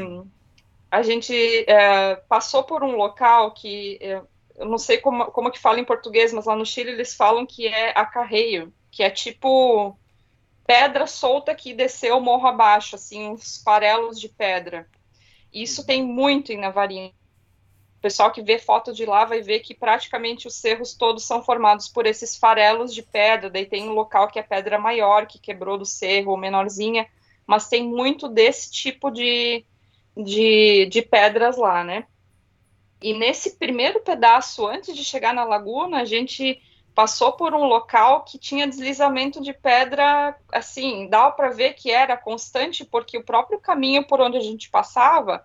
a 0.90 1.02
gente 1.02 1.36
é, 1.68 2.16
passou 2.28 2.64
por 2.64 2.84
um 2.84 2.96
local 2.96 3.52
que 3.52 3.98
é, 4.02 4.22
eu 4.58 4.66
não 4.66 4.78
sei 4.78 4.98
como, 4.98 5.26
como 5.26 5.52
que 5.52 5.60
fala 5.60 5.80
em 5.80 5.86
português, 5.86 6.34
mas 6.34 6.46
lá 6.46 6.56
no 6.56 6.66
Chile 6.66 6.92
eles 6.92 7.16
falam 7.16 7.46
que 7.46 7.68
é 7.68 7.92
acarreio, 7.98 8.74
que 8.90 9.04
é 9.04 9.10
tipo 9.10 9.98
pedra 10.66 11.08
solta 11.08 11.56
que 11.56 11.74
desceu 11.74 12.20
morro 12.20 12.48
abaixo, 12.48 12.96
assim, 12.96 13.30
uns 13.30 13.62
farelos 13.64 14.20
de 14.20 14.28
pedra. 14.28 14.88
Isso 15.54 15.86
tem 15.86 16.04
muito 16.04 16.52
em 16.52 16.58
Navarinha. 16.58 17.14
O 17.98 18.00
pessoal 18.00 18.32
que 18.32 18.44
vê 18.44 18.60
foto 18.60 18.94
de 18.94 19.06
lá 19.06 19.26
vai 19.26 19.42
ver 19.42 19.60
que 19.60 19.74
praticamente 19.74 20.48
os 20.48 20.54
cerros 20.54 20.94
todos 20.94 21.26
são 21.26 21.44
formados 21.44 21.88
por 21.88 22.06
esses 22.06 22.38
farelos 22.38 22.94
de 22.94 23.02
pedra. 23.02 23.50
Daí 23.50 23.66
tem 23.66 23.90
um 23.90 23.94
local 23.94 24.28
que 24.28 24.38
é 24.38 24.44
pedra 24.44 24.78
maior, 24.78 25.26
que 25.26 25.40
quebrou 25.40 25.78
do 25.78 25.86
cerro, 25.86 26.32
ou 26.32 26.38
menorzinha, 26.38 27.08
mas 27.46 27.68
tem 27.68 27.84
muito 27.84 28.30
desse 28.30 28.72
tipo 28.72 29.10
de, 29.10 29.66
de, 30.16 30.86
de 30.86 31.02
pedras 31.02 31.58
lá, 31.58 31.84
né? 31.84 32.06
E 33.02 33.14
nesse 33.14 33.58
primeiro 33.58 34.00
pedaço, 34.00 34.66
antes 34.68 34.96
de 34.96 35.04
chegar 35.04 35.34
na 35.34 35.44
laguna, 35.44 36.02
a 36.02 36.06
gente 36.06 36.62
passou 36.94 37.34
por 37.34 37.54
um 37.54 37.64
local 37.64 38.24
que 38.24 38.40
tinha 38.40 38.68
deslizamento 38.68 39.40
de 39.42 39.54
pedra, 39.54 40.36
assim, 40.52 41.08
dá 41.08 41.30
para 41.30 41.50
ver 41.50 41.74
que 41.74 41.92
era 41.92 42.18
constante, 42.18 42.84
porque 42.84 43.18
o 43.18 43.24
próprio 43.24 43.60
caminho 43.60 44.06
por 44.06 44.20
onde 44.20 44.38
a 44.38 44.42
gente 44.42 44.68
passava, 44.70 45.44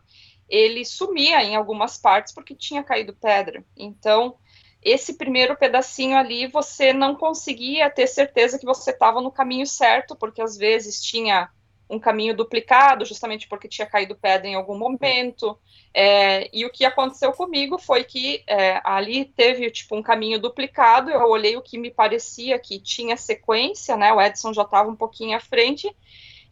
ele 0.48 0.84
sumia 0.84 1.42
em 1.42 1.56
algumas 1.56 1.98
partes 1.98 2.32
porque 2.32 2.54
tinha 2.54 2.82
caído 2.82 3.14
pedra. 3.14 3.64
Então, 3.76 4.36
esse 4.82 5.14
primeiro 5.14 5.56
pedacinho 5.56 6.16
ali, 6.16 6.46
você 6.48 6.92
não 6.92 7.14
conseguia 7.14 7.88
ter 7.88 8.06
certeza 8.06 8.58
que 8.58 8.66
você 8.66 8.90
estava 8.90 9.20
no 9.20 9.30
caminho 9.30 9.66
certo, 9.66 10.16
porque 10.16 10.42
às 10.42 10.56
vezes 10.56 11.00
tinha 11.00 11.48
um 11.88 11.98
caminho 11.98 12.34
duplicado, 12.34 13.04
justamente 13.04 13.46
porque 13.46 13.68
tinha 13.68 13.86
caído 13.86 14.16
pedra 14.16 14.48
em 14.48 14.54
algum 14.54 14.76
momento. 14.76 15.58
É, 15.94 16.48
e 16.52 16.64
o 16.64 16.70
que 16.70 16.84
aconteceu 16.84 17.32
comigo 17.32 17.78
foi 17.78 18.02
que 18.02 18.42
é, 18.46 18.80
ali 18.82 19.26
teve 19.26 19.70
tipo 19.70 19.94
um 19.94 20.02
caminho 20.02 20.40
duplicado. 20.40 21.10
Eu 21.10 21.28
olhei 21.28 21.56
o 21.56 21.62
que 21.62 21.78
me 21.78 21.90
parecia 21.90 22.58
que 22.58 22.80
tinha 22.80 23.16
sequência, 23.16 23.96
né? 23.96 24.12
O 24.12 24.20
Edson 24.20 24.54
já 24.54 24.62
estava 24.62 24.88
um 24.88 24.96
pouquinho 24.96 25.36
à 25.36 25.40
frente. 25.40 25.94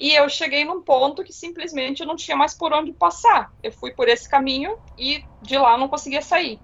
E 0.00 0.14
eu 0.14 0.30
cheguei 0.30 0.64
num 0.64 0.80
ponto 0.80 1.22
que 1.22 1.30
simplesmente 1.30 2.00
eu 2.00 2.06
não 2.06 2.16
tinha 2.16 2.34
mais 2.34 2.54
por 2.54 2.72
onde 2.72 2.90
passar. 2.90 3.52
Eu 3.62 3.70
fui 3.70 3.92
por 3.92 4.08
esse 4.08 4.26
caminho 4.26 4.78
e 4.96 5.22
de 5.42 5.58
lá 5.58 5.76
não 5.76 5.90
conseguia 5.90 6.22
sair. 6.22 6.58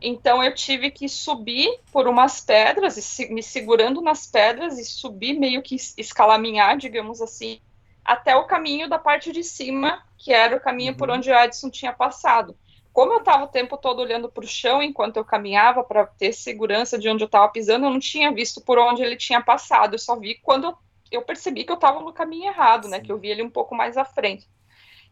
Então 0.00 0.42
eu 0.42 0.54
tive 0.54 0.90
que 0.90 1.06
subir 1.06 1.68
por 1.92 2.08
umas 2.08 2.40
pedras, 2.40 2.96
me 3.28 3.42
segurando 3.42 4.00
nas 4.00 4.26
pedras 4.26 4.78
e 4.78 4.86
subir 4.86 5.34
meio 5.34 5.60
que 5.60 5.76
escalaminhar, 5.98 6.78
digamos 6.78 7.20
assim, 7.20 7.60
até 8.02 8.34
o 8.34 8.46
caminho 8.46 8.88
da 8.88 8.98
parte 8.98 9.32
de 9.32 9.44
cima, 9.44 10.02
que 10.16 10.32
era 10.32 10.56
o 10.56 10.60
caminho 10.60 10.92
uhum. 10.92 10.96
por 10.96 11.10
onde 11.10 11.30
o 11.30 11.34
Edson 11.34 11.68
tinha 11.68 11.92
passado. 11.92 12.56
Como 12.90 13.12
eu 13.12 13.18
estava 13.18 13.44
o 13.44 13.48
tempo 13.48 13.76
todo 13.76 14.00
olhando 14.00 14.30
para 14.30 14.44
o 14.44 14.48
chão 14.48 14.82
enquanto 14.82 15.18
eu 15.18 15.24
caminhava 15.26 15.84
para 15.84 16.06
ter 16.06 16.32
segurança 16.32 16.98
de 16.98 17.06
onde 17.06 17.22
eu 17.22 17.26
estava 17.26 17.52
pisando, 17.52 17.84
eu 17.84 17.90
não 17.90 18.00
tinha 18.00 18.32
visto 18.32 18.62
por 18.62 18.78
onde 18.78 19.02
ele 19.02 19.16
tinha 19.16 19.42
passado. 19.42 19.94
Eu 19.94 19.98
só 19.98 20.18
vi 20.18 20.36
quando 20.42 20.68
eu 20.68 20.78
percebi 21.20 21.64
que 21.64 21.70
eu 21.70 21.76
estava 21.76 22.00
no 22.00 22.12
caminho 22.12 22.46
errado, 22.46 22.88
né? 22.88 23.00
Que 23.00 23.12
eu 23.12 23.18
vi 23.18 23.28
ele 23.28 23.42
um 23.42 23.50
pouco 23.50 23.74
mais 23.74 23.98
à 23.98 24.04
frente. 24.04 24.48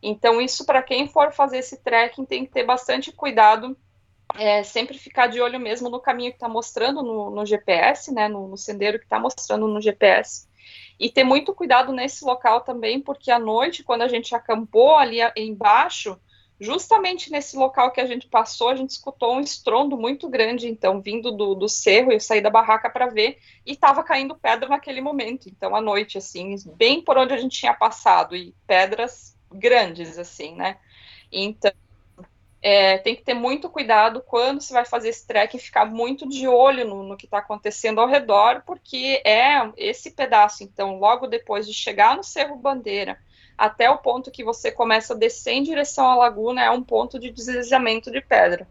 Então, 0.03 0.41
isso 0.41 0.65
para 0.65 0.83
quem 0.83 1.07
for 1.07 1.31
fazer 1.31 1.59
esse 1.59 1.83
trekking 1.83 2.25
tem 2.25 2.47
que 2.47 2.53
ter 2.53 2.65
bastante 2.65 3.13
cuidado, 3.13 3.77
é, 4.35 4.63
sempre 4.63 4.97
ficar 4.97 5.27
de 5.27 5.43
olho 5.43 5.61
mesmo 5.61 5.91
no 5.91 6.01
caminho 6.01 6.31
que 6.31 6.37
está 6.37 6.49
mostrando 6.49 7.03
no, 7.03 7.31
no, 7.31 7.45
GPS, 7.45 8.15
né? 8.15 8.29
No, 8.29 8.49
no 8.49 8.57
sendeiro 8.57 8.99
que 8.99 9.05
está 9.05 9.19
mostrando 9.19 9.69
no 9.69 9.81
GPS 9.81 10.49
e 10.99 11.11
ter 11.11 11.25
muito 11.25 11.55
cuidado 11.55 11.93
nesse 11.93 12.25
local 12.25 12.63
também, 12.63 13.01
porque 13.01 13.31
à 13.31 13.39
noite, 13.39 13.83
quando 13.83 14.03
a 14.03 14.09
gente 14.09 14.35
acampou 14.35 14.97
ali 14.97 15.19
embaixo, 15.37 16.19
justamente 16.61 17.33
nesse 17.33 17.57
local 17.57 17.91
que 17.91 18.01
a 18.01 18.07
gente 18.07 18.29
passou, 18.29 18.69
a 18.69 18.77
gente 18.77 18.91
escutou 18.91 19.35
um 19.35 19.41
estrondo 19.41 19.97
muito 19.97 20.29
grande, 20.29 20.69
então, 20.69 21.01
vindo 21.01 21.33
do, 21.33 21.55
do 21.55 21.69
cerro, 21.69 22.13
eu 22.13 22.21
saí 22.21 22.43
da 22.43 22.51
barraca 22.51 22.91
para 22.91 23.07
ver, 23.07 23.39
e 23.65 23.73
estava 23.73 24.05
caindo 24.05 24.39
pedra 24.39 24.69
naquele 24.69 25.01
momento, 25.01 25.49
então, 25.49 25.75
à 25.75 25.81
noite, 25.81 26.19
assim, 26.19 26.55
bem 26.77 27.01
por 27.03 27.17
onde 27.17 27.33
a 27.33 27.39
gente 27.39 27.59
tinha 27.59 27.73
passado, 27.73 28.37
e 28.37 28.55
pedras 28.67 29.35
grandes, 29.51 30.19
assim, 30.19 30.55
né? 30.55 30.77
Então, 31.33 31.73
é, 32.63 32.99
tem 32.99 33.17
que 33.17 33.23
ter 33.23 33.33
muito 33.33 33.71
cuidado 33.71 34.23
quando 34.27 34.61
você 34.61 34.75
vai 34.75 34.85
fazer 34.85 35.09
esse 35.09 35.27
trek 35.27 35.57
e 35.57 35.61
ficar 35.61 35.87
muito 35.87 36.29
de 36.29 36.47
olho 36.47 36.87
no, 36.87 37.03
no 37.03 37.17
que 37.17 37.25
está 37.25 37.39
acontecendo 37.39 38.03
ao 38.03 38.07
redor, 38.07 38.63
porque 38.67 39.23
é 39.25 39.73
esse 39.79 40.11
pedaço, 40.11 40.63
então, 40.63 40.99
logo 40.99 41.27
depois 41.27 41.67
de 41.67 41.73
chegar 41.73 42.15
no 42.17 42.23
Cerro 42.23 42.57
Bandeira, 42.57 43.19
até 43.61 43.91
o 43.91 43.99
ponto 43.99 44.31
que 44.31 44.43
você 44.43 44.73
começa 44.73 45.13
a 45.13 45.17
descer 45.17 45.53
em 45.53 45.63
direção 45.63 46.07
à 46.07 46.17
laguna, 46.17 46.63
é 46.63 46.71
um 46.71 46.83
ponto 46.83 47.19
de 47.19 47.31
deslizamento 47.31 48.11
de 48.11 48.23
pedra. 48.23 48.67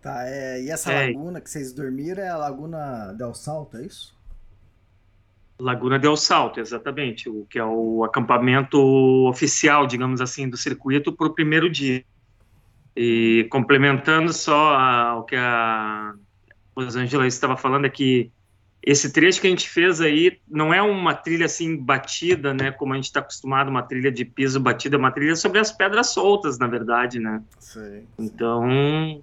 Tá, 0.00 0.28
é, 0.28 0.62
e 0.62 0.70
essa 0.70 0.92
é. 0.92 1.08
laguna 1.08 1.40
que 1.40 1.50
vocês 1.50 1.72
dormiram 1.72 2.22
é 2.22 2.28
a 2.28 2.36
Laguna 2.36 3.12
Del 3.14 3.34
Salto, 3.34 3.78
é 3.78 3.82
isso? 3.82 4.16
Laguna 5.58 5.98
del 5.98 6.16
Salto, 6.16 6.60
exatamente, 6.60 7.28
o 7.28 7.44
que 7.50 7.58
é 7.58 7.64
o 7.64 8.04
acampamento 8.04 8.78
oficial, 9.26 9.88
digamos 9.88 10.20
assim, 10.20 10.48
do 10.48 10.56
circuito 10.56 11.12
para 11.12 11.26
o 11.26 11.34
primeiro 11.34 11.68
dia. 11.68 12.04
E 12.96 13.46
complementando 13.50 14.32
só 14.32 14.74
a, 14.74 15.18
o 15.18 15.24
que 15.24 15.36
a 15.36 16.14
Rosângela 16.74 17.26
estava 17.26 17.56
falando, 17.56 17.86
é 17.86 17.90
que 17.90 18.32
esse 18.82 19.12
trecho 19.12 19.40
que 19.40 19.46
a 19.46 19.50
gente 19.50 19.68
fez 19.68 20.00
aí 20.00 20.38
não 20.48 20.72
é 20.72 20.80
uma 20.80 21.14
trilha 21.14 21.46
assim 21.46 21.76
batida, 21.76 22.54
né, 22.54 22.70
como 22.70 22.94
a 22.94 22.96
gente 22.96 23.04
está 23.04 23.20
acostumado, 23.20 23.68
uma 23.68 23.82
trilha 23.82 24.10
de 24.10 24.24
piso 24.24 24.58
batida, 24.58 24.96
é 24.96 24.98
uma 24.98 25.10
trilha 25.10 25.36
sobre 25.36 25.58
as 25.58 25.70
pedras 25.70 26.08
soltas, 26.08 26.58
na 26.58 26.66
verdade, 26.66 27.18
né? 27.18 27.42
Sim. 27.58 28.06
Então, 28.18 29.22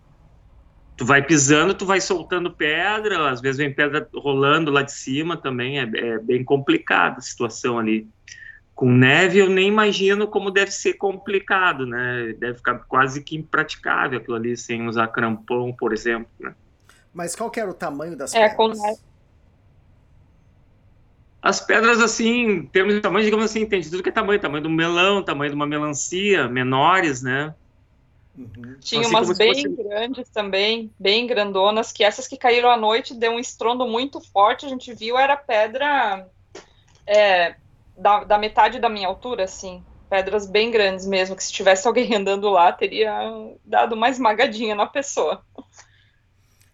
tu 0.95 1.05
vai 1.05 1.23
pisando, 1.23 1.73
tu 1.73 1.87
vai 1.87 1.99
soltando 1.99 2.51
pedra, 2.51 3.31
às 3.31 3.41
vezes 3.41 3.57
vem 3.57 3.73
pedra 3.73 4.07
rolando 4.13 4.69
lá 4.69 4.83
de 4.83 4.91
cima 4.91 5.35
também, 5.35 5.79
é, 5.79 5.89
é, 5.95 6.19
bem 6.19 6.43
complicada 6.43 7.17
a 7.17 7.21
situação 7.21 7.79
ali. 7.79 8.07
Com 8.75 8.91
neve 8.91 9.39
eu 9.39 9.49
nem 9.49 9.67
imagino 9.67 10.27
como 10.27 10.51
deve 10.51 10.69
ser 10.69 10.93
complicado, 10.93 11.87
né? 11.87 12.35
Deve 12.37 12.57
ficar 12.57 12.75
quase 12.87 13.23
que 13.23 13.35
impraticável 13.35 14.19
aquilo 14.19 14.35
ali 14.35 14.55
sem 14.55 14.87
usar 14.87 15.07
crampão, 15.07 15.73
por 15.73 15.93
exemplo, 15.93 16.29
né? 16.39 16.53
Mas 17.11 17.35
qual 17.35 17.49
que 17.49 17.59
era 17.59 17.71
o 17.71 17.73
tamanho 17.73 18.15
das 18.15 18.35
é, 18.35 18.49
pedras? 18.49 18.55
Com 18.55 18.67
neve. 18.67 19.07
As 21.47 21.61
pedras, 21.61 22.01
assim, 22.01 22.41
em 22.41 22.65
termos 22.65 22.93
de 22.93 22.99
tamanho, 22.99 23.23
digamos 23.23 23.45
assim, 23.45 23.65
tem 23.65 23.79
de 23.79 23.89
tudo 23.89 24.03
que 24.03 24.09
é 24.09 24.11
tamanho, 24.11 24.37
tamanho 24.37 24.63
do 24.63 24.69
melão, 24.69 25.23
tamanho 25.23 25.49
de 25.49 25.55
uma 25.55 25.65
melancia, 25.65 26.45
menores, 26.49 27.21
né? 27.21 27.55
Uhum. 28.37 28.75
Tinha 28.81 28.99
assim 28.99 29.09
umas 29.09 29.37
bem 29.37 29.53
fosse... 29.53 29.69
grandes 29.69 30.27
também, 30.27 30.91
bem 30.99 31.25
grandonas, 31.25 31.93
que 31.93 32.03
essas 32.03 32.27
que 32.27 32.35
caíram 32.35 32.69
à 32.69 32.75
noite 32.75 33.13
deu 33.13 33.31
um 33.31 33.39
estrondo 33.39 33.87
muito 33.87 34.19
forte, 34.19 34.65
a 34.65 34.69
gente 34.69 34.93
viu, 34.93 35.17
era 35.17 35.37
pedra 35.37 36.27
é, 37.05 37.55
da, 37.97 38.25
da, 38.25 38.37
metade 38.37 38.77
da 38.77 38.89
minha 38.89 39.07
altura, 39.07 39.45
assim, 39.45 39.81
pedras 40.09 40.45
bem 40.45 40.69
grandes 40.69 41.07
mesmo, 41.07 41.33
que 41.33 41.43
se 41.45 41.53
tivesse 41.53 41.87
alguém 41.87 42.11
andando 42.13 42.49
lá, 42.49 42.73
teria 42.73 43.09
dado 43.63 43.95
uma 43.95 44.09
esmagadinha 44.09 44.75
na 44.75 44.85
pessoa. 44.85 45.41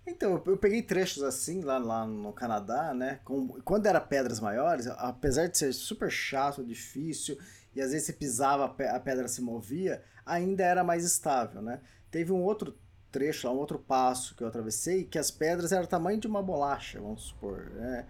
Então, 0.06 0.42
eu 0.46 0.58
peguei 0.58 0.82
trechos 0.82 1.24
assim 1.24 1.62
lá, 1.62 1.78
lá 1.78 2.06
no 2.06 2.34
Canadá, 2.34 2.94
né? 2.94 3.20
Com, 3.24 3.48
quando 3.62 3.86
era 3.86 4.02
pedras 4.02 4.40
maiores, 4.40 4.88
apesar 4.88 5.48
de 5.48 5.58
ser 5.58 5.74
super 5.74 6.12
chato, 6.12 6.64
difícil, 6.64 7.38
e 7.74 7.82
às 7.82 7.92
vezes 7.92 8.08
você 8.08 8.14
pisava, 8.14 8.66
a 8.66 9.00
pedra 9.00 9.28
se 9.28 9.42
movia, 9.42 10.04
ainda 10.26 10.64
era 10.64 10.84
mais 10.84 11.06
estável, 11.06 11.62
né? 11.62 11.80
Teve 12.12 12.32
um 12.32 12.44
outro 12.44 12.78
trecho, 13.12 13.48
um 13.48 13.58
outro 13.58 13.80
passo 13.80 14.36
que 14.36 14.44
eu 14.44 14.48
atravessei, 14.48 15.06
que 15.06 15.18
as 15.18 15.32
pedras 15.32 15.72
eram 15.72 15.86
o 15.86 15.88
tamanho 15.88 16.20
de 16.20 16.28
uma 16.28 16.44
bolacha, 16.44 17.00
vamos 17.00 17.24
supor, 17.24 17.70
né? 17.76 18.06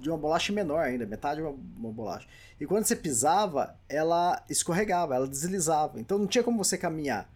de 0.00 0.08
uma 0.08 0.16
bolacha 0.16 0.52
menor 0.52 0.80
ainda, 0.80 1.04
metade 1.06 1.40
de 1.40 1.46
uma, 1.46 1.56
uma, 1.76 1.92
bolacha. 1.92 2.26
E 2.58 2.66
quando 2.66 2.84
você 2.84 2.96
pisava, 2.96 3.76
ela 3.88 4.42
escorregava, 4.48 5.14
ela 5.14 5.28
deslizava. 5.28 6.00
Então 6.00 6.18
não 6.18 6.26
tinha 6.26 6.42
como 6.42 6.62
você 6.62 6.78
caminhar. 6.78 7.30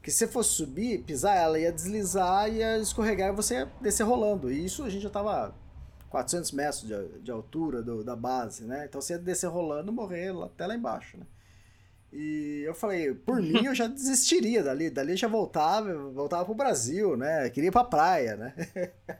Porque 0.00 0.10
se 0.10 0.18
você 0.18 0.26
fosse 0.26 0.50
subir, 0.54 1.02
pisar, 1.02 1.36
ela 1.36 1.58
ia 1.58 1.70
deslizar, 1.70 2.50
ia 2.50 2.78
escorregar 2.78 3.28
e 3.28 3.36
você 3.36 3.54
ia 3.54 3.72
descer 3.82 4.02
rolando. 4.02 4.50
E 4.50 4.64
isso 4.64 4.82
a 4.82 4.88
gente 4.88 5.02
já 5.02 5.08
estava 5.08 5.54
400 6.08 6.52
metros 6.52 6.82
de, 6.82 7.18
de 7.18 7.30
altura 7.30 7.82
do, 7.82 8.02
da 8.02 8.16
base, 8.16 8.64
né? 8.64 8.86
Então 8.88 8.98
você 8.98 9.12
ia 9.12 9.18
descer 9.18 9.48
rolando, 9.48 9.92
morrer 9.92 10.32
até 10.42 10.66
lá 10.66 10.74
embaixo, 10.74 11.18
né? 11.18 11.26
E 12.10 12.62
eu 12.66 12.74
falei, 12.74 13.12
por 13.12 13.40
mim 13.44 13.66
eu 13.66 13.74
já 13.74 13.86
desistiria 13.86 14.62
dali, 14.62 14.88
dali 14.88 15.16
já 15.16 15.28
voltava, 15.28 15.92
voltava 16.10 16.46
pro 16.46 16.54
Brasil, 16.54 17.14
né? 17.14 17.50
Queria 17.50 17.68
ir 17.68 17.72
pra 17.72 17.84
praia, 17.84 18.36
né? 18.36 18.54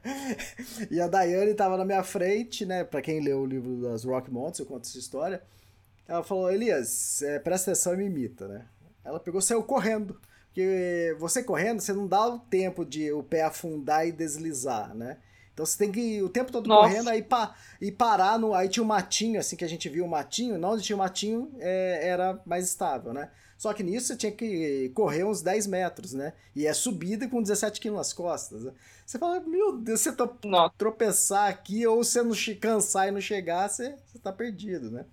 e 0.91 0.99
a 0.99 1.07
Daiane 1.07 1.53
tava 1.53 1.77
na 1.77 1.85
minha 1.85 2.03
frente, 2.03 2.65
né? 2.65 2.85
Pra 2.85 3.03
quem 3.03 3.21
leu 3.21 3.41
o 3.41 3.47
livro 3.47 3.83
das 3.83 4.03
Rock 4.05 4.31
Mountains, 4.31 4.61
eu 4.61 4.67
conto 4.67 4.89
essa 4.89 4.97
história. 4.97 5.43
Ela 6.09 6.25
falou, 6.25 6.51
Elias, 6.51 7.21
é, 7.21 7.39
presta 7.39 7.71
atenção 7.71 7.93
e 7.93 7.99
me 7.99 8.07
imita, 8.07 8.49
né? 8.49 8.65
Ela 9.05 9.21
pegou, 9.21 9.43
saiu 9.43 9.63
correndo. 9.63 10.19
Porque 10.61 11.17
você 11.19 11.43
correndo, 11.43 11.81
você 11.81 11.93
não 11.93 12.07
dá 12.07 12.27
o 12.27 12.39
tempo 12.39 12.85
de 12.85 13.11
o 13.13 13.23
pé 13.23 13.43
afundar 13.43 14.07
e 14.07 14.13
deslizar, 14.13 14.95
né? 14.95 15.17
Então 15.53 15.65
você 15.65 15.79
tem 15.79 15.91
que 15.91 16.01
ir 16.01 16.23
o 16.23 16.29
tempo 16.29 16.53
todo 16.53 16.67
Nossa. 16.69 16.89
correndo 16.89 17.09
aí 17.09 17.23
pa, 17.23 17.55
e 17.81 17.91
parar 17.91 18.39
no. 18.39 18.55
Aí 18.55 18.69
tinha 18.69 18.83
um 18.83 18.87
matinho, 18.87 19.41
assim 19.41 19.57
que 19.57 19.65
a 19.65 19.69
gente 19.69 19.89
viu 19.89 20.05
o 20.05 20.09
matinho, 20.09 20.59
não 20.59 20.73
onde 20.73 20.83
tinha 20.83 20.97
o 20.97 20.99
matinho 20.99 21.51
é, 21.59 22.09
era 22.09 22.41
mais 22.45 22.67
estável, 22.67 23.13
né? 23.13 23.31
Só 23.57 23.73
que 23.75 23.83
nisso 23.83 24.09
você 24.09 24.17
tinha 24.17 24.33
que 24.33 24.91
correr 24.95 25.25
uns 25.25 25.43
10 25.43 25.67
metros, 25.67 26.15
né? 26.15 26.33
E 26.55 26.67
é 26.67 26.73
subida 26.73 27.29
com 27.29 27.43
17 27.43 27.79
quilos 27.81 27.99
nas 27.99 28.13
costas. 28.13 28.65
Né? 28.65 28.73
Você 29.05 29.19
fala, 29.19 29.41
meu 29.41 29.77
Deus, 29.77 30.01
você 30.01 30.13
tropeçar 30.79 31.51
aqui 31.51 31.87
ou 31.87 32.03
você 32.03 32.23
não 32.23 32.35
cansar 32.59 33.09
e 33.09 33.11
não 33.11 33.21
chegar, 33.21 33.69
você, 33.69 33.95
você 34.07 34.19
tá 34.19 34.33
perdido, 34.33 34.91
né? 34.91 35.05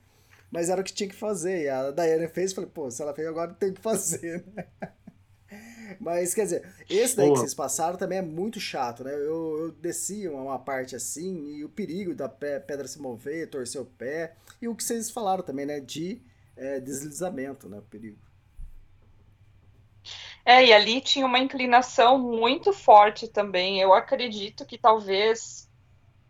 Mas 0.49 0.69
era 0.69 0.79
o 0.79 0.83
que 0.83 0.93
tinha 0.93 1.09
que 1.09 1.15
fazer. 1.15 1.63
E 1.63 1.69
a 1.69 1.91
Daiane 1.91 2.29
fez, 2.29 2.53
falei, 2.53 2.69
pô, 2.73 2.89
se 2.89 3.01
ela 3.01 3.13
fez 3.13 3.27
agora 3.27 3.53
tem 3.53 3.73
que 3.73 3.81
fazer, 3.81 4.45
né? 4.55 4.65
Mas, 5.99 6.33
quer 6.33 6.43
dizer, 6.43 6.75
esse 6.89 7.15
daí 7.15 7.27
Boa. 7.27 7.35
que 7.35 7.41
vocês 7.41 7.53
passaram 7.53 7.97
também 7.97 8.19
é 8.19 8.21
muito 8.21 8.59
chato, 8.59 9.03
né? 9.03 9.13
Eu, 9.13 9.59
eu 9.59 9.71
desci 9.71 10.27
uma, 10.27 10.41
uma 10.41 10.59
parte 10.59 10.95
assim, 10.95 11.55
e 11.55 11.63
o 11.63 11.69
perigo 11.69 12.13
da 12.13 12.29
pedra 12.29 12.87
se 12.87 12.99
mover, 12.99 13.49
torcer 13.49 13.81
o 13.81 13.85
pé, 13.85 14.33
e 14.61 14.67
o 14.67 14.75
que 14.75 14.83
vocês 14.83 15.09
falaram 15.09 15.43
também, 15.43 15.65
né? 15.65 15.79
De 15.79 16.21
é, 16.55 16.79
deslizamento, 16.79 17.69
né? 17.69 17.77
O 17.77 17.83
perigo. 17.83 18.17
É, 20.45 20.65
e 20.65 20.73
ali 20.73 21.01
tinha 21.01 21.25
uma 21.25 21.39
inclinação 21.39 22.17
muito 22.17 22.71
forte 22.71 23.27
também. 23.27 23.81
Eu 23.81 23.93
acredito 23.93 24.65
que 24.65 24.77
talvez 24.77 25.67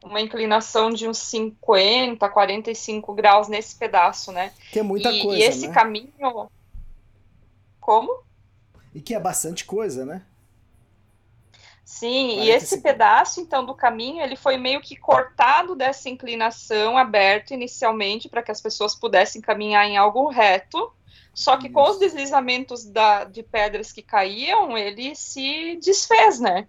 uma 0.03 0.21
inclinação 0.21 0.89
de 0.89 1.07
uns 1.07 1.17
50, 1.19 2.27
45 2.27 3.13
graus 3.13 3.47
nesse 3.47 3.75
pedaço, 3.75 4.31
né? 4.31 4.51
Que 4.71 4.79
é 4.79 4.83
muita 4.83 5.11
e, 5.11 5.21
coisa. 5.21 5.39
E 5.39 5.43
esse 5.43 5.67
né? 5.67 5.73
caminho. 5.73 6.49
Como? 7.79 8.26
E 8.97 8.99
que 8.99 9.13
é 9.13 9.19
bastante 9.19 9.63
coisa, 9.63 10.03
né? 10.03 10.23
Sim, 11.85 12.41
e 12.41 12.49
esse 12.49 12.81
pedaço, 12.81 13.39
então, 13.39 13.63
do 13.63 13.75
caminho, 13.75 14.23
ele 14.23 14.35
foi 14.35 14.57
meio 14.57 14.81
que 14.81 14.95
cortado 14.95 15.75
dessa 15.75 16.09
inclinação, 16.09 16.97
aberto 16.97 17.53
inicialmente, 17.53 18.27
para 18.27 18.41
que 18.41 18.49
as 18.49 18.59
pessoas 18.59 18.95
pudessem 18.95 19.39
caminhar 19.39 19.85
em 19.85 19.97
algo 19.97 20.29
reto, 20.29 20.91
só 21.31 21.57
que 21.57 21.67
Isso. 21.67 21.75
com 21.75 21.91
os 21.91 21.99
deslizamentos 21.99 22.85
da, 22.85 23.25
de 23.25 23.43
pedras 23.43 23.91
que 23.91 24.01
caíam, 24.01 24.75
ele 24.75 25.15
se 25.15 25.75
desfez, 25.75 26.39
né? 26.39 26.67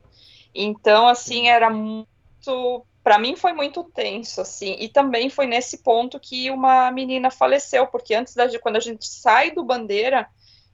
Então, 0.55 1.09
assim, 1.09 1.44
Sim. 1.44 1.48
era 1.48 1.70
muito... 1.70 2.84
Para 3.02 3.18
mim 3.18 3.36
foi 3.36 3.55
muito 3.55 3.82
tenso, 3.84 4.42
assim, 4.42 4.76
e 4.78 4.86
também 4.86 5.30
foi 5.30 5.46
nesse 5.46 5.78
ponto 5.78 6.20
que 6.20 6.50
uma 6.50 6.90
menina 6.90 7.30
faleceu, 7.30 7.86
porque 7.86 8.14
antes 8.14 8.34
da 8.34 8.46
quando 8.59 8.76
a 8.76 8.80
gente 8.80 9.06
sai 9.06 9.50
do 9.50 9.64
Bandeira, 9.64 10.28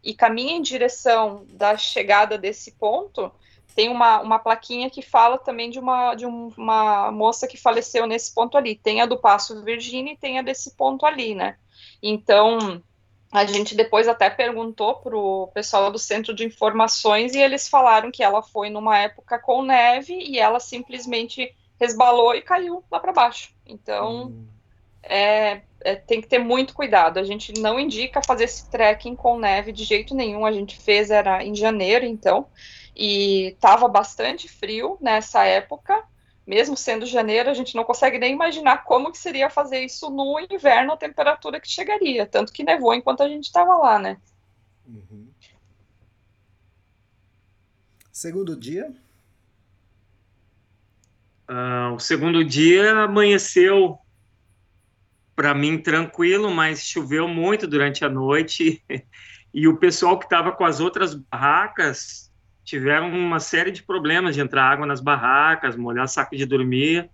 e 0.04 0.14
caminha 0.14 0.54
em 0.54 0.62
direção 0.62 1.46
da 1.48 1.76
chegada 1.76 2.36
desse 2.36 2.72
ponto, 2.72 3.32
tem 3.74 3.88
uma, 3.88 4.20
uma 4.20 4.38
plaquinha 4.38 4.88
que 4.88 5.02
fala 5.02 5.36
também 5.36 5.70
de, 5.70 5.78
uma, 5.78 6.14
de 6.14 6.26
um, 6.26 6.52
uma 6.56 7.10
moça 7.10 7.48
que 7.48 7.56
faleceu 7.56 8.06
nesse 8.06 8.32
ponto 8.32 8.56
ali. 8.56 8.76
Tem 8.76 9.00
a 9.00 9.06
do 9.06 9.18
Passo 9.18 9.64
Virgínia 9.64 10.12
e 10.12 10.16
tem 10.16 10.38
a 10.38 10.42
desse 10.42 10.76
ponto 10.76 11.04
ali, 11.04 11.34
né? 11.34 11.56
Então, 12.00 12.82
a 13.32 13.44
gente 13.44 13.74
depois 13.74 14.06
até 14.06 14.30
perguntou 14.30 14.96
para 14.96 15.16
o 15.16 15.48
pessoal 15.48 15.90
do 15.90 15.98
Centro 15.98 16.32
de 16.32 16.44
Informações 16.44 17.34
e 17.34 17.40
eles 17.40 17.68
falaram 17.68 18.12
que 18.12 18.22
ela 18.22 18.42
foi 18.42 18.70
numa 18.70 18.96
época 18.98 19.38
com 19.40 19.62
neve 19.62 20.14
e 20.14 20.38
ela 20.38 20.60
simplesmente 20.60 21.52
resbalou 21.80 22.34
e 22.34 22.42
caiu 22.42 22.84
lá 22.90 23.00
para 23.00 23.12
baixo. 23.12 23.52
Então, 23.66 24.26
hum. 24.26 24.46
É, 25.08 25.62
é, 25.80 25.94
tem 25.94 26.20
que 26.20 26.26
ter 26.26 26.38
muito 26.38 26.74
cuidado. 26.74 27.18
A 27.18 27.24
gente 27.24 27.52
não 27.60 27.78
indica 27.78 28.22
fazer 28.22 28.44
esse 28.44 28.70
trekking 28.70 29.14
com 29.14 29.38
neve 29.38 29.72
de 29.72 29.84
jeito 29.84 30.14
nenhum. 30.14 30.44
A 30.44 30.52
gente 30.52 30.78
fez 30.78 31.10
era 31.10 31.44
em 31.44 31.54
janeiro, 31.54 32.04
então, 32.04 32.46
e 32.96 33.48
estava 33.48 33.86
bastante 33.88 34.48
frio 34.48 34.96
nessa 35.00 35.44
época. 35.44 36.02
Mesmo 36.46 36.76
sendo 36.76 37.06
janeiro, 37.06 37.48
a 37.48 37.54
gente 37.54 37.74
não 37.74 37.84
consegue 37.84 38.18
nem 38.18 38.32
imaginar 38.32 38.84
como 38.84 39.10
que 39.10 39.16
seria 39.16 39.48
fazer 39.48 39.80
isso 39.80 40.10
no 40.10 40.38
inverno, 40.38 40.92
a 40.92 40.96
temperatura 40.96 41.58
que 41.58 41.68
chegaria. 41.68 42.26
Tanto 42.26 42.52
que 42.52 42.62
nevou 42.62 42.94
enquanto 42.94 43.22
a 43.22 43.28
gente 43.28 43.44
estava 43.44 43.76
lá, 43.76 43.98
né? 43.98 44.18
Uhum. 44.86 45.28
Segundo 48.12 48.54
dia? 48.54 48.92
Uh, 51.48 51.94
o 51.94 51.98
segundo 51.98 52.44
dia 52.44 52.92
amanheceu 52.92 53.98
para 55.34 55.54
mim 55.54 55.78
tranquilo, 55.78 56.50
mas 56.50 56.86
choveu 56.86 57.26
muito 57.26 57.66
durante 57.66 58.04
a 58.04 58.08
noite 58.08 58.82
e 59.52 59.68
o 59.68 59.76
pessoal 59.76 60.18
que 60.18 60.24
estava 60.24 60.52
com 60.52 60.64
as 60.64 60.80
outras 60.80 61.14
barracas 61.14 62.32
tiveram 62.64 63.10
uma 63.10 63.38
série 63.38 63.70
de 63.70 63.82
problemas 63.82 64.34
de 64.34 64.40
entrar 64.40 64.64
água 64.64 64.86
nas 64.86 65.00
barracas, 65.00 65.76
molhar 65.76 66.08
saco 66.08 66.34
de 66.34 66.46
dormir. 66.46 67.10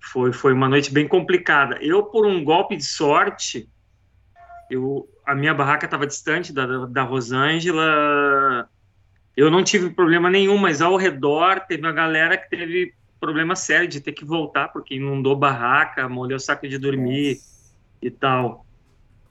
Foi, 0.00 0.32
foi 0.32 0.52
uma 0.52 0.68
noite 0.68 0.92
bem 0.92 1.06
complicada. 1.06 1.78
Eu, 1.80 2.04
por 2.04 2.26
um 2.26 2.42
golpe 2.42 2.76
de 2.76 2.84
sorte, 2.84 3.68
eu, 4.70 5.08
a 5.26 5.34
minha 5.34 5.54
barraca 5.54 5.84
estava 5.84 6.06
distante 6.06 6.52
da, 6.52 6.86
da 6.86 7.02
Rosângela. 7.02 8.68
Eu 9.36 9.50
não 9.50 9.62
tive 9.62 9.90
problema 9.90 10.30
nenhum, 10.30 10.56
mas 10.56 10.80
ao 10.80 10.96
redor 10.96 11.60
teve 11.60 11.82
uma 11.82 11.92
galera 11.92 12.36
que 12.36 12.48
teve 12.48 12.94
problema 13.24 13.56
sério 13.56 13.88
de 13.88 14.02
ter 14.02 14.12
que 14.12 14.24
voltar, 14.24 14.68
porque 14.68 14.96
inundou 14.96 15.34
barraca, 15.34 16.06
molhou 16.08 16.38
saco 16.38 16.68
de 16.68 16.76
dormir 16.76 17.36
Nossa. 17.36 17.46
e 18.02 18.10
tal. 18.10 18.66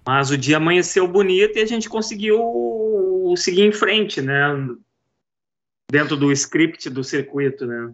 Mas 0.05 0.31
o 0.31 0.37
dia 0.37 0.57
amanheceu 0.57 1.07
bonito 1.07 1.57
e 1.57 1.61
a 1.61 1.65
gente 1.65 1.87
conseguiu 1.87 3.33
seguir 3.37 3.61
em 3.61 3.71
frente, 3.71 4.19
né? 4.19 4.47
Dentro 5.91 6.17
do 6.17 6.31
script 6.31 6.89
do 6.89 7.03
circuito, 7.03 7.67
né? 7.67 7.93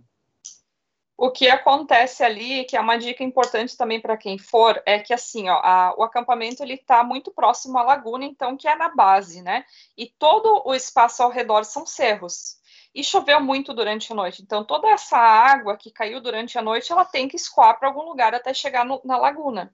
O 1.17 1.31
que 1.31 1.49
acontece 1.49 2.23
ali, 2.23 2.63
que 2.63 2.77
é 2.77 2.79
uma 2.79 2.95
dica 2.95 3.21
importante 3.21 3.75
também 3.75 3.99
para 3.99 4.15
quem 4.15 4.37
for, 4.37 4.81
é 4.85 4.99
que 4.99 5.13
assim, 5.13 5.49
ó, 5.49 5.55
a, 5.55 5.93
o 5.97 6.03
acampamento 6.03 6.63
ele 6.63 6.75
está 6.75 7.03
muito 7.03 7.29
próximo 7.29 7.77
à 7.77 7.83
laguna, 7.83 8.23
então 8.23 8.55
que 8.55 8.69
é 8.69 8.75
na 8.75 8.87
base, 8.87 9.41
né? 9.41 9.65
E 9.97 10.07
todo 10.07 10.63
o 10.65 10.73
espaço 10.73 11.21
ao 11.21 11.29
redor 11.29 11.65
são 11.65 11.85
cerros. 11.85 12.58
E 12.93 13.03
choveu 13.03 13.39
muito 13.39 13.73
durante 13.73 14.11
a 14.11 14.15
noite, 14.15 14.41
então 14.41 14.63
toda 14.63 14.89
essa 14.89 15.17
água 15.17 15.77
que 15.77 15.91
caiu 15.91 16.19
durante 16.19 16.57
a 16.57 16.61
noite, 16.61 16.91
ela 16.91 17.05
tem 17.05 17.27
que 17.27 17.35
escoar 17.35 17.77
para 17.77 17.87
algum 17.87 18.01
lugar 18.01 18.33
até 18.33 18.51
chegar 18.53 18.83
no, 18.83 18.99
na 19.05 19.15
laguna. 19.15 19.71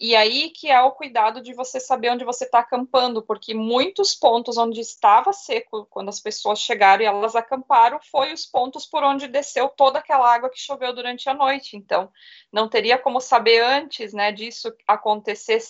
E 0.00 0.14
aí 0.14 0.50
que 0.50 0.70
é 0.70 0.80
o 0.80 0.92
cuidado 0.92 1.40
de 1.40 1.52
você 1.52 1.80
saber 1.80 2.10
onde 2.10 2.24
você 2.24 2.44
está 2.44 2.60
acampando, 2.60 3.20
porque 3.20 3.52
muitos 3.52 4.14
pontos 4.14 4.56
onde 4.56 4.80
estava 4.80 5.32
seco, 5.32 5.86
quando 5.90 6.08
as 6.08 6.20
pessoas 6.20 6.60
chegaram 6.60 7.02
e 7.02 7.06
elas 7.06 7.34
acamparam, 7.34 7.98
foi 8.10 8.32
os 8.32 8.46
pontos 8.46 8.86
por 8.86 9.02
onde 9.02 9.26
desceu 9.26 9.68
toda 9.68 9.98
aquela 9.98 10.32
água 10.32 10.50
que 10.50 10.60
choveu 10.60 10.94
durante 10.94 11.28
a 11.28 11.34
noite. 11.34 11.76
Então, 11.76 12.12
não 12.52 12.68
teria 12.68 12.96
como 12.96 13.20
saber 13.20 13.60
antes, 13.60 14.12
né, 14.12 14.30
disso 14.30 14.72
acontecer, 14.86 15.60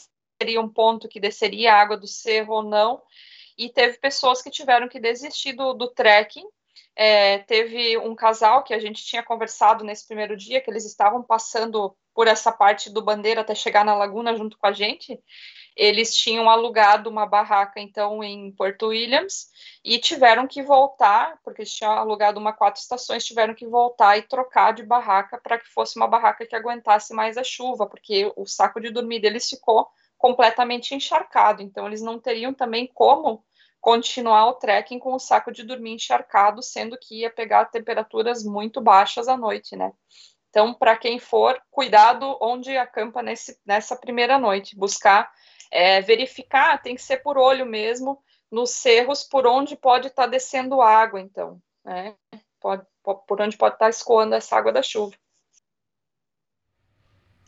seria 0.40 0.60
um 0.60 0.68
ponto 0.68 1.08
que 1.08 1.20
desceria 1.20 1.72
a 1.72 1.80
água 1.80 1.96
do 1.96 2.06
cerro 2.06 2.54
ou 2.54 2.62
não. 2.62 3.02
E 3.56 3.70
teve 3.70 3.98
pessoas 3.98 4.42
que 4.42 4.50
tiveram 4.50 4.88
que 4.88 5.00
desistir 5.00 5.54
do, 5.54 5.72
do 5.72 5.88
trekking 5.88 6.46
é, 7.00 7.38
teve 7.38 7.96
um 7.96 8.12
casal 8.12 8.64
que 8.64 8.74
a 8.74 8.80
gente 8.80 9.04
tinha 9.04 9.22
conversado 9.22 9.84
nesse 9.84 10.04
primeiro 10.04 10.36
dia, 10.36 10.60
que 10.60 10.68
eles 10.68 10.84
estavam 10.84 11.22
passando 11.22 11.96
por 12.12 12.26
essa 12.26 12.50
parte 12.50 12.90
do 12.90 13.00
Bandeira 13.00 13.42
até 13.42 13.54
chegar 13.54 13.84
na 13.84 13.94
laguna 13.94 14.34
junto 14.36 14.58
com 14.58 14.66
a 14.66 14.72
gente. 14.72 15.16
Eles 15.76 16.12
tinham 16.12 16.50
alugado 16.50 17.08
uma 17.08 17.24
barraca, 17.24 17.78
então, 17.78 18.24
em 18.24 18.50
Porto 18.50 18.88
Williams, 18.88 19.46
e 19.84 19.96
tiveram 20.00 20.44
que 20.48 20.60
voltar, 20.60 21.38
porque 21.44 21.62
eles 21.62 21.72
tinham 21.72 21.92
alugado 21.92 22.40
uma 22.40 22.52
quatro 22.52 22.80
estações, 22.80 23.24
tiveram 23.24 23.54
que 23.54 23.64
voltar 23.64 24.18
e 24.18 24.22
trocar 24.22 24.72
de 24.72 24.82
barraca 24.82 25.40
para 25.40 25.56
que 25.56 25.68
fosse 25.68 25.96
uma 25.96 26.08
barraca 26.08 26.44
que 26.44 26.56
aguentasse 26.56 27.14
mais 27.14 27.38
a 27.38 27.44
chuva, 27.44 27.86
porque 27.86 28.32
o 28.36 28.44
saco 28.44 28.80
de 28.80 28.90
dormir 28.90 29.20
deles 29.20 29.48
ficou 29.48 29.86
completamente 30.16 30.96
encharcado, 30.96 31.62
então 31.62 31.86
eles 31.86 32.02
não 32.02 32.18
teriam 32.18 32.52
também 32.52 32.90
como 32.92 33.44
continuar 33.88 34.48
o 34.48 34.52
trekking 34.52 34.98
com 34.98 35.14
o 35.14 35.18
saco 35.18 35.50
de 35.50 35.62
dormir 35.62 35.94
encharcado, 35.94 36.62
sendo 36.62 36.98
que 36.98 37.20
ia 37.20 37.30
pegar 37.30 37.64
temperaturas 37.64 38.44
muito 38.44 38.82
baixas 38.82 39.28
à 39.28 39.34
noite, 39.34 39.74
né? 39.76 39.90
Então, 40.50 40.74
para 40.74 40.94
quem 40.94 41.18
for, 41.18 41.58
cuidado 41.70 42.36
onde 42.38 42.76
acampa 42.76 43.22
nesse, 43.22 43.58
nessa 43.64 43.96
primeira 43.96 44.38
noite, 44.38 44.76
buscar 44.76 45.32
é, 45.70 46.02
verificar, 46.02 46.82
tem 46.82 46.96
que 46.96 47.00
ser 47.00 47.22
por 47.22 47.38
olho 47.38 47.64
mesmo, 47.64 48.22
nos 48.52 48.72
cerros 48.72 49.24
por 49.24 49.46
onde 49.46 49.74
pode 49.74 50.08
estar 50.08 50.24
tá 50.24 50.28
descendo 50.28 50.82
água, 50.82 51.18
então, 51.18 51.58
né? 51.82 52.14
Pode, 52.60 52.84
por 53.02 53.40
onde 53.40 53.56
pode 53.56 53.76
estar 53.76 53.86
tá 53.86 53.90
escoando 53.90 54.34
essa 54.34 54.54
água 54.54 54.70
da 54.70 54.82
chuva. 54.82 55.16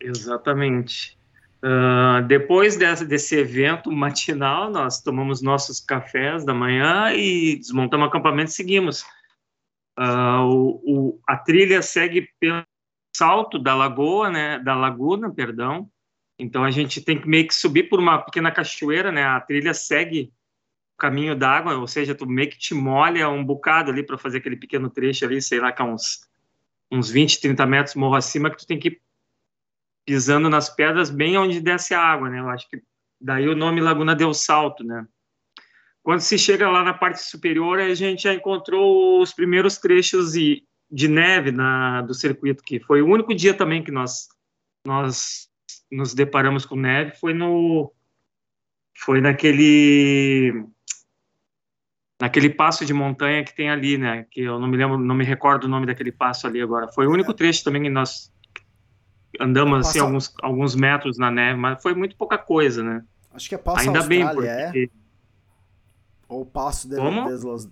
Exatamente. 0.01 1.20
Uh, 1.63 2.27
depois 2.27 2.77
desse, 2.77 3.05
desse 3.05 3.37
evento 3.37 3.93
matinal, 3.93 4.71
nós 4.71 5.03
tomamos 5.03 5.43
nossos 5.43 5.79
cafés 5.79 6.45
da 6.45 6.55
manhã 6.55 7.13
e 7.13 7.57
desmontamos 7.57 8.07
o 8.07 8.09
acampamento 8.09 8.51
e 8.51 8.55
seguimos. 8.55 9.03
Uh, 9.99 10.43
o, 10.47 10.83
o, 10.85 11.21
a 11.27 11.37
trilha 11.37 11.83
segue 11.83 12.31
pelo 12.41 12.65
salto 13.15 13.59
da 13.59 13.75
lagoa, 13.75 14.31
né, 14.31 14.59
da 14.61 14.75
laguna, 14.75 15.31
perdão. 15.31 15.91
Então 16.39 16.65
a 16.65 16.71
gente 16.71 17.03
tem 17.03 17.21
que 17.21 17.29
meio 17.29 17.47
que 17.47 17.55
subir 17.55 17.91
por 17.91 17.99
uma 18.01 18.19
pequena 18.19 18.51
cachoeira, 18.51 19.13
né? 19.13 19.25
A 19.25 19.39
trilha 19.41 19.75
segue 19.75 20.33
o 20.95 20.99
caminho 20.99 21.37
d'água, 21.37 21.77
ou 21.77 21.87
seja, 21.87 22.15
tu 22.15 22.27
meio 22.27 22.49
que 22.49 22.59
te 22.59 22.73
molha 22.73 23.29
um 23.29 23.45
bocado 23.45 23.91
ali 23.91 24.03
para 24.03 24.17
fazer 24.17 24.39
aquele 24.39 24.57
pequeno 24.57 24.89
trecho 24.89 25.27
ali, 25.27 25.43
sei 25.43 25.61
lá, 25.61 25.71
que 25.71 25.83
é 25.83 25.85
uns 25.85 26.29
uns 26.91 27.09
20, 27.09 27.41
30 27.41 27.67
metros 27.67 27.95
morro 27.95 28.17
acima 28.17 28.51
que 28.51 28.57
tu 28.57 28.67
tem 28.67 28.79
que 28.79 29.01
pisando 30.11 30.51
nas 30.51 30.69
pedras 30.69 31.09
bem 31.09 31.39
onde 31.39 31.61
desce 31.61 31.95
a 31.95 32.01
água, 32.01 32.29
né? 32.29 32.41
Eu 32.41 32.49
acho 32.49 32.69
que 32.69 32.83
daí 33.21 33.49
o 33.49 33.55
nome 33.55 33.81
Laguna 33.81 34.13
del 34.13 34.35
Salto, 34.35 34.83
né? 34.83 35.07
Quando 36.03 36.19
se 36.19 36.37
chega 36.37 36.69
lá 36.69 36.83
na 36.83 36.93
parte 36.93 37.23
superior, 37.23 37.79
a 37.79 37.95
gente 37.95 38.25
já 38.25 38.35
encontrou 38.35 39.23
os 39.23 39.33
primeiros 39.33 39.79
trechos 39.79 40.33
de, 40.33 40.65
de 40.91 41.07
neve 41.07 41.53
na, 41.53 42.03
do 42.03 42.13
circuito, 42.13 42.61
que 42.61 42.81
foi 42.81 43.01
o 43.01 43.07
único 43.07 43.33
dia 43.33 43.55
também 43.55 43.85
que 43.85 43.93
nós 43.93 44.27
nós 44.85 45.49
nos 45.93 46.13
deparamos 46.13 46.67
com 46.67 46.75
neve, 46.75 47.13
foi 47.13 47.33
no 47.33 47.93
foi 48.99 49.21
naquele 49.21 50.67
naquele 52.21 52.51
passo 52.51 52.85
de 52.85 52.93
montanha 52.93 53.45
que 53.45 53.55
tem 53.55 53.71
ali, 53.71 53.97
né? 53.97 54.27
Que 54.29 54.41
eu 54.41 54.59
não 54.59 54.67
me 54.67 54.77
lembro, 54.77 54.99
não 54.99 55.15
me 55.15 55.25
recordo 55.25 55.65
o 55.65 55.69
nome 55.69 55.87
daquele 55.87 56.11
passo 56.11 56.49
ali 56.49 56.61
agora. 56.61 56.91
Foi 56.93 57.07
o 57.07 57.13
único 57.13 57.33
trecho 57.33 57.63
também 57.63 57.85
que 57.85 57.89
nós 57.89 58.33
andamos 59.41 59.89
assim 59.89 59.99
alguns, 59.99 60.35
alguns 60.43 60.75
metros 60.75 61.17
na 61.17 61.31
neve, 61.31 61.59
mas 61.59 61.83
foi 61.83 61.95
muito 61.95 62.15
pouca 62.15 62.37
coisa, 62.37 62.83
né? 62.83 63.05
Acho 63.33 63.49
que 63.49 63.55
é 63.55 63.59
Passo 63.59 63.81
Ainda 63.81 64.01
Austrália, 64.01 64.29
bem, 64.29 64.35
porque... 64.35 64.91
é? 64.95 65.01
Ou 66.29 66.45
Passo 66.45 66.89
de, 66.89 66.97
de 66.97 67.45
los... 67.45 67.69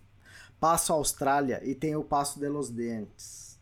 Passo 0.59 0.93
Austrália 0.93 1.61
e 1.63 1.75
tem 1.75 1.95
o 1.95 2.03
Passo 2.03 2.41
de 2.41 2.49
los 2.49 2.71
Dentes. 2.71 3.61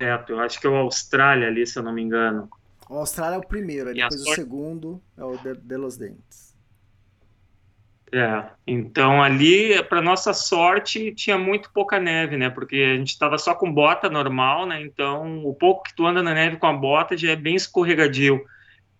Certo, 0.00 0.30
eu 0.30 0.40
acho 0.40 0.60
que 0.60 0.66
é 0.66 0.70
o 0.70 0.76
Austrália 0.76 1.48
ali, 1.48 1.66
se 1.66 1.78
eu 1.78 1.82
não 1.82 1.92
me 1.92 2.02
engano. 2.02 2.50
O 2.88 2.98
Austrália 2.98 3.36
é 3.36 3.38
o 3.38 3.46
primeiro, 3.46 3.90
e 3.90 3.94
depois 3.94 4.20
o 4.20 4.34
segundo 4.34 5.00
é 5.16 5.24
o 5.24 5.36
de, 5.38 5.54
de 5.54 5.76
los 5.76 5.96
Dentes. 5.96 6.43
É, 8.12 8.44
então 8.66 9.22
ali, 9.22 9.82
para 9.84 10.00
nossa 10.00 10.32
sorte, 10.32 11.12
tinha 11.14 11.36
muito 11.36 11.72
pouca 11.72 11.98
neve, 11.98 12.36
né? 12.36 12.48
Porque 12.48 12.76
a 12.76 12.96
gente 12.96 13.08
estava 13.08 13.38
só 13.38 13.54
com 13.54 13.72
bota 13.72 14.08
normal, 14.08 14.66
né? 14.66 14.80
Então, 14.82 15.44
o 15.44 15.54
pouco 15.54 15.82
que 15.82 15.94
tu 15.94 16.06
anda 16.06 16.22
na 16.22 16.32
neve 16.32 16.56
com 16.56 16.66
a 16.66 16.72
bota 16.72 17.16
já 17.16 17.32
é 17.32 17.36
bem 17.36 17.56
escorregadio. 17.56 18.44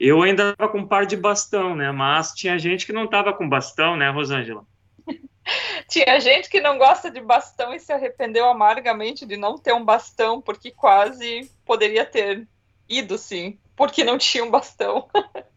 Eu 0.01 0.23
ainda 0.23 0.51
estava 0.51 0.71
com 0.71 0.79
um 0.79 0.87
par 0.87 1.07
de 1.07 1.17
bastão, 1.17 1.77
né? 1.77 1.93
Mas 1.93 2.33
tinha 2.33 2.59
gente 2.59 2.85
que 2.85 2.93
não 2.93 3.05
estava 3.05 3.33
com 3.33 3.49
bastão, 3.49 3.97
né, 3.97 4.11
Rosângela? 4.11 4.67
tinha 5.89 6.19
gente 6.19 6.49
que 6.49 6.61
não 6.61 6.77
gosta 6.77 7.11
de 7.11 7.21
bastão 7.21 7.73
e 7.73 7.79
se 7.79 7.93
arrependeu 7.93 8.49
amargamente 8.49 9.25
de 9.25 9.37
não 9.37 9.57
ter 9.57 9.73
um 9.73 9.85
bastão, 9.85 10.41
porque 10.41 10.73
quase 10.73 11.51
poderia 11.65 12.05
ter 12.05 12.49
ido, 12.89 13.17
sim, 13.17 13.59
porque 13.77 14.03
não 14.03 14.19
tinha 14.19 14.45
um 14.45 14.51
bastão. 14.51 15.09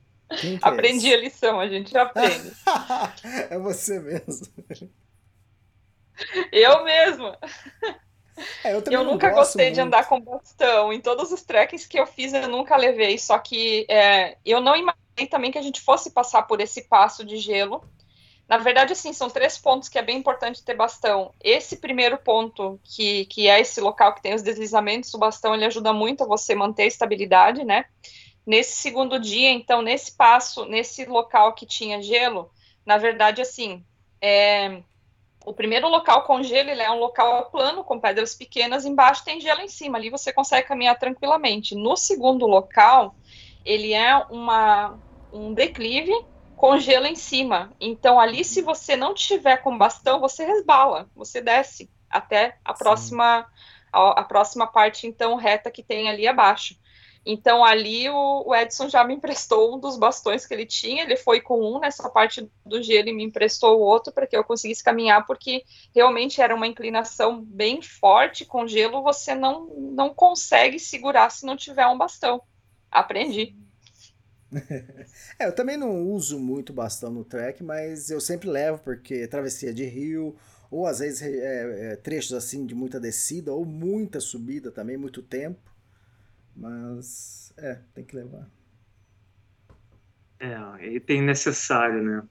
Aprendi 0.62 1.12
é 1.12 1.16
a 1.16 1.20
lição, 1.20 1.60
a 1.60 1.68
gente 1.68 1.98
aprende. 1.98 2.52
é 3.49 3.58
você 3.58 3.99
mesmo. 3.99 4.48
Eu 6.52 6.84
mesma. 6.84 7.38
É, 8.64 8.74
eu, 8.74 8.84
eu 8.91 9.04
nunca 9.04 9.30
gostei 9.32 9.68
muito. 9.68 9.76
de 9.76 9.82
andar 9.82 10.08
com 10.08 10.20
bastão. 10.20 10.91
Em 10.94 11.02
todos 11.02 11.32
os 11.32 11.41
trekkings 11.44 11.88
que 11.88 11.99
eu 11.99 12.06
fiz, 12.06 12.34
eu 12.34 12.48
nunca 12.48 12.76
levei. 12.76 13.18
Só 13.18 13.38
que 13.40 13.86
é, 13.90 14.38
eu 14.45 14.62
não 14.62 14.76
imaginei 14.76 15.28
também 15.30 15.52
que 15.52 15.58
a 15.58 15.62
gente 15.62 15.82
fosse 15.82 16.12
passar 16.12 16.44
por 16.44 16.62
esse 16.62 16.84
passo 16.84 17.24
de 17.26 17.38
gelo. 17.38 17.84
Na 18.48 18.58
verdade, 18.58 18.94
assim, 18.94 19.12
são 19.12 19.30
três 19.30 19.58
pontos 19.58 19.90
que 19.90 19.99
é 19.99 20.02
bem 20.02 20.18
importante 20.18 20.64
ter 20.64 20.74
bastão. 20.74 21.34
Esse 21.44 21.78
primeiro 21.78 22.18
ponto, 22.18 22.80
que, 22.84 23.26
que 23.26 23.48
é 23.48 23.60
esse 23.60 23.82
local 23.82 24.14
que 24.16 24.22
tem 24.22 24.34
os 24.34 24.41
deslizamentos, 24.41 25.14
o 25.14 25.18
bastão 25.18 25.54
ele 25.54 25.66
ajuda 25.66 25.91
muito 25.91 26.24
a 26.24 26.28
você 26.28 26.56
manter 26.56 26.84
a 26.84 26.88
estabilidade, 26.88 27.66
né? 27.66 27.86
Nesse 28.48 28.78
segundo 28.78 29.19
dia, 29.19 29.52
então, 29.52 29.82
nesse 29.82 30.15
passo, 30.15 30.64
nesse 30.64 31.03
local 31.03 31.53
que 31.53 31.65
tinha 31.65 32.02
gelo, 32.02 32.49
na 32.86 32.98
verdade, 32.98 33.41
assim, 33.41 33.84
é, 34.22 34.82
o 35.45 35.53
primeiro 35.53 35.90
local 35.90 36.24
com 36.24 36.41
gelo 36.41 36.69
ele 36.69 36.82
é 36.82 36.90
um 36.90 36.99
local 36.99 37.52
plano, 37.52 37.84
com 37.84 37.99
pedras 37.99 38.34
pequenas, 38.34 38.86
embaixo 38.86 39.26
tem 39.26 39.41
gelo 39.41 39.60
em 39.60 39.68
cima, 39.68 39.98
ali 39.98 40.10
você 40.10 40.32
consegue 40.32 40.65
caminhar 40.65 40.98
tranquilamente. 40.98 41.76
No 41.76 41.98
segundo 41.98 42.48
local, 42.48 43.15
ele 43.65 43.94
é 43.94 44.15
uma, 44.30 44.98
um 45.34 45.53
declive 45.53 46.14
com 46.56 46.80
gelo 46.80 47.06
em 47.06 47.15
cima. 47.15 47.74
Então, 47.82 48.18
ali, 48.18 48.45
se 48.45 48.61
você 48.61 48.95
não 48.95 49.14
tiver 49.14 49.57
com 49.57 49.78
bastão, 49.78 50.22
você 50.22 50.45
resbala, 50.45 51.10
você 51.14 51.41
desce 51.41 51.90
até 52.10 52.57
a 52.64 52.74
próxima, 52.74 53.45
a, 53.91 54.22
a 54.22 54.24
próxima 54.24 54.65
parte, 54.68 55.06
então, 55.06 55.36
reta 55.36 55.69
que 55.69 55.84
tem 55.84 56.07
ali 56.07 56.26
abaixo. 56.26 56.78
Então 57.30 57.62
ali 57.62 58.10
o, 58.10 58.44
o, 58.48 58.56
Edson 58.56 58.88
já 58.88 59.04
me 59.04 59.14
emprestou 59.14 59.76
um 59.76 59.80
dos 59.80 59.98
bastões 59.98 60.45
que 60.45 60.54
ele 60.54 60.66
tinha, 60.66 61.04
ele 61.04 61.18
foi 61.18 61.41
com 61.41 61.60
um 61.60 61.78
nessa 61.78 62.10
parte 62.10 62.49
do 62.66 62.82
gelo 62.82 63.10
e 63.10 63.14
me 63.14 63.26
emprestou 63.26 63.78
o 63.78 63.82
outro 63.82 64.14
para 64.14 64.26
que 64.26 64.38
eu 64.38 64.45
conseguisse 64.45 64.82
caminhar, 64.82 65.26
porque 65.26 65.66
realmente 65.94 66.40
era 66.41 66.56
uma 66.56 66.66
inclinação 66.66 67.44
bem 67.44 67.82
forte, 67.82 68.45
com 68.45 68.66
gelo 68.66 69.04
você 69.04 69.36
não, 69.36 69.68
não 69.91 70.14
consegue 70.14 70.80
segurar 70.80 71.30
se 71.30 71.45
não 71.45 71.58
tiver 71.58 71.86
um 71.88 71.98
bastão. 71.98 72.41
Aprendi. 72.90 73.58
é, 75.38 75.48
eu 75.48 75.54
também 75.54 75.76
não 75.76 76.10
uso 76.10 76.40
muito 76.40 76.72
bastão 76.72 77.12
no 77.12 77.26
trek, 77.26 77.62
mas 77.62 78.10
eu 78.10 78.22
sempre 78.22 78.48
levo, 78.48 78.80
porque 78.80 79.28
travessia 79.28 79.74
de 79.74 79.84
rio, 79.84 80.34
ou 80.72 80.88
às 80.88 80.99
vezes 80.99 81.22
é, 81.22 81.91
é, 81.91 81.95
trechos 81.98 82.32
assim 82.32 82.66
de 82.66 82.74
muita 82.74 83.02
descida, 83.02 83.52
ou 83.52 83.66
muita 83.66 84.22
subida 84.22 84.72
também, 84.72 84.95
muito 84.95 85.22
tempo 85.22 85.76
mas, 86.57 87.53
é, 87.57 87.79
tem 87.93 88.03
que 88.03 88.15
levar. 88.15 88.49
É, 90.39 90.88
e 90.88 90.99
tem 90.99 91.21
necessário, 91.21 92.01
né? 92.01 92.23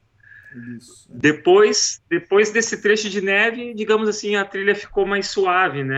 Isso. 0.76 1.08
É. 1.12 1.18
Depois, 1.18 2.02
depois 2.08 2.50
desse 2.50 2.80
trecho 2.80 3.08
de 3.08 3.20
neve, 3.20 3.74
digamos 3.74 4.08
assim, 4.08 4.36
a 4.36 4.44
trilha 4.44 4.74
ficou 4.74 5.06
mais 5.06 5.28
suave, 5.28 5.84
né? 5.84 5.96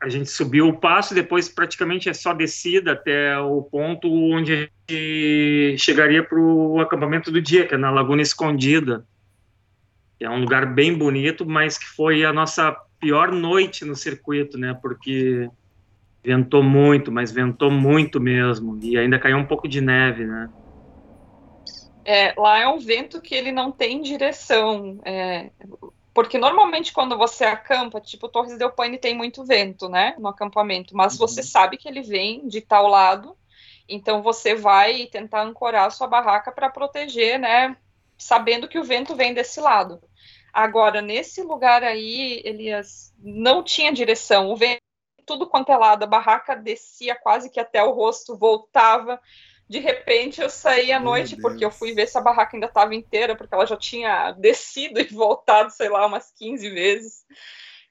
A 0.00 0.08
gente 0.08 0.30
subiu 0.30 0.68
o 0.68 0.78
passo, 0.78 1.12
depois 1.12 1.48
praticamente 1.48 2.08
é 2.08 2.14
só 2.14 2.32
descida 2.32 2.92
até 2.92 3.36
o 3.38 3.62
ponto 3.62 4.08
onde 4.08 4.52
a 4.52 4.56
gente 4.56 5.76
chegaria 5.78 6.22
para 6.22 6.38
o 6.38 6.80
acampamento 6.80 7.32
do 7.32 7.42
dia, 7.42 7.66
que 7.66 7.74
é 7.74 7.78
na 7.78 7.90
Laguna 7.90 8.22
Escondida. 8.22 9.04
É 10.20 10.30
um 10.30 10.40
lugar 10.40 10.72
bem 10.72 10.96
bonito, 10.96 11.44
mas 11.44 11.78
que 11.78 11.86
foi 11.86 12.24
a 12.24 12.32
nossa 12.32 12.76
pior 13.00 13.32
noite 13.32 13.84
no 13.84 13.96
circuito, 13.96 14.56
né? 14.56 14.72
Porque 14.80 15.48
Ventou 16.28 16.62
muito, 16.62 17.10
mas 17.10 17.32
ventou 17.32 17.70
muito 17.70 18.20
mesmo. 18.20 18.78
E 18.82 18.98
ainda 18.98 19.18
caiu 19.18 19.38
um 19.38 19.46
pouco 19.46 19.66
de 19.66 19.80
neve, 19.80 20.26
né? 20.26 20.50
É, 22.04 22.34
lá 22.36 22.58
é 22.58 22.68
um 22.68 22.78
vento 22.78 23.18
que 23.18 23.34
ele 23.34 23.50
não 23.50 23.72
tem 23.72 24.02
direção. 24.02 25.00
É, 25.06 25.48
porque 26.12 26.36
normalmente 26.36 26.92
quando 26.92 27.16
você 27.16 27.46
acampa, 27.46 27.98
tipo, 27.98 28.28
Torres 28.28 28.58
del 28.58 28.70
Paine 28.70 28.98
tem 28.98 29.16
muito 29.16 29.42
vento, 29.42 29.88
né, 29.88 30.14
no 30.18 30.28
acampamento, 30.28 30.94
mas 30.94 31.14
uhum. 31.14 31.26
você 31.26 31.42
sabe 31.42 31.78
que 31.78 31.88
ele 31.88 32.02
vem 32.02 32.46
de 32.46 32.60
tal 32.60 32.88
lado, 32.88 33.34
então 33.88 34.20
você 34.20 34.54
vai 34.54 35.06
tentar 35.06 35.40
ancorar 35.40 35.86
a 35.86 35.90
sua 35.90 36.06
barraca 36.06 36.52
para 36.52 36.68
proteger, 36.68 37.38
né, 37.38 37.74
sabendo 38.18 38.68
que 38.68 38.78
o 38.78 38.84
vento 38.84 39.16
vem 39.16 39.32
desse 39.32 39.60
lado. 39.62 39.98
Agora, 40.52 41.00
nesse 41.00 41.40
lugar 41.42 41.82
aí, 41.82 42.42
Elias, 42.44 43.14
não 43.18 43.62
tinha 43.62 43.90
direção, 43.92 44.50
o 44.50 44.56
vento 44.56 44.87
tudo 45.28 45.46
quanto 45.46 45.70
é 45.70 45.76
lado, 45.76 46.02
a 46.02 46.06
barraca 46.06 46.56
descia 46.56 47.14
quase 47.14 47.50
que 47.50 47.60
até 47.60 47.84
o 47.84 47.92
rosto, 47.92 48.36
voltava. 48.36 49.20
De 49.68 49.78
repente 49.78 50.40
eu 50.40 50.48
saí 50.48 50.90
à 50.90 50.98
noite, 50.98 51.36
porque 51.36 51.62
eu 51.62 51.70
fui 51.70 51.92
ver 51.92 52.08
se 52.08 52.16
a 52.16 52.22
barraca 52.22 52.56
ainda 52.56 52.66
estava 52.66 52.94
inteira, 52.94 53.36
porque 53.36 53.54
ela 53.54 53.66
já 53.66 53.76
tinha 53.76 54.32
descido 54.32 54.98
e 54.98 55.04
voltado, 55.04 55.70
sei 55.70 55.90
lá, 55.90 56.06
umas 56.06 56.32
15 56.32 56.70
vezes. 56.70 57.26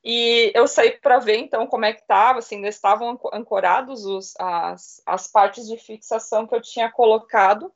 E 0.03 0.51
eu 0.55 0.67
saí 0.67 0.91
para 0.91 1.19
ver 1.19 1.37
então 1.37 1.67
como 1.67 1.85
é 1.85 1.93
que 1.93 2.01
estava, 2.01 2.39
assim, 2.39 2.55
ainda 2.55 2.69
estavam 2.69 3.19
ancorados 3.31 4.05
os, 4.05 4.33
as, 4.39 5.01
as 5.05 5.27
partes 5.27 5.67
de 5.67 5.77
fixação 5.77 6.47
que 6.47 6.55
eu 6.55 6.61
tinha 6.61 6.91
colocado. 6.91 7.71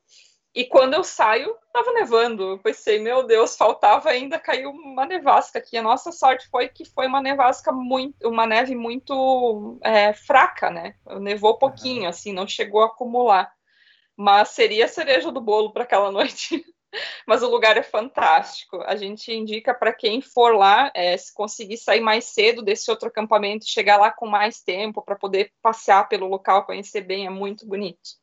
E 0.54 0.66
quando 0.66 0.92
eu 0.94 1.02
saio, 1.02 1.56
estava 1.66 1.92
nevando. 1.92 2.42
Eu 2.42 2.58
pensei, 2.58 2.98
meu 2.98 3.26
Deus, 3.26 3.56
faltava 3.56 4.10
ainda 4.10 4.38
cair 4.38 4.66
uma 4.66 5.06
nevasca 5.06 5.58
aqui. 5.58 5.78
A 5.78 5.82
nossa 5.82 6.12
sorte 6.12 6.48
foi 6.50 6.68
que 6.68 6.84
foi 6.84 7.06
uma 7.06 7.22
nevasca 7.22 7.72
muito, 7.72 8.28
uma 8.28 8.46
neve 8.46 8.74
muito 8.74 9.78
é, 9.82 10.12
fraca, 10.12 10.68
né? 10.68 10.94
Nevou 11.20 11.58
pouquinho, 11.58 12.08
assim, 12.08 12.32
não 12.32 12.46
chegou 12.46 12.82
a 12.82 12.86
acumular. 12.86 13.50
Mas 14.14 14.50
seria 14.50 14.84
a 14.84 14.88
cereja 14.88 15.32
do 15.32 15.40
bolo 15.40 15.72
para 15.72 15.84
aquela 15.84 16.12
noite. 16.12 16.62
Mas 17.26 17.42
o 17.42 17.48
lugar 17.48 17.78
é 17.78 17.82
fantástico. 17.82 18.82
A 18.82 18.94
gente 18.94 19.32
indica 19.32 19.72
para 19.72 19.94
quem 19.94 20.20
for 20.20 20.54
lá, 20.54 20.90
é, 20.94 21.16
se 21.16 21.32
conseguir 21.32 21.78
sair 21.78 22.00
mais 22.00 22.26
cedo 22.26 22.60
desse 22.62 22.90
outro 22.90 23.08
acampamento, 23.08 23.64
chegar 23.66 23.96
lá 23.96 24.12
com 24.12 24.26
mais 24.26 24.62
tempo 24.62 25.00
para 25.00 25.16
poder 25.16 25.50
passear 25.62 26.06
pelo 26.08 26.28
local, 26.28 26.66
conhecer 26.66 27.00
bem, 27.00 27.26
é 27.26 27.30
muito 27.30 27.66
bonito. 27.66 28.21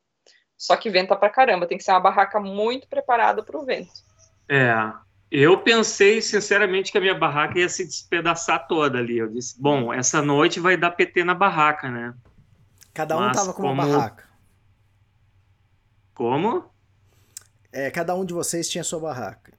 Só 0.60 0.76
que 0.76 0.90
venta 0.90 1.16
pra 1.16 1.30
caramba, 1.30 1.66
tem 1.66 1.78
que 1.78 1.82
ser 1.82 1.90
uma 1.90 2.00
barraca 2.00 2.38
muito 2.38 2.86
preparada 2.86 3.42
para 3.42 3.58
o 3.58 3.64
vento. 3.64 4.04
É, 4.46 4.92
eu 5.30 5.56
pensei 5.62 6.20
sinceramente 6.20 6.92
que 6.92 6.98
a 6.98 7.00
minha 7.00 7.14
barraca 7.14 7.58
ia 7.58 7.66
se 7.66 7.82
despedaçar 7.82 8.68
toda 8.68 8.98
ali. 8.98 9.16
Eu 9.16 9.28
disse, 9.28 9.58
bom, 9.58 9.90
essa 9.90 10.20
noite 10.20 10.60
vai 10.60 10.76
dar 10.76 10.90
PT 10.90 11.24
na 11.24 11.34
barraca, 11.34 11.88
né? 11.88 12.14
Cada 12.92 13.16
um 13.16 13.20
Mas 13.20 13.38
tava 13.38 13.54
com 13.54 13.62
como... 13.62 13.72
uma 13.72 13.86
barraca. 13.86 14.28
Como? 16.12 16.70
É, 17.72 17.90
cada 17.90 18.14
um 18.14 18.22
de 18.22 18.34
vocês 18.34 18.68
tinha 18.68 18.84
sua 18.84 19.00
barraca. 19.00 19.54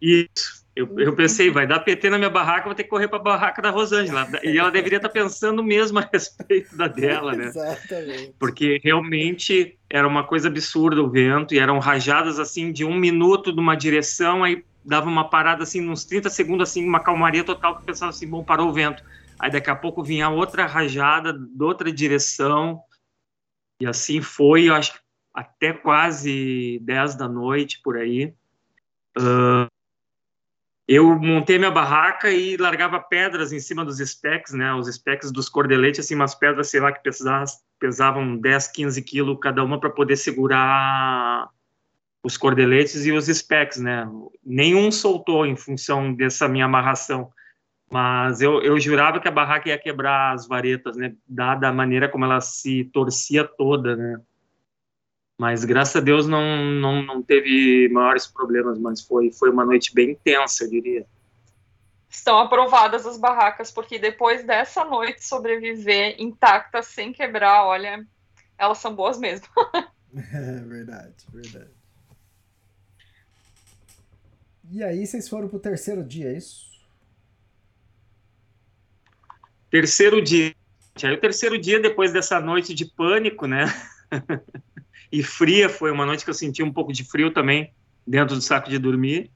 Isso. 0.00 0.61
Eu, 0.74 0.98
eu 0.98 1.14
pensei, 1.14 1.50
vai 1.50 1.66
dar 1.66 1.80
PT 1.80 2.08
na 2.08 2.16
minha 2.16 2.30
barraca, 2.30 2.64
vou 2.64 2.74
ter 2.74 2.84
que 2.84 2.88
correr 2.88 3.06
para 3.06 3.18
a 3.18 3.22
barraca 3.22 3.60
da 3.60 3.68
Rosângela. 3.68 4.26
E 4.42 4.58
ela 4.58 4.70
deveria 4.70 4.96
estar 4.96 5.08
tá 5.08 5.12
pensando 5.12 5.62
mesmo 5.62 5.98
a 5.98 6.08
respeito 6.10 6.74
da 6.74 6.88
dela, 6.88 7.34
né? 7.34 7.48
Exatamente. 7.48 8.34
Porque 8.38 8.80
realmente 8.82 9.78
era 9.90 10.08
uma 10.08 10.24
coisa 10.24 10.48
absurda 10.48 11.02
o 11.02 11.10
vento, 11.10 11.54
e 11.54 11.58
eram 11.58 11.78
rajadas 11.78 12.38
assim 12.38 12.72
de 12.72 12.86
um 12.86 12.94
minuto 12.94 13.52
de 13.52 13.60
uma 13.60 13.76
direção, 13.76 14.42
aí 14.42 14.64
dava 14.82 15.10
uma 15.10 15.28
parada 15.28 15.62
assim, 15.62 15.86
uns 15.86 16.06
30 16.06 16.30
segundos, 16.30 16.70
assim, 16.70 16.86
uma 16.86 17.00
calmaria 17.00 17.44
total, 17.44 17.78
que 17.78 17.84
pensava 17.84 18.08
assim, 18.08 18.26
bom, 18.26 18.42
parou 18.42 18.70
o 18.70 18.72
vento. 18.72 19.04
Aí 19.38 19.50
daqui 19.50 19.68
a 19.68 19.76
pouco 19.76 20.02
vinha 20.02 20.30
outra 20.30 20.64
rajada 20.64 21.34
de 21.34 21.62
outra 21.62 21.92
direção, 21.92 22.80
e 23.78 23.86
assim 23.86 24.22
foi, 24.22 24.70
eu 24.70 24.74
acho, 24.74 24.94
até 25.34 25.74
quase 25.74 26.78
10 26.82 27.14
da 27.14 27.28
noite, 27.28 27.80
por 27.82 27.98
aí. 27.98 28.32
Uh, 29.18 29.66
eu 30.86 31.18
montei 31.18 31.58
minha 31.58 31.70
barraca 31.70 32.30
e 32.30 32.56
largava 32.56 32.98
pedras 33.00 33.52
em 33.52 33.60
cima 33.60 33.84
dos 33.84 33.98
specs, 33.98 34.52
né? 34.52 34.74
Os 34.74 34.92
specs 34.92 35.30
dos 35.30 35.48
cordeletes, 35.48 36.00
assim, 36.00 36.14
umas 36.14 36.34
pedras, 36.34 36.68
sei 36.68 36.80
lá, 36.80 36.92
que 36.92 37.02
pesavam, 37.02 37.44
pesavam 37.78 38.36
10, 38.36 38.68
15 38.68 39.02
quilos 39.02 39.38
cada 39.40 39.62
uma 39.62 39.78
para 39.78 39.90
poder 39.90 40.16
segurar 40.16 41.48
os 42.22 42.36
cordeletes 42.36 43.06
e 43.06 43.12
os 43.12 43.26
specs, 43.26 43.78
né? 43.78 44.08
Nenhum 44.44 44.90
soltou 44.90 45.46
em 45.46 45.56
função 45.56 46.12
dessa 46.12 46.48
minha 46.48 46.64
amarração. 46.64 47.30
Mas 47.90 48.40
eu, 48.40 48.62
eu 48.62 48.80
jurava 48.80 49.20
que 49.20 49.28
a 49.28 49.32
barraca 49.32 49.68
ia 49.68 49.78
quebrar 49.78 50.32
as 50.32 50.48
varetas, 50.48 50.96
né? 50.96 51.14
Dada 51.28 51.68
a 51.68 51.72
maneira 51.72 52.08
como 52.08 52.24
ela 52.24 52.40
se 52.40 52.84
torcia 52.92 53.44
toda, 53.44 53.96
né? 53.96 54.18
Mas 55.42 55.64
graças 55.64 55.96
a 55.96 56.00
Deus 56.00 56.28
não, 56.28 56.64
não, 56.64 57.02
não 57.02 57.20
teve 57.20 57.88
maiores 57.88 58.28
problemas, 58.28 58.78
mas 58.78 59.00
foi, 59.00 59.32
foi 59.32 59.50
uma 59.50 59.64
noite 59.64 59.92
bem 59.92 60.12
intensa, 60.12 60.62
eu 60.62 60.70
diria. 60.70 61.04
Estão 62.08 62.38
aprovadas 62.38 63.04
as 63.04 63.18
barracas, 63.18 63.68
porque 63.68 63.98
depois 63.98 64.44
dessa 64.44 64.84
noite 64.84 65.26
sobreviver 65.26 66.14
intacta, 66.16 66.80
sem 66.80 67.12
quebrar, 67.12 67.64
olha, 67.64 68.06
elas 68.56 68.78
são 68.78 68.94
boas 68.94 69.18
mesmo. 69.18 69.48
é 70.14 70.60
verdade, 70.60 71.16
verdade. 71.32 71.72
E 74.70 74.80
aí, 74.80 75.04
vocês 75.04 75.28
foram 75.28 75.48
pro 75.48 75.58
terceiro 75.58 76.04
dia, 76.04 76.28
é 76.28 76.36
isso? 76.36 76.70
Terceiro 79.68 80.22
dia. 80.22 80.54
Aí 81.02 81.12
o 81.12 81.20
terceiro 81.20 81.58
dia, 81.58 81.80
depois 81.80 82.12
dessa 82.12 82.38
noite 82.38 82.72
de 82.72 82.84
pânico, 82.84 83.48
né? 83.48 83.64
e 85.12 85.22
fria. 85.22 85.68
Foi 85.68 85.92
uma 85.92 86.06
noite 86.06 86.24
que 86.24 86.30
eu 86.30 86.34
senti 86.34 86.62
um 86.62 86.72
pouco 86.72 86.92
de 86.92 87.04
frio 87.04 87.30
também 87.30 87.72
dentro 88.06 88.34
do 88.34 88.40
saco 88.40 88.70
de 88.70 88.78
dormir. 88.78 89.30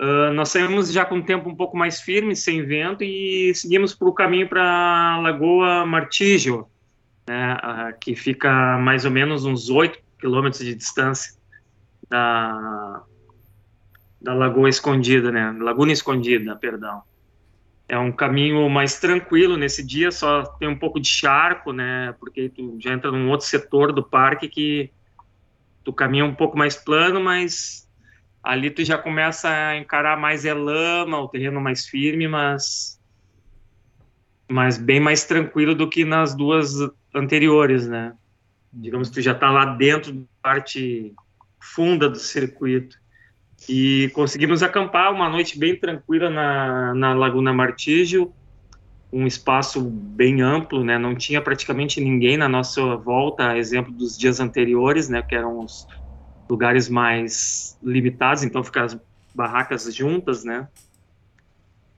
Uh, 0.00 0.32
nós 0.32 0.48
saímos 0.48 0.90
já 0.90 1.04
com 1.04 1.18
o 1.18 1.22
tempo 1.22 1.48
um 1.48 1.54
pouco 1.54 1.76
mais 1.76 2.00
firme, 2.00 2.34
sem 2.34 2.64
vento, 2.64 3.04
e 3.04 3.54
seguimos 3.54 3.94
para 3.94 4.08
o 4.08 4.12
caminho 4.12 4.48
para 4.48 4.62
a 4.62 5.20
Lagoa 5.20 5.86
Martígio, 5.86 6.66
né, 7.28 7.54
uh, 7.54 7.98
que 8.00 8.16
fica 8.16 8.78
mais 8.78 9.04
ou 9.04 9.12
menos 9.12 9.44
uns 9.44 9.70
8 9.70 10.00
quilômetros 10.18 10.64
de 10.64 10.74
distância 10.74 11.34
da, 12.08 13.02
da 14.20 14.34
Lagoa 14.34 14.68
Escondida, 14.68 15.30
né, 15.30 15.54
Laguna 15.60 15.92
Escondida, 15.92 16.56
perdão. 16.56 17.02
É 17.88 17.96
um 17.96 18.10
caminho 18.10 18.68
mais 18.68 18.98
tranquilo 18.98 19.56
nesse 19.56 19.86
dia, 19.86 20.10
só 20.10 20.42
tem 20.58 20.66
um 20.66 20.78
pouco 20.78 20.98
de 20.98 21.06
charco, 21.06 21.72
né, 21.72 22.12
porque 22.18 22.48
tu 22.48 22.76
já 22.80 22.92
entra 22.92 23.12
num 23.12 23.30
outro 23.30 23.46
setor 23.46 23.92
do 23.92 24.02
parque 24.02 24.48
que 24.48 24.90
tu 25.84 25.92
caminha 25.92 26.24
um 26.24 26.34
pouco 26.34 26.56
mais 26.56 26.76
plano, 26.76 27.20
mas 27.20 27.88
ali 28.42 28.70
tu 28.70 28.84
já 28.84 28.98
começa 28.98 29.48
a 29.48 29.76
encarar 29.76 30.18
mais 30.18 30.44
é 30.44 30.54
lama, 30.54 31.18
o 31.18 31.28
terreno 31.28 31.60
mais 31.60 31.86
firme, 31.86 32.26
mas 32.26 33.00
mas 34.48 34.76
bem 34.76 35.00
mais 35.00 35.24
tranquilo 35.24 35.74
do 35.74 35.88
que 35.88 36.04
nas 36.04 36.34
duas 36.34 36.74
anteriores, 37.14 37.88
né? 37.88 38.14
Digamos 38.72 39.08
que 39.08 39.14
tu 39.14 39.20
já 39.20 39.32
está 39.32 39.50
lá 39.50 39.64
dentro 39.64 40.12
da 40.12 40.24
parte 40.42 41.14
funda 41.58 42.08
do 42.08 42.18
circuito. 42.18 43.00
E 43.68 44.10
conseguimos 44.12 44.62
acampar 44.62 45.12
uma 45.12 45.28
noite 45.28 45.58
bem 45.58 45.76
tranquila 45.76 46.28
na, 46.28 46.94
na 46.94 47.14
Laguna 47.14 47.52
Martígio. 47.52 48.34
Um 49.12 49.26
espaço 49.26 49.82
bem 49.82 50.40
amplo, 50.40 50.82
né? 50.82 50.98
Não 50.98 51.14
tinha 51.14 51.40
praticamente 51.42 52.00
ninguém 52.00 52.38
na 52.38 52.48
nossa 52.48 52.96
volta, 52.96 53.58
exemplo 53.58 53.92
dos 53.92 54.16
dias 54.16 54.40
anteriores, 54.40 55.08
né? 55.08 55.20
Que 55.20 55.34
eram 55.34 55.60
os 55.60 55.86
lugares 56.48 56.88
mais 56.88 57.78
limitados, 57.82 58.42
então 58.42 58.64
ficar 58.64 58.84
as 58.84 58.98
barracas 59.34 59.94
juntas, 59.94 60.44
né? 60.44 60.66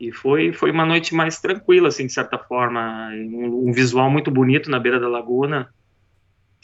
E 0.00 0.10
foi 0.10 0.52
foi 0.52 0.72
uma 0.72 0.84
noite 0.84 1.14
mais 1.14 1.40
tranquila, 1.40 1.88
assim, 1.88 2.06
de 2.06 2.12
certa 2.12 2.36
forma, 2.36 3.10
um, 3.12 3.68
um 3.68 3.72
visual 3.72 4.10
muito 4.10 4.30
bonito 4.30 4.68
na 4.68 4.80
beira 4.80 4.98
da 4.98 5.08
laguna. 5.08 5.68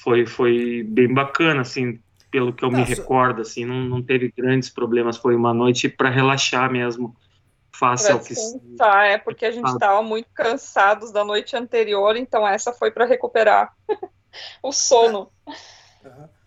Foi 0.01 0.27
foi 0.27 0.83
bem 0.83 1.15
bacana, 1.15 1.61
assim, 1.61 2.01
pelo 2.29 2.53
que 2.53 2.65
eu 2.65 2.73
me 2.73 2.83
recordo, 2.83 3.43
assim, 3.43 3.65
não, 3.65 3.85
não 3.85 4.03
teve 4.03 4.33
grandes 4.37 4.69
problemas. 4.69 5.17
Foi 5.17 5.37
uma 5.37 5.55
noite 5.55 5.89
para 5.89 6.11
relaxar 6.11 6.73
mesmo 6.73 7.15
face 7.73 8.11
ao 8.11 8.21
que. 8.21 8.35
É, 9.05 9.19
porque 9.19 9.47
a 9.47 9.51
gente 9.51 9.69
estava 9.71 10.03
muito 10.03 10.29
cansados 10.33 11.11
da 11.11 11.25
noite 11.25 11.57
anterior, 11.57 12.17
então 12.17 12.47
essa 12.47 12.73
foi 12.73 12.91
para 12.91 13.05
recuperar 13.05 13.75
o 14.63 14.73
sono. 14.73 15.31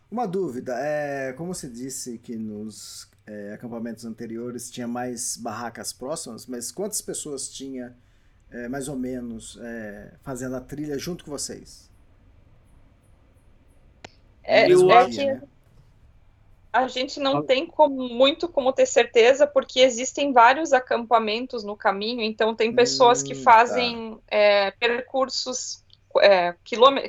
Uma 0.09 0.27
dúvida, 0.27 0.75
é, 0.77 1.33
como 1.33 1.53
você 1.53 1.67
disse 1.67 2.17
que 2.19 2.35
nos 2.35 3.09
é, 3.25 3.53
acampamentos 3.53 4.05
anteriores 4.05 4.69
tinha 4.69 4.87
mais 4.87 5.37
barracas 5.37 5.91
próximas, 5.91 6.45
mas 6.45 6.71
quantas 6.71 7.01
pessoas 7.01 7.49
tinha 7.49 7.95
é, 8.51 8.67
mais 8.67 8.87
ou 8.87 8.95
menos 8.95 9.57
é, 9.61 10.13
fazendo 10.21 10.55
a 10.55 10.61
trilha 10.61 10.97
junto 10.97 11.25
com 11.25 11.31
vocês? 11.31 11.91
É, 14.43 14.69
eu 14.69 14.91
é 14.91 15.09
que 15.09 15.25
né? 15.25 15.41
A 16.73 16.87
gente 16.87 17.19
não 17.19 17.43
tem 17.45 17.67
como, 17.67 18.09
muito 18.09 18.47
como 18.47 18.73
ter 18.73 18.87
certeza, 18.87 19.45
porque 19.45 19.79
existem 19.79 20.33
vários 20.33 20.73
acampamentos 20.73 21.63
no 21.63 21.77
caminho, 21.77 22.21
então 22.21 22.55
tem 22.55 22.73
pessoas 22.73 23.21
hum, 23.21 23.27
que 23.27 23.35
fazem 23.35 24.15
tá. 24.15 24.21
é, 24.35 24.71
percursos, 24.71 25.85
é, 26.19 26.55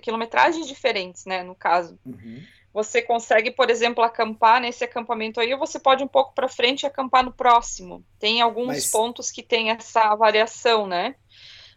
quilometragens 0.03 0.69
diferentes, 0.69 1.25
né, 1.25 1.43
no 1.43 1.55
caso. 1.55 1.99
Uhum. 2.05 2.43
Você 2.75 3.01
consegue, 3.01 3.53
por 3.53 3.71
exemplo, 3.71 4.05
acampar 4.05 4.61
nesse 4.61 4.85
acampamento 4.85 5.41
aí, 5.41 5.53
ou 5.55 5.59
você 5.59 5.79
pode 5.79 6.05
um 6.05 6.09
pouco 6.09 6.35
para 6.35 6.49
frente 6.49 6.83
e 6.83 6.87
acampar 6.87 7.25
no 7.25 7.33
próximo. 7.33 8.05
Tem 8.19 8.43
alguns 8.43 8.67
Mas... 8.67 8.91
pontos 8.91 9.31
que 9.31 9.43
tem 9.43 9.71
essa 9.71 10.15
variação, 10.17 10.87
né? 10.87 11.15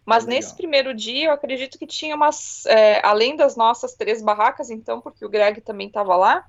Mas 0.04 0.24
Legal. 0.24 0.40
nesse 0.40 0.56
primeiro 0.56 0.92
dia, 0.92 1.26
eu 1.26 1.32
acredito 1.32 1.78
que 1.78 1.86
tinha 1.86 2.16
umas, 2.16 2.66
é, 2.66 3.00
além 3.06 3.36
das 3.36 3.56
nossas 3.56 3.94
três 3.94 4.20
barracas, 4.20 4.70
então, 4.70 5.00
porque 5.00 5.24
o 5.24 5.28
Greg 5.28 5.60
também 5.60 5.86
estava 5.86 6.16
lá, 6.16 6.44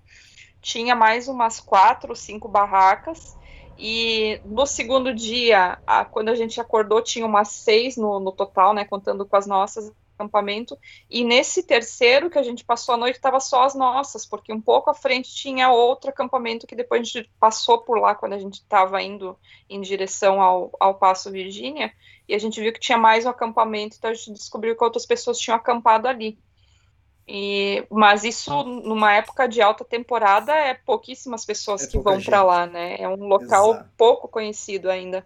tinha 0.61 0.95
mais 0.95 1.27
umas 1.27 1.59
quatro, 1.59 2.15
cinco 2.15 2.47
barracas. 2.47 3.37
E 3.77 4.41
no 4.43 4.65
segundo 4.65 5.13
dia, 5.13 5.79
a, 5.87 6.03
quando 6.03 6.29
a 6.29 6.35
gente 6.35 6.59
acordou, 6.59 7.01
tinha 7.01 7.25
umas 7.25 7.47
seis 7.49 7.95
no, 7.95 8.19
no 8.19 8.31
total, 8.31 8.73
né, 8.73 8.83
contando 8.83 9.25
com 9.25 9.35
as 9.35 9.47
nossas 9.47 9.91
acampamento. 10.19 10.77
E 11.09 11.23
nesse 11.23 11.63
terceiro 11.63 12.29
que 12.29 12.37
a 12.37 12.43
gente 12.43 12.65
passou 12.65 12.95
a 12.95 12.97
noite, 12.97 13.15
estava 13.15 13.39
só 13.39 13.63
as 13.63 13.73
nossas, 13.73 14.25
porque 14.25 14.51
um 14.51 14.59
pouco 14.59 14.89
à 14.89 14.93
frente 14.93 15.33
tinha 15.33 15.71
outro 15.71 16.09
acampamento 16.09 16.67
que 16.67 16.75
depois 16.75 17.01
a 17.01 17.03
gente 17.03 17.31
passou 17.39 17.79
por 17.79 17.97
lá 17.97 18.13
quando 18.13 18.33
a 18.33 18.37
gente 18.37 18.55
estava 18.55 19.01
indo 19.01 19.37
em 19.69 19.79
direção 19.79 20.41
ao, 20.41 20.71
ao 20.79 20.95
Passo 20.95 21.31
Virgínia, 21.31 21.93
e 22.27 22.35
a 22.35 22.37
gente 22.37 22.59
viu 22.59 22.73
que 22.73 22.79
tinha 22.79 22.97
mais 22.97 23.25
um 23.25 23.29
acampamento, 23.29 23.95
então 23.97 24.11
a 24.11 24.13
gente 24.13 24.33
descobriu 24.33 24.75
que 24.75 24.83
outras 24.83 25.05
pessoas 25.05 25.39
tinham 25.39 25.55
acampado 25.55 26.07
ali. 26.07 26.37
E, 27.31 27.85
mas 27.91 28.23
isso, 28.23 28.63
numa 28.63 29.13
época 29.13 29.47
de 29.47 29.61
alta 29.61 29.85
temporada, 29.85 30.51
é 30.51 30.73
pouquíssimas 30.73 31.45
pessoas 31.45 31.83
é 31.83 31.87
que 31.87 31.99
vão 31.99 32.19
para 32.19 32.41
lá, 32.41 32.65
né? 32.65 32.95
É 32.97 33.07
um 33.07 33.27
local 33.27 33.69
Exato. 33.69 33.89
pouco 33.95 34.27
conhecido 34.27 34.89
ainda. 34.89 35.23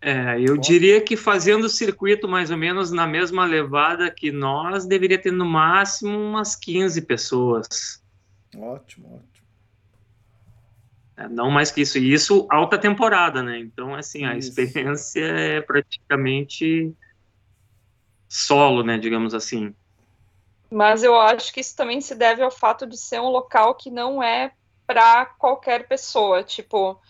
É, 0.00 0.36
eu 0.40 0.56
diria 0.56 1.00
que 1.00 1.16
fazendo 1.16 1.64
o 1.64 1.68
circuito 1.68 2.26
mais 2.26 2.50
ou 2.50 2.56
menos 2.56 2.90
na 2.90 3.06
mesma 3.06 3.46
levada 3.46 4.10
que 4.10 4.32
nós, 4.32 4.84
deveria 4.84 5.16
ter 5.16 5.30
no 5.30 5.44
máximo 5.44 6.18
umas 6.18 6.56
15 6.56 7.02
pessoas. 7.02 8.02
Ótimo, 8.56 9.14
ótimo. 9.14 9.46
É, 11.16 11.28
não 11.28 11.52
mais 11.52 11.70
que 11.70 11.82
isso. 11.82 11.98
E 11.98 12.12
isso 12.12 12.48
alta 12.50 12.76
temporada, 12.76 13.44
né? 13.44 13.60
Então, 13.60 13.94
assim, 13.94 14.24
a 14.24 14.36
isso. 14.36 14.48
experiência 14.48 15.24
é 15.24 15.60
praticamente 15.60 16.92
solo, 18.28 18.82
né? 18.82 18.98
Digamos 18.98 19.34
assim. 19.34 19.72
Mas 20.74 21.04
eu 21.04 21.14
acho 21.14 21.52
que 21.52 21.60
isso 21.60 21.76
também 21.76 22.00
se 22.00 22.16
deve 22.16 22.42
ao 22.42 22.50
fato 22.50 22.84
de 22.84 22.98
ser 22.98 23.20
um 23.20 23.28
local 23.28 23.76
que 23.76 23.92
não 23.92 24.20
é 24.20 24.50
para 24.84 25.24
qualquer 25.24 25.86
pessoa. 25.86 26.42
Tipo, 26.42 27.00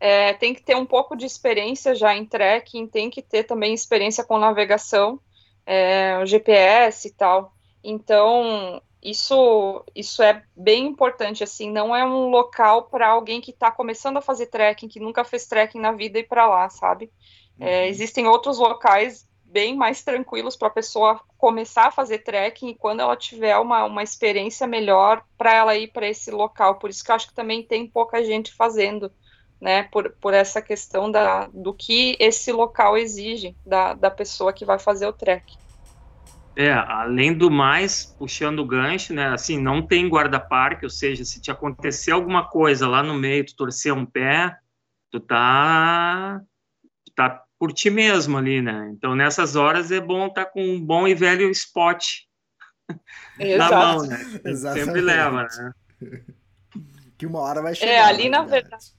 é, 0.00 0.32
tem 0.32 0.54
que 0.54 0.62
ter 0.62 0.74
um 0.74 0.86
pouco 0.86 1.14
de 1.14 1.26
experiência 1.26 1.94
já 1.94 2.16
em 2.16 2.24
trekking, 2.24 2.86
tem 2.86 3.10
que 3.10 3.20
ter 3.20 3.44
também 3.44 3.74
experiência 3.74 4.24
com 4.24 4.38
navegação, 4.38 5.20
é, 5.66 6.24
GPS 6.24 7.08
e 7.08 7.12
tal. 7.12 7.52
Então, 7.84 8.80
isso, 9.02 9.84
isso 9.94 10.22
é 10.22 10.42
bem 10.56 10.86
importante, 10.86 11.44
assim, 11.44 11.70
não 11.70 11.94
é 11.94 12.02
um 12.02 12.30
local 12.30 12.84
para 12.84 13.06
alguém 13.06 13.42
que 13.42 13.50
está 13.50 13.70
começando 13.70 14.16
a 14.16 14.22
fazer 14.22 14.46
trekking, 14.46 14.88
que 14.88 14.98
nunca 14.98 15.24
fez 15.24 15.46
trekking 15.46 15.80
na 15.80 15.92
vida 15.92 16.18
e 16.18 16.24
para 16.24 16.48
lá, 16.48 16.70
sabe? 16.70 17.12
É, 17.60 17.82
uhum. 17.82 17.88
Existem 17.88 18.26
outros 18.26 18.56
locais 18.56 19.28
bem 19.50 19.76
mais 19.76 20.02
tranquilos 20.02 20.56
para 20.56 20.68
a 20.68 20.72
pessoa 20.72 21.20
começar 21.36 21.86
a 21.86 21.90
fazer 21.90 22.18
trekking 22.18 22.68
e 22.68 22.74
quando 22.74 23.00
ela 23.00 23.16
tiver 23.16 23.56
uma, 23.58 23.84
uma 23.84 24.02
experiência 24.02 24.66
melhor 24.66 25.22
para 25.36 25.54
ela 25.54 25.76
ir 25.76 25.88
para 25.88 26.08
esse 26.08 26.30
local. 26.30 26.76
Por 26.78 26.90
isso 26.90 27.04
que 27.04 27.10
eu 27.10 27.14
acho 27.14 27.28
que 27.28 27.34
também 27.34 27.62
tem 27.62 27.86
pouca 27.86 28.24
gente 28.24 28.52
fazendo, 28.54 29.10
né? 29.60 29.84
Por, 29.84 30.12
por 30.20 30.34
essa 30.34 30.62
questão 30.62 31.10
da, 31.10 31.48
do 31.52 31.74
que 31.74 32.16
esse 32.20 32.52
local 32.52 32.96
exige 32.96 33.56
da, 33.66 33.94
da 33.94 34.10
pessoa 34.10 34.52
que 34.52 34.64
vai 34.64 34.78
fazer 34.78 35.06
o 35.06 35.12
trek. 35.12 35.56
É, 36.56 36.72
além 36.72 37.32
do 37.32 37.50
mais, 37.50 38.04
puxando 38.18 38.60
o 38.60 38.66
gancho, 38.66 39.14
né? 39.14 39.28
Assim, 39.28 39.60
não 39.60 39.86
tem 39.86 40.08
guarda-parque, 40.08 40.84
ou 40.84 40.90
seja, 40.90 41.24
se 41.24 41.40
te 41.40 41.50
acontecer 41.50 42.12
alguma 42.12 42.48
coisa 42.48 42.86
lá 42.86 43.02
no 43.02 43.14
meio, 43.14 43.46
tu 43.46 43.56
torcer 43.56 43.92
um 43.92 44.04
pé, 44.04 44.56
tu 45.10 45.20
tá, 45.20 46.40
tu 47.04 47.12
tá 47.14 47.44
por 47.60 47.74
ti 47.74 47.90
mesmo 47.90 48.38
ali, 48.38 48.62
né? 48.62 48.90
Então, 48.90 49.14
nessas 49.14 49.54
horas 49.54 49.92
é 49.92 50.00
bom 50.00 50.28
estar 50.28 50.46
tá 50.46 50.50
com 50.50 50.64
um 50.64 50.80
bom 50.80 51.06
e 51.06 51.14
velho 51.14 51.50
spot 51.50 52.02
na 53.58 53.70
mão, 53.70 54.02
né? 54.06 54.16
Sempre 54.56 55.02
leva, 55.02 55.42
né? 55.42 55.72
Que 57.18 57.26
uma 57.26 57.40
hora 57.40 57.60
vai 57.60 57.74
chegar. 57.74 57.92
É, 57.92 58.00
ali 58.00 58.30
na 58.30 58.42
verdade. 58.42 58.94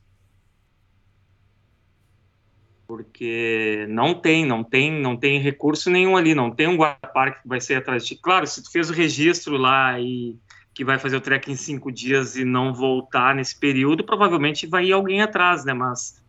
Porque 2.86 3.88
não 3.90 4.14
tem, 4.14 4.46
não 4.46 4.64
tem, 4.64 4.92
não 4.92 5.18
tem 5.18 5.40
recurso 5.40 5.90
nenhum 5.90 6.16
ali, 6.16 6.36
não 6.36 6.52
tem 6.52 6.68
um 6.68 6.78
guarda-parque 6.78 7.42
que 7.42 7.48
vai 7.48 7.60
ser 7.60 7.78
atrás 7.78 8.04
de 8.04 8.10
ti. 8.10 8.22
Claro, 8.22 8.46
se 8.46 8.62
tu 8.62 8.72
fez 8.72 8.92
o 8.92 8.94
registro 8.94 9.58
lá 9.58 10.00
e 10.00 10.38
que 10.72 10.86
vai 10.86 11.00
fazer 11.00 11.16
o 11.16 11.22
trek 11.22 11.52
em 11.52 11.56
cinco 11.56 11.92
dias 11.92 12.36
e 12.36 12.46
não 12.46 12.76
voltar 12.76 13.34
nesse 13.34 13.60
período, 13.60 14.04
provavelmente 14.04 14.68
vai 14.68 14.86
ir 14.86 14.92
alguém 14.92 15.24
atrás, 15.24 15.66
né? 15.66 15.74
Mas 15.74 16.21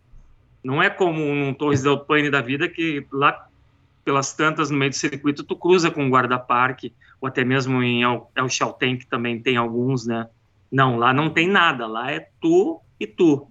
não 0.62 0.82
é 0.82 0.88
como 0.88 1.22
um 1.22 1.52
Torres 1.52 1.82
del 1.82 2.00
Paine 2.00 2.30
da 2.30 2.40
vida 2.40 2.68
que 2.68 3.06
lá 3.12 3.48
pelas 4.04 4.32
tantas 4.32 4.70
no 4.70 4.78
meio 4.78 4.90
do 4.90 4.96
circuito 4.96 5.44
tu 5.44 5.56
cruza 5.56 5.90
com 5.90 6.04
um 6.04 6.10
guarda-parque 6.10 6.92
ou 7.20 7.28
até 7.28 7.44
mesmo 7.44 7.82
em 7.82 8.02
El, 8.02 8.30
El 8.34 8.48
Chaltén 8.48 8.98
que 8.98 9.06
também 9.06 9.40
tem 9.40 9.56
alguns, 9.56 10.06
né? 10.06 10.28
Não, 10.70 10.98
lá 10.98 11.12
não 11.12 11.30
tem 11.30 11.46
nada, 11.46 11.86
lá 11.86 12.10
é 12.10 12.28
tu 12.40 12.80
e 12.98 13.06
tu 13.06 13.46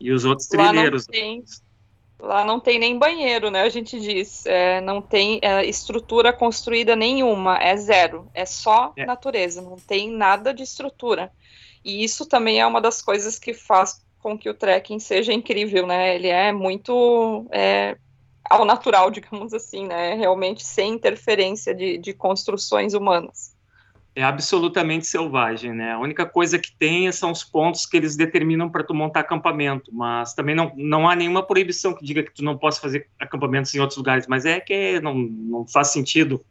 e 0.00 0.12
os 0.12 0.24
outros 0.24 0.48
trilheiros. 0.48 1.06
Lá 1.06 1.12
não 1.12 1.20
tem, 1.20 1.44
lá 2.18 2.44
não 2.44 2.60
tem 2.60 2.78
nem 2.78 2.98
banheiro, 2.98 3.50
né? 3.50 3.62
A 3.62 3.68
gente 3.68 4.00
diz, 4.00 4.46
é, 4.46 4.80
não 4.80 5.02
tem 5.02 5.38
é, 5.42 5.64
estrutura 5.64 6.32
construída 6.32 6.96
nenhuma, 6.96 7.58
é 7.58 7.76
zero, 7.76 8.28
é 8.32 8.44
só 8.44 8.92
é. 8.96 9.04
natureza, 9.04 9.60
não 9.60 9.76
tem 9.76 10.10
nada 10.10 10.52
de 10.54 10.62
estrutura. 10.62 11.32
E 11.84 12.04
isso 12.04 12.26
também 12.26 12.60
é 12.60 12.66
uma 12.66 12.80
das 12.80 13.02
coisas 13.02 13.38
que 13.38 13.52
faz 13.52 14.00
com 14.22 14.38
que 14.38 14.48
o 14.48 14.54
trekking 14.54 15.00
seja 15.00 15.32
incrível, 15.32 15.86
né? 15.86 16.14
Ele 16.14 16.28
é 16.28 16.52
muito 16.52 17.46
é, 17.50 17.96
ao 18.48 18.64
natural, 18.64 19.10
digamos 19.10 19.52
assim, 19.52 19.86
né? 19.86 20.14
Realmente 20.14 20.64
sem 20.64 20.94
interferência 20.94 21.74
de, 21.74 21.98
de 21.98 22.12
construções 22.12 22.94
humanas. 22.94 23.52
É 24.14 24.22
absolutamente 24.22 25.06
selvagem, 25.06 25.72
né? 25.72 25.92
A 25.92 25.98
única 25.98 26.26
coisa 26.26 26.58
que 26.58 26.70
tem 26.76 27.10
são 27.10 27.30
os 27.30 27.42
pontos 27.42 27.86
que 27.86 27.96
eles 27.96 28.14
determinam 28.14 28.68
para 28.68 28.84
tu 28.84 28.92
montar 28.92 29.20
acampamento, 29.20 29.90
mas 29.92 30.34
também 30.34 30.54
não, 30.54 30.70
não 30.76 31.08
há 31.08 31.16
nenhuma 31.16 31.42
proibição 31.42 31.94
que 31.94 32.04
diga 32.04 32.22
que 32.22 32.34
tu 32.34 32.44
não 32.44 32.58
possa 32.58 32.78
fazer 32.78 33.08
acampamentos 33.18 33.74
em 33.74 33.80
outros 33.80 33.96
lugares, 33.96 34.26
mas 34.26 34.44
é 34.44 34.60
que 34.60 35.00
não, 35.00 35.14
não 35.14 35.66
faz 35.66 35.88
sentido 35.88 36.44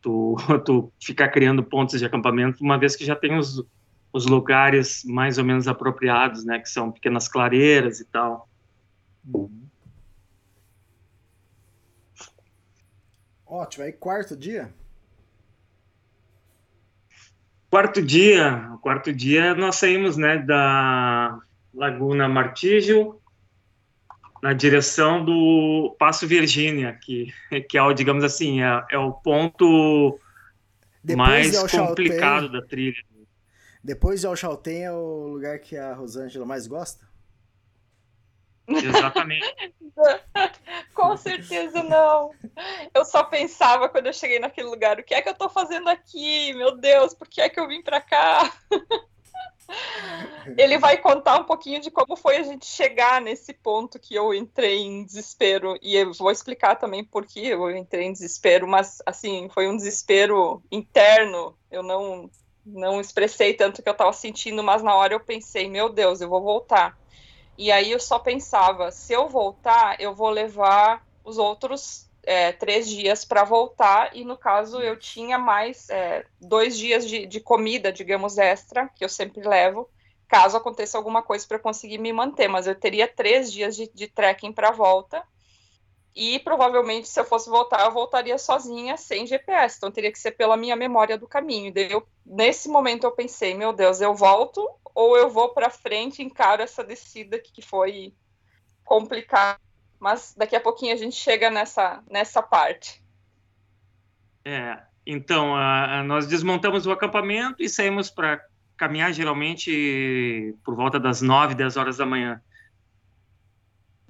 tu, 0.00 0.36
tu 0.64 0.92
ficar 1.00 1.28
criando 1.28 1.64
pontos 1.64 1.98
de 1.98 2.06
acampamento, 2.06 2.62
uma 2.62 2.78
vez 2.78 2.94
que 2.94 3.04
já 3.04 3.16
tem 3.16 3.36
os, 3.36 3.64
os 4.12 4.26
lugares 4.26 5.02
mais 5.04 5.38
ou 5.38 5.44
menos 5.44 5.66
apropriados, 5.66 6.44
né, 6.44 6.58
que 6.58 6.68
são 6.68 6.92
pequenas 6.92 7.28
clareiras 7.28 8.00
e 8.00 8.04
tal. 8.04 8.48
Uhum. 9.32 9.62
Ótimo, 13.46 13.84
aí 13.84 13.92
quarto 13.92 14.36
dia? 14.36 14.72
Quarto 17.70 18.02
dia, 18.02 18.76
quarto 18.82 19.12
dia 19.12 19.54
nós 19.54 19.76
saímos, 19.76 20.16
né, 20.16 20.38
da 20.38 21.40
Laguna 21.72 22.28
Martígio 22.28 23.18
na 24.42 24.52
direção 24.52 25.24
do 25.24 25.94
Passo 25.98 26.26
Virgínia, 26.26 26.98
que, 27.00 27.32
que 27.68 27.78
é, 27.78 27.82
o, 27.82 27.92
digamos 27.92 28.24
assim, 28.24 28.60
é, 28.60 28.84
é 28.90 28.98
o 28.98 29.12
ponto 29.12 30.18
Depois 31.02 31.16
mais 31.16 31.70
complicado 31.70 32.50
da 32.50 32.60
trilha. 32.60 33.04
Depois 33.82 34.20
de 34.20 34.26
Alchalten 34.26 34.84
é 34.84 34.92
o 34.92 35.26
lugar 35.26 35.58
que 35.58 35.76
a 35.76 35.92
Rosângela 35.94 36.46
mais 36.46 36.66
gosta? 36.66 37.04
Exatamente. 38.68 39.74
Com 40.94 41.16
certeza 41.16 41.82
não. 41.82 42.30
Eu 42.94 43.04
só 43.04 43.24
pensava 43.24 43.88
quando 43.88 44.06
eu 44.06 44.12
cheguei 44.12 44.38
naquele 44.38 44.68
lugar, 44.68 44.98
o 44.98 45.02
que 45.02 45.14
é 45.14 45.20
que 45.20 45.28
eu 45.28 45.34
tô 45.34 45.48
fazendo 45.48 45.88
aqui? 45.88 46.54
Meu 46.54 46.76
Deus, 46.76 47.12
por 47.12 47.26
que 47.28 47.40
é 47.40 47.48
que 47.48 47.58
eu 47.58 47.66
vim 47.66 47.82
para 47.82 48.00
cá? 48.00 48.52
Ele 50.56 50.78
vai 50.78 50.98
contar 50.98 51.40
um 51.40 51.44
pouquinho 51.44 51.80
de 51.80 51.90
como 51.90 52.16
foi 52.16 52.36
a 52.36 52.42
gente 52.42 52.66
chegar 52.66 53.20
nesse 53.20 53.54
ponto 53.54 53.98
que 53.98 54.14
eu 54.14 54.34
entrei 54.34 54.80
em 54.80 55.04
desespero. 55.04 55.78
E 55.80 55.96
eu 55.96 56.12
vou 56.12 56.30
explicar 56.30 56.76
também 56.76 57.04
por 57.04 57.26
que 57.26 57.46
eu 57.46 57.70
entrei 57.70 58.06
em 58.06 58.12
desespero, 58.12 58.66
mas 58.66 58.98
assim, 59.06 59.48
foi 59.48 59.68
um 59.68 59.76
desespero 59.76 60.62
interno. 60.70 61.56
Eu 61.70 61.82
não 61.82 62.30
não 62.64 63.00
expressei 63.00 63.54
tanto 63.54 63.82
que 63.82 63.88
eu 63.88 63.92
estava 63.92 64.12
sentindo, 64.12 64.62
mas 64.62 64.82
na 64.82 64.94
hora 64.94 65.14
eu 65.14 65.20
pensei, 65.20 65.68
meu 65.68 65.88
Deus, 65.88 66.20
eu 66.20 66.28
vou 66.28 66.42
voltar. 66.42 66.96
E 67.58 67.70
aí 67.70 67.90
eu 67.90 68.00
só 68.00 68.18
pensava, 68.18 68.90
se 68.90 69.12
eu 69.12 69.28
voltar, 69.28 70.00
eu 70.00 70.14
vou 70.14 70.30
levar 70.30 71.04
os 71.24 71.38
outros 71.38 72.08
é, 72.22 72.52
três 72.52 72.88
dias 72.88 73.24
para 73.24 73.44
voltar, 73.44 74.16
e 74.16 74.24
no 74.24 74.36
caso 74.36 74.80
eu 74.80 74.96
tinha 74.98 75.38
mais 75.38 75.88
é, 75.90 76.24
dois 76.40 76.78
dias 76.78 77.06
de, 77.06 77.26
de, 77.26 77.40
comida, 77.40 77.92
digamos, 77.92 78.38
extra, 78.38 78.88
que 78.88 79.04
eu 79.04 79.08
sempre 79.08 79.46
levo, 79.46 79.88
caso 80.28 80.56
aconteça 80.56 80.96
alguma 80.96 81.22
coisa 81.22 81.46
para 81.46 81.58
conseguir 81.58 81.98
me 81.98 82.12
manter, 82.12 82.48
mas 82.48 82.66
eu 82.66 82.74
teria 82.74 83.08
três 83.08 83.52
dias 83.52 83.76
de, 83.76 83.90
de 83.92 84.06
trekking 84.06 84.52
para 84.52 84.70
volta, 84.70 85.22
e 86.14 86.38
provavelmente 86.38 87.08
se 87.08 87.18
eu 87.18 87.24
fosse 87.24 87.48
voltar, 87.48 87.84
eu 87.84 87.92
voltaria 87.92 88.36
sozinha, 88.38 88.96
sem 88.96 89.26
GPS, 89.26 89.76
então 89.76 89.90
teria 89.90 90.12
que 90.12 90.18
ser 90.18 90.32
pela 90.32 90.56
minha 90.56 90.76
memória 90.76 91.16
do 91.16 91.26
caminho. 91.26 91.72
Eu, 91.76 92.06
nesse 92.24 92.68
momento 92.68 93.04
eu 93.04 93.12
pensei, 93.12 93.54
meu 93.54 93.72
Deus, 93.72 94.00
eu 94.00 94.14
volto 94.14 94.68
ou 94.94 95.16
eu 95.16 95.30
vou 95.30 95.50
para 95.50 95.70
frente 95.70 96.22
encaro 96.22 96.62
essa 96.62 96.84
descida 96.84 97.38
que 97.38 97.62
foi 97.62 98.14
complicada 98.84 99.58
mas 100.02 100.34
daqui 100.36 100.56
a 100.56 100.60
pouquinho 100.60 100.92
a 100.92 100.96
gente 100.96 101.14
chega 101.14 101.48
nessa, 101.48 102.02
nessa 102.10 102.42
parte. 102.42 103.00
É, 104.44 104.76
então, 105.06 105.54
nós 106.06 106.26
desmontamos 106.26 106.88
o 106.88 106.90
acampamento 106.90 107.62
e 107.62 107.68
saímos 107.68 108.10
para 108.10 108.44
caminhar 108.76 109.12
geralmente 109.12 110.56
por 110.64 110.74
volta 110.74 110.98
das 110.98 111.22
9, 111.22 111.54
10 111.54 111.76
horas 111.76 111.98
da 111.98 112.04
manhã. 112.04 112.42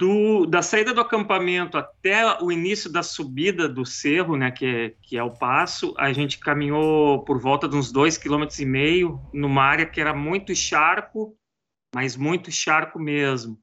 Do, 0.02 0.46
da 0.46 0.62
saída 0.62 0.92
do 0.92 1.00
acampamento 1.00 1.78
até 1.78 2.42
o 2.42 2.50
início 2.50 2.90
da 2.90 3.04
subida 3.04 3.68
do 3.68 3.86
cerro, 3.86 4.36
né, 4.36 4.50
que 4.50 4.66
é, 4.66 4.94
que 5.00 5.16
é 5.16 5.22
o 5.22 5.30
passo, 5.30 5.94
a 5.96 6.12
gente 6.12 6.40
caminhou 6.40 7.24
por 7.24 7.38
volta 7.38 7.68
de 7.68 7.76
uns 7.76 7.92
dois 7.92 8.18
quilômetros 8.18 8.58
e 8.58 8.66
meio 8.66 9.20
numa 9.32 9.62
área 9.62 9.86
que 9.86 10.00
era 10.00 10.12
muito 10.12 10.52
charco, 10.56 11.36
mas 11.94 12.16
muito 12.16 12.50
charco 12.50 12.98
mesmo 12.98 13.62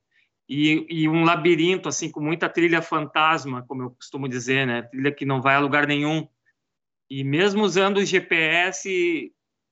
e, 0.50 0.88
e, 0.90 1.08
um 1.08 1.24
labirinto 1.24 1.88
assim 1.88 2.10
com 2.10 2.20
muita 2.20 2.50
trilha 2.50 2.82
fantasma, 2.82 3.64
como 3.68 3.84
eu 3.84 3.92
costumo 3.92 4.28
dizer, 4.28 4.66
né? 4.66 4.82
Trilha 4.82 5.12
que 5.12 5.24
não 5.24 5.42
vai 5.42 5.54
a 5.54 5.60
lugar 5.60 5.86
nenhum. 5.86 6.28
E 7.08 7.24
mesmo 7.24 7.64
usando 7.64 7.98
o 7.98 8.06
GPS, 8.06 9.32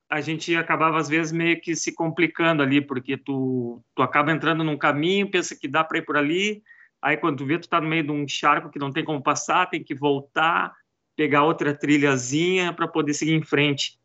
a 0.10 0.22
gente 0.22 0.56
acabava 0.56 0.98
às 0.98 1.10
vezes 1.10 1.32
meio 1.32 1.60
que 1.60 1.76
se 1.76 1.94
complicando 1.94 2.64
ali, 2.64 2.82
porque 2.82 3.18
tu 3.18 3.82
tu 3.96 4.02
acaba 4.02 4.32
entrando 4.32 4.64
num 4.64 4.78
caminho, 4.78 5.30
pensa 5.30 5.56
que 5.56 5.68
dá 5.68 5.84
para 5.84 5.98
ir 5.98 6.06
por 6.06 6.18
ali, 6.18 6.64
aí 7.02 7.18
quando 7.18 7.38
tu 7.38 7.46
vê 7.46 7.60
tu 7.60 7.68
tá 7.68 7.82
no 7.82 7.88
meio 7.88 8.04
de 8.04 8.12
um 8.12 8.28
charco 8.28 8.70
que 8.70 8.80
não 8.80 8.92
tem 8.92 9.04
como 9.04 9.22
passar, 9.22 9.70
tem 9.70 9.84
que 9.84 9.94
voltar, 9.94 10.74
pegar 11.16 11.44
outra 11.44 11.74
trilhazinha 11.74 12.72
para 12.72 12.88
poder 12.88 13.14
seguir 13.14 13.34
em 13.34 13.44
frente. 13.44 13.98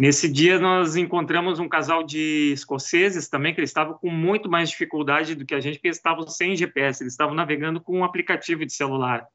Nesse 0.00 0.30
dia 0.30 0.58
nós 0.58 0.94
encontramos 0.94 1.58
um 1.58 1.68
casal 1.68 2.04
de 2.04 2.52
escoceses 2.52 3.28
também 3.28 3.54
que 3.54 3.60
eles 3.60 3.70
estavam 3.70 3.94
com 3.94 4.10
muito 4.10 4.46
mais 4.46 4.68
dificuldade 4.68 5.34
do 5.34 5.46
que 5.46 5.54
a 5.54 5.60
gente, 5.60 5.76
porque 5.76 5.88
eles 5.88 5.96
estavam 5.96 6.26
sem 6.28 6.54
GPS, 6.54 7.02
eles 7.02 7.14
estavam 7.14 7.34
navegando 7.34 7.80
com 7.80 8.00
um 8.00 8.04
aplicativo 8.04 8.66
de 8.66 8.74
celular. 8.74 9.26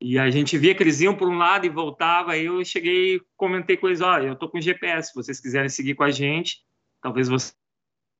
E 0.00 0.18
a 0.18 0.30
gente 0.30 0.56
via 0.56 0.74
que 0.74 0.82
eles 0.82 1.00
iam 1.00 1.14
por 1.14 1.28
um 1.28 1.36
lado 1.36 1.66
e 1.66 1.68
voltava, 1.68 2.32
aí 2.32 2.46
eu 2.46 2.64
cheguei, 2.64 3.20
comentei 3.36 3.76
com 3.76 3.86
eles, 3.86 4.00
olha, 4.00 4.28
eu 4.28 4.36
tô 4.36 4.48
com 4.48 4.60
GPS, 4.60 5.08
se 5.08 5.14
vocês 5.14 5.38
quiserem 5.38 5.68
seguir 5.68 5.94
com 5.94 6.04
a 6.04 6.10
gente, 6.10 6.64
talvez 7.02 7.28
você 7.28 7.52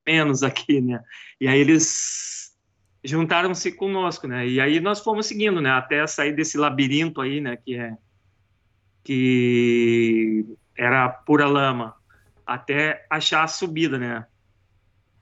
menos 0.06 0.42
aqui, 0.42 0.80
né? 0.80 1.02
E 1.40 1.48
aí 1.48 1.58
eles 1.58 2.54
juntaram-se 3.02 3.72
conosco, 3.72 4.26
né? 4.26 4.46
E 4.46 4.60
aí 4.60 4.78
nós 4.78 5.00
fomos 5.00 5.26
seguindo, 5.26 5.60
né, 5.60 5.70
até 5.70 6.06
sair 6.06 6.32
desse 6.34 6.58
labirinto 6.58 7.20
aí, 7.20 7.40
né, 7.40 7.56
que 7.56 7.76
é 7.76 7.96
que 9.02 10.44
era 10.76 11.08
pura 11.08 11.46
lama, 11.46 11.96
até 12.46 13.06
achar 13.08 13.44
a 13.44 13.48
subida, 13.48 13.98
né? 13.98 14.26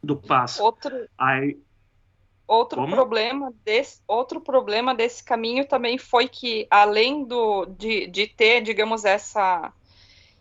Do 0.02 0.16
passo. 0.16 0.62
Outro, 0.62 1.09
Aí, 1.16 1.59
outro 2.48 2.84
problema 2.88 3.52
desse 3.62 4.00
outro 4.08 4.40
problema 4.40 4.94
desse 4.94 5.22
caminho 5.22 5.66
também 5.66 5.98
foi 5.98 6.26
que 6.26 6.66
além 6.70 7.24
do 7.24 7.66
de, 7.66 8.06
de 8.06 8.26
ter 8.26 8.62
digamos 8.62 9.04
essa 9.04 9.72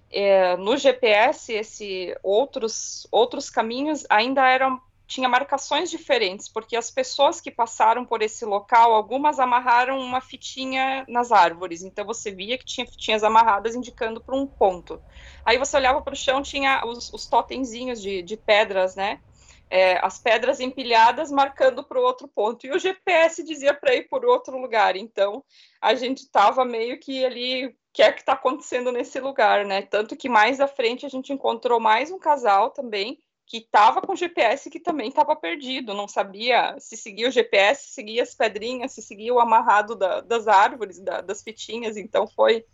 é, 0.10 0.56
no 0.56 0.78
GPS 0.78 1.52
esse 1.52 2.18
outros 2.24 3.06
outros 3.12 3.50
caminhos 3.50 4.06
ainda 4.10 4.48
eram 4.48 4.82
tinha 5.08 5.30
marcações 5.30 5.90
diferentes, 5.90 6.50
porque 6.50 6.76
as 6.76 6.92
pessoas 6.92 7.40
que 7.40 7.50
passaram 7.50 8.06
por 8.06 8.22
esse 8.22 8.44
local, 8.44 8.94
algumas 8.94 9.40
amarraram 9.40 10.00
uma 10.00 10.20
fitinha 10.20 11.06
nas 11.08 11.32
árvores, 11.32 11.82
então 11.82 12.06
você 12.06 12.30
via 12.30 12.58
que 12.58 12.66
tinha 12.66 12.86
fitinhas 12.86 13.24
amarradas 13.24 13.74
indicando 13.74 14.20
para 14.20 14.36
um 14.36 14.46
ponto. 14.46 15.02
Aí 15.46 15.58
você 15.58 15.78
olhava 15.78 16.02
para 16.02 16.14
o 16.14 16.18
chão, 16.18 16.42
tinha 16.42 16.86
os, 16.86 17.12
os 17.14 17.26
totemzinhos 17.26 18.02
de, 18.02 18.22
de 18.22 18.36
pedras, 18.36 18.98
né? 18.98 19.22
É, 19.70 19.98
as 20.06 20.18
pedras 20.18 20.62
empilhadas 20.62 21.30
marcando 21.30 21.84
para 21.84 22.00
o 22.00 22.04
outro 22.04 22.28
ponto, 22.28 22.66
e 22.66 22.72
o 22.72 22.80
GPS 22.80 23.44
dizia 23.44 23.74
para 23.74 23.94
ir 23.96 24.08
por 24.08 24.24
outro 24.26 24.58
lugar, 24.58 24.96
então 24.96 25.44
a 25.82 25.94
gente 25.94 26.20
estava 26.20 26.64
meio 26.64 26.98
que 27.00 27.26
ali, 27.26 27.66
o 27.66 27.76
que 27.92 28.02
é 28.02 28.12
que 28.12 28.22
está 28.22 28.34
acontecendo 28.34 28.94
nesse 28.94 29.20
lugar, 29.20 29.66
né? 29.66 29.82
Tanto 29.82 30.16
que 30.16 30.30
mais 30.30 30.62
à 30.62 30.68
frente 30.68 31.06
a 31.06 31.10
gente 31.10 31.34
encontrou 31.34 31.82
mais 31.82 32.12
um 32.12 32.18
casal 32.18 32.70
também, 32.70 33.20
que 33.48 33.58
estava 33.60 34.02
com 34.02 34.16
GPS 34.16 34.70
que 34.70 34.80
também 34.80 35.08
estava 35.08 35.34
perdido, 35.34 35.94
não 35.94 36.08
sabia 36.08 36.76
se 36.80 36.98
seguia 36.98 37.30
o 37.30 37.32
GPS, 37.32 37.88
se 37.88 37.94
seguia 37.94 38.22
as 38.22 38.36
pedrinhas, 38.36 38.92
se 38.92 39.02
seguia 39.02 39.34
o 39.34 39.40
amarrado 39.40 39.96
da, 39.96 40.20
das 40.20 40.48
árvores, 40.48 41.00
da, 41.00 41.22
das 41.22 41.42
fitinhas, 41.42 41.96
então 41.96 42.28
foi, 42.28 42.66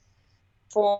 foi. 0.71 0.97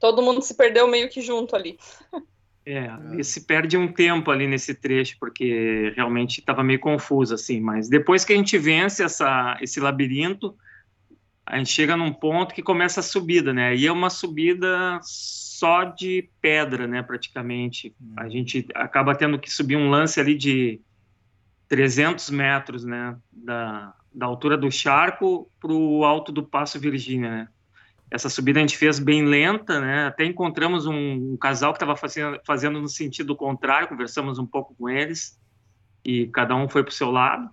Todo 0.00 0.22
mundo 0.22 0.40
se 0.40 0.54
perdeu 0.54 0.88
meio 0.88 1.10
que 1.10 1.20
junto 1.20 1.54
ali. 1.54 1.78
É, 2.70 2.90
e 3.18 3.24
se 3.24 3.46
perde 3.46 3.78
um 3.78 3.90
tempo 3.90 4.30
ali 4.30 4.46
nesse 4.46 4.74
trecho, 4.74 5.16
porque 5.18 5.90
realmente 5.96 6.40
estava 6.40 6.62
meio 6.62 6.78
confuso, 6.78 7.32
assim, 7.32 7.62
mas 7.62 7.88
depois 7.88 8.26
que 8.26 8.34
a 8.34 8.36
gente 8.36 8.58
vence 8.58 9.02
essa, 9.02 9.56
esse 9.62 9.80
labirinto, 9.80 10.54
a 11.46 11.56
gente 11.56 11.70
chega 11.70 11.96
num 11.96 12.12
ponto 12.12 12.54
que 12.54 12.62
começa 12.62 13.00
a 13.00 13.02
subida, 13.02 13.54
né? 13.54 13.74
E 13.74 13.86
é 13.86 13.90
uma 13.90 14.10
subida 14.10 15.00
só 15.02 15.84
de 15.84 16.28
pedra, 16.42 16.86
né, 16.86 17.02
praticamente. 17.02 17.96
A 18.14 18.24
uhum. 18.24 18.30
gente 18.30 18.66
acaba 18.74 19.14
tendo 19.14 19.38
que 19.38 19.50
subir 19.50 19.76
um 19.76 19.88
lance 19.88 20.20
ali 20.20 20.36
de 20.36 20.78
300 21.68 22.28
metros, 22.28 22.84
né, 22.84 23.16
da, 23.32 23.94
da 24.12 24.26
altura 24.26 24.58
do 24.58 24.70
charco 24.70 25.50
para 25.58 25.72
o 25.72 26.04
alto 26.04 26.30
do 26.30 26.42
Passo 26.42 26.78
Virgínia, 26.78 27.30
né. 27.30 27.48
Essa 28.10 28.28
subida 28.30 28.58
a 28.58 28.62
gente 28.62 28.76
fez 28.76 28.98
bem 28.98 29.24
lenta, 29.24 29.80
né, 29.80 30.06
até 30.06 30.24
encontramos 30.24 30.86
um, 30.86 31.32
um 31.32 31.36
casal 31.36 31.72
que 31.72 31.76
estava 31.76 31.94
fazendo, 31.94 32.40
fazendo 32.46 32.80
no 32.80 32.88
sentido 32.88 33.36
contrário, 33.36 33.88
conversamos 33.88 34.38
um 34.38 34.46
pouco 34.46 34.74
com 34.74 34.88
eles, 34.88 35.38
e 36.04 36.26
cada 36.28 36.56
um 36.56 36.68
foi 36.68 36.82
para 36.82 36.90
o 36.90 36.94
seu 36.94 37.10
lado. 37.10 37.50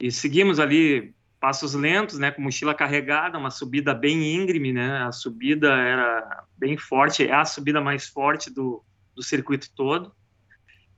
E 0.00 0.10
seguimos 0.10 0.58
ali 0.58 1.14
passos 1.38 1.74
lentos, 1.74 2.18
né, 2.18 2.30
com 2.30 2.40
mochila 2.40 2.74
carregada, 2.74 3.36
uma 3.36 3.50
subida 3.50 3.92
bem 3.92 4.34
íngreme, 4.34 4.72
né, 4.72 5.02
a 5.02 5.12
subida 5.12 5.74
era 5.76 6.44
bem 6.56 6.78
forte, 6.78 7.26
é 7.26 7.34
a 7.34 7.44
subida 7.44 7.82
mais 7.82 8.08
forte 8.08 8.50
do, 8.50 8.82
do 9.14 9.22
circuito 9.22 9.70
todo. 9.74 10.10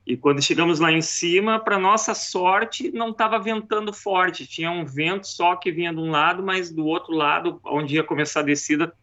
E 0.06 0.16
quando 0.16 0.40
chegamos 0.40 0.78
lá 0.78 0.92
em 0.92 1.02
cima, 1.02 1.58
para 1.58 1.80
nossa 1.80 2.14
sorte, 2.14 2.92
não 2.92 3.10
estava 3.10 3.40
ventando 3.40 3.92
forte, 3.92 4.46
tinha 4.46 4.70
um 4.70 4.84
vento 4.84 5.26
só 5.26 5.56
que 5.56 5.72
vinha 5.72 5.92
de 5.92 5.98
um 5.98 6.12
lado, 6.12 6.44
mas 6.44 6.70
do 6.70 6.86
outro 6.86 7.12
lado, 7.12 7.60
onde 7.64 7.96
ia 7.96 8.04
começar 8.04 8.40
a 8.40 8.44
descida, 8.44 8.94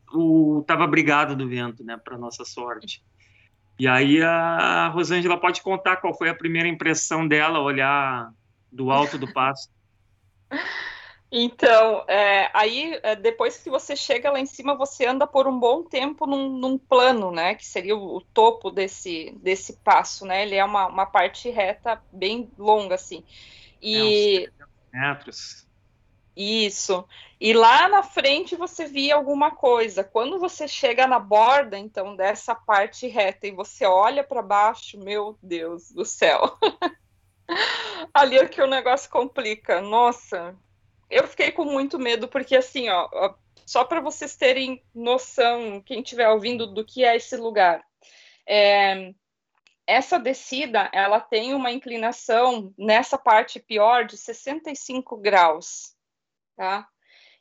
estava 0.62 0.88
brigado 0.88 1.36
do 1.36 1.48
vento, 1.48 1.84
né, 1.84 1.98
para 2.02 2.18
nossa 2.18 2.46
sorte. 2.46 3.04
E 3.78 3.86
aí 3.86 4.22
a 4.22 4.88
Rosângela 4.88 5.38
pode 5.38 5.62
contar 5.62 5.98
qual 5.98 6.18
foi 6.18 6.30
a 6.30 6.36
primeira 6.36 6.70
impressão 6.70 7.28
dela 7.28 7.60
olhar 7.60 8.32
do 8.72 8.90
alto 8.90 9.18
do 9.18 9.32
passo. 9.34 9.70
Então, 11.36 12.06
é, 12.08 12.52
aí 12.54 13.00
é, 13.02 13.16
depois 13.16 13.58
que 13.58 13.68
você 13.68 13.96
chega 13.96 14.30
lá 14.30 14.40
em 14.40 14.46
cima, 14.46 14.76
você 14.76 15.08
anda 15.08 15.26
por 15.26 15.48
um 15.48 15.60
bom 15.60 15.82
tempo 15.82 16.28
num, 16.28 16.48
num 16.48 16.78
plano, 16.78 17.32
né? 17.32 17.56
Que 17.56 17.66
seria 17.66 17.96
o, 17.96 18.18
o, 18.18 18.22
topo 18.22 18.70
desse, 18.70 19.36
desse 19.42 19.78
passo, 19.78 20.28
né? 20.28 20.44
Ele 20.44 20.54
é 20.54 20.64
uma, 20.64 20.86
uma 20.86 21.08
parte 21.08 21.50
reta 21.50 22.00
bem 22.12 22.52
longa, 22.56 22.94
assim. 22.94 23.24
E. 23.82 24.48
É, 24.94 24.96
metros. 24.96 25.66
Isso. 26.38 27.04
E 27.42 27.52
lá 27.52 27.90
na 27.90 28.04
frente 28.04 28.56
você 28.56 28.86
via 28.86 29.16
alguma 29.16 29.50
coisa. 29.50 30.04
Quando 30.04 30.38
você 30.38 30.68
chega 30.68 31.08
na 31.08 31.18
borda, 31.18 31.80
então, 31.80 32.16
dessa 32.16 32.54
parte 32.54 33.08
reta 33.08 33.48
e 33.48 33.52
você 33.52 33.88
olha 33.88 34.24
para 34.24 34.44
baixo, 34.44 35.00
meu 35.00 35.36
Deus 35.42 35.92
do 35.92 36.06
céu. 36.06 36.60
Ali 38.14 38.38
é 38.38 38.48
que 38.48 38.62
o 38.62 38.68
negócio 38.68 39.10
complica. 39.10 39.82
Nossa, 39.82 40.56
eu 41.14 41.28
fiquei 41.28 41.52
com 41.52 41.66
muito 41.66 42.00
medo, 42.00 42.28
porque 42.28 42.56
assim, 42.56 42.90
ó, 42.90 43.36
só 43.66 43.84
para 43.84 44.02
vocês 44.02 44.36
terem 44.36 44.84
noção, 44.94 45.82
quem 45.82 46.02
estiver 46.02 46.30
ouvindo, 46.30 46.68
do 46.68 46.86
que 46.86 47.04
é 47.04 47.16
esse 47.16 47.38
lugar. 47.38 47.84
É, 48.48 49.14
essa 49.86 50.18
descida, 50.18 50.90
ela 50.94 51.20
tem 51.20 51.54
uma 51.54 51.72
inclinação 51.72 52.74
nessa 52.78 53.18
parte 53.18 53.60
pior 53.60 54.06
de 54.06 54.18
65 54.18 55.18
graus, 55.18 55.96
tá? 56.56 56.88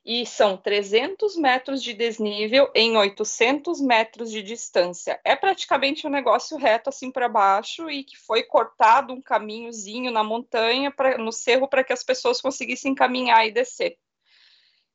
E 0.04 0.26
são 0.26 0.56
300 0.56 1.36
metros 1.36 1.80
de 1.80 1.92
desnível 1.92 2.68
em 2.74 2.96
800 2.96 3.80
metros 3.80 4.32
de 4.32 4.42
distância. 4.42 5.20
É 5.24 5.36
praticamente 5.36 6.06
um 6.06 6.10
negócio 6.10 6.56
reto 6.56 6.88
assim 6.88 7.10
para 7.12 7.28
baixo 7.28 7.88
e 7.88 8.02
que 8.02 8.16
foi 8.16 8.42
cortado 8.42 9.12
um 9.12 9.22
caminhozinho 9.22 10.10
na 10.10 10.24
montanha, 10.24 10.90
pra, 10.90 11.16
no 11.18 11.30
cerro, 11.30 11.68
para 11.68 11.84
que 11.84 11.92
as 11.92 12.02
pessoas 12.02 12.40
conseguissem 12.40 12.96
caminhar 12.96 13.46
e 13.46 13.52
descer. 13.52 13.96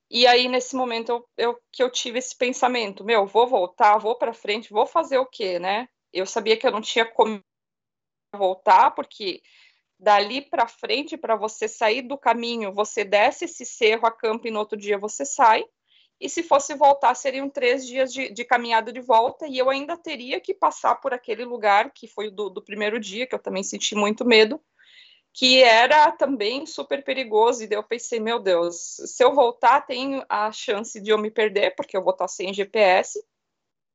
E 0.09 0.25
aí, 0.25 0.47
nesse 0.47 0.75
momento, 0.75 1.09
eu, 1.09 1.29
eu, 1.37 1.59
que 1.71 1.83
eu 1.83 1.89
tive 1.89 2.19
esse 2.19 2.35
pensamento, 2.35 3.03
meu, 3.03 3.25
vou 3.25 3.47
voltar, 3.47 3.97
vou 3.97 4.15
para 4.17 4.33
frente, 4.33 4.71
vou 4.71 4.85
fazer 4.85 5.17
o 5.17 5.25
quê, 5.25 5.59
né? 5.59 5.87
Eu 6.13 6.25
sabia 6.25 6.55
que 6.57 6.65
eu 6.65 6.71
não 6.71 6.81
tinha 6.81 7.05
como 7.05 7.41
voltar, 8.33 8.91
porque 8.91 9.41
dali 9.99 10.41
para 10.41 10.67
frente, 10.67 11.17
para 11.17 11.35
você 11.35 11.67
sair 11.67 12.01
do 12.01 12.17
caminho, 12.17 12.73
você 12.73 13.03
desce 13.03 13.45
esse 13.45 13.65
cerro, 13.65 14.05
acampa 14.05 14.47
e 14.47 14.51
no 14.51 14.59
outro 14.59 14.77
dia 14.77 14.97
você 14.97 15.25
sai. 15.25 15.63
E 16.19 16.27
se 16.27 16.41
fosse 16.41 16.73
voltar, 16.73 17.13
seriam 17.15 17.49
três 17.49 17.85
dias 17.85 18.11
de, 18.11 18.31
de 18.31 18.43
caminhada 18.43 18.91
de 18.91 18.99
volta, 18.99 19.47
e 19.47 19.57
eu 19.57 19.69
ainda 19.69 19.95
teria 19.95 20.39
que 20.39 20.53
passar 20.53 20.95
por 20.95 21.13
aquele 21.13 21.45
lugar 21.45 21.91
que 21.93 22.07
foi 22.07 22.31
do, 22.31 22.49
do 22.49 22.61
primeiro 22.61 22.99
dia, 22.99 23.27
que 23.27 23.35
eu 23.35 23.39
também 23.39 23.63
senti 23.63 23.93
muito 23.93 24.25
medo, 24.25 24.59
que 25.31 25.61
era 25.61 26.11
também 26.11 26.65
super 26.65 27.03
perigoso. 27.03 27.63
E 27.63 27.67
daí 27.67 27.77
eu 27.77 27.83
pensei, 27.83 28.19
meu 28.19 28.39
Deus, 28.39 28.95
se 29.05 29.23
eu 29.23 29.33
voltar, 29.33 29.81
tem 29.81 30.23
a 30.27 30.51
chance 30.51 30.99
de 30.99 31.11
eu 31.11 31.19
me 31.19 31.29
perder, 31.29 31.75
porque 31.75 31.95
eu 31.95 32.03
vou 32.03 32.13
estar 32.13 32.27
sem 32.27 32.51
GPS, 32.51 33.23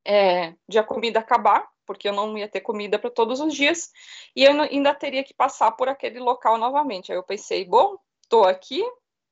é, 0.07 0.55
de 0.69 0.79
a 0.79 0.85
comida 0.85 1.19
acabar, 1.19 1.69
porque 1.87 2.09
eu 2.09 2.13
não 2.13 2.37
ia 2.37 2.49
ter 2.49 2.61
comida 2.61 2.99
para 2.99 3.11
todos 3.11 3.41
os 3.41 3.55
dias, 3.55 3.91
e 4.35 4.45
eu 4.45 4.61
ainda 4.63 4.95
teria 4.95 5.25
que 5.25 5.35
passar 5.35 5.73
por 5.73 5.89
aquele 5.89 6.19
local 6.19 6.59
novamente. 6.59 7.13
Aí 7.13 7.19
eu 7.19 7.23
pensei, 7.23 7.65
bom, 7.65 7.97
estou 8.23 8.45
aqui, 8.45 8.83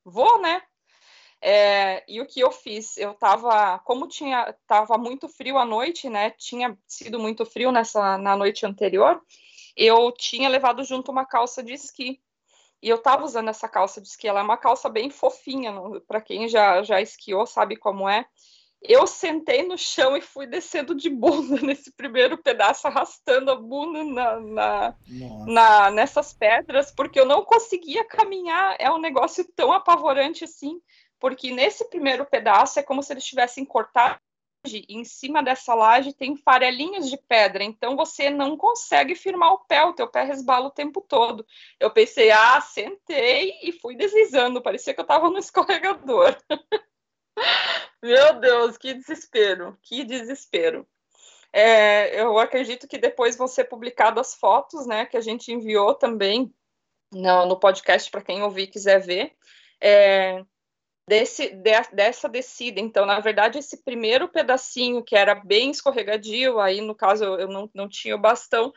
vou, 0.04 0.40
né? 0.40 0.62
É, 1.42 2.04
e 2.06 2.20
o 2.20 2.26
que 2.26 2.40
eu 2.40 2.50
fiz? 2.52 2.98
Eu 2.98 3.12
estava, 3.12 3.78
como 3.80 4.06
tinha, 4.06 4.50
estava 4.50 4.98
muito 4.98 5.26
frio 5.28 5.56
à 5.56 5.64
noite, 5.64 6.08
né? 6.08 6.30
Tinha 6.30 6.76
sido 6.86 7.18
muito 7.18 7.46
frio 7.46 7.72
nessa 7.72 8.18
na 8.18 8.36
noite 8.36 8.66
anterior. 8.66 9.20
Eu 9.74 10.12
tinha 10.12 10.48
levado 10.48 10.84
junto 10.84 11.10
uma 11.10 11.24
calça 11.24 11.62
de 11.62 11.72
esqui. 11.72 12.20
E 12.82 12.88
eu 12.88 12.96
estava 12.96 13.24
usando 13.24 13.48
essa 13.48 13.68
calça 13.68 14.00
de 14.00 14.08
esqui. 14.08 14.28
Ela 14.28 14.40
é 14.40 14.42
uma 14.42 14.56
calça 14.58 14.88
bem 14.88 15.10
fofinha, 15.10 15.72
para 16.06 16.20
quem 16.20 16.48
já 16.48 16.82
já 16.82 17.00
esquiou 17.00 17.46
sabe 17.46 17.76
como 17.76 18.08
é 18.08 18.26
eu 18.82 19.06
sentei 19.06 19.62
no 19.62 19.76
chão 19.76 20.16
e 20.16 20.20
fui 20.20 20.46
descendo 20.46 20.94
de 20.94 21.10
bunda 21.10 21.56
nesse 21.62 21.92
primeiro 21.92 22.38
pedaço, 22.38 22.86
arrastando 22.86 23.50
a 23.50 23.56
bunda 23.56 24.02
na, 24.04 24.40
na, 24.40 24.94
na, 25.46 25.90
nessas 25.90 26.32
pedras, 26.32 26.90
porque 26.90 27.20
eu 27.20 27.26
não 27.26 27.44
conseguia 27.44 28.04
caminhar. 28.04 28.76
É 28.78 28.90
um 28.90 28.98
negócio 28.98 29.44
tão 29.54 29.72
apavorante 29.72 30.44
assim, 30.44 30.80
porque 31.18 31.52
nesse 31.52 31.88
primeiro 31.90 32.24
pedaço 32.24 32.78
é 32.78 32.82
como 32.82 33.02
se 33.02 33.12
eles 33.12 33.24
tivessem 33.24 33.64
cortado. 33.64 34.18
Em 34.66 35.04
cima 35.04 35.42
dessa 35.42 35.74
laje 35.74 36.12
tem 36.12 36.36
farelinhos 36.36 37.08
de 37.08 37.16
pedra, 37.16 37.64
então 37.64 37.96
você 37.96 38.28
não 38.28 38.58
consegue 38.58 39.14
firmar 39.14 39.54
o 39.54 39.64
pé, 39.64 39.82
o 39.84 39.94
teu 39.94 40.06
pé 40.06 40.22
resbala 40.22 40.66
o 40.66 40.70
tempo 40.70 41.00
todo. 41.00 41.46
Eu 41.78 41.90
pensei, 41.90 42.30
ah, 42.30 42.60
sentei 42.60 43.58
e 43.62 43.72
fui 43.72 43.96
deslizando, 43.96 44.60
parecia 44.60 44.92
que 44.92 45.00
eu 45.00 45.04
estava 45.04 45.30
no 45.30 45.38
escorregador. 45.40 46.36
Meu 48.02 48.40
Deus, 48.40 48.76
que 48.76 48.94
desespero, 48.94 49.78
que 49.82 50.04
desespero. 50.04 50.86
É, 51.52 52.20
eu 52.20 52.38
acredito 52.38 52.86
que 52.86 52.96
depois 52.96 53.36
vão 53.36 53.48
ser 53.48 53.64
publicadas 53.64 54.28
as 54.28 54.34
fotos, 54.34 54.86
né, 54.86 55.04
que 55.04 55.16
a 55.16 55.20
gente 55.20 55.52
enviou 55.52 55.94
também 55.94 56.52
no, 57.12 57.46
no 57.46 57.58
podcast 57.58 58.10
para 58.10 58.22
quem 58.22 58.42
ouvir 58.42 58.68
quiser 58.68 59.00
ver, 59.00 59.32
é, 59.80 60.44
desse, 61.08 61.50
de, 61.50 61.72
dessa 61.92 62.28
descida. 62.28 62.80
Então, 62.80 63.04
na 63.04 63.18
verdade, 63.18 63.58
esse 63.58 63.82
primeiro 63.82 64.28
pedacinho 64.28 65.02
que 65.02 65.16
era 65.16 65.34
bem 65.34 65.70
escorregadio, 65.70 66.60
aí 66.60 66.80
no 66.80 66.94
caso 66.94 67.24
eu 67.24 67.48
não, 67.48 67.68
não 67.74 67.88
tinha 67.88 68.14
o 68.14 68.20
bastão, 68.20 68.72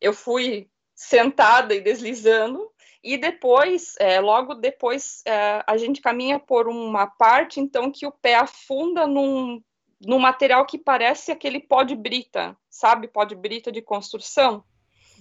eu 0.00 0.12
fui 0.12 0.68
sentada 0.94 1.74
e 1.74 1.80
deslizando, 1.80 2.70
e 3.02 3.16
depois, 3.16 3.94
é, 3.98 4.20
logo 4.20 4.54
depois, 4.54 5.22
é, 5.26 5.62
a 5.66 5.76
gente 5.76 6.00
caminha 6.00 6.38
por 6.38 6.68
uma 6.68 7.06
parte, 7.06 7.58
então, 7.58 7.90
que 7.90 8.06
o 8.06 8.12
pé 8.12 8.34
afunda 8.34 9.06
num, 9.06 9.62
num 10.00 10.18
material 10.18 10.66
que 10.66 10.78
parece 10.78 11.32
aquele 11.32 11.60
pó 11.60 11.82
de 11.82 11.96
brita, 11.96 12.56
sabe? 12.68 13.08
Pó 13.08 13.24
de 13.24 13.34
brita 13.34 13.72
de 13.72 13.80
construção. 13.80 14.62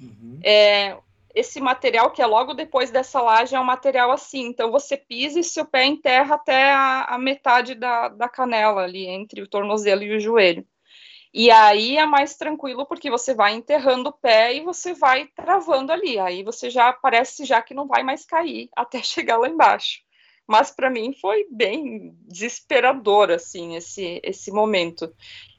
Uhum. 0.01 0.39
É, 0.43 0.97
esse 1.33 1.61
material 1.61 2.11
que 2.11 2.21
é 2.21 2.25
logo 2.25 2.53
depois 2.53 2.91
dessa 2.91 3.21
laje 3.21 3.55
é 3.55 3.59
um 3.59 3.63
material 3.63 4.11
assim, 4.11 4.47
então 4.47 4.71
você 4.71 4.97
pisa 4.97 5.39
e 5.39 5.43
seu 5.43 5.65
pé 5.65 5.85
enterra 5.85 6.35
até 6.35 6.71
a, 6.71 7.03
a 7.03 7.17
metade 7.17 7.75
da, 7.75 8.09
da 8.09 8.27
canela 8.27 8.81
ali, 8.81 9.05
entre 9.05 9.41
o 9.41 9.47
tornozelo 9.47 10.03
e 10.03 10.15
o 10.15 10.19
joelho. 10.19 10.65
E 11.33 11.51
aí 11.51 11.97
é 11.97 12.05
mais 12.05 12.35
tranquilo 12.35 12.85
porque 12.85 13.09
você 13.09 13.33
vai 13.33 13.53
enterrando 13.53 14.09
o 14.09 14.13
pé 14.13 14.55
e 14.55 14.61
você 14.61 14.93
vai 14.93 15.27
travando 15.27 15.91
ali. 15.91 16.17
Aí 16.19 16.43
você 16.43 16.69
já 16.69 16.91
parece 16.91 17.45
já 17.45 17.61
que 17.61 17.73
não 17.73 17.87
vai 17.87 18.03
mais 18.03 18.25
cair 18.25 18.69
até 18.75 19.01
chegar 19.03 19.37
lá 19.37 19.47
embaixo. 19.47 20.01
Mas 20.47 20.71
para 20.71 20.89
mim 20.89 21.13
foi 21.13 21.45
bem 21.51 22.15
desesperador 22.27 23.29
assim 23.29 23.75
esse 23.75 24.19
esse 24.23 24.51
momento. 24.51 25.13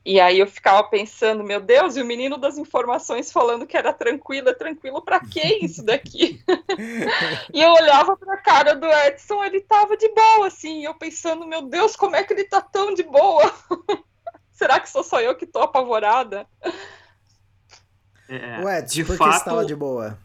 E 0.04 0.18
aí 0.18 0.38
eu 0.38 0.46
ficava 0.46 0.82
pensando, 0.84 1.44
meu 1.44 1.60
Deus, 1.60 1.96
e 1.96 2.02
o 2.02 2.06
menino 2.06 2.38
das 2.38 2.56
informações 2.56 3.30
falando 3.30 3.66
que 3.66 3.76
era 3.76 3.92
tranquilo, 3.92 4.48
é 4.48 4.54
tranquilo 4.54 5.02
para 5.02 5.20
quem 5.20 5.62
isso 5.64 5.84
daqui? 5.84 6.42
e 7.52 7.62
eu 7.62 7.70
olhava 7.72 8.16
para 8.16 8.34
a 8.34 8.38
cara 8.38 8.74
do 8.74 8.86
Edson, 8.86 9.44
ele 9.44 9.60
tava 9.60 9.96
de 9.96 10.08
boa 10.08 10.46
assim, 10.46 10.80
e 10.80 10.84
eu 10.84 10.94
pensando, 10.94 11.46
meu 11.46 11.62
Deus, 11.62 11.96
como 11.96 12.16
é 12.16 12.24
que 12.24 12.32
ele 12.32 12.44
tá 12.44 12.62
tão 12.62 12.94
de 12.94 13.02
boa? 13.02 13.52
Será 14.60 14.78
que 14.78 14.90
sou 14.90 15.02
só 15.02 15.22
eu 15.22 15.34
que 15.34 15.46
tô 15.46 15.60
apavorada? 15.60 16.46
É, 18.28 18.60
Ué, 18.62 18.82
de 18.82 19.02
por 19.02 19.16
fato, 19.16 19.30
que 19.30 19.38
você 19.38 19.44
tava 19.46 19.64
de 19.64 19.74
boa? 19.74 20.18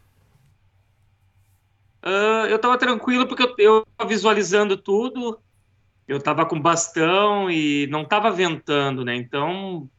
Uh, 2.03 2.45
eu 2.49 2.59
tava 2.59 2.77
tranquilo 2.77 3.25
porque 3.29 3.43
eu, 3.43 3.55
eu 3.57 3.87
tava 3.95 4.09
visualizando 4.09 4.75
tudo, 4.75 5.39
eu 6.05 6.19
tava 6.19 6.45
com 6.45 6.59
bastão 6.59 7.49
e 7.49 7.87
não 7.87 8.03
tava 8.03 8.29
ventando, 8.29 9.05
né? 9.05 9.15
Então, 9.15 9.89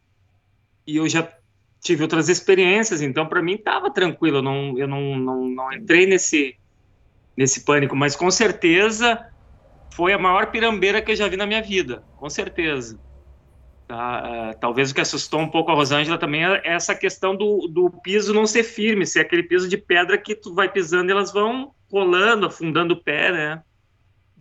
e 0.86 0.98
eu 0.98 1.08
já 1.08 1.26
tive 1.80 2.02
outras 2.02 2.28
experiências, 2.28 3.00
então 3.00 3.26
para 3.26 3.40
mim 3.40 3.56
tava 3.56 3.90
tranquilo, 3.90 4.36
eu 4.36 4.42
não, 4.42 4.78
eu 4.78 4.86
não, 4.86 5.16
não, 5.16 5.48
não 5.48 5.72
entrei 5.72 6.04
nesse, 6.04 6.58
nesse 7.34 7.64
pânico, 7.64 7.96
mas 7.96 8.14
com 8.14 8.30
certeza 8.30 9.18
foi 9.94 10.12
a 10.12 10.18
maior 10.18 10.50
pirambeira 10.50 11.00
que 11.00 11.12
eu 11.12 11.16
já 11.16 11.26
vi 11.26 11.38
na 11.38 11.46
minha 11.46 11.62
vida, 11.62 12.04
com 12.18 12.28
certeza. 12.28 13.00
Tá? 13.86 14.22
Uh, 14.50 14.58
talvez 14.58 14.90
o 14.90 14.94
que 14.94 15.00
assustou 15.00 15.40
um 15.40 15.48
pouco 15.48 15.70
a 15.70 15.74
Rosângela 15.74 16.18
também 16.18 16.44
é 16.44 16.60
essa 16.64 16.94
questão 16.94 17.36
do, 17.36 17.68
do 17.68 17.90
piso 18.02 18.34
não 18.34 18.46
ser 18.46 18.64
firme, 18.64 19.06
ser 19.06 19.20
aquele 19.20 19.44
piso 19.44 19.68
de 19.68 19.76
pedra 19.76 20.18
que 20.18 20.34
tu 20.34 20.52
vai 20.52 20.68
pisando 20.68 21.08
e 21.08 21.12
elas 21.12 21.32
vão 21.32 21.72
rolando, 21.90 22.46
afundando 22.46 22.94
o 22.94 23.02
pé, 23.02 23.30
né? 23.30 23.62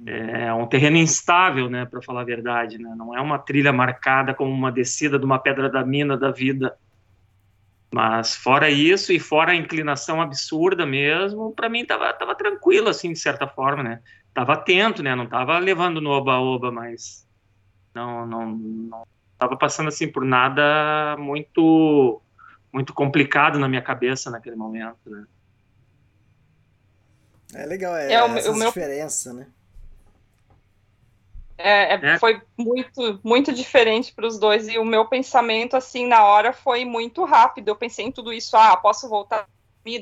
É 0.06 0.54
um 0.54 0.68
terreno 0.68 0.98
instável, 0.98 1.70
né, 1.70 1.86
para 1.86 2.02
falar 2.02 2.22
a 2.22 2.26
verdade, 2.26 2.78
né? 2.78 2.94
Não 2.98 3.16
é 3.16 3.22
uma 3.22 3.40
trilha 3.40 3.72
marcada 3.72 4.34
como 4.34 4.52
uma 4.52 4.72
descida 4.72 5.18
de 5.18 5.24
uma 5.24 5.40
pedra 5.40 5.70
da 5.70 5.86
mina 5.86 6.18
da 6.18 6.32
vida. 6.32 6.76
Mas 7.94 8.36
fora 8.36 8.70
isso 8.70 9.14
e 9.14 9.20
fora 9.20 9.52
a 9.52 9.56
inclinação 9.56 10.22
absurda 10.22 10.86
mesmo, 10.86 11.54
para 11.54 11.70
mim 11.70 11.86
tava, 11.86 12.12
tava 12.14 12.36
tranquilo 12.36 12.90
assim, 12.90 13.14
de 13.14 13.20
certa 13.20 13.48
forma, 13.48 13.84
né? 13.84 14.02
Tava 14.34 14.54
atento, 14.54 15.02
né? 15.04 15.16
Não 15.16 15.28
tava 15.28 15.58
levando 15.60 16.02
no 16.02 16.10
oba-oba, 16.10 16.72
mas 16.72 17.26
não, 17.94 18.26
não, 18.26 18.50
não 18.50 19.15
estava 19.36 19.56
passando 19.56 19.90
assim 19.90 20.12
por 20.12 20.26
nada 20.26 21.16
muito 21.20 22.22
muito 22.74 22.94
complicado 22.94 23.60
na 23.60 23.70
minha 23.70 23.82
cabeça 23.82 24.30
naquele 24.30 24.56
momento, 24.56 25.10
né? 25.10 25.26
É 27.54 27.66
legal, 27.66 27.96
é, 27.96 28.12
é 28.12 28.24
o, 28.24 28.38
essa 28.38 28.52
o 28.52 28.56
meu... 28.56 28.68
diferença, 28.68 29.34
né? 29.34 29.48
É, 31.58 31.94
é, 31.94 32.00
é, 32.02 32.20
foi 32.20 32.42
muito, 32.58 33.20
muito 33.24 33.54
diferente 33.54 34.14
para 34.14 34.28
os 34.28 34.38
dois. 34.38 34.68
E 34.68 34.78
o 34.78 34.84
meu 34.84 35.06
pensamento, 35.06 35.78
assim, 35.78 36.06
na 36.06 36.22
hora 36.26 36.52
foi 36.52 36.84
muito 36.84 37.24
rápido. 37.24 37.70
Eu 37.70 37.78
pensei 37.78 38.06
em 38.06 38.12
tudo 38.12 38.34
isso. 38.34 38.58
Ah, 38.58 38.76
posso 38.76 39.08
voltar 39.08 39.48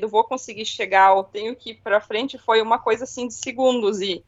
vou 0.08 0.24
conseguir 0.24 0.64
chegar, 0.64 1.12
ou 1.12 1.22
tenho 1.22 1.54
que 1.54 1.72
ir 1.72 1.74
para 1.74 2.00
frente, 2.00 2.38
foi 2.38 2.62
uma 2.62 2.78
coisa 2.78 3.04
assim 3.04 3.28
de 3.28 3.34
segundos. 3.34 4.00
E 4.00 4.24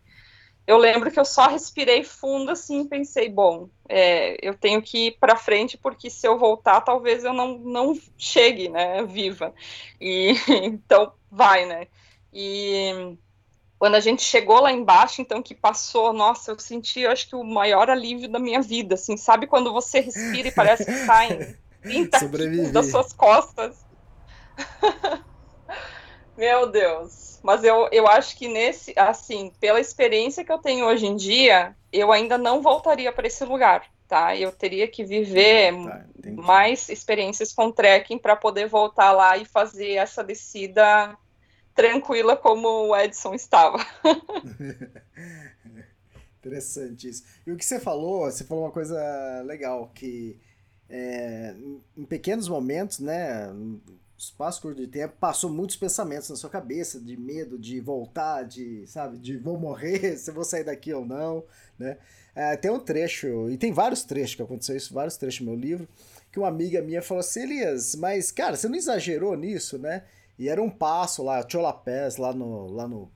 eu 0.67 0.77
lembro 0.79 1.11
que 1.11 1.21
eu 1.21 1.25
só 1.25 1.47
respirei 1.47 2.03
fundo 2.03 2.51
assim 2.51 2.83
e 2.83 2.89
pensei, 2.89 3.29
bom, 3.29 3.69
é, 3.89 4.37
eu 4.43 4.53
tenho 4.55 4.83
que 4.83 5.07
ir 5.07 5.19
para 5.21 5.37
frente 5.37 5.79
porque 5.79 6.11
se 6.11 6.27
eu 6.27 6.37
voltar, 6.39 6.81
talvez 6.81 7.23
eu 7.23 7.33
não, 7.33 7.57
não 7.59 7.97
chegue, 8.19 8.69
né, 8.69 9.05
viva. 9.05 9.55
E 10.01 10.35
então 10.65 11.13
vai, 11.31 11.67
né? 11.67 11.87
E 12.33 13.17
quando 13.79 13.95
a 13.95 14.01
gente 14.01 14.23
chegou 14.23 14.61
lá 14.61 14.73
embaixo, 14.73 15.23
então 15.23 15.41
que 15.41 15.55
passou, 15.55 16.13
nossa, 16.13 16.51
eu 16.51 16.59
senti, 16.59 17.01
eu 17.01 17.13
acho 17.13 17.29
que 17.29 17.37
o 17.37 17.45
maior 17.45 17.89
alívio 17.89 18.29
da 18.29 18.41
minha 18.41 18.61
vida, 18.61 18.95
assim, 18.95 19.17
sabe 19.17 19.47
quando 19.47 19.73
você 19.73 20.01
respira 20.01 20.49
e 20.49 20.53
parece 20.53 20.85
que 20.85 21.07
saem 21.07 21.57
30 21.83 22.29
quilos 22.29 22.73
das 22.73 22.87
suas 22.87 23.13
costas? 23.13 23.87
Meu 26.37 26.71
Deus. 26.71 27.41
Mas 27.43 27.65
eu, 27.65 27.89
eu 27.93 28.07
acho 28.07 28.37
que 28.37 28.49
nesse, 28.49 28.93
assim, 28.97 29.53
pela 29.61 29.81
experiência 29.81 30.45
que 30.45 30.53
eu 30.53 30.59
tenho 30.59 30.87
hoje 30.87 31.07
em 31.07 31.17
dia, 31.17 31.75
eu 31.93 32.13
ainda 32.13 32.37
não 32.37 32.61
voltaria 32.61 33.13
para 33.13 33.27
esse 33.27 33.45
lugar, 33.45 33.87
tá? 34.09 34.37
Eu 34.37 34.53
teria 34.53 34.89
que 34.89 35.05
viver 35.05 35.73
tá, 35.73 36.05
mais 36.35 36.89
experiências 36.89 37.53
com 37.53 37.71
trekking 37.71 38.19
para 38.19 38.35
poder 38.35 38.69
voltar 38.69 39.13
lá 39.13 39.37
e 39.37 39.45
fazer 39.45 39.93
essa 39.93 40.25
descida 40.25 41.17
tranquila 41.75 42.37
como 42.37 42.89
o 42.89 42.97
Edson 42.97 43.35
estava. 43.35 43.79
Interessante 46.39 47.09
isso. 47.09 47.25
E 47.47 47.53
o 47.53 47.57
que 47.57 47.65
você 47.65 47.79
falou, 47.79 48.31
você 48.31 48.45
falou 48.45 48.65
uma 48.65 48.73
coisa 48.73 48.99
legal, 49.45 49.91
que 49.95 50.41
é, 50.89 51.55
em 51.97 52.05
pequenos 52.05 52.49
momentos, 52.49 53.01
né, 53.01 53.53
espaço 54.17 54.63
curto 54.63 54.81
de 54.81 54.87
tempo, 54.87 55.15
passou 55.21 55.51
muitos 55.51 55.77
pensamentos 55.77 56.31
na 56.31 56.37
sua 56.37 56.49
cabeça, 56.49 57.01
de 57.01 57.17
medo, 57.17 57.59
de 57.59 57.81
voltar, 57.81 58.45
de, 58.45 58.87
sabe, 58.87 59.19
de 59.19 59.37
vou 59.37 59.59
morrer, 59.59 60.17
se 60.19 60.31
vou 60.31 60.45
sair 60.45 60.65
daqui 60.65 60.93
ou 60.93 61.05
não, 61.05 61.45
né? 61.79 61.99
É, 62.35 62.57
tem 62.57 62.71
um 62.71 62.79
trecho, 62.79 63.49
e 63.51 63.57
tem 63.57 63.73
vários 63.73 64.05
trechos 64.05 64.35
que 64.35 64.43
aconteceu 64.43 64.77
isso, 64.77 64.93
vários 64.93 65.17
trechos 65.17 65.41
no 65.41 65.53
meu 65.53 65.61
livro, 65.61 65.89
que 66.31 66.39
uma 66.39 66.49
amiga 66.49 66.83
minha 66.83 67.01
falou 67.01 67.21
assim, 67.21 67.41
Elias, 67.41 67.95
mas, 67.95 68.31
cara, 68.31 68.57
você 68.57 68.69
não 68.69 68.77
exagerou 68.77 69.35
nisso, 69.37 69.79
né? 69.79 70.05
E 70.39 70.49
era 70.49 70.63
um 70.63 70.69
passo 70.69 71.23
lá, 71.23 71.47
Cholapés, 71.49 72.19
lá 72.19 72.35
no, 72.35 72.67
lá 72.67 72.87
no 72.87 73.11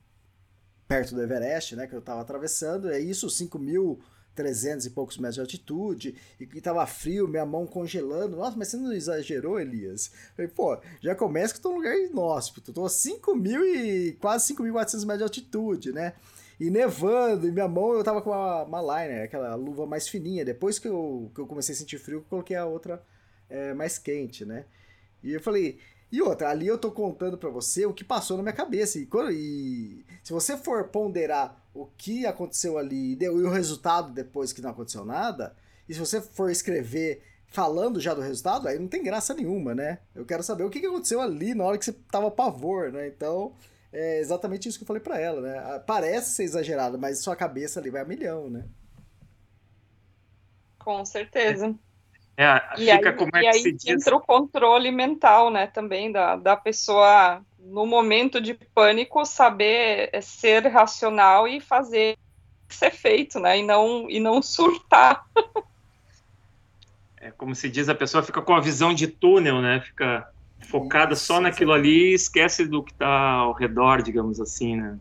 perto 0.89 1.15
do 1.15 1.23
Everest, 1.23 1.77
né, 1.77 1.87
que 1.87 1.95
eu 1.95 2.01
tava 2.01 2.21
atravessando, 2.21 2.91
é 2.91 2.99
isso, 2.99 3.31
5 3.31 3.59
mil 3.59 4.01
300 4.41 4.87
e 4.87 4.91
poucos 4.91 5.19
metros 5.19 5.35
de 5.35 5.41
altitude, 5.41 6.15
e 6.39 6.47
que 6.47 6.61
tava 6.61 6.87
frio, 6.87 7.29
minha 7.29 7.45
mão 7.45 7.67
congelando. 7.67 8.37
Nossa, 8.37 8.57
mas 8.57 8.69
você 8.69 8.77
não 8.79 8.93
exagerou, 8.93 9.61
Elias? 9.61 10.11
Falei, 10.35 10.51
pô, 10.51 10.79
já 11.03 11.15
começa 11.15 11.53
que 11.53 11.59
eu 11.59 11.63
tô 11.63 11.71
num 11.71 11.77
lugar 11.77 11.97
inóspito, 11.99 12.73
tô 12.73 12.87
a 12.87 12.89
5 12.89 13.35
mil 13.35 13.63
e 13.65 14.13
quase 14.21 14.55
5.400 14.55 15.01
metros 15.01 15.19
de 15.19 15.23
altitude, 15.25 15.93
né? 15.93 16.15
E 16.59 16.71
nevando, 16.71 17.47
e 17.47 17.53
minha 17.53 17.69
mão 17.69 17.93
eu 17.93 18.03
tava 18.03 18.23
com 18.23 18.31
uma, 18.31 18.65
uma 18.65 18.81
liner, 18.81 19.25
aquela 19.25 19.55
luva 19.55 19.87
mais 19.87 20.09
fininha. 20.09 20.45
Depois 20.45 20.79
que 20.79 20.89
eu, 20.89 21.31
que 21.35 21.41
eu 21.41 21.47
comecei 21.47 21.75
a 21.75 21.79
sentir 21.79 21.99
frio, 21.99 22.19
eu 22.19 22.25
coloquei 22.29 22.57
a 22.57 22.67
outra 22.67 23.03
é, 23.49 23.75
mais 23.75 23.99
quente, 23.99 24.45
né? 24.45 24.65
E 25.23 25.33
eu 25.33 25.41
falei, 25.41 25.79
e 26.13 26.21
outra, 26.21 26.51
ali 26.51 26.67
eu 26.67 26.77
tô 26.77 26.91
contando 26.91 27.39
para 27.39 27.51
você 27.51 27.87
o 27.87 27.95
que 27.95 28.03
passou 28.03 28.37
na 28.37 28.43
minha 28.43 28.53
cabeça. 28.53 28.99
E, 28.99 29.09
e, 29.33 30.05
se 30.25 30.33
você 30.33 30.57
for 30.57 30.89
ponderar 30.89 31.65
o 31.73 31.87
que 31.87 32.27
aconteceu 32.27 32.79
ali 32.79 33.17
e 33.21 33.29
o 33.29 33.49
resultado 33.49 34.13
depois 34.13 34.53
que 34.53 34.61
não 34.61 34.71
aconteceu 34.71 35.05
nada, 35.05 35.55
e 35.89 35.95
se 35.95 36.01
você 36.01 36.21
for 36.21 36.51
escrever 36.51 37.23
falando 37.47 38.01
já 38.01 38.13
do 38.13 38.21
resultado, 38.21 38.67
aí 38.67 38.79
não 38.79 38.89
tem 38.89 39.03
graça 39.03 39.35
nenhuma, 39.35 39.75
né? 39.75 39.99
Eu 40.15 40.25
quero 40.25 40.43
saber 40.43 40.65
o 40.65 40.71
que 40.71 40.85
aconteceu 40.85 41.21
ali 41.21 41.55
na 41.55 41.65
hora 41.65 41.79
que 41.79 41.85
você 41.85 41.93
tava 42.11 42.31
pavor, 42.31 42.93
né? 42.93 43.09
Então, 43.09 43.53
é 43.93 44.19
exatamente 44.19 44.69
isso 44.69 44.79
que 44.79 44.85
eu 44.85 44.87
falei 44.87 45.03
para 45.03 45.19
ela, 45.19 45.41
né? 45.41 45.59
Ah, 45.59 45.83
parece 45.85 46.31
ser 46.35 46.45
exagerado, 46.45 46.99
mas 46.99 47.19
sua 47.19 47.37
cabeça 47.37 47.79
ali 47.79 47.91
vai 47.91 48.03
a 48.03 48.05
milhão, 48.05 48.51
né? 48.51 48.65
Com 50.79 51.05
certeza. 51.05 51.75
É, 52.43 52.63
e 52.79 52.91
fica 52.91 53.11
aí, 53.11 53.17
como 53.17 53.31
é 53.35 53.43
que 53.43 53.59
se 53.59 53.73
diz. 53.73 53.87
entra 53.87 54.17
o 54.17 54.21
controle 54.21 54.91
mental, 54.91 55.51
né, 55.51 55.67
também 55.67 56.11
da, 56.11 56.37
da 56.37 56.57
pessoa 56.57 57.43
no 57.59 57.85
momento 57.85 58.41
de 58.41 58.55
pânico 58.55 59.27
saber 59.27 60.09
é, 60.11 60.23
ser 60.23 60.67
racional 60.67 61.47
e 61.47 61.61
fazer 61.61 62.17
ser 62.67 62.93
feito, 62.93 63.39
né, 63.39 63.59
e 63.59 63.63
não 63.63 64.09
e 64.09 64.19
não 64.19 64.41
surtar. 64.41 65.23
É 67.21 67.31
como 67.31 67.55
se 67.55 67.69
diz, 67.69 67.91
a 67.91 67.95
pessoa 67.95 68.23
fica 68.23 68.41
com 68.41 68.55
a 68.55 68.61
visão 68.63 68.95
de 68.95 69.07
túnel, 69.07 69.61
né, 69.61 69.83
fica 69.83 70.27
focada 70.61 71.13
Isso, 71.13 71.27
só 71.27 71.43
naquilo 71.43 71.75
ali 71.75 72.13
e 72.13 72.15
esquece 72.15 72.67
do 72.67 72.83
que 72.83 72.93
está 72.93 73.33
ao 73.33 73.53
redor, 73.53 74.01
digamos 74.01 74.41
assim, 74.41 74.77
né. 74.77 74.99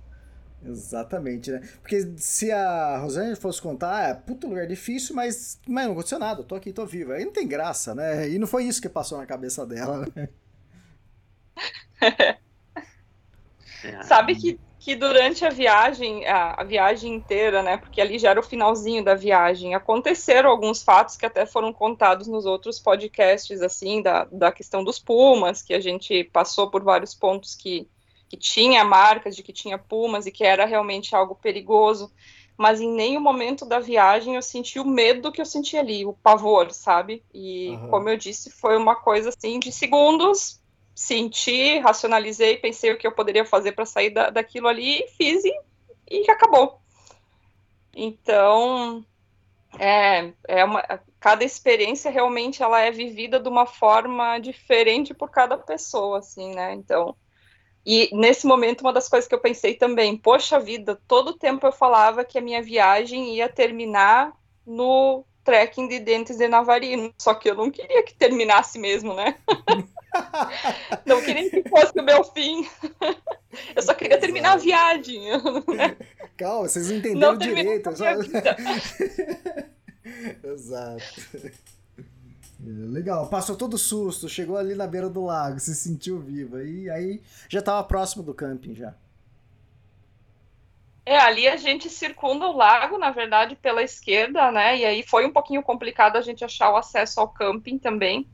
Exatamente, 0.66 1.52
né? 1.52 1.62
Porque 1.82 2.02
se 2.18 2.52
a 2.52 2.98
Rosângela 2.98 3.36
fosse 3.36 3.62
contar, 3.62 4.10
é 4.10 4.14
puto 4.14 4.48
lugar 4.48 4.68
difícil, 4.68 5.16
mas, 5.16 5.60
mas 5.66 5.86
não 5.86 5.94
aconteceu 5.94 6.20
nada, 6.20 6.42
eu 6.42 6.46
tô 6.46 6.56
aqui, 6.56 6.74
tô 6.74 6.86
viva. 6.86 7.14
Aí 7.14 7.24
não 7.24 7.32
tem 7.32 7.48
graça, 7.48 7.96
né? 7.96 8.30
E 8.30 8.38
não 8.38 8.48
foi 8.48 8.66
isso 8.66 8.82
que 8.82 8.90
passou 8.90 9.18
na 9.18 9.26
cabeça 9.26 9.66
dela, 9.66 10.06
né? 10.16 10.30
Sabe 14.04 14.36
que, 14.36 14.60
que 14.78 14.96
durante 14.96 15.46
a 15.46 15.50
viagem, 15.50 16.28
a, 16.28 16.62
a, 16.62 16.64
viagem 16.66 17.14
inteira, 17.14 17.64
né? 17.64 17.78
Porque 17.78 18.02
ali 18.02 18.20
já 18.20 18.32
era 18.32 18.40
o 18.40 18.44
finalzinho 18.44 19.04
da 19.04 19.16
viagem, 19.16 19.74
aconteceram 19.74 20.50
alguns 20.50 20.84
fatos 20.84 21.16
que 21.16 21.26
até 21.26 21.46
foram 21.46 21.72
contados 21.72 22.28
nos 22.28 22.46
outros 22.46 22.80
podcasts, 22.80 23.62
assim, 23.62 24.02
da, 24.02 24.26
da 24.26 24.52
questão 24.52 24.84
dos 24.84 25.00
pumas, 25.00 25.62
que 25.62 25.74
a 25.74 25.80
gente 25.80 26.26
passou 26.26 26.70
por 26.70 26.84
vários 26.84 27.16
pontos 27.16 27.56
que 27.56 27.88
que 28.30 28.38
tinha 28.38 28.86
marcas 28.86 29.36
de 29.36 29.42
que 29.42 29.52
tinha 29.52 29.78
pumas 29.78 30.28
e 30.28 30.32
que 30.32 30.44
era 30.44 30.66
realmente 30.66 31.16
algo 31.16 31.34
perigoso, 31.34 32.12
mas 32.56 32.80
em 32.80 32.92
nenhum 32.92 33.20
momento 33.20 33.66
da 33.66 33.80
viagem 33.80 34.36
eu 34.36 34.42
senti 34.42 34.80
o 34.80 34.86
medo 34.86 35.32
que 35.32 35.42
eu 35.42 35.46
senti 35.46 35.76
ali, 35.76 36.06
o 36.06 36.14
pavor, 36.14 36.72
sabe? 36.72 37.24
E 37.34 37.70
uhum. 37.70 37.90
como 37.90 38.10
eu 38.10 38.18
disse, 38.18 38.52
foi 38.52 38.78
uma 38.78 38.96
coisa 38.96 39.30
assim 39.30 39.60
de 39.60 39.72
segundos, 39.72 40.62
senti, 40.94 41.80
racionalizei, 41.80 42.58
pensei 42.58 42.92
o 42.92 42.98
que 42.98 43.08
eu 43.08 43.12
poderia 43.12 43.46
fazer 43.46 43.72
para 43.72 43.86
sair 43.86 44.12
da, 44.12 44.30
daquilo 44.30 44.68
ali, 44.68 45.06
fiz 45.18 45.44
e, 45.44 45.54
e 46.12 46.30
acabou. 46.30 46.80
Então, 47.96 49.04
é, 49.80 50.32
é 50.48 50.64
uma, 50.64 50.84
cada 51.20 51.44
experiência 51.44 52.12
realmente 52.12 52.62
ela 52.62 52.80
é 52.82 52.92
vivida 52.92 53.40
de 53.40 53.50
uma 53.50 53.66
forma 53.66 54.38
diferente 54.38 55.14
por 55.14 55.32
cada 55.32 55.58
pessoa, 55.58 56.20
assim, 56.20 56.54
né? 56.54 56.74
Então, 56.74 57.16
e 57.86 58.10
nesse 58.14 58.46
momento, 58.46 58.82
uma 58.82 58.94
das 58.94 59.08
coisas 59.08 59.28
que 59.28 59.34
eu 59.34 59.40
pensei 59.40 59.74
também, 59.74 60.18
poxa 60.18 60.60
vida, 60.60 61.00
todo 61.08 61.38
tempo 61.38 61.66
eu 61.66 61.72
falava 61.72 62.26
que 62.26 62.38
a 62.38 62.42
minha 62.42 62.62
viagem 62.62 63.36
ia 63.36 63.50
terminar 63.50 64.34
no 64.66 65.24
trekking 65.44 65.88
de 65.88 66.00
Dentes 66.00 66.38
de 66.38 66.48
Navarino, 66.48 67.14
só 67.18 67.34
que 67.34 67.50
eu 67.50 67.56
não 67.56 67.72
queria 67.72 68.04
que 68.04 68.14
terminasse 68.14 68.78
mesmo, 68.78 69.16
né? 69.16 69.36
não 71.06 71.22
queria 71.22 71.50
que 71.50 71.68
fosse 71.68 72.00
o 72.00 72.04
meu 72.04 72.24
fim. 72.24 72.68
eu 73.76 73.82
só 73.82 73.94
queria 73.94 74.20
terminar 74.20 74.54
a 74.54 74.58
viagem. 74.58 75.22
Né? 75.22 75.98
Calma, 76.38 76.70
vocês 76.70 76.90
não 76.90 76.98
entenderam 76.98 77.32
não 77.32 77.38
direito. 77.38 77.90
Só... 77.96 78.06
Exato. 80.44 81.22
Legal, 82.62 83.30
passou 83.30 83.56
todo 83.56 83.78
susto, 83.78 84.28
chegou 84.28 84.58
ali 84.58 84.76
na 84.76 84.86
beira 84.86 85.10
do 85.10 85.24
lago, 85.24 85.60
se 85.60 85.74
sentiu 85.74 86.20
viva. 86.20 86.62
E 86.64 86.90
aí 86.90 87.22
já 87.48 87.60
estava 87.60 87.82
próximo 87.84 88.22
do 88.22 88.34
camping 88.34 88.76
já. 88.76 88.94
É, 91.06 91.18
ali 91.18 91.48
a 91.48 91.56
gente 91.56 91.90
circunda 91.90 92.46
o 92.46 92.56
lago, 92.56 92.98
na 92.98 93.10
verdade, 93.10 93.56
pela 93.56 93.82
esquerda, 93.82 94.52
né? 94.52 94.78
E 94.78 94.86
aí 94.86 95.04
foi 95.04 95.26
um 95.26 95.32
pouquinho 95.32 95.64
complicado 95.64 96.18
a 96.18 96.22
gente 96.22 96.44
achar 96.44 96.72
o 96.72 96.76
acesso 96.76 97.20
ao 97.20 97.30
camping 97.30 97.80
também. 97.80 98.28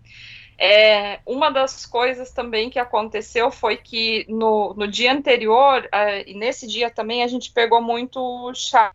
É, 0.58 1.20
uma 1.26 1.50
das 1.50 1.86
coisas 1.86 2.32
também 2.32 2.70
que 2.70 2.80
aconteceu 2.80 3.52
foi 3.52 3.78
que 3.78 4.26
no, 4.28 4.74
no 4.74 4.88
dia 4.88 5.14
anterior, 5.14 5.88
é, 5.92 6.30
e 6.30 6.34
nesse 6.34 6.66
dia 6.66 6.90
também, 6.90 7.24
a 7.24 7.28
gente 7.28 7.52
pegou 7.52 7.82
muito 7.82 8.52
chá 8.54 8.92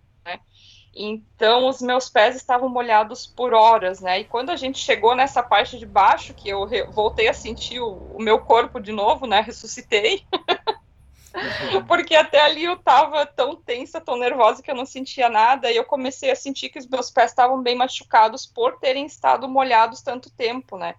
então, 0.94 1.68
os 1.68 1.80
meus 1.80 2.08
pés 2.08 2.34
estavam 2.34 2.68
molhados 2.68 3.26
por 3.26 3.54
horas, 3.54 4.00
né? 4.00 4.20
E 4.20 4.24
quando 4.24 4.50
a 4.50 4.56
gente 4.56 4.78
chegou 4.78 5.14
nessa 5.14 5.42
parte 5.42 5.78
de 5.78 5.86
baixo, 5.86 6.34
que 6.34 6.48
eu 6.48 6.68
voltei 6.90 7.28
a 7.28 7.34
sentir 7.34 7.80
o, 7.80 8.16
o 8.16 8.22
meu 8.22 8.40
corpo 8.40 8.80
de 8.80 8.90
novo, 8.90 9.26
né? 9.26 9.40
Ressuscitei. 9.40 10.24
Porque 11.86 12.16
até 12.16 12.40
ali 12.40 12.64
eu 12.64 12.74
estava 12.74 13.24
tão 13.24 13.54
tensa, 13.54 14.00
tão 14.00 14.16
nervosa 14.16 14.62
que 14.62 14.70
eu 14.70 14.74
não 14.74 14.84
sentia 14.84 15.28
nada, 15.28 15.70
e 15.70 15.76
eu 15.76 15.84
comecei 15.84 16.30
a 16.30 16.36
sentir 16.36 16.70
que 16.70 16.78
os 16.78 16.88
meus 16.88 17.08
pés 17.08 17.30
estavam 17.30 17.62
bem 17.62 17.76
machucados 17.76 18.44
por 18.44 18.78
terem 18.80 19.06
estado 19.06 19.48
molhados 19.48 20.02
tanto 20.02 20.28
tempo, 20.30 20.76
né? 20.76 20.96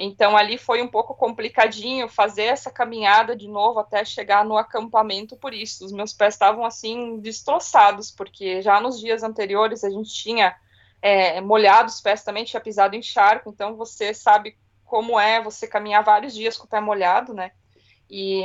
Então 0.00 0.36
ali 0.36 0.56
foi 0.56 0.80
um 0.80 0.86
pouco 0.86 1.12
complicadinho 1.12 2.08
fazer 2.08 2.44
essa 2.44 2.70
caminhada 2.70 3.34
de 3.34 3.48
novo 3.48 3.80
até 3.80 4.04
chegar 4.04 4.44
no 4.44 4.56
acampamento 4.56 5.36
por 5.36 5.52
isso. 5.52 5.84
Os 5.84 5.90
meus 5.90 6.12
pés 6.12 6.34
estavam 6.34 6.64
assim 6.64 7.18
destroçados, 7.18 8.08
porque 8.08 8.62
já 8.62 8.80
nos 8.80 9.00
dias 9.00 9.24
anteriores 9.24 9.82
a 9.82 9.90
gente 9.90 10.14
tinha 10.14 10.56
é, 11.02 11.40
molhado 11.40 11.88
os 11.88 12.00
pés 12.00 12.22
também, 12.22 12.44
tinha 12.44 12.60
pisado 12.60 12.94
em 12.94 13.02
charco, 13.02 13.50
então 13.50 13.74
você 13.74 14.14
sabe 14.14 14.56
como 14.84 15.18
é 15.18 15.42
você 15.42 15.66
caminhar 15.66 16.04
vários 16.04 16.32
dias 16.32 16.56
com 16.56 16.64
o 16.64 16.68
pé 16.68 16.80
molhado, 16.80 17.34
né? 17.34 17.50
E 18.08 18.44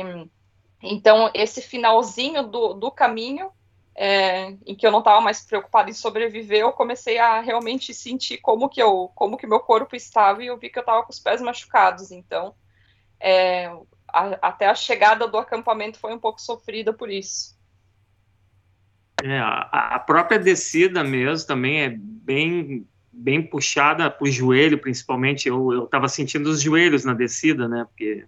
então 0.82 1.30
esse 1.32 1.62
finalzinho 1.62 2.42
do, 2.42 2.74
do 2.74 2.90
caminho 2.90 3.52
é, 3.96 4.56
em 4.66 4.74
que 4.74 4.86
eu 4.86 4.90
não 4.90 4.98
estava 4.98 5.20
mais 5.20 5.44
preocupada 5.44 5.88
em 5.88 5.94
sobreviver, 5.94 6.60
eu 6.60 6.72
comecei 6.72 7.18
a 7.18 7.40
realmente 7.40 7.94
sentir 7.94 8.38
como 8.38 8.68
que 8.68 8.82
eu, 8.82 9.10
como 9.14 9.36
que 9.36 9.46
meu 9.46 9.60
corpo 9.60 9.94
estava 9.94 10.42
e 10.42 10.48
eu 10.48 10.58
vi 10.58 10.68
que 10.68 10.78
eu 10.78 10.82
estava 10.82 11.02
com 11.04 11.12
os 11.12 11.20
pés 11.20 11.40
machucados. 11.40 12.10
Então, 12.10 12.54
é, 13.20 13.66
a, 14.08 14.48
até 14.48 14.66
a 14.66 14.74
chegada 14.74 15.28
do 15.28 15.38
acampamento 15.38 15.98
foi 15.98 16.12
um 16.12 16.18
pouco 16.18 16.40
sofrida 16.40 16.92
por 16.92 17.10
isso. 17.10 17.54
É, 19.22 19.38
a, 19.38 20.02
própria 20.04 20.38
descida 20.38 21.04
mesmo 21.04 21.46
também 21.46 21.82
é 21.82 21.88
bem 21.88 22.86
bem 23.16 23.40
puxada 23.40 24.10
para 24.10 24.24
o 24.24 24.30
joelho, 24.30 24.76
principalmente. 24.76 25.48
Eu 25.48 25.84
estava 25.84 26.08
sentindo 26.08 26.50
os 26.50 26.60
joelhos 26.60 27.04
na 27.04 27.14
descida, 27.14 27.68
né? 27.68 27.84
Porque 27.84 28.26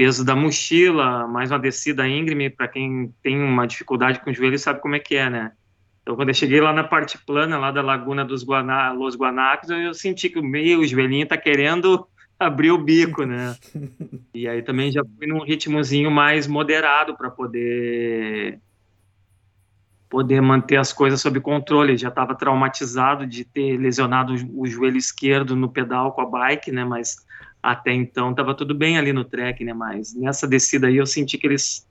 peso 0.00 0.24
da 0.24 0.34
mochila, 0.34 1.28
mais 1.28 1.50
uma 1.50 1.58
descida 1.58 2.08
íngreme, 2.08 2.48
para 2.48 2.66
quem 2.66 3.14
tem 3.22 3.38
uma 3.38 3.66
dificuldade 3.66 4.18
com 4.20 4.30
o 4.30 4.32
joelho, 4.34 4.58
sabe 4.58 4.80
como 4.80 4.94
é 4.94 4.98
que 4.98 5.14
é, 5.14 5.28
né? 5.28 5.52
Então, 6.00 6.16
quando 6.16 6.30
eu 6.30 6.34
cheguei 6.34 6.58
lá 6.58 6.72
na 6.72 6.82
parte 6.82 7.18
plana, 7.18 7.58
lá 7.58 7.70
da 7.70 7.82
Laguna 7.82 8.24
dos 8.24 8.42
Guaná, 8.42 8.92
Los 8.92 9.14
Guanacos, 9.14 9.68
eu 9.68 9.92
senti 9.92 10.30
que 10.30 10.38
o 10.38 10.42
meio, 10.42 10.80
o 10.80 10.86
joelhinho 10.86 11.26
tá 11.26 11.36
querendo 11.36 12.08
abrir 12.40 12.70
o 12.70 12.78
bico, 12.78 13.26
né? 13.26 13.54
E 14.32 14.48
aí 14.48 14.62
também 14.62 14.90
já 14.90 15.02
fui 15.04 15.26
num 15.26 15.44
ritmozinho 15.44 16.10
mais 16.10 16.46
moderado 16.46 17.14
para 17.14 17.30
poder 17.30 18.58
poder 20.08 20.40
manter 20.40 20.76
as 20.76 20.94
coisas 20.94 21.20
sob 21.20 21.40
controle. 21.40 21.98
Já 21.98 22.08
estava 22.08 22.34
traumatizado 22.34 23.26
de 23.26 23.44
ter 23.44 23.76
lesionado 23.76 24.34
o 24.54 24.66
joelho 24.66 24.96
esquerdo 24.96 25.54
no 25.54 25.68
pedal 25.68 26.12
com 26.12 26.22
a 26.22 26.26
bike, 26.26 26.72
né? 26.72 26.86
Mas 26.86 27.16
até 27.62 27.92
então 27.92 28.30
estava 28.30 28.54
tudo 28.54 28.74
bem 28.74 28.98
ali 28.98 29.12
no 29.12 29.24
trek, 29.24 29.64
né? 29.64 29.72
Mas 29.72 30.14
nessa 30.14 30.46
descida 30.46 30.86
aí 30.86 30.96
eu 30.96 31.06
senti 31.06 31.36
que 31.38 31.46
eles 31.46 31.86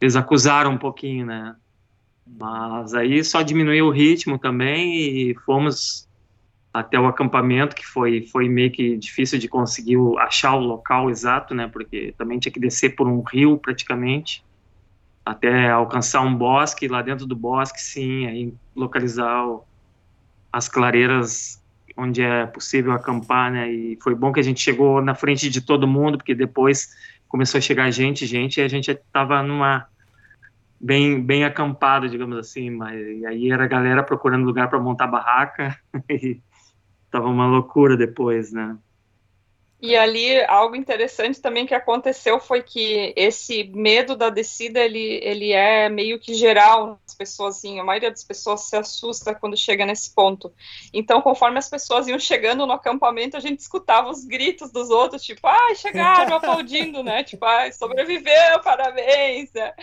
eles 0.00 0.16
acusaram 0.16 0.72
um 0.72 0.78
pouquinho, 0.78 1.26
né? 1.26 1.56
Mas 2.26 2.94
aí 2.94 3.22
só 3.24 3.42
diminuiu 3.42 3.86
o 3.86 3.90
ritmo 3.90 4.38
também 4.38 5.30
e 5.30 5.34
fomos 5.46 6.08
até 6.72 6.98
o 6.98 7.06
acampamento, 7.06 7.76
que 7.76 7.86
foi 7.86 8.26
foi 8.26 8.48
meio 8.48 8.70
que 8.70 8.96
difícil 8.96 9.38
de 9.38 9.48
conseguir 9.48 9.98
achar 10.18 10.54
o 10.54 10.60
local 10.60 11.10
exato, 11.10 11.54
né? 11.54 11.68
Porque 11.68 12.14
também 12.16 12.38
tinha 12.38 12.52
que 12.52 12.60
descer 12.60 12.96
por 12.96 13.06
um 13.06 13.22
rio 13.22 13.58
praticamente 13.58 14.44
até 15.24 15.70
alcançar 15.70 16.20
um 16.22 16.34
bosque, 16.34 16.88
lá 16.88 17.00
dentro 17.00 17.26
do 17.26 17.36
bosque, 17.36 17.80
sim, 17.80 18.26
aí 18.26 18.52
localizar 18.74 19.46
o, 19.46 19.64
as 20.52 20.68
clareiras 20.68 21.61
onde 21.96 22.22
é 22.22 22.46
possível 22.46 22.92
acampar, 22.92 23.50
né? 23.50 23.70
E 23.70 23.98
foi 24.02 24.14
bom 24.14 24.32
que 24.32 24.40
a 24.40 24.42
gente 24.42 24.60
chegou 24.60 25.02
na 25.02 25.14
frente 25.14 25.48
de 25.48 25.60
todo 25.60 25.86
mundo, 25.86 26.18
porque 26.18 26.34
depois 26.34 26.94
começou 27.28 27.58
a 27.58 27.62
chegar 27.62 27.90
gente, 27.90 28.26
gente, 28.26 28.58
e 28.58 28.62
a 28.62 28.68
gente 28.68 28.90
estava 28.90 29.42
numa 29.42 29.86
bem 30.80 31.22
bem 31.22 31.44
acampado, 31.44 32.08
digamos 32.08 32.36
assim, 32.36 32.68
mas 32.68 33.00
aí 33.24 33.50
era 33.50 33.64
a 33.64 33.68
galera 33.68 34.02
procurando 34.02 34.44
lugar 34.44 34.68
para 34.68 34.80
montar 34.80 35.06
barraca 35.06 35.78
e 36.10 36.40
tava 37.10 37.28
uma 37.28 37.46
loucura 37.46 37.96
depois, 37.96 38.52
né? 38.52 38.76
E 39.82 39.96
ali 39.96 40.40
algo 40.44 40.76
interessante 40.76 41.40
também 41.40 41.66
que 41.66 41.74
aconteceu 41.74 42.38
foi 42.38 42.62
que 42.62 43.12
esse 43.16 43.64
medo 43.74 44.14
da 44.14 44.30
descida 44.30 44.78
ele, 44.78 45.18
ele 45.24 45.50
é 45.50 45.88
meio 45.88 46.20
que 46.20 46.34
geral 46.34 47.00
nas 47.02 47.16
pessoas, 47.16 47.56
assim, 47.56 47.80
a 47.80 47.84
maioria 47.84 48.08
das 48.08 48.22
pessoas 48.22 48.60
se 48.60 48.76
assusta 48.76 49.34
quando 49.34 49.56
chega 49.56 49.84
nesse 49.84 50.14
ponto. 50.14 50.54
Então, 50.94 51.20
conforme 51.20 51.58
as 51.58 51.68
pessoas 51.68 52.06
iam 52.06 52.18
chegando 52.20 52.64
no 52.64 52.72
acampamento, 52.72 53.36
a 53.36 53.40
gente 53.40 53.58
escutava 53.58 54.08
os 54.08 54.24
gritos 54.24 54.70
dos 54.70 54.88
outros, 54.88 55.20
tipo, 55.24 55.44
ai, 55.48 55.74
chegaram, 55.74 56.36
aplaudindo, 56.36 57.02
né? 57.02 57.24
Tipo, 57.24 57.44
ai, 57.44 57.72
sobreviveu, 57.72 58.60
parabéns, 58.62 59.52
né? 59.52 59.74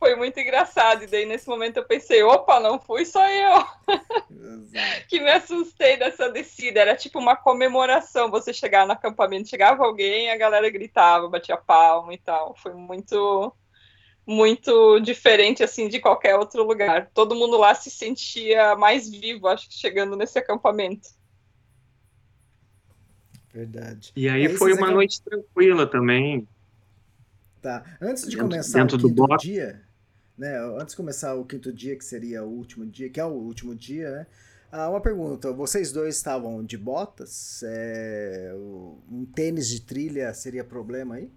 Foi 0.00 0.16
muito 0.16 0.40
engraçado. 0.40 1.04
E 1.04 1.06
daí, 1.06 1.26
nesse 1.26 1.46
momento, 1.46 1.76
eu 1.76 1.84
pensei: 1.84 2.22
opa, 2.22 2.58
não 2.58 2.80
fui 2.80 3.04
só 3.04 3.22
eu 3.28 3.64
que 5.06 5.20
me 5.20 5.30
assustei 5.30 5.98
dessa 5.98 6.30
descida. 6.30 6.80
Era 6.80 6.96
tipo 6.96 7.18
uma 7.18 7.36
comemoração 7.36 8.30
você 8.30 8.52
chegar 8.52 8.86
no 8.86 8.92
acampamento. 8.92 9.50
Chegava 9.50 9.84
alguém, 9.84 10.30
a 10.30 10.36
galera 10.36 10.68
gritava, 10.70 11.28
batia 11.28 11.58
palma 11.58 12.14
e 12.14 12.18
tal. 12.18 12.56
Foi 12.56 12.72
muito. 12.72 13.54
Muito 14.26 15.00
diferente 15.00 15.64
assim 15.64 15.88
de 15.88 15.98
qualquer 15.98 16.36
outro 16.36 16.62
lugar. 16.62 17.10
Todo 17.12 17.34
mundo 17.34 17.56
lá 17.56 17.74
se 17.74 17.90
sentia 17.90 18.76
mais 18.76 19.10
vivo, 19.10 19.48
acho 19.48 19.68
que 19.68 19.74
chegando 19.74 20.14
nesse 20.14 20.38
acampamento. 20.38 21.08
Verdade. 23.52 24.12
E 24.14 24.28
aí, 24.28 24.46
aí 24.46 24.56
foi 24.56 24.72
uma 24.74 24.90
noite 24.90 25.20
tranquila 25.22 25.84
também. 25.84 26.46
Tá. 27.60 27.84
Antes 28.00 28.22
de 28.22 28.30
dentro, 28.30 28.48
começar 28.48 28.78
dentro 28.78 28.96
o 28.96 29.10
do 29.10 29.36
dia, 29.36 29.82
né? 30.40 30.58
Antes 30.80 30.92
de 30.92 30.96
começar 30.96 31.34
o 31.34 31.44
quinto 31.44 31.70
dia, 31.70 31.94
que 31.94 32.04
seria 32.04 32.42
o 32.42 32.48
último 32.48 32.86
dia, 32.86 33.10
que 33.10 33.20
é 33.20 33.24
o 33.24 33.28
último 33.28 33.74
dia, 33.74 34.10
né? 34.10 34.26
Ah, 34.72 34.88
uma 34.88 35.00
pergunta: 35.00 35.52
vocês 35.52 35.92
dois 35.92 36.16
estavam 36.16 36.64
de 36.64 36.78
botas? 36.78 37.62
É, 37.62 38.52
um 39.10 39.26
tênis 39.26 39.68
de 39.68 39.82
trilha 39.82 40.32
seria 40.32 40.64
problema 40.64 41.16
aí? 41.16 41.30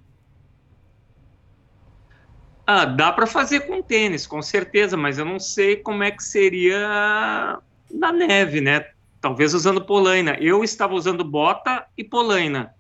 Ah, 2.66 2.86
dá 2.86 3.12
para 3.12 3.28
fazer 3.28 3.68
com 3.68 3.82
tênis, 3.82 4.26
com 4.26 4.42
certeza, 4.42 4.96
mas 4.96 5.18
eu 5.18 5.26
não 5.26 5.38
sei 5.38 5.76
como 5.76 6.02
é 6.02 6.10
que 6.10 6.24
seria 6.24 7.60
na 7.92 8.14
neve, 8.14 8.62
né? 8.62 8.90
Talvez 9.20 9.54
usando 9.54 9.86
polaina. 9.86 10.38
Eu 10.40 10.64
estava 10.64 10.94
usando 10.94 11.26
bota 11.26 11.86
e 11.98 12.06
polaina. 12.06 12.74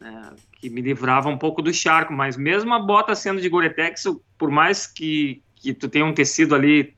É, 0.00 0.34
que 0.64 0.70
me 0.70 0.80
livrava 0.80 1.28
um 1.28 1.36
pouco 1.36 1.60
do 1.60 1.74
charco, 1.74 2.10
mas 2.10 2.38
mesmo 2.38 2.72
a 2.72 2.78
bota 2.78 3.14
sendo 3.14 3.38
de 3.38 3.50
Gore-Tex, 3.50 4.04
por 4.38 4.50
mais 4.50 4.86
que, 4.86 5.42
que 5.56 5.74
tu 5.74 5.90
tenha 5.90 6.06
um 6.06 6.14
tecido 6.14 6.54
ali 6.54 6.96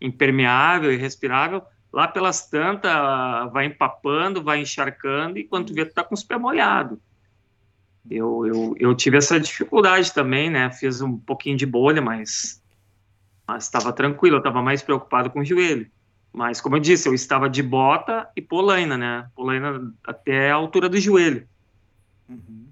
impermeável 0.00 0.92
e 0.92 0.96
respirável, 0.96 1.62
lá 1.92 2.08
pelas 2.08 2.50
tantas 2.50 2.92
vai 3.52 3.66
empapando, 3.66 4.42
vai 4.42 4.60
encharcando 4.60 5.38
e 5.38 5.44
quando 5.44 5.68
tu 5.68 5.74
vê 5.74 5.84
tu 5.84 5.94
tá 5.94 6.02
com 6.02 6.12
os 6.12 6.24
pés 6.24 6.40
molhados. 6.40 6.98
Eu, 8.10 8.44
eu, 8.46 8.74
eu 8.80 8.94
tive 8.96 9.16
essa 9.16 9.38
dificuldade 9.38 10.12
também, 10.12 10.50
né? 10.50 10.72
Fiz 10.72 11.00
um 11.00 11.16
pouquinho 11.16 11.56
de 11.56 11.64
bolha, 11.64 12.02
mas 12.02 12.60
mas 13.46 13.64
estava 13.64 13.92
tranquilo, 13.92 14.36
eu 14.36 14.38
estava 14.38 14.60
mais 14.60 14.82
preocupado 14.82 15.30
com 15.30 15.38
o 15.38 15.44
joelho. 15.44 15.88
Mas, 16.32 16.60
como 16.60 16.74
eu 16.74 16.80
disse, 16.80 17.08
eu 17.08 17.14
estava 17.14 17.48
de 17.48 17.62
bota 17.62 18.28
e 18.34 18.42
polaina, 18.42 18.98
né? 18.98 19.28
Polaina 19.36 19.94
até 20.02 20.50
a 20.50 20.56
altura 20.56 20.88
do 20.88 20.98
joelho. 20.98 21.46
Uhum. 22.28 22.63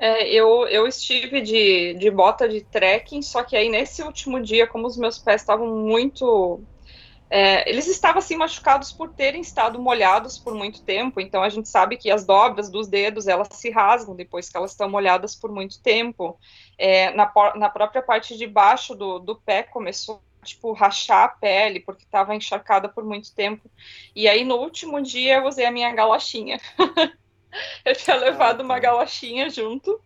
É, 0.00 0.26
eu, 0.32 0.66
eu 0.68 0.86
estive 0.86 1.42
de, 1.42 1.92
de 1.94 2.10
bota 2.10 2.48
de 2.48 2.62
trekking, 2.62 3.20
só 3.20 3.44
que 3.44 3.54
aí 3.54 3.68
nesse 3.68 4.02
último 4.02 4.40
dia, 4.40 4.66
como 4.66 4.86
os 4.86 4.96
meus 4.96 5.18
pés 5.18 5.42
estavam 5.42 5.76
muito. 5.76 6.62
É, 7.28 7.68
eles 7.68 7.86
estavam 7.86 8.18
assim 8.18 8.34
machucados 8.34 8.90
por 8.90 9.10
terem 9.14 9.42
estado 9.42 9.78
molhados 9.78 10.38
por 10.38 10.54
muito 10.54 10.82
tempo, 10.84 11.20
então 11.20 11.42
a 11.42 11.48
gente 11.50 11.68
sabe 11.68 11.96
que 11.96 12.10
as 12.10 12.26
dobras 12.26 12.70
dos 12.70 12.88
dedos 12.88 13.28
elas 13.28 13.48
se 13.52 13.70
rasgam 13.70 14.16
depois 14.16 14.48
que 14.48 14.56
elas 14.56 14.72
estão 14.72 14.88
molhadas 14.88 15.36
por 15.36 15.52
muito 15.52 15.80
tempo. 15.82 16.38
É, 16.78 17.10
na, 17.10 17.30
na 17.56 17.68
própria 17.68 18.02
parte 18.02 18.36
de 18.38 18.46
baixo 18.46 18.94
do, 18.94 19.18
do 19.18 19.36
pé 19.36 19.62
começou 19.64 20.22
tipo, 20.42 20.72
rachar 20.72 21.24
a 21.24 21.28
pele, 21.28 21.80
porque 21.80 22.04
estava 22.04 22.34
encharcada 22.34 22.88
por 22.88 23.04
muito 23.04 23.34
tempo. 23.34 23.70
E 24.16 24.26
aí, 24.26 24.44
no 24.44 24.56
último 24.56 25.00
dia, 25.02 25.36
eu 25.36 25.46
usei 25.46 25.66
a 25.66 25.70
minha 25.70 25.92
galochinha. 25.92 26.58
eu 27.84 27.94
tinha 27.94 28.16
levado 28.16 28.62
uma 28.62 28.78
galochinha 28.78 29.48
junto. 29.50 30.00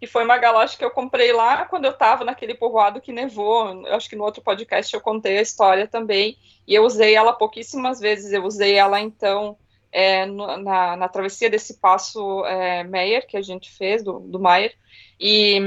E 0.00 0.06
foi 0.06 0.24
uma 0.24 0.36
galocha 0.36 0.76
que 0.76 0.84
eu 0.84 0.90
comprei 0.90 1.32
lá 1.32 1.64
quando 1.64 1.86
eu 1.86 1.92
estava 1.92 2.24
naquele 2.24 2.54
povoado 2.54 3.00
que 3.00 3.12
nevou. 3.12 3.86
Eu 3.86 3.94
acho 3.94 4.08
que 4.08 4.16
no 4.16 4.24
outro 4.24 4.42
podcast 4.42 4.92
eu 4.92 5.00
contei 5.00 5.38
a 5.38 5.42
história 5.42 5.88
também. 5.88 6.36
E 6.66 6.74
eu 6.74 6.84
usei 6.84 7.14
ela 7.14 7.32
pouquíssimas 7.32 8.00
vezes. 8.00 8.32
Eu 8.32 8.44
usei 8.44 8.74
ela, 8.74 9.00
então, 9.00 9.56
é, 9.90 10.26
na, 10.26 10.96
na, 10.96 11.08
travessia 11.08 11.48
desse 11.48 11.80
passo 11.80 12.44
é, 12.44 12.84
Meyer, 12.84 13.26
que 13.26 13.36
a 13.36 13.42
gente 13.42 13.70
fez, 13.70 14.02
do, 14.02 14.18
do 14.20 14.38
Meyer. 14.38 14.74
E 15.18 15.58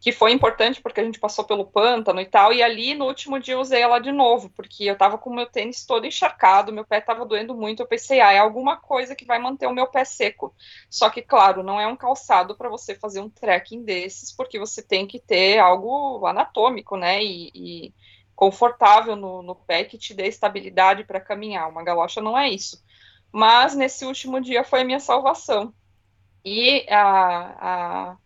que 0.00 0.12
foi 0.12 0.32
importante 0.32 0.80
porque 0.80 0.98
a 1.00 1.04
gente 1.04 1.20
passou 1.20 1.44
pelo 1.44 1.66
pântano 1.66 2.20
e 2.22 2.26
tal, 2.26 2.54
e 2.54 2.62
ali 2.62 2.94
no 2.94 3.04
último 3.04 3.38
dia 3.38 3.54
eu 3.54 3.60
usei 3.60 3.82
ela 3.82 3.98
de 3.98 4.10
novo, 4.10 4.48
porque 4.48 4.84
eu 4.84 4.96
tava 4.96 5.18
com 5.18 5.28
o 5.28 5.34
meu 5.34 5.44
tênis 5.44 5.84
todo 5.84 6.06
encharcado, 6.06 6.72
meu 6.72 6.86
pé 6.86 7.02
tava 7.02 7.26
doendo 7.26 7.54
muito, 7.54 7.82
eu 7.82 7.86
pensei, 7.86 8.18
ah, 8.18 8.32
é 8.32 8.38
alguma 8.38 8.78
coisa 8.78 9.14
que 9.14 9.26
vai 9.26 9.38
manter 9.38 9.66
o 9.66 9.74
meu 9.74 9.86
pé 9.86 10.04
seco. 10.06 10.54
Só 10.88 11.10
que, 11.10 11.20
claro, 11.20 11.62
não 11.62 11.78
é 11.78 11.86
um 11.86 11.96
calçado 11.96 12.56
para 12.56 12.70
você 12.70 12.94
fazer 12.94 13.20
um 13.20 13.28
trekking 13.28 13.84
desses, 13.84 14.32
porque 14.32 14.58
você 14.58 14.82
tem 14.82 15.06
que 15.06 15.20
ter 15.20 15.58
algo 15.58 16.26
anatômico, 16.26 16.96
né, 16.96 17.22
e, 17.22 17.50
e 17.54 17.94
confortável 18.34 19.14
no, 19.14 19.42
no 19.42 19.54
pé 19.54 19.84
que 19.84 19.98
te 19.98 20.14
dê 20.14 20.28
estabilidade 20.28 21.04
para 21.04 21.20
caminhar. 21.20 21.68
Uma 21.68 21.84
galocha 21.84 22.22
não 22.22 22.38
é 22.38 22.48
isso. 22.48 22.82
Mas 23.30 23.76
nesse 23.76 24.06
último 24.06 24.40
dia 24.40 24.64
foi 24.64 24.80
a 24.80 24.84
minha 24.84 24.98
salvação. 24.98 25.74
E 26.42 26.86
a, 26.88 28.12
a 28.12 28.16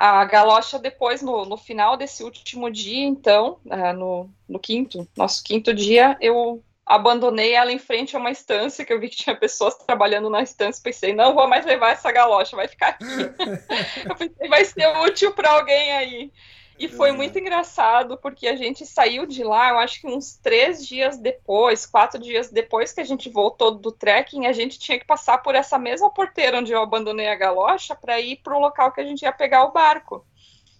a 0.00 0.24
galocha 0.24 0.78
depois, 0.78 1.20
no, 1.20 1.44
no 1.44 1.58
final 1.58 1.94
desse 1.94 2.24
último 2.24 2.70
dia, 2.70 3.04
então, 3.04 3.58
uh, 3.66 3.92
no, 3.92 4.30
no 4.48 4.58
quinto, 4.58 5.06
nosso 5.14 5.44
quinto 5.44 5.74
dia, 5.74 6.16
eu 6.22 6.64
abandonei 6.86 7.52
ela 7.52 7.70
em 7.70 7.78
frente 7.78 8.16
a 8.16 8.18
uma 8.18 8.30
estância, 8.30 8.82
que 8.82 8.90
eu 8.90 8.98
vi 8.98 9.10
que 9.10 9.16
tinha 9.16 9.36
pessoas 9.36 9.74
trabalhando 9.76 10.30
na 10.30 10.40
estância, 10.40 10.82
pensei, 10.82 11.12
não 11.12 11.34
vou 11.34 11.46
mais 11.46 11.66
levar 11.66 11.90
essa 11.92 12.10
galocha, 12.10 12.56
vai 12.56 12.66
ficar 12.66 12.88
aqui. 12.88 13.04
eu 14.08 14.16
pensei, 14.16 14.48
vai 14.48 14.64
ser 14.64 14.88
útil 15.04 15.34
para 15.34 15.50
alguém 15.50 15.92
aí. 15.92 16.32
E 16.80 16.88
foi 16.88 17.12
muito 17.12 17.38
engraçado, 17.38 18.16
porque 18.16 18.48
a 18.48 18.56
gente 18.56 18.86
saiu 18.86 19.26
de 19.26 19.44
lá, 19.44 19.68
eu 19.68 19.78
acho 19.78 20.00
que 20.00 20.06
uns 20.06 20.38
três 20.38 20.86
dias 20.86 21.18
depois, 21.18 21.84
quatro 21.84 22.18
dias 22.18 22.50
depois 22.50 22.90
que 22.90 23.02
a 23.02 23.04
gente 23.04 23.28
voltou 23.28 23.72
do 23.72 23.92
trekking, 23.92 24.46
a 24.46 24.52
gente 24.52 24.78
tinha 24.78 24.98
que 24.98 25.04
passar 25.04 25.42
por 25.42 25.54
essa 25.54 25.78
mesma 25.78 26.10
porteira 26.10 26.58
onde 26.58 26.72
eu 26.72 26.80
abandonei 26.80 27.28
a 27.28 27.34
galocha 27.34 27.94
para 27.94 28.18
ir 28.18 28.36
para 28.36 28.56
o 28.56 28.60
local 28.60 28.92
que 28.92 29.00
a 29.02 29.04
gente 29.04 29.20
ia 29.20 29.30
pegar 29.30 29.64
o 29.64 29.72
barco. 29.72 30.24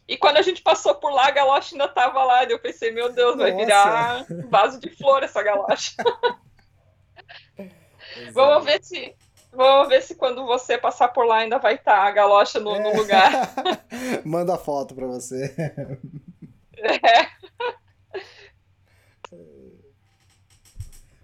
E 0.08 0.16
quando 0.16 0.38
a 0.38 0.42
gente 0.42 0.62
passou 0.62 0.94
por 0.94 1.12
lá, 1.12 1.28
a 1.28 1.32
galocha 1.32 1.74
ainda 1.74 1.84
estava 1.84 2.24
lá. 2.24 2.44
E 2.44 2.50
eu 2.50 2.58
pensei, 2.58 2.90
meu 2.90 3.12
Deus, 3.12 3.36
vai 3.36 3.52
Nossa. 3.52 3.64
virar 3.64 4.26
vaso 4.48 4.80
de 4.80 4.88
flor 4.88 5.22
essa 5.22 5.42
galocha. 5.42 5.92
Vamos 8.32 8.64
ver 8.64 8.82
se. 8.82 9.14
Vamos 9.52 9.88
ver 9.88 10.02
se 10.02 10.14
quando 10.14 10.46
você 10.46 10.78
passar 10.78 11.08
por 11.08 11.26
lá 11.26 11.38
ainda 11.38 11.58
vai 11.58 11.74
estar 11.74 11.96
tá 11.96 12.02
a 12.02 12.10
galocha 12.10 12.60
no, 12.60 12.74
é. 12.74 12.80
no 12.80 12.96
lugar. 12.96 13.32
Manda 14.24 14.56
foto 14.56 14.94
para 14.94 15.06
você. 15.06 15.54
É. 16.76 17.40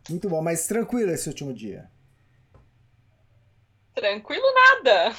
Muito 0.08 0.28
bom, 0.28 0.42
mas 0.42 0.66
tranquilo 0.66 1.10
esse 1.10 1.28
último 1.28 1.52
dia. 1.52 1.90
Tranquilo 3.94 4.46
nada. 4.54 5.16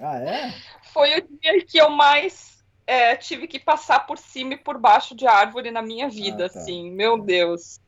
Ah, 0.00 0.18
é? 0.18 0.54
Foi 0.92 1.18
o 1.18 1.28
dia 1.38 1.64
que 1.64 1.78
eu 1.78 1.88
mais 1.88 2.62
é, 2.86 3.16
tive 3.16 3.46
que 3.46 3.58
passar 3.58 4.06
por 4.06 4.18
cima 4.18 4.54
e 4.54 4.58
por 4.58 4.78
baixo 4.78 5.14
de 5.14 5.26
árvore 5.26 5.70
na 5.70 5.82
minha 5.82 6.08
vida, 6.08 6.46
ah, 6.46 6.48
tá. 6.48 6.58
assim, 6.58 6.90
meu 6.90 7.20
Deus. 7.20 7.80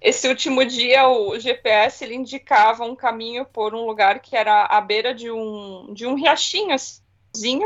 Esse 0.00 0.28
último 0.28 0.64
dia, 0.64 1.08
o 1.08 1.38
GPS 1.38 2.04
ele 2.04 2.14
indicava 2.14 2.84
um 2.84 2.94
caminho 2.94 3.44
por 3.46 3.74
um 3.74 3.86
lugar 3.86 4.20
que 4.20 4.36
era 4.36 4.66
à 4.66 4.80
beira 4.80 5.14
de 5.14 5.30
um, 5.30 5.92
de 5.94 6.06
um 6.06 6.14
riachinho, 6.14 6.72
assim, 6.74 7.60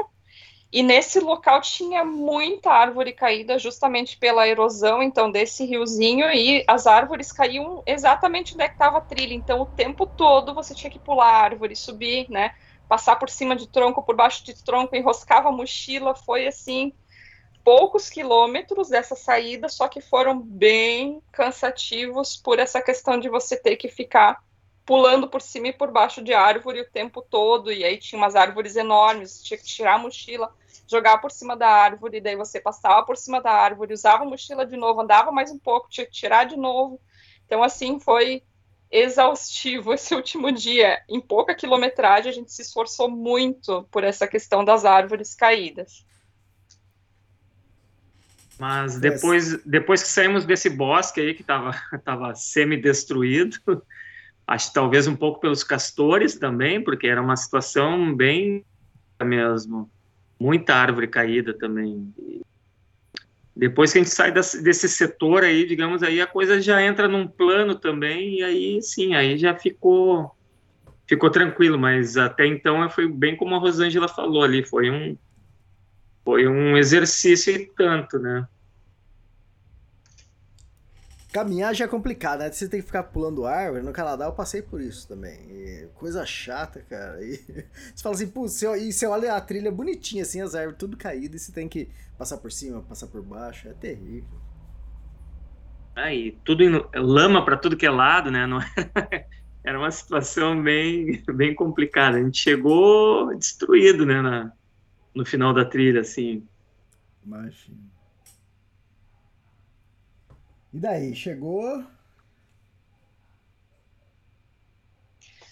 e 0.73 0.83
nesse 0.83 1.19
local 1.21 1.61
tinha 1.61 2.05
muita 2.05 2.71
árvore 2.71 3.13
caída 3.13 3.59
justamente 3.59 4.17
pela 4.17 4.47
erosão, 4.47 5.03
então, 5.03 5.31
desse 5.31 5.65
riozinho, 5.65 6.31
e 6.31 6.65
as 6.69 6.87
árvores 6.87 7.33
caíam 7.33 7.83
exatamente 7.87 8.55
onde 8.55 8.63
é 8.65 8.67
estava 8.67 8.99
a 8.99 9.01
trilha, 9.01 9.35
então 9.35 9.61
o 9.61 9.67
tempo 9.67 10.07
todo 10.07 10.55
você 10.55 10.75
tinha 10.75 10.91
que 10.91 10.99
pular 11.01 11.27
a 11.27 11.39
árvore, 11.43 11.75
subir, 11.75 12.27
né, 12.31 12.53
passar 12.89 13.17
por 13.17 13.29
cima 13.29 13.57
de 13.57 13.69
tronco, 13.69 14.03
por 14.05 14.15
baixo 14.17 14.45
de 14.45 14.55
tronco, 14.65 14.95
enroscava 14.95 15.49
a 15.49 15.53
mochila, 15.53 16.15
foi 16.15 16.47
assim, 16.47 16.93
poucos 17.71 18.11
quilômetros 18.11 18.89
dessa 18.89 19.15
saída, 19.15 19.69
só 19.69 19.87
que 19.87 20.01
foram 20.01 20.41
bem 20.41 21.23
cansativos 21.31 22.37
por 22.37 22.59
essa 22.59 22.83
questão 22.83 23.17
de 23.17 23.29
você 23.29 23.57
ter 23.57 23.77
que 23.77 23.87
ficar 23.87 24.43
pulando 24.85 25.29
por 25.29 25.41
cima 25.41 25.69
e 25.69 25.73
por 25.73 25.89
baixo 25.93 26.21
de 26.21 26.35
árvore 26.35 26.81
o 26.81 26.91
tempo 26.91 27.23
todo, 27.23 27.71
e 27.71 27.85
aí 27.85 27.97
tinha 27.97 28.21
umas 28.21 28.35
árvores 28.35 28.75
enormes, 28.75 29.41
tinha 29.41 29.57
que 29.57 29.63
tirar 29.63 29.95
a 29.95 29.99
mochila, 29.99 30.53
jogar 30.89 31.19
por 31.19 31.31
cima 31.31 31.57
da 31.57 31.69
árvore, 31.69 32.21
daí 32.21 32.35
você 32.35 32.61
passava 32.61 33.07
por 33.07 33.17
cima 33.17 33.41
da 33.41 33.53
árvore, 33.53 33.95
usava 33.95 34.25
a 34.25 34.27
mochila 34.27 34.67
de 34.67 34.77
novo, 34.77 35.03
andava 35.03 35.31
mais 35.31 35.53
um 35.53 35.59
pouco, 35.61 35.89
tinha 35.89 36.07
que 36.07 36.13
tirar 36.13 36.47
de 36.47 36.57
novo. 36.57 37.01
Então, 37.47 37.63
assim, 37.63 38.01
foi 38.01 38.43
exaustivo 38.91 39.95
esse 39.95 40.13
último 40.13 40.51
dia. 40.51 41.01
Em 41.09 41.21
pouca 41.21 41.55
quilometragem, 41.55 42.31
a 42.33 42.35
gente 42.35 42.53
se 42.53 42.63
esforçou 42.63 43.09
muito 43.09 43.87
por 43.93 44.03
essa 44.03 44.27
questão 44.27 44.65
das 44.65 44.85
árvores 44.85 45.37
caídas. 45.37 46.05
Mas 48.61 49.01
depois, 49.01 49.65
depois 49.65 50.03
que 50.03 50.09
saímos 50.11 50.45
desse 50.45 50.69
bosque 50.69 51.19
aí 51.19 51.33
que 51.33 51.41
estava 51.41 51.73
tava 52.05 52.35
semi-destruído, 52.35 53.57
acho 54.47 54.69
que 54.69 54.75
talvez 54.75 55.07
um 55.07 55.17
pouco 55.17 55.41
pelos 55.41 55.65
castores 55.65 56.39
também, 56.39 56.85
porque 56.85 57.07
era 57.07 57.23
uma 57.23 57.37
situação 57.37 58.15
bem 58.15 58.63
mesmo, 59.25 59.91
muita 60.39 60.75
árvore 60.75 61.09
caída 61.09 61.55
também. 61.55 62.13
Depois 63.57 63.93
que 63.93 63.99
a 63.99 64.03
gente 64.03 64.15
sai 64.15 64.31
desse 64.31 64.89
setor 64.91 65.43
aí, 65.43 65.67
digamos, 65.67 66.03
aí 66.03 66.21
a 66.21 66.27
coisa 66.27 66.61
já 66.61 66.83
entra 66.83 67.09
num 67.09 67.27
plano 67.27 67.75
também, 67.75 68.41
e 68.41 68.43
aí 68.43 68.83
sim, 68.83 69.15
aí 69.15 69.39
já 69.39 69.55
ficou 69.55 70.37
ficou 71.07 71.31
tranquilo, 71.31 71.79
mas 71.79 72.19
até 72.19 72.47
então 72.47 72.89
foi 72.91 73.09
bem 73.09 73.35
como 73.37 73.55
a 73.55 73.59
Rosângela 73.59 74.07
falou 74.07 74.45
ali, 74.45 74.63
foi 74.63 74.91
um 74.91 75.17
foi 76.25 76.47
um 76.47 76.77
exercício 76.77 77.55
e 77.55 77.67
tanto, 77.67 78.19
né? 78.19 78.47
Caminhar 81.33 81.73
já 81.75 81.85
é 81.85 81.89
complicado, 81.89 82.41
né? 82.41 82.51
Você 82.51 82.69
tem 82.69 82.81
que 82.81 82.87
ficar 82.87 83.05
pulando 83.05 83.47
árvore. 83.47 83.85
No 83.85 83.93
Canadá 83.93 84.25
eu 84.25 84.33
passei 84.33 84.63
por 84.63 84.81
isso 84.81 85.07
também. 85.07 85.39
E 85.49 85.89
coisa 85.95 86.27
chata, 86.27 86.85
cara. 86.89 87.23
E 87.23 87.37
você 87.95 88.03
fala 88.03 88.15
assim, 88.17 88.27
pô, 88.27 88.49
você, 88.49 88.67
e 88.77 88.93
você 88.93 89.07
olha 89.07 89.35
a 89.35 89.41
trilha 89.41 89.71
bonitinha, 89.71 90.23
assim, 90.23 90.41
as 90.41 90.57
árvores 90.57 90.79
tudo 90.79 90.97
caídas, 90.97 91.43
e 91.43 91.45
você 91.45 91.53
tem 91.53 91.69
que 91.69 91.89
passar 92.19 92.39
por 92.39 92.51
cima, 92.51 92.83
passar 92.83 93.07
por 93.07 93.23
baixo. 93.23 93.69
É 93.69 93.73
terrível. 93.73 94.41
Aí, 95.95 96.37
tudo 96.45 96.65
em, 96.65 96.85
lama 96.95 97.45
para 97.45 97.57
tudo 97.57 97.77
que 97.77 97.87
é 97.87 97.91
lado, 97.91 98.31
né? 98.31 98.47
Não 98.47 98.61
era, 98.61 99.27
era 99.63 99.79
uma 99.79 99.91
situação 99.91 100.61
bem, 100.61 101.23
bem 101.33 101.55
complicada. 101.55 102.17
A 102.17 102.23
gente 102.23 102.39
chegou 102.39 103.33
destruído, 103.37 104.05
né? 104.05 104.21
Na, 104.21 104.53
no 105.15 105.25
final 105.25 105.53
da 105.53 105.65
trilha, 105.65 106.01
assim. 106.01 106.47
Imagina. 107.25 107.79
E 110.73 110.79
daí, 110.79 111.15
chegou. 111.15 111.85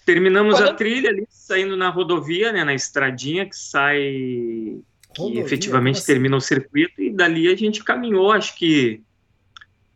Terminamos 0.04 0.56
Quando... 0.56 0.70
a 0.70 0.74
trilha 0.74 1.10
ali, 1.10 1.26
saindo 1.28 1.76
na 1.76 1.90
rodovia, 1.90 2.52
né, 2.52 2.64
na 2.64 2.72
estradinha 2.72 3.46
que 3.46 3.56
sai, 3.56 4.80
rodovia, 5.16 5.40
que 5.42 5.46
efetivamente 5.46 5.98
assim? 5.98 6.06
termina 6.06 6.36
o 6.36 6.40
circuito, 6.40 7.02
e 7.02 7.12
dali 7.12 7.48
a 7.48 7.56
gente 7.56 7.84
caminhou, 7.84 8.32
acho 8.32 8.56
que 8.56 9.02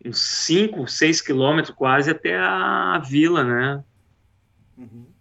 uns 0.04 0.18
5, 0.18 0.86
6 0.86 1.20
quilômetros 1.20 1.74
quase 1.74 2.10
até 2.10 2.36
a 2.36 2.98
vila, 2.98 3.44
né? 3.44 3.84
Uhum 4.76 5.11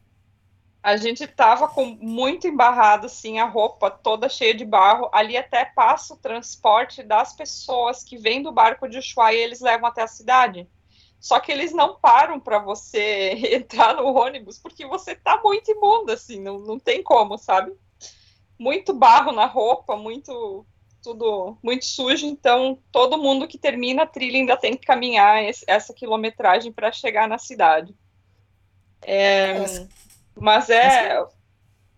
a 0.84 0.98
gente 0.98 1.28
tava 1.28 1.68
com 1.68 1.86
muito 1.86 2.48
embarrado, 2.48 3.06
assim, 3.06 3.38
a 3.38 3.46
roupa 3.46 3.92
toda 3.92 4.28
cheia 4.28 4.54
de 4.54 4.66
barro. 4.66 5.10
Ali 5.14 5.38
até 5.38 5.64
passa 5.64 6.16
o 6.16 6.18
transporte 6.18 7.04
das 7.04 7.34
pessoas 7.34 8.04
que 8.04 8.18
vêm 8.18 8.42
do 8.42 8.52
barco 8.52 8.90
de 8.90 8.98
Ushuaia 8.98 9.38
e 9.38 9.42
eles 9.42 9.62
levam 9.62 9.88
até 9.88 10.02
a 10.02 10.08
cidade. 10.08 10.68
Só 11.20 11.40
que 11.40 11.52
eles 11.52 11.72
não 11.72 12.00
param 12.00 12.40
para 12.40 12.58
você 12.58 13.34
entrar 13.54 13.96
no 13.96 14.12
ônibus, 14.12 14.58
porque 14.58 14.86
você 14.88 15.14
tá 15.14 15.40
muito 15.44 15.70
imundo, 15.70 16.12
assim, 16.12 16.40
não, 16.42 16.58
não 16.58 16.80
tem 16.80 17.04
como, 17.04 17.38
sabe? 17.38 17.72
Muito 18.58 18.92
barro 18.92 19.32
na 19.32 19.46
roupa, 19.46 19.96
muito 19.96 20.66
tudo 21.04 21.58
muito 21.64 21.84
sujo, 21.84 22.28
então 22.28 22.78
todo 22.92 23.18
mundo 23.18 23.48
que 23.48 23.58
termina 23.58 24.04
a 24.04 24.08
trilha 24.08 24.38
ainda 24.38 24.56
tem 24.56 24.78
que 24.78 24.86
caminhar 24.86 25.44
esse, 25.44 25.66
essa 25.68 25.94
quilometragem 25.96 26.72
para 26.72 26.92
chegar 26.92 27.28
na 27.28 27.40
cidade. 27.40 27.96
É, 29.02 29.66
mas 30.36 30.70
é, 30.70 31.24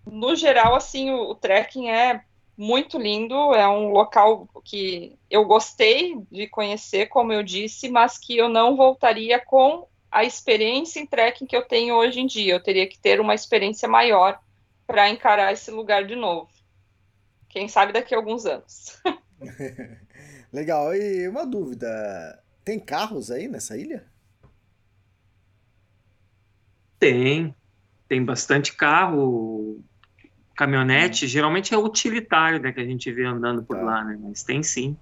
no 0.05 0.35
geral, 0.35 0.75
assim, 0.75 1.11
o, 1.11 1.31
o 1.31 1.35
trekking 1.35 1.89
é 1.89 2.23
muito 2.57 2.97
lindo, 2.97 3.53
é 3.53 3.67
um 3.67 3.89
local 3.89 4.47
que 4.63 5.17
eu 5.29 5.45
gostei 5.45 6.15
de 6.31 6.47
conhecer, 6.47 7.07
como 7.07 7.33
eu 7.33 7.43
disse, 7.43 7.89
mas 7.89 8.17
que 8.17 8.37
eu 8.37 8.47
não 8.47 8.75
voltaria 8.75 9.39
com 9.39 9.87
a 10.11 10.23
experiência 10.23 10.99
em 10.99 11.07
trekking 11.07 11.47
que 11.47 11.55
eu 11.55 11.65
tenho 11.65 11.95
hoje 11.95 12.19
em 12.19 12.27
dia. 12.27 12.53
Eu 12.53 12.61
teria 12.61 12.87
que 12.87 12.99
ter 12.99 13.19
uma 13.19 13.33
experiência 13.33 13.87
maior 13.87 14.39
para 14.85 15.09
encarar 15.09 15.51
esse 15.51 15.71
lugar 15.71 16.05
de 16.05 16.15
novo. 16.15 16.49
Quem 17.49 17.67
sabe 17.67 17.91
daqui 17.91 18.13
a 18.13 18.17
alguns 18.17 18.45
anos. 18.45 19.01
Legal. 20.53 20.95
E 20.95 21.27
uma 21.27 21.45
dúvida: 21.45 22.43
tem 22.63 22.79
carros 22.79 23.31
aí 23.31 23.47
nessa 23.47 23.75
ilha? 23.75 24.05
Tem 26.99 27.55
tem 28.07 28.23
bastante 28.23 28.75
carro, 28.75 29.83
caminhonete, 30.55 31.25
hum. 31.25 31.27
geralmente 31.27 31.73
é 31.73 31.77
utilitário, 31.77 32.59
né, 32.59 32.71
que 32.71 32.79
a 32.79 32.85
gente 32.85 33.11
vê 33.11 33.25
andando 33.25 33.63
por 33.63 33.77
tá. 33.77 33.83
lá, 33.83 34.03
né, 34.03 34.17
mas 34.19 34.43
tem 34.43 34.61
sim. 34.61 34.97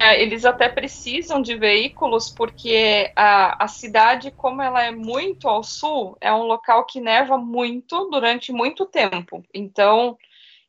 É, 0.00 0.22
eles 0.22 0.44
até 0.44 0.68
precisam 0.68 1.42
de 1.42 1.56
veículos 1.56 2.30
porque 2.30 3.10
a, 3.16 3.64
a 3.64 3.68
cidade, 3.68 4.30
como 4.30 4.62
ela 4.62 4.84
é 4.84 4.92
muito 4.92 5.48
ao 5.48 5.64
sul, 5.64 6.16
é 6.20 6.32
um 6.32 6.44
local 6.44 6.86
que 6.86 7.00
neva 7.00 7.36
muito 7.36 8.08
durante 8.08 8.52
muito 8.52 8.86
tempo. 8.86 9.44
Então, 9.52 10.16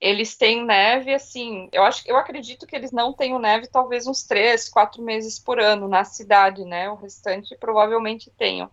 eles 0.01 0.35
têm 0.35 0.65
neve, 0.65 1.13
assim, 1.13 1.69
eu 1.71 1.83
acho, 1.83 2.01
eu 2.07 2.17
acredito 2.17 2.65
que 2.65 2.75
eles 2.75 2.91
não 2.91 3.13
tenham 3.13 3.37
neve 3.37 3.67
talvez 3.67 4.07
uns 4.07 4.23
três, 4.23 4.67
quatro 4.67 5.03
meses 5.03 5.37
por 5.37 5.59
ano 5.59 5.87
na 5.87 6.03
cidade, 6.03 6.65
né? 6.65 6.89
O 6.89 6.95
restante 6.95 7.55
provavelmente 7.59 8.31
tenham. 8.35 8.71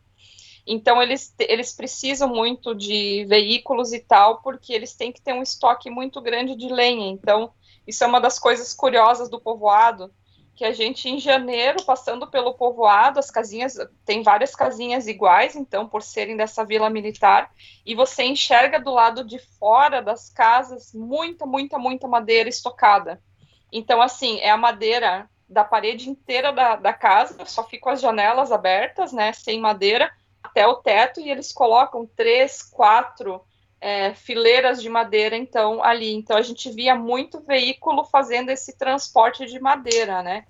Então, 0.66 1.00
eles, 1.00 1.32
eles 1.38 1.72
precisam 1.72 2.28
muito 2.28 2.74
de 2.74 3.24
veículos 3.26 3.92
e 3.92 4.00
tal, 4.00 4.42
porque 4.42 4.72
eles 4.72 4.94
têm 4.94 5.12
que 5.12 5.20
ter 5.20 5.32
um 5.32 5.42
estoque 5.42 5.88
muito 5.88 6.20
grande 6.20 6.56
de 6.56 6.68
lenha. 6.68 7.08
Então, 7.08 7.52
isso 7.86 8.02
é 8.02 8.06
uma 8.06 8.20
das 8.20 8.38
coisas 8.38 8.74
curiosas 8.74 9.30
do 9.30 9.40
povoado, 9.40 10.12
que 10.56 10.64
a 10.64 10.72
gente 10.72 11.08
em 11.08 11.20
janeiro, 11.20 11.84
passando 11.84 12.26
pelo 12.26 12.54
povoado, 12.54 13.18
as 13.20 13.30
casinhas, 13.30 13.76
tem 14.04 14.22
várias 14.22 14.56
casinhas 14.56 15.06
iguais, 15.06 15.54
então, 15.54 15.86
por 15.86 16.02
serem 16.02 16.36
dessa 16.36 16.64
vila 16.64 16.88
militar, 16.88 17.52
e 17.84 17.94
você 17.94 18.24
enxerga 18.24 18.80
do 18.80 18.90
lado 18.90 19.22
de 19.22 19.38
fora 19.38 20.00
das 20.00 20.30
casas 20.30 20.92
muita, 20.94 21.46
muita, 21.46 21.78
muita 21.78 22.08
madeira 22.08 22.48
estocada. 22.48 23.22
Então, 23.70 24.00
assim, 24.00 24.40
é 24.40 24.50
a 24.50 24.56
madeira 24.56 25.28
da 25.48 25.62
parede 25.62 26.08
inteira 26.08 26.52
da, 26.52 26.74
da 26.74 26.92
casa, 26.92 27.44
só 27.44 27.62
ficam 27.62 27.92
as 27.92 28.00
janelas 28.00 28.50
abertas, 28.50 29.12
né, 29.12 29.32
sem 29.32 29.60
madeira, 29.60 30.10
até 30.46 30.66
o 30.66 30.76
teto, 30.76 31.20
e 31.20 31.30
eles 31.30 31.52
colocam 31.52 32.08
três, 32.16 32.62
quatro 32.62 33.40
é, 33.80 34.14
fileiras 34.14 34.80
de 34.80 34.88
madeira, 34.88 35.36
então, 35.36 35.82
ali. 35.82 36.14
Então, 36.14 36.36
a 36.36 36.42
gente 36.42 36.70
via 36.70 36.94
muito 36.94 37.40
veículo 37.40 38.04
fazendo 38.04 38.50
esse 38.50 38.76
transporte 38.76 39.46
de 39.46 39.60
madeira, 39.60 40.22
né? 40.22 40.44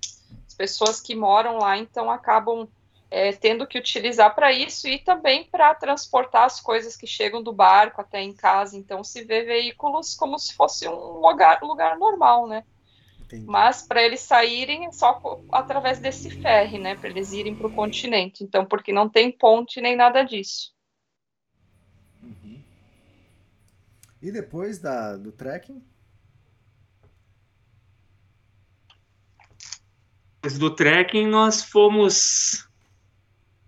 As 0.47 0.55
pessoas 0.55 1.01
que 1.01 1.14
moram 1.14 1.59
lá, 1.59 1.77
então, 1.77 2.10
acabam 2.10 2.68
é, 3.10 3.32
tendo 3.32 3.66
que 3.66 3.78
utilizar 3.78 4.35
para 4.35 4.52
isso 4.52 4.89
e 4.89 4.98
também 4.98 5.44
para 5.44 5.74
transportar 5.74 6.44
as 6.44 6.60
coisas 6.60 6.97
que 6.97 7.06
chegam 7.06 7.43
do 7.43 7.52
barco 7.52 8.01
até 8.01 8.20
em 8.20 8.32
casa. 8.32 8.77
Então, 8.77 9.02
se 9.02 9.24
vê 9.24 9.43
veículos 9.43 10.14
como 10.14 10.39
se 10.39 10.55
fosse 10.55 10.89
um 10.89 11.20
lugar, 11.20 11.60
lugar 11.62 11.98
normal, 11.98 12.47
né? 12.47 12.64
Entendi. 13.27 13.44
Mas 13.47 13.82
para 13.82 14.03
eles 14.03 14.20
saírem 14.20 14.86
é 14.86 14.93
só 14.93 15.20
através 15.51 15.98
desse 15.98 16.31
ferry, 16.31 16.78
né? 16.78 16.94
Para 16.94 17.11
eles 17.11 17.32
irem 17.32 17.57
para 17.57 17.66
o 17.66 17.73
continente. 17.73 18.44
Então, 18.44 18.65
porque 18.65 18.93
não 18.93 19.09
tem 19.09 19.32
ponte 19.32 19.81
nem 19.81 19.97
nada 19.97 20.23
disso. 20.23 20.74
E 24.23 24.31
depois 24.31 24.78
da, 24.78 25.16
do 25.16 25.32
trekking? 25.32 25.82
Depois 30.36 30.59
do 30.59 30.70
trekking, 30.70 31.27
nós 31.27 31.65
fomos 31.65 32.69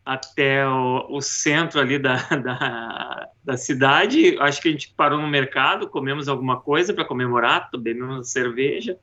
até 0.05 0.67
o, 0.67 1.17
o 1.17 1.21
centro 1.21 1.81
ali 1.81 1.99
da, 1.99 2.17
da, 2.43 3.29
da, 3.45 3.57
cidade. 3.57 4.39
Acho 4.39 4.63
que 4.63 4.69
a 4.69 4.73
gente 4.73 4.95
parou 4.95 5.21
no 5.21 5.29
mercado, 5.29 5.91
comemos 5.91 6.29
alguma 6.29 6.61
coisa 6.61 6.95
para 6.95 7.05
comemorar, 7.05 7.69
bebemos 7.73 8.31
cerveja. 8.31 8.99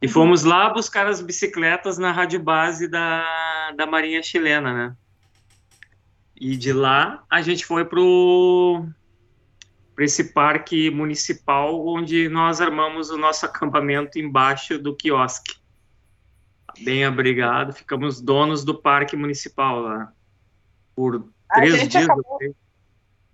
E 0.00 0.06
uhum. 0.06 0.12
fomos 0.12 0.44
lá 0.44 0.70
buscar 0.70 1.06
as 1.06 1.20
bicicletas 1.20 1.98
na 1.98 2.12
rádio 2.12 2.40
base 2.40 2.88
da, 2.88 3.72
da 3.76 3.86
Marinha 3.86 4.22
Chilena, 4.22 4.72
né? 4.72 4.96
E 6.36 6.56
de 6.56 6.72
lá 6.72 7.24
a 7.28 7.42
gente 7.42 7.66
foi 7.66 7.84
pro 7.84 8.86
para 9.94 10.04
esse 10.04 10.32
parque 10.32 10.90
municipal 10.92 11.84
onde 11.84 12.28
nós 12.28 12.60
armamos 12.60 13.10
o 13.10 13.18
nosso 13.18 13.44
acampamento 13.44 14.16
embaixo 14.16 14.78
do 14.78 14.94
quiosque. 14.94 15.56
Bem 16.84 17.04
abrigado, 17.04 17.72
ficamos 17.72 18.20
donos 18.20 18.64
do 18.64 18.80
parque 18.80 19.16
municipal 19.16 19.80
lá 19.80 20.12
por 20.94 21.28
três 21.52 21.88
dias. 21.88 22.04
Acabou... 22.04 22.38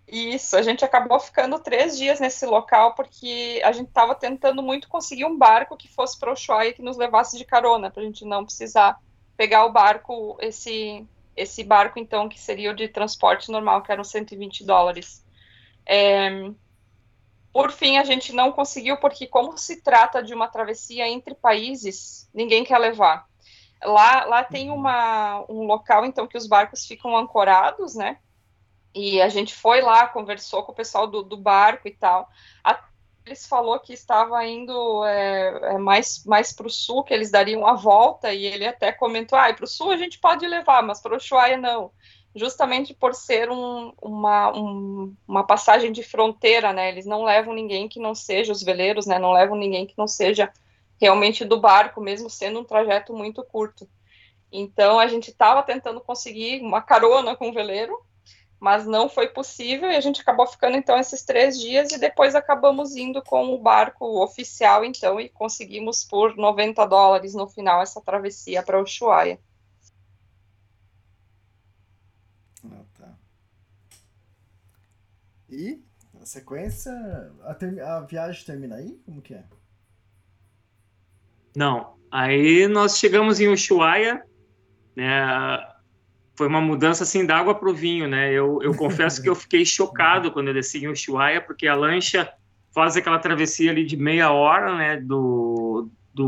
Isso, 0.07 0.57
a 0.57 0.63
gente 0.63 0.85
acabou 0.85 1.19
ficando 1.19 1.59
três 1.59 1.97
dias 1.97 2.21
nesse 2.21 2.45
local 2.45 2.95
porque 2.95 3.61
a 3.65 3.73
gente 3.73 3.89
estava 3.89 4.15
tentando 4.15 4.63
muito 4.63 4.89
conseguir 4.89 5.25
um 5.25 5.37
barco 5.37 5.77
que 5.77 5.89
fosse 5.89 6.19
para 6.19 6.31
o 6.31 6.35
Ushuaia 6.35 6.75
que 6.75 6.83
nos 6.83 6.97
levasse 6.97 7.39
de 7.39 7.45
carona, 7.45 7.91
para 7.91 8.03
a 8.03 8.05
gente 8.05 8.25
não 8.25 8.45
precisar 8.45 9.01
pegar 9.37 9.65
o 9.65 9.73
barco, 9.73 10.37
esse, 10.41 11.07
esse 11.35 11.65
barco 11.65 11.99
então 11.99 12.29
que 12.29 12.39
seria 12.39 12.71
o 12.71 12.75
de 12.75 12.87
transporte 12.87 13.51
normal, 13.51 13.83
que 13.83 13.91
eram 13.91 14.05
120 14.05 14.65
dólares. 14.65 15.25
É, 15.87 16.51
por 17.55 17.71
fim, 17.71 17.99
a 17.99 18.05
gente 18.05 18.33
não 18.33 18.51
conseguiu, 18.51 18.97
porque, 18.97 19.29
como 19.29 19.57
se 19.57 19.81
trata 19.81 20.21
de 20.21 20.35
uma 20.35 20.49
travessia 20.49 21.09
entre 21.09 21.37
países, 21.37 22.29
ninguém 22.35 22.65
quer 22.65 22.79
levar. 22.79 23.27
Lá, 23.81 24.25
lá 24.25 24.43
tem 24.43 24.73
uma, 24.73 25.45
um 25.49 25.63
local, 25.63 26.05
então, 26.05 26.27
que 26.27 26.37
os 26.37 26.49
barcos 26.49 26.85
ficam 26.85 27.17
ancorados, 27.17 27.95
né? 27.95 28.19
E 28.95 29.21
a 29.21 29.29
gente 29.29 29.55
foi 29.55 29.81
lá, 29.81 30.07
conversou 30.07 30.63
com 30.63 30.73
o 30.73 30.75
pessoal 30.75 31.07
do, 31.07 31.23
do 31.23 31.37
barco 31.37 31.89
e 31.89 31.91
tal. 31.91 32.29
A, 32.63 32.79
eles 33.27 33.47
falou 33.47 33.81
que 33.81 33.93
estava 33.93 34.45
indo 34.45 35.05
é, 35.05 35.75
é 35.75 35.79
mais, 35.79 36.25
mais 36.25 36.53
para 36.53 36.67
o 36.67 36.71
sul, 36.71 37.03
que 37.03 37.13
eles 37.13 37.31
dariam 37.31 37.67
a 37.67 37.75
volta, 37.75 38.33
e 38.33 38.45
ele 38.45 38.67
até 38.67 38.93
comentou, 38.93 39.39
ah, 39.39 39.53
para 39.53 39.65
o 39.65 39.69
sul 39.69 39.91
a 39.91 39.97
gente 39.97 40.19
pode 40.19 40.47
levar, 40.47 40.83
mas 40.83 41.01
para 41.01 41.15
o 41.15 41.17
Ushuaia 41.17 41.57
não 41.57 41.91
justamente 42.35 42.93
por 42.93 43.15
ser 43.15 43.49
um, 43.51 43.93
uma, 44.03 44.51
um, 44.57 45.15
uma 45.27 45.45
passagem 45.47 45.93
de 45.93 46.03
fronteira, 46.03 46.73
né? 46.73 46.89
Eles 46.89 47.07
não 47.07 47.23
levam 47.23 47.55
ninguém 47.55 47.89
que 47.89 48.01
não 48.01 48.15
seja, 48.15 48.53
os 48.53 48.63
veleiros, 48.63 49.07
né? 49.07 49.19
Não 49.19 49.33
levam 49.33 49.57
ninguém 49.57 49.87
que 49.87 49.97
não 49.97 50.09
seja 50.09 50.53
realmente 51.01 51.45
do 51.45 51.61
barco, 51.61 52.01
mesmo 52.01 52.29
sendo 52.29 52.59
um 52.59 52.65
trajeto 52.65 53.15
muito 53.15 53.43
curto. 53.45 53.89
Então, 54.51 54.99
a 54.99 55.07
gente 55.07 55.31
estava 55.31 55.63
tentando 55.63 56.01
conseguir 56.01 56.61
uma 56.61 56.83
carona 56.83 57.37
com 57.37 57.51
o 57.51 57.53
veleiro, 57.53 58.05
mas 58.65 58.87
não 58.87 59.11
foi 59.11 59.29
possível 59.29 59.91
e 59.91 59.95
a 59.95 60.01
gente 60.01 60.23
acabou 60.23 60.47
ficando, 60.47 60.75
então, 60.75 60.99
esses 60.99 61.23
três 61.23 61.61
dias 61.61 61.93
e 61.93 62.01
depois 62.01 62.35
acabamos 62.35 62.97
indo 62.97 63.23
com 63.23 63.55
o 63.55 63.59
barco 63.59 64.23
oficial, 64.23 64.83
então, 64.83 65.21
e 65.21 65.29
conseguimos 65.29 66.03
por 66.03 66.35
90 66.35 66.83
dólares 66.87 67.35
no 67.35 67.47
final 67.47 67.83
essa 67.83 68.01
travessia 68.01 68.63
para 68.63 68.81
Ushuaia. 68.81 69.39
E 75.51 75.85
a 76.19 76.25
sequência, 76.25 76.91
a, 77.43 77.97
a 77.97 78.01
viagem 78.01 78.47
termina 78.47 78.77
aí? 78.77 78.99
Como 79.05 79.21
que 79.21 79.35
é? 79.35 79.45
Não. 81.55 81.99
Aí 82.11 82.67
nós 82.67 82.97
chegamos 82.97 83.41
em 83.41 83.49
Ushuaia, 83.49 84.27
né? 84.97 85.74
Foi 86.37 86.49
uma 86.49 86.61
mudança 86.61 87.05
assim 87.05 87.25
da 87.25 87.37
água 87.37 87.55
para 87.55 87.69
o 87.69 87.75
vinho, 87.75 88.09
né? 88.09 88.33
Eu, 88.33 88.61
eu 88.63 88.75
confesso 88.77 89.23
que 89.23 89.29
eu 89.29 89.35
fiquei 89.35 89.65
chocado 89.65 90.31
quando 90.31 90.49
eu 90.49 90.55
desci 90.55 90.85
em 90.85 90.89
Ushuaia, 90.89 91.41
porque 91.41 91.67
a 91.67 91.75
lancha 91.75 92.31
faz 92.75 92.97
aquela 92.97 93.19
travessia 93.19 93.71
ali 93.71 93.85
de 93.85 93.97
meia 93.97 94.33
hora, 94.33 94.77
né? 94.77 94.97
Do, 94.97 95.89
do, 96.13 96.27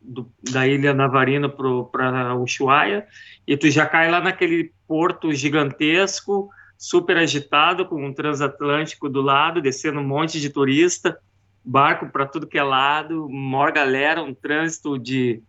do 0.00 0.30
da 0.42 0.66
ilha 0.66 0.92
Navarino 0.92 1.50
para 1.50 2.34
Ushuaia, 2.36 3.06
e 3.46 3.56
tu 3.56 3.70
já 3.70 3.86
cai 3.86 4.10
lá 4.10 4.20
naquele 4.20 4.72
porto 4.86 5.32
gigantesco, 5.32 6.50
super 6.76 7.16
agitado, 7.16 7.86
com 7.86 8.04
um 8.04 8.12
transatlântico 8.12 9.08
do 9.08 9.22
lado, 9.22 9.62
descendo 9.62 10.00
um 10.00 10.06
monte 10.06 10.40
de 10.40 10.50
turista, 10.50 11.18
barco 11.64 12.08
para 12.10 12.26
tudo 12.26 12.46
que 12.46 12.58
é 12.58 12.62
lado, 12.62 13.28
maior 13.28 13.72
galera, 13.72 14.22
um 14.22 14.34
trânsito 14.34 14.98
de 14.98 15.42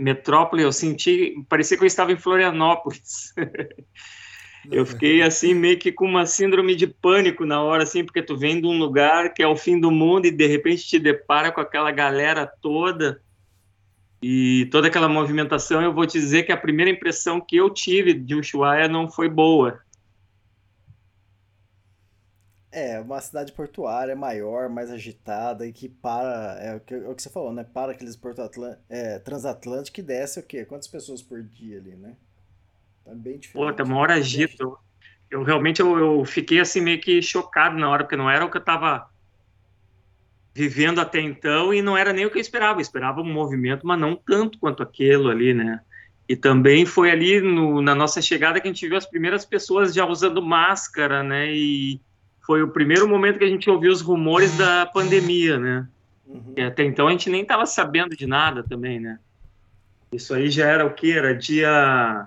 metrópole. 0.00 0.62
Eu 0.62 0.72
senti, 0.72 1.44
parecia 1.48 1.76
que 1.76 1.82
eu 1.82 1.86
estava 1.86 2.12
em 2.12 2.16
Florianópolis. 2.16 3.34
eu 4.70 4.84
fiquei 4.84 5.22
assim 5.22 5.54
meio 5.54 5.78
que 5.78 5.92
com 5.92 6.06
uma 6.06 6.26
síndrome 6.26 6.74
de 6.74 6.86
pânico 6.86 7.44
na 7.44 7.62
hora, 7.62 7.82
assim, 7.82 8.04
porque 8.04 8.22
tu 8.22 8.36
vem 8.36 8.60
de 8.60 8.66
um 8.66 8.78
lugar 8.78 9.32
que 9.34 9.42
é 9.42 9.46
o 9.46 9.56
fim 9.56 9.78
do 9.78 9.90
mundo 9.90 10.26
e 10.26 10.30
de 10.30 10.46
repente 10.46 10.86
te 10.86 10.98
depara 10.98 11.52
com 11.52 11.60
aquela 11.60 11.90
galera 11.90 12.46
toda 12.46 13.22
e 14.22 14.68
toda 14.70 14.88
aquela 14.88 15.08
movimentação. 15.08 15.82
Eu 15.82 15.92
vou 15.92 16.06
te 16.06 16.18
dizer 16.18 16.42
que 16.42 16.52
a 16.52 16.56
primeira 16.56 16.90
impressão 16.90 17.40
que 17.40 17.56
eu 17.56 17.70
tive 17.70 18.12
de 18.12 18.34
Ushuaia 18.34 18.88
não 18.88 19.10
foi 19.10 19.28
boa. 19.28 19.80
É, 22.72 23.00
uma 23.00 23.20
cidade 23.20 23.52
portuária 23.52 24.14
maior, 24.14 24.68
mais 24.68 24.92
agitada 24.92 25.66
e 25.66 25.72
que 25.72 25.88
para. 25.88 26.56
É 26.60 26.76
o 26.76 26.80
que, 26.80 26.94
é 26.94 27.08
o 27.08 27.14
que 27.14 27.22
você 27.22 27.30
falou, 27.30 27.52
né? 27.52 27.64
Para 27.64 27.92
aqueles 27.92 28.14
porto 28.14 28.40
é, 28.88 29.18
transatlânticos 29.18 29.90
que 29.90 30.02
desce 30.02 30.38
o 30.38 30.42
quê? 30.42 30.64
Quantas 30.64 30.86
pessoas 30.86 31.20
por 31.20 31.42
dia 31.42 31.78
ali, 31.78 31.96
né? 31.96 32.14
Tá 33.04 33.12
bem 33.12 33.38
diferente. 33.38 33.52
Pô, 33.52 33.72
tá 33.72 33.82
uma 33.82 33.98
hora 33.98 34.14
agito. 34.14 34.78
Eu 35.28 35.42
realmente 35.42 35.80
eu, 35.80 35.98
eu 35.98 36.24
fiquei 36.24 36.60
assim 36.60 36.80
meio 36.80 37.00
que 37.00 37.20
chocado 37.20 37.76
na 37.76 37.90
hora, 37.90 38.04
porque 38.04 38.16
não 38.16 38.30
era 38.30 38.44
o 38.44 38.50
que 38.50 38.56
eu 38.56 38.64
tava 38.64 39.10
vivendo 40.54 41.00
até 41.00 41.20
então 41.20 41.72
e 41.74 41.82
não 41.82 41.96
era 41.96 42.12
nem 42.12 42.26
o 42.26 42.30
que 42.30 42.38
eu 42.38 42.42
esperava. 42.42 42.78
Eu 42.78 42.82
esperava 42.82 43.20
um 43.20 43.32
movimento, 43.32 43.84
mas 43.84 43.98
não 43.98 44.14
tanto 44.14 44.58
quanto 44.60 44.80
aquilo 44.80 45.28
ali, 45.28 45.52
né? 45.52 45.80
E 46.28 46.36
também 46.36 46.86
foi 46.86 47.10
ali 47.10 47.40
no, 47.40 47.82
na 47.82 47.96
nossa 47.96 48.22
chegada 48.22 48.60
que 48.60 48.68
a 48.68 48.72
gente 48.72 48.86
viu 48.86 48.96
as 48.96 49.06
primeiras 49.06 49.44
pessoas 49.44 49.92
já 49.92 50.06
usando 50.06 50.40
máscara, 50.40 51.24
né? 51.24 51.52
E 51.52 52.00
foi 52.50 52.64
o 52.64 52.68
primeiro 52.68 53.08
momento 53.08 53.38
que 53.38 53.44
a 53.44 53.48
gente 53.48 53.70
ouviu 53.70 53.92
os 53.92 54.00
rumores 54.00 54.58
da 54.58 54.84
pandemia, 54.84 55.56
né? 55.56 55.86
Uhum. 56.26 56.52
E 56.56 56.62
até 56.62 56.82
então 56.82 57.06
a 57.06 57.12
gente 57.12 57.30
nem 57.30 57.42
estava 57.42 57.64
sabendo 57.64 58.16
de 58.16 58.26
nada 58.26 58.64
também, 58.64 58.98
né? 58.98 59.20
Isso 60.10 60.34
aí 60.34 60.50
já 60.50 60.66
era 60.66 60.84
o 60.84 60.92
que? 60.92 61.12
Era 61.12 61.32
dia. 61.32 62.26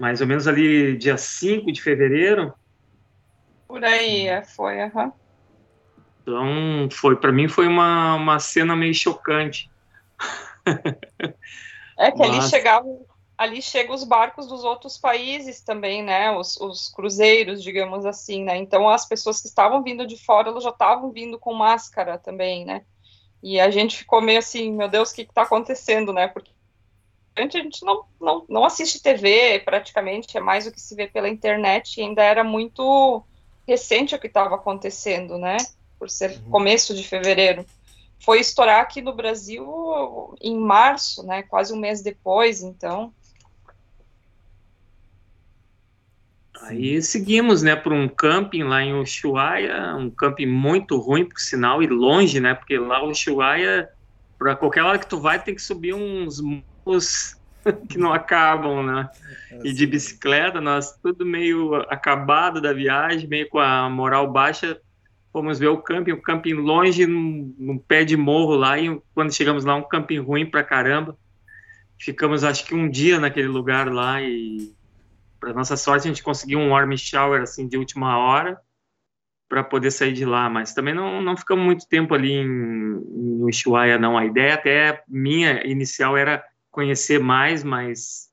Mais 0.00 0.22
ou 0.22 0.26
menos 0.26 0.48
ali, 0.48 0.96
dia 0.96 1.18
5 1.18 1.70
de 1.70 1.82
fevereiro. 1.82 2.54
Por 3.66 3.84
aí, 3.84 4.26
é, 4.26 4.40
foi, 4.40 4.80
aham. 4.80 5.04
Uhum. 5.04 5.12
Então, 6.22 6.88
foi, 6.90 7.14
para 7.16 7.30
mim 7.30 7.46
foi 7.46 7.66
uma, 7.66 8.14
uma 8.14 8.38
cena 8.38 8.74
meio 8.74 8.94
chocante. 8.94 9.70
É 11.98 12.10
que 12.10 12.18
Mas... 12.20 12.30
ali 12.30 12.48
chegavam 12.48 13.04
ali 13.38 13.62
chegam 13.62 13.94
os 13.94 14.02
barcos 14.02 14.48
dos 14.48 14.64
outros 14.64 14.98
países 14.98 15.60
também, 15.60 16.02
né? 16.02 16.36
Os, 16.36 16.56
os, 16.56 16.88
cruzeiros, 16.88 17.62
digamos 17.62 18.04
assim, 18.04 18.42
né? 18.42 18.56
Então 18.56 18.88
as 18.88 19.06
pessoas 19.06 19.40
que 19.40 19.46
estavam 19.46 19.80
vindo 19.80 20.04
de 20.04 20.16
fora, 20.16 20.48
elas 20.48 20.64
já 20.64 20.70
estavam 20.70 21.12
vindo 21.12 21.38
com 21.38 21.54
máscara 21.54 22.18
também, 22.18 22.64
né? 22.64 22.84
E 23.40 23.60
a 23.60 23.70
gente 23.70 23.96
ficou 23.96 24.20
meio 24.20 24.40
assim, 24.40 24.72
meu 24.72 24.88
Deus, 24.88 25.12
o 25.12 25.14
que 25.14 25.22
está 25.22 25.42
acontecendo, 25.42 26.12
né? 26.12 26.26
Porque 26.26 26.50
a 27.36 27.42
gente 27.42 27.84
não, 27.84 28.04
não, 28.20 28.44
não 28.48 28.64
assiste 28.64 29.00
TV 29.00 29.60
praticamente, 29.60 30.36
é 30.36 30.40
mais 30.40 30.66
o 30.66 30.72
que 30.72 30.80
se 30.80 30.96
vê 30.96 31.06
pela 31.06 31.28
internet, 31.28 31.96
e 31.96 32.02
ainda 32.02 32.24
era 32.24 32.42
muito 32.42 33.22
recente 33.64 34.16
o 34.16 34.18
que 34.18 34.26
estava 34.26 34.56
acontecendo, 34.56 35.38
né? 35.38 35.58
Por 35.96 36.10
ser 36.10 36.32
uhum. 36.32 36.50
começo 36.50 36.92
de 36.92 37.06
fevereiro. 37.06 37.64
Foi 38.18 38.40
estourar 38.40 38.80
aqui 38.80 39.00
no 39.00 39.14
Brasil 39.14 40.34
em 40.40 40.58
março, 40.58 41.22
né? 41.22 41.44
Quase 41.44 41.72
um 41.72 41.76
mês 41.76 42.02
depois, 42.02 42.62
então. 42.62 43.14
Aí 46.62 47.00
seguimos, 47.00 47.62
né, 47.62 47.76
por 47.76 47.92
um 47.92 48.08
camping 48.08 48.64
lá 48.64 48.82
em 48.82 48.94
Ushuaia, 48.94 49.94
um 49.96 50.10
camping 50.10 50.46
muito 50.46 50.98
ruim, 50.98 51.24
por 51.24 51.38
sinal, 51.38 51.82
e 51.82 51.86
longe, 51.86 52.40
né, 52.40 52.54
porque 52.54 52.78
lá 52.78 53.02
Ushuaia, 53.04 53.88
para 54.38 54.56
qualquer 54.56 54.82
hora 54.82 54.98
que 54.98 55.06
tu 55.06 55.18
vai, 55.18 55.42
tem 55.42 55.54
que 55.54 55.62
subir 55.62 55.94
uns 55.94 56.40
morros 56.40 57.36
que 57.88 57.98
não 57.98 58.12
acabam, 58.12 58.82
né? 58.82 59.08
E 59.64 59.72
de 59.72 59.86
bicicleta, 59.86 60.60
nós 60.60 60.96
tudo 61.02 61.24
meio 61.24 61.74
acabado 61.88 62.60
da 62.60 62.72
viagem, 62.72 63.28
meio 63.28 63.48
com 63.48 63.58
a 63.58 63.88
moral 63.88 64.30
baixa, 64.30 64.80
fomos 65.32 65.58
ver 65.58 65.68
o 65.68 65.78
camping, 65.78 66.12
o 66.12 66.22
camping 66.22 66.54
longe, 66.54 67.06
num, 67.06 67.54
num 67.58 67.78
pé 67.78 68.04
de 68.04 68.16
morro 68.16 68.54
lá, 68.54 68.78
e 68.78 69.00
quando 69.14 69.34
chegamos 69.34 69.64
lá, 69.64 69.74
um 69.74 69.82
camping 69.82 70.18
ruim 70.18 70.46
pra 70.46 70.64
caramba. 70.64 71.16
Ficamos, 71.98 72.44
acho 72.44 72.64
que 72.64 72.74
um 72.74 72.88
dia 72.88 73.18
naquele 73.18 73.48
lugar 73.48 73.90
lá 73.92 74.22
e, 74.22 74.72
para 75.38 75.52
nossa 75.52 75.76
sorte, 75.76 76.04
a 76.04 76.10
gente 76.10 76.22
conseguiu 76.22 76.58
um 76.58 76.70
warm 76.70 76.96
shower, 76.96 77.42
assim, 77.42 77.68
de 77.68 77.76
última 77.76 78.18
hora, 78.18 78.60
para 79.48 79.64
poder 79.64 79.90
sair 79.90 80.12
de 80.12 80.24
lá, 80.24 80.50
mas 80.50 80.74
também 80.74 80.94
não, 80.94 81.22
não 81.22 81.36
ficamos 81.36 81.64
muito 81.64 81.88
tempo 81.88 82.14
ali 82.14 82.32
em, 82.32 82.44
em 82.44 83.44
Ushuaia, 83.44 83.98
não. 83.98 84.18
A 84.18 84.26
ideia 84.26 84.54
até 84.54 85.02
minha 85.08 85.66
inicial 85.66 86.16
era 86.16 86.44
conhecer 86.70 87.18
mais, 87.18 87.64
mas 87.64 88.28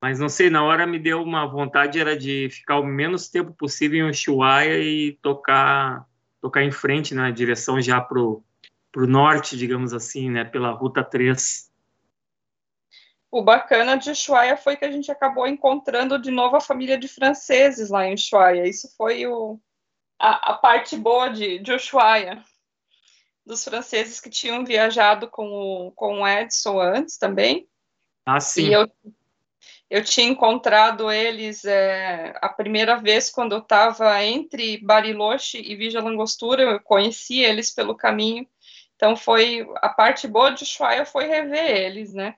mas 0.00 0.18
não 0.18 0.28
sei, 0.28 0.50
na 0.50 0.64
hora 0.64 0.84
me 0.84 0.98
deu 0.98 1.22
uma 1.22 1.46
vontade 1.46 2.00
era 2.00 2.16
de 2.16 2.48
ficar 2.50 2.80
o 2.80 2.84
menos 2.84 3.28
tempo 3.28 3.52
possível 3.52 4.04
em 4.04 4.10
Ushuaia 4.10 4.78
e 4.80 5.12
tocar 5.22 6.04
tocar 6.40 6.64
em 6.64 6.72
frente 6.72 7.14
na 7.14 7.30
direção 7.30 7.80
já 7.80 8.00
pro 8.00 8.42
pro 8.90 9.06
norte, 9.06 9.56
digamos 9.56 9.94
assim, 9.94 10.30
né, 10.30 10.44
pela 10.44 10.70
ruta 10.72 11.02
3. 11.02 11.71
O 13.32 13.40
bacana 13.40 13.96
de 13.96 14.10
Ushuaia 14.10 14.58
foi 14.58 14.76
que 14.76 14.84
a 14.84 14.92
gente 14.92 15.10
acabou 15.10 15.46
encontrando 15.46 16.18
de 16.18 16.30
novo 16.30 16.54
a 16.54 16.60
família 16.60 16.98
de 16.98 17.08
franceses 17.08 17.88
lá 17.88 18.06
em 18.06 18.12
Ushuaia. 18.12 18.68
Isso 18.68 18.94
foi 18.94 19.26
o, 19.26 19.58
a, 20.18 20.50
a 20.50 20.54
parte 20.54 20.98
boa 20.98 21.30
de, 21.30 21.58
de 21.58 21.72
Ushuaia 21.72 22.44
dos 23.44 23.64
franceses 23.64 24.20
que 24.20 24.28
tinham 24.28 24.62
viajado 24.66 25.30
com 25.30 25.48
o, 25.48 25.92
com 25.92 26.20
o 26.20 26.28
Edson 26.28 26.78
antes 26.78 27.16
também. 27.16 27.66
Ah, 28.26 28.38
sim. 28.38 28.68
E 28.68 28.72
eu, 28.74 28.86
eu 29.88 30.04
tinha 30.04 30.28
encontrado 30.28 31.10
eles 31.10 31.64
é, 31.64 32.34
a 32.36 32.50
primeira 32.50 32.96
vez 32.96 33.30
quando 33.30 33.52
eu 33.52 33.60
estava 33.60 34.22
entre 34.22 34.76
Bariloche 34.84 35.58
e 35.58 35.74
Vija 35.74 36.02
Langostura, 36.02 36.62
eu 36.62 36.80
conheci 36.80 37.40
eles 37.40 37.70
pelo 37.70 37.96
caminho. 37.96 38.46
Então 38.94 39.16
foi 39.16 39.66
a 39.76 39.88
parte 39.88 40.28
boa 40.28 40.50
de 40.50 40.64
Ushuaia 40.64 41.06
foi 41.06 41.26
rever 41.26 41.70
eles, 41.70 42.12
né? 42.12 42.36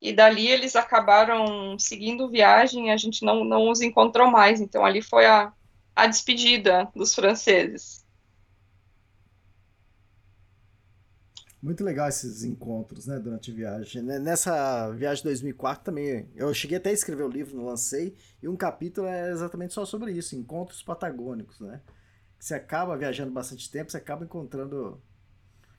E 0.00 0.12
dali 0.12 0.46
eles 0.48 0.76
acabaram 0.76 1.78
seguindo 1.78 2.30
viagem, 2.30 2.92
a 2.92 2.96
gente 2.96 3.24
não, 3.24 3.44
não 3.44 3.70
os 3.70 3.80
encontrou 3.80 4.30
mais. 4.30 4.60
Então 4.60 4.84
ali 4.84 5.02
foi 5.02 5.26
a, 5.26 5.52
a 5.94 6.06
despedida 6.06 6.88
dos 6.94 7.14
franceses. 7.14 8.06
Muito 11.62 11.82
legal 11.82 12.08
esses 12.08 12.44
encontros, 12.44 13.06
né, 13.06 13.18
durante 13.18 13.50
a 13.50 13.54
viagem. 13.54 14.02
Nessa 14.02 14.90
viagem 14.92 15.22
de 15.22 15.30
2004 15.30 15.84
também, 15.84 16.30
eu 16.36 16.52
cheguei 16.54 16.76
até 16.76 16.90
a 16.90 16.92
escrever 16.92 17.24
o 17.24 17.28
livro, 17.28 17.56
não 17.56 17.64
lancei, 17.64 18.14
e 18.40 18.46
um 18.46 18.54
capítulo 18.56 19.08
é 19.08 19.32
exatamente 19.32 19.74
só 19.74 19.84
sobre 19.84 20.12
isso, 20.12 20.36
encontros 20.36 20.82
patagônicos, 20.82 21.58
né? 21.58 21.80
Você 22.38 22.54
acaba 22.54 22.96
viajando 22.96 23.32
bastante 23.32 23.70
tempo, 23.70 23.90
você 23.90 23.96
acaba 23.96 24.24
encontrando 24.24 25.02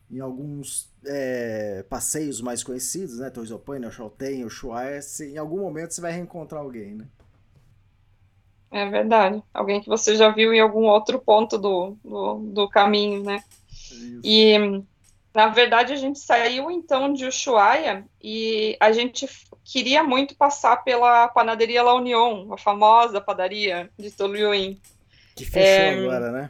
em 0.10 0.20
alguns 0.20 0.90
é, 1.06 1.84
passeios 1.90 2.42
mais 2.42 2.64
conhecidos, 2.64 3.20
né, 3.20 3.30
Torres 3.30 3.52
Opane, 3.52 3.86
o 3.86 3.92
Chaltén, 3.92 4.46
o 4.46 4.50
em 5.24 5.38
algum 5.38 5.60
momento 5.60 5.94
você 5.94 6.02
vai 6.02 6.12
reencontrar 6.12 6.62
alguém, 6.62 6.96
né? 6.96 7.06
É 8.72 8.90
verdade. 8.90 9.42
Alguém 9.54 9.82
que 9.82 9.88
você 9.88 10.16
já 10.16 10.30
viu 10.30 10.54
em 10.54 10.60
algum 10.60 10.86
outro 10.86 11.20
ponto 11.20 11.58
do, 11.58 11.98
do, 12.04 12.36
do 12.54 12.70
caminho, 12.70 13.24
né? 13.24 13.44
Isso. 13.70 14.22
E 14.24 14.84
na 15.38 15.50
verdade, 15.50 15.94
a 15.94 15.96
gente 15.96 16.18
saiu 16.18 16.72
então 16.72 17.14
de 17.14 17.24
Ushuaia 17.24 18.04
e 18.20 18.76
a 18.80 18.92
gente 18.92 19.30
queria 19.64 20.04
muito 20.04 20.36
passar 20.36 20.78
pela 20.78 21.28
panaderia 21.28 21.84
La 21.84 21.94
Union, 21.94 22.52
a 22.52 22.58
famosa 22.58 23.22
padaria 23.22 23.88
de 24.00 24.10
Toluim. 24.10 24.82
Que 25.36 25.46
fechou 25.46 25.62
é, 25.62 26.00
agora, 26.00 26.32
né? 26.32 26.50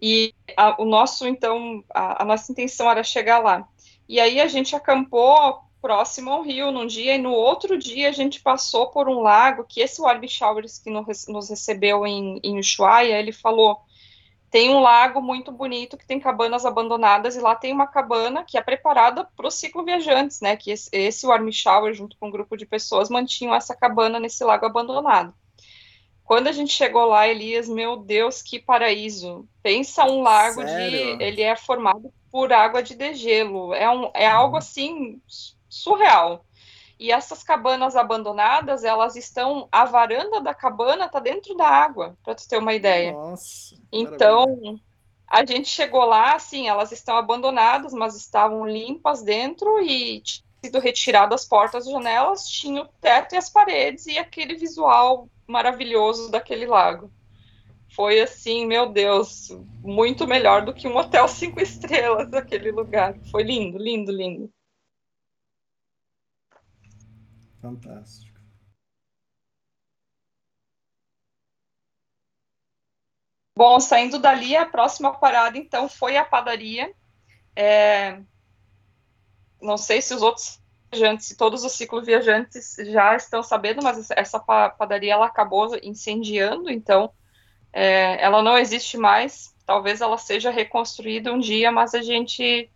E 0.00 0.34
a, 0.56 0.80
o 0.80 0.84
nosso, 0.84 1.26
então, 1.26 1.82
a, 1.90 2.22
a, 2.22 2.24
nossa 2.24 2.50
intenção 2.52 2.90
era 2.90 3.02
chegar 3.02 3.38
lá. 3.38 3.68
E 4.08 4.20
aí 4.20 4.40
a 4.40 4.46
gente 4.46 4.74
acampou 4.76 5.60
próximo 5.80 6.30
ao 6.30 6.42
rio 6.42 6.70
num 6.72 6.86
dia, 6.86 7.14
e 7.14 7.18
no 7.18 7.32
outro 7.32 7.78
dia 7.78 8.08
a 8.08 8.12
gente 8.12 8.40
passou 8.40 8.88
por 8.90 9.08
um 9.08 9.20
lago, 9.20 9.64
que 9.64 9.80
esse 9.80 10.00
Warby 10.00 10.28
Showers 10.28 10.78
que 10.78 10.90
nos, 10.90 11.26
nos 11.28 11.50
recebeu 11.50 12.06
em, 12.06 12.40
em 12.42 12.58
Ushuaia, 12.58 13.18
ele 13.18 13.32
falou 13.32 13.80
tem 14.50 14.70
um 14.70 14.80
lago 14.80 15.20
muito 15.20 15.52
bonito 15.52 15.96
que 15.96 16.06
tem 16.06 16.18
cabanas 16.18 16.64
abandonadas 16.64 17.36
e 17.36 17.40
lá 17.40 17.54
tem 17.54 17.72
uma 17.72 17.86
cabana 17.86 18.44
que 18.44 18.56
é 18.56 18.62
preparada 18.62 19.24
para 19.36 19.46
o 19.46 19.50
ciclo 19.50 19.84
viajantes, 19.84 20.40
né? 20.40 20.56
Que 20.56 20.70
esse, 20.70 20.88
esse 20.90 21.26
Warm 21.26 21.50
Shower, 21.50 21.92
junto 21.92 22.16
com 22.16 22.28
um 22.28 22.30
grupo 22.30 22.56
de 22.56 22.64
pessoas, 22.64 23.10
mantinham 23.10 23.54
essa 23.54 23.76
cabana 23.76 24.18
nesse 24.18 24.42
lago 24.44 24.64
abandonado. 24.64 25.34
Quando 26.28 26.48
a 26.48 26.52
gente 26.52 26.74
chegou 26.74 27.06
lá, 27.06 27.26
Elias, 27.26 27.70
meu 27.70 27.96
Deus, 27.96 28.42
que 28.42 28.58
paraíso! 28.58 29.48
Pensa 29.62 30.04
um 30.04 30.20
lago 30.20 30.60
Sério? 30.60 31.16
de. 31.16 31.24
Ele 31.24 31.40
é 31.40 31.56
formado 31.56 32.12
por 32.30 32.52
água 32.52 32.82
de 32.82 32.94
degelo. 32.94 33.72
É, 33.72 33.90
um, 33.90 34.10
é 34.12 34.26
algo 34.26 34.52
uhum. 34.52 34.58
assim 34.58 35.22
surreal. 35.70 36.44
E 37.00 37.10
essas 37.10 37.42
cabanas 37.42 37.96
abandonadas, 37.96 38.84
elas 38.84 39.16
estão. 39.16 39.68
A 39.72 39.86
varanda 39.86 40.38
da 40.38 40.52
cabana 40.52 41.06
está 41.06 41.18
dentro 41.18 41.56
da 41.56 41.66
água, 41.66 42.14
para 42.22 42.34
tu 42.34 42.46
ter 42.46 42.58
uma 42.58 42.74
ideia. 42.74 43.12
Nossa. 43.12 43.74
Então, 43.90 44.40
maravilha. 44.48 44.80
a 45.28 45.46
gente 45.46 45.68
chegou 45.70 46.04
lá, 46.04 46.34
assim, 46.34 46.68
elas 46.68 46.92
estão 46.92 47.16
abandonadas, 47.16 47.94
mas 47.94 48.14
estavam 48.14 48.68
limpas 48.68 49.22
dentro 49.22 49.80
e 49.80 50.22
sido 50.62 50.78
retirado 50.78 51.34
as 51.34 51.46
portas 51.46 51.86
e 51.86 51.90
janelas, 51.90 52.46
tinha 52.46 52.82
o 52.82 52.88
teto 53.00 53.34
e 53.34 53.38
as 53.38 53.48
paredes 53.48 54.04
e 54.04 54.18
aquele 54.18 54.56
visual 54.56 55.26
maravilhoso 55.48 56.30
daquele 56.30 56.66
lago. 56.66 57.10
Foi 57.94 58.20
assim, 58.20 58.66
meu 58.66 58.92
Deus, 58.92 59.48
muito 59.82 60.26
melhor 60.26 60.64
do 60.64 60.74
que 60.74 60.86
um 60.86 60.96
hotel 60.96 61.26
cinco 61.28 61.60
estrelas 61.60 62.32
aquele 62.34 62.70
lugar. 62.70 63.18
Foi 63.30 63.42
lindo, 63.42 63.78
lindo, 63.78 64.12
lindo. 64.12 64.52
Fantástico. 67.60 68.38
Bom, 73.56 73.80
saindo 73.80 74.20
dali, 74.20 74.54
a 74.56 74.64
próxima 74.64 75.12
parada, 75.18 75.58
então, 75.58 75.88
foi 75.88 76.16
a 76.16 76.24
padaria. 76.24 76.94
É... 77.56 78.22
Não 79.60 79.76
sei 79.76 80.00
se 80.00 80.14
os 80.14 80.22
outros 80.22 80.62
viajantes, 80.92 81.36
todos 81.36 81.64
os 81.64 81.72
ciclos 81.72 82.06
viajantes 82.06 82.76
já 82.90 83.14
estão 83.16 83.42
sabendo, 83.42 83.82
mas 83.82 84.10
essa 84.10 84.38
padaria 84.40 85.12
ela 85.12 85.26
acabou 85.26 85.76
incendiando, 85.82 86.70
então 86.70 87.10
é, 87.72 88.22
ela 88.22 88.42
não 88.42 88.56
existe 88.56 88.96
mais. 88.96 89.54
Talvez 89.66 90.00
ela 90.00 90.16
seja 90.16 90.50
reconstruída 90.50 91.32
um 91.32 91.38
dia, 91.38 91.70
mas 91.70 91.94
a 91.94 92.00
gente 92.00 92.70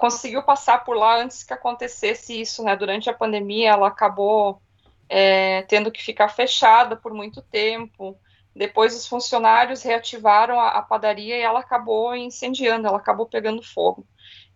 conseguiu 0.00 0.42
passar 0.42 0.84
por 0.84 0.96
lá 0.96 1.20
antes 1.20 1.42
que 1.42 1.52
acontecesse 1.52 2.40
isso, 2.40 2.62
né? 2.62 2.76
Durante 2.76 3.08
a 3.10 3.14
pandemia, 3.14 3.70
ela 3.70 3.88
acabou 3.88 4.60
é, 5.08 5.62
tendo 5.62 5.90
que 5.90 6.02
ficar 6.02 6.28
fechada 6.28 6.96
por 6.96 7.12
muito 7.12 7.42
tempo. 7.42 8.18
Depois, 8.54 8.94
os 8.94 9.06
funcionários 9.06 9.82
reativaram 9.82 10.60
a, 10.60 10.70
a, 10.70 10.82
padaria 10.82 11.36
e 11.36 11.42
ela 11.42 11.60
acabou 11.60 12.14
incendiando, 12.14 12.86
ela 12.86 12.98
acabou 12.98 13.26
pegando 13.26 13.62
fogo. 13.62 14.06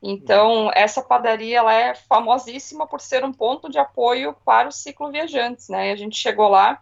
Então, 0.09 0.71
essa 0.73 1.03
padaria 1.03 1.59
ela 1.59 1.75
é 1.75 1.93
famosíssima 1.93 2.87
por 2.87 3.01
ser 3.01 3.25
um 3.25 3.33
ponto 3.33 3.69
de 3.69 3.77
apoio 3.77 4.37
para 4.45 4.69
os 4.69 4.77
ciclo 4.77 5.11
viajantes, 5.11 5.69
né? 5.69 5.91
A 5.91 5.97
gente 5.97 6.17
chegou 6.17 6.49
lá 6.49 6.81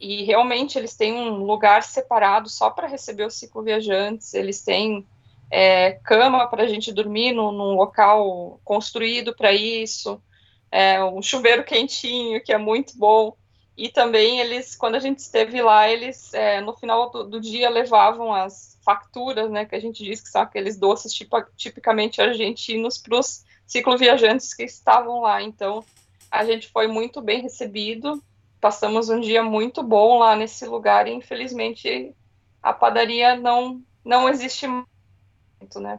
e 0.00 0.24
realmente 0.24 0.76
eles 0.76 0.96
têm 0.96 1.14
um 1.14 1.44
lugar 1.44 1.84
separado 1.84 2.48
só 2.48 2.70
para 2.70 2.88
receber 2.88 3.26
os 3.26 3.34
ciclo 3.34 3.62
viajantes. 3.62 4.34
Eles 4.34 4.64
têm 4.64 5.06
é, 5.48 5.92
cama 6.02 6.48
para 6.48 6.64
a 6.64 6.66
gente 6.66 6.92
dormir 6.92 7.30
no, 7.30 7.52
num 7.52 7.76
local 7.76 8.58
construído 8.64 9.36
para 9.36 9.52
isso, 9.52 10.20
é, 10.68 11.02
um 11.04 11.22
chuveiro 11.22 11.62
quentinho, 11.62 12.42
que 12.42 12.52
é 12.52 12.58
muito 12.58 12.98
bom. 12.98 13.36
E 13.76 13.88
também 13.88 14.40
eles, 14.40 14.76
quando 14.76 14.94
a 14.94 15.00
gente 15.00 15.18
esteve 15.18 15.60
lá, 15.60 15.88
eles 15.88 16.32
é, 16.32 16.60
no 16.60 16.74
final 16.76 17.10
do, 17.10 17.24
do, 17.24 17.40
dia 17.40 17.68
levavam 17.68 18.32
as 18.32 18.78
facturas, 18.84 19.50
né, 19.50 19.64
que 19.64 19.74
a 19.74 19.80
gente 19.80 20.04
diz 20.04 20.20
que 20.20 20.28
são 20.28 20.42
aqueles 20.42 20.76
doces 20.76 21.12
tipicamente 21.56 22.20
argentinos 22.20 22.98
para 22.98 23.18
os 23.18 23.44
cicloviajantes 23.66 24.54
que 24.54 24.62
estavam 24.62 25.20
lá. 25.22 25.42
Então, 25.42 25.84
a 26.30 26.44
gente 26.44 26.68
foi 26.68 26.86
muito 26.86 27.20
bem 27.20 27.42
recebido, 27.42 28.22
passamos 28.60 29.08
um 29.08 29.18
dia 29.18 29.42
muito 29.42 29.82
bom 29.82 30.18
lá 30.18 30.36
nesse 30.36 30.66
lugar 30.66 31.08
e, 31.08 31.12
infelizmente, 31.12 32.14
a 32.62 32.72
padaria 32.72 33.36
não, 33.36 33.82
não 34.04 34.28
existe 34.28 34.68
muito, 34.68 35.80
né? 35.80 35.98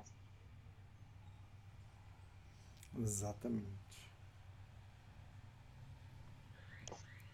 Exatamente. 2.98 3.75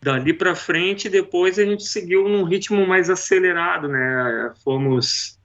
Dali 0.03 0.33
para 0.33 0.55
frente, 0.55 1.07
depois 1.07 1.59
a 1.59 1.63
gente 1.63 1.83
seguiu 1.83 2.27
num 2.27 2.43
ritmo 2.43 2.87
mais 2.87 3.09
acelerado, 3.09 3.87
né? 3.87 4.51
Fomos 4.63 5.39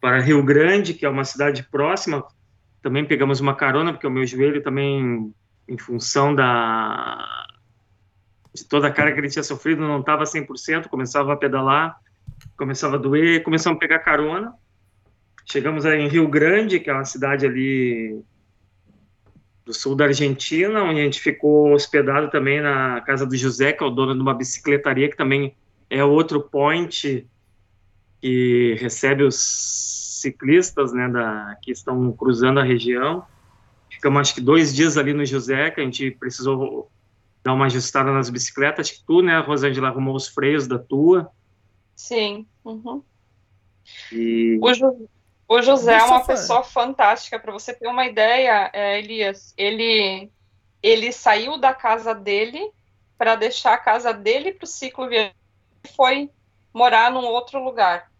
para 0.00 0.20
Rio 0.20 0.42
Grande, 0.42 0.94
que 0.94 1.06
é 1.06 1.08
uma 1.08 1.24
cidade 1.24 1.62
próxima. 1.62 2.24
Também 2.82 3.04
pegamos 3.04 3.38
uma 3.40 3.54
carona, 3.54 3.92
porque 3.92 4.06
o 4.06 4.10
meu 4.10 4.26
joelho 4.26 4.62
também, 4.62 5.32
em 5.68 5.78
função 5.78 6.34
da 6.34 7.46
de 8.52 8.64
toda 8.64 8.88
a 8.88 8.90
carga 8.90 9.12
que 9.12 9.20
ele 9.20 9.28
tinha 9.28 9.42
sofrido, 9.42 9.82
não 9.82 10.00
estava 10.00 10.24
100%, 10.24 10.88
começava 10.88 11.32
a 11.32 11.36
pedalar, 11.36 11.96
começava 12.56 12.96
a 12.96 12.98
doer, 12.98 13.44
começamos 13.44 13.76
a 13.76 13.80
pegar 13.80 14.00
carona. 14.00 14.52
Chegamos 15.44 15.84
em 15.84 16.08
Rio 16.08 16.26
Grande, 16.26 16.80
que 16.80 16.90
é 16.90 16.92
uma 16.92 17.04
cidade 17.04 17.46
ali 17.46 18.20
do 19.68 19.74
sul 19.74 19.94
da 19.94 20.06
Argentina, 20.06 20.82
onde 20.82 20.98
a 20.98 21.04
gente 21.04 21.20
ficou 21.20 21.74
hospedado 21.74 22.30
também 22.30 22.58
na 22.58 23.02
casa 23.02 23.26
do 23.26 23.36
José, 23.36 23.70
que 23.70 23.84
é 23.84 23.86
o 23.86 23.90
dono 23.90 24.14
de 24.14 24.20
uma 24.20 24.32
bicicletaria, 24.32 25.10
que 25.10 25.16
também 25.16 25.54
é 25.90 26.02
outro 26.02 26.40
point 26.40 27.26
que 28.18 28.76
recebe 28.80 29.24
os 29.24 29.36
ciclistas, 30.22 30.94
né, 30.94 31.06
da, 31.10 31.54
que 31.62 31.70
estão 31.70 32.10
cruzando 32.12 32.58
a 32.58 32.62
região. 32.62 33.26
Ficamos, 33.90 34.20
acho 34.20 34.34
que, 34.36 34.40
dois 34.40 34.74
dias 34.74 34.96
ali 34.96 35.12
no 35.12 35.26
José, 35.26 35.70
que 35.70 35.82
a 35.82 35.84
gente 35.84 36.12
precisou 36.12 36.90
dar 37.44 37.52
uma 37.52 37.66
ajustada 37.66 38.10
nas 38.10 38.30
bicicletas. 38.30 38.88
Acho 38.88 38.98
que 38.98 39.06
tu, 39.06 39.20
né, 39.20 39.38
Rosângela, 39.38 39.88
arrumou 39.88 40.16
os 40.16 40.28
freios 40.28 40.66
da 40.66 40.78
tua. 40.78 41.30
Sim. 41.94 42.46
Uhum. 42.64 43.02
E... 44.10 44.58
O, 44.62 45.08
o 45.48 45.62
José 45.62 45.94
é 45.94 46.04
uma 46.04 46.24
pessoa 46.24 46.62
fantástica. 46.62 47.40
Para 47.40 47.52
você 47.52 47.72
ter 47.72 47.88
uma 47.88 48.04
ideia, 48.04 48.70
é, 48.72 48.98
Elias, 48.98 49.54
ele, 49.56 50.30
ele 50.82 51.10
saiu 51.10 51.56
da 51.56 51.72
casa 51.72 52.14
dele 52.14 52.70
para 53.16 53.34
deixar 53.34 53.72
a 53.72 53.78
casa 53.78 54.12
dele 54.12 54.52
para 54.52 54.64
o 54.64 54.68
ciclo 54.68 55.10
e 55.10 55.32
foi 55.96 56.30
morar 56.72 57.10
num 57.10 57.24
outro 57.24 57.64
lugar. 57.64 58.12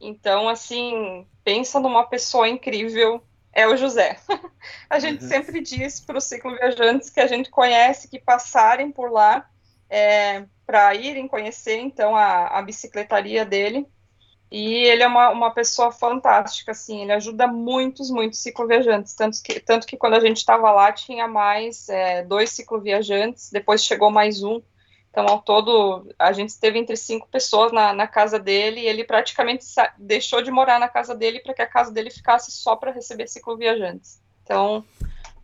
Então, 0.00 0.48
assim, 0.48 1.26
pensa 1.44 1.78
numa 1.78 2.06
pessoa 2.06 2.48
incrível, 2.48 3.22
é 3.52 3.68
o 3.68 3.76
José. 3.76 4.18
a 4.88 4.98
gente 4.98 5.22
uhum. 5.22 5.28
sempre 5.28 5.60
diz 5.60 6.00
para 6.00 6.16
os 6.16 6.24
cicloviajantes 6.24 7.10
que 7.10 7.20
a 7.20 7.26
gente 7.26 7.50
conhece, 7.50 8.08
que 8.08 8.18
passarem 8.18 8.90
por 8.90 9.12
lá 9.12 9.46
é, 9.90 10.46
para 10.64 10.94
irem 10.94 11.28
conhecer, 11.28 11.78
então, 11.78 12.16
a, 12.16 12.46
a 12.46 12.62
bicicletaria 12.62 13.44
dele. 13.44 13.86
E 14.50 14.74
ele 14.74 15.02
é 15.02 15.06
uma, 15.06 15.30
uma 15.30 15.50
pessoa 15.52 15.92
fantástica, 15.92 16.72
assim, 16.72 17.02
ele 17.02 17.12
ajuda 17.12 17.46
muitos, 17.46 18.10
muitos 18.10 18.40
cicloviajantes, 18.40 19.14
tanto 19.14 19.40
que, 19.42 19.60
tanto 19.60 19.86
que 19.86 19.96
quando 19.96 20.14
a 20.14 20.20
gente 20.20 20.38
estava 20.38 20.72
lá 20.72 20.90
tinha 20.90 21.28
mais 21.28 21.88
é, 21.88 22.24
dois 22.24 22.50
cicloviajantes, 22.50 23.50
depois 23.52 23.84
chegou 23.84 24.10
mais 24.10 24.42
um, 24.42 24.60
então, 25.10 25.26
ao 25.26 25.42
todo, 25.42 26.06
a 26.16 26.32
gente 26.32 26.50
esteve 26.50 26.78
entre 26.78 26.96
cinco 26.96 27.28
pessoas 27.28 27.72
na, 27.72 27.92
na 27.92 28.06
casa 28.06 28.38
dele 28.38 28.80
e 28.80 28.86
ele 28.86 29.02
praticamente 29.02 29.64
deixou 29.98 30.40
de 30.40 30.52
morar 30.52 30.78
na 30.78 30.88
casa 30.88 31.14
dele 31.16 31.40
para 31.40 31.52
que 31.52 31.62
a 31.62 31.66
casa 31.66 31.90
dele 31.90 32.10
ficasse 32.10 32.52
só 32.52 32.76
para 32.76 32.92
receber 32.92 33.26
cicloviajantes. 33.26 34.20
Então, 34.44 34.84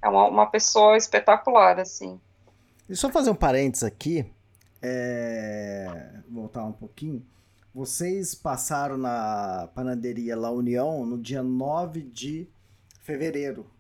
é 0.01 0.09
uma, 0.09 0.29
uma 0.29 0.47
pessoa 0.47 0.97
espetacular, 0.97 1.81
assim. 1.81 2.21
Deixa 2.87 3.07
eu 3.09 3.11
fazer 3.11 3.31
um 3.31 3.35
parênteses 3.35 3.83
aqui, 3.83 4.25
é... 4.81 6.11
voltar 6.31 6.65
um 6.65 6.73
pouquinho. 6.73 7.27
Vocês 7.77 8.35
passaram 8.35 8.97
na 8.97 9.69
panaderia 9.75 10.35
La 10.35 10.51
União 10.51 11.05
no 11.05 11.19
dia 11.19 11.43
9 11.43 12.05
de 12.05 12.49
fevereiro 13.03 13.71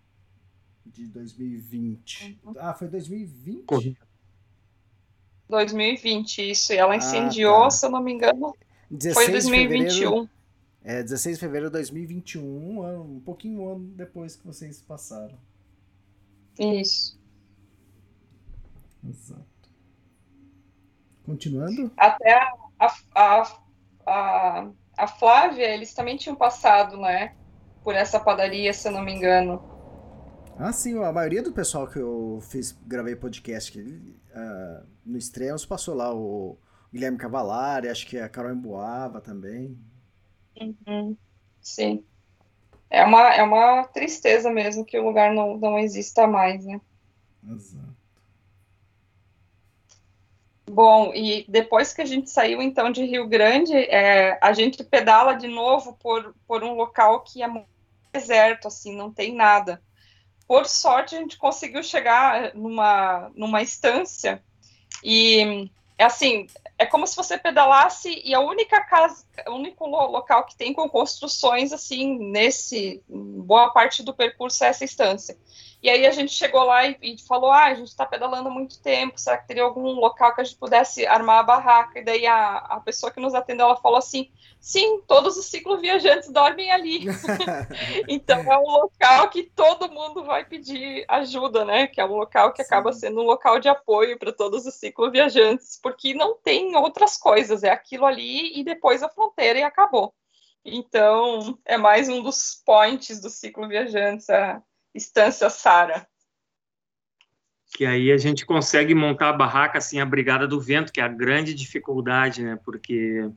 de 0.84 1.06
2020. 1.06 2.38
Uhum. 2.44 2.52
Ah, 2.58 2.74
foi 2.74 2.88
2020? 2.88 3.64
Correto. 3.64 4.06
2020, 5.48 6.50
isso. 6.50 6.74
E 6.74 6.76
ela 6.76 6.92
ah, 6.92 6.96
incendiou, 6.98 7.62
tá. 7.62 7.70
se 7.70 7.86
eu 7.86 7.90
não 7.90 8.02
me 8.02 8.12
engano, 8.12 8.54
foi 9.14 9.30
2021. 9.30 10.28
é, 10.84 11.02
16 11.02 11.36
de 11.36 11.40
fevereiro 11.40 11.70
de 11.70 11.78
2021, 11.78 13.00
um 13.00 13.20
pouquinho 13.20 13.62
um 13.62 13.72
ano 13.76 13.86
depois 13.96 14.36
que 14.36 14.46
vocês 14.46 14.78
passaram. 14.78 15.38
Isso. 16.58 17.18
Exato. 19.08 19.46
Continuando? 21.24 21.90
Até 21.96 22.34
a, 22.34 22.52
a, 22.78 22.94
a, 23.14 23.65
a 24.06 25.06
Flávia, 25.06 25.74
eles 25.74 25.92
também 25.94 26.16
tinham 26.16 26.36
passado, 26.36 26.96
né? 26.96 27.34
Por 27.82 27.94
essa 27.94 28.18
padaria, 28.18 28.72
se 28.72 28.88
eu 28.88 28.92
não 28.92 29.02
me 29.02 29.14
engano. 29.14 29.62
Ah, 30.58 30.72
sim, 30.72 31.02
a 31.02 31.12
maioria 31.12 31.42
do 31.42 31.52
pessoal 31.52 31.86
que 31.86 31.98
eu 31.98 32.38
fiz, 32.40 32.72
gravei 32.86 33.14
podcast, 33.14 33.78
uh, 33.78 34.86
no 35.04 35.18
Extremos 35.18 35.66
passou 35.66 35.94
lá 35.94 36.14
o 36.14 36.58
Guilherme 36.92 37.18
Cavalari, 37.18 37.88
acho 37.88 38.06
que 38.06 38.18
a 38.18 38.28
Carol 38.28 38.52
Emboava 38.52 39.20
também. 39.20 39.78
Uhum. 40.58 41.16
Sim. 41.60 42.02
É 42.88 43.04
uma, 43.04 43.34
é 43.34 43.42
uma 43.42 43.84
tristeza 43.88 44.50
mesmo 44.50 44.84
que 44.84 44.98
o 44.98 45.04
lugar 45.04 45.34
não, 45.34 45.58
não 45.58 45.78
exista 45.78 46.26
mais, 46.26 46.64
né? 46.64 46.80
Exato. 47.46 47.95
Bom, 50.68 51.12
e 51.14 51.44
depois 51.48 51.92
que 51.92 52.02
a 52.02 52.04
gente 52.04 52.28
saiu 52.28 52.60
então 52.60 52.90
de 52.90 53.04
Rio 53.04 53.26
Grande, 53.28 53.74
é, 53.74 54.38
a 54.42 54.52
gente 54.52 54.82
pedala 54.82 55.34
de 55.34 55.46
novo 55.46 55.94
por, 55.94 56.34
por 56.46 56.64
um 56.64 56.74
local 56.74 57.20
que 57.20 57.42
é 57.42 57.46
muito 57.46 57.68
deserto, 58.12 58.66
assim, 58.66 58.96
não 58.96 59.12
tem 59.12 59.34
nada. 59.34 59.80
Por 60.46 60.66
sorte, 60.66 61.14
a 61.14 61.18
gente 61.18 61.38
conseguiu 61.38 61.82
chegar 61.82 62.54
numa, 62.54 63.30
numa 63.34 63.62
estância 63.62 64.42
e 65.02 65.70
é 65.98 66.04
assim, 66.04 66.46
é 66.78 66.84
como 66.84 67.06
se 67.06 67.16
você 67.16 67.38
pedalasse 67.38 68.20
e 68.24 68.34
a 68.34 68.40
única 68.40 68.80
casa, 68.84 69.24
o 69.46 69.52
único 69.52 69.86
local 69.86 70.44
que 70.44 70.56
tem 70.56 70.72
com 70.72 70.88
construções 70.88 71.72
assim 71.72 72.18
nesse 72.18 73.02
boa 73.08 73.70
parte 73.70 74.02
do 74.02 74.12
percurso 74.14 74.62
é 74.64 74.68
essa 74.68 74.84
estância. 74.84 75.38
E 75.86 75.88
aí 75.88 76.04
a 76.04 76.10
gente 76.10 76.32
chegou 76.32 76.64
lá 76.64 76.84
e, 76.84 76.98
e 77.00 77.16
falou: 77.28 77.48
ah, 77.48 77.66
a 77.66 77.74
gente 77.74 77.86
está 77.86 78.04
pedalando 78.04 78.48
há 78.48 78.50
muito 78.50 78.82
tempo, 78.82 79.20
será 79.20 79.38
que 79.38 79.46
teria 79.46 79.62
algum 79.62 79.92
local 79.92 80.34
que 80.34 80.40
a 80.40 80.44
gente 80.44 80.56
pudesse 80.56 81.06
armar 81.06 81.38
a 81.38 81.42
barraca? 81.44 82.00
E 82.00 82.04
daí 82.04 82.26
a, 82.26 82.56
a 82.56 82.80
pessoa 82.80 83.12
que 83.12 83.20
nos 83.20 83.36
atendeu 83.36 83.66
ela 83.66 83.76
falou 83.76 83.96
assim: 83.96 84.28
sim, 84.58 85.00
todos 85.06 85.36
os 85.36 85.46
cicloviajantes 85.46 86.28
dormem 86.28 86.72
ali. 86.72 87.04
então 88.08 88.40
é 88.52 88.58
um 88.58 88.68
local 88.68 89.30
que 89.30 89.44
todo 89.44 89.88
mundo 89.88 90.24
vai 90.24 90.44
pedir 90.44 91.04
ajuda, 91.06 91.64
né? 91.64 91.86
Que 91.86 92.00
é 92.00 92.04
um 92.04 92.16
local 92.16 92.52
que 92.52 92.64
sim. 92.64 92.66
acaba 92.66 92.92
sendo 92.92 93.20
um 93.20 93.24
local 93.24 93.60
de 93.60 93.68
apoio 93.68 94.18
para 94.18 94.32
todos 94.32 94.66
os 94.66 94.74
cicloviajantes, 94.74 95.78
porque 95.80 96.14
não 96.14 96.36
tem 96.36 96.74
outras 96.74 97.16
coisas, 97.16 97.62
é 97.62 97.70
aquilo 97.70 98.06
ali 98.06 98.58
e 98.58 98.64
depois 98.64 99.04
a 99.04 99.08
fronteira 99.08 99.60
e 99.60 99.62
acabou. 99.62 100.12
Então, 100.64 101.56
é 101.64 101.78
mais 101.78 102.08
um 102.08 102.20
dos 102.20 102.60
points 102.66 103.20
do 103.20 103.30
ciclo 103.30 103.68
viajantes, 103.68 104.28
a, 104.28 104.60
Estância 104.96 105.50
Sara. 105.50 106.06
Que 107.76 107.84
aí 107.84 108.10
a 108.10 108.16
gente 108.16 108.46
consegue 108.46 108.94
montar 108.94 109.28
a 109.28 109.32
barraca 109.32 109.78
assim, 109.78 110.00
a 110.00 110.06
Brigada 110.06 110.46
do 110.46 110.60
Vento, 110.60 110.92
que 110.92 111.00
é 111.00 111.04
a 111.04 111.08
grande 111.08 111.52
dificuldade, 111.52 112.42
né? 112.42 112.58
Porque 112.64 113.28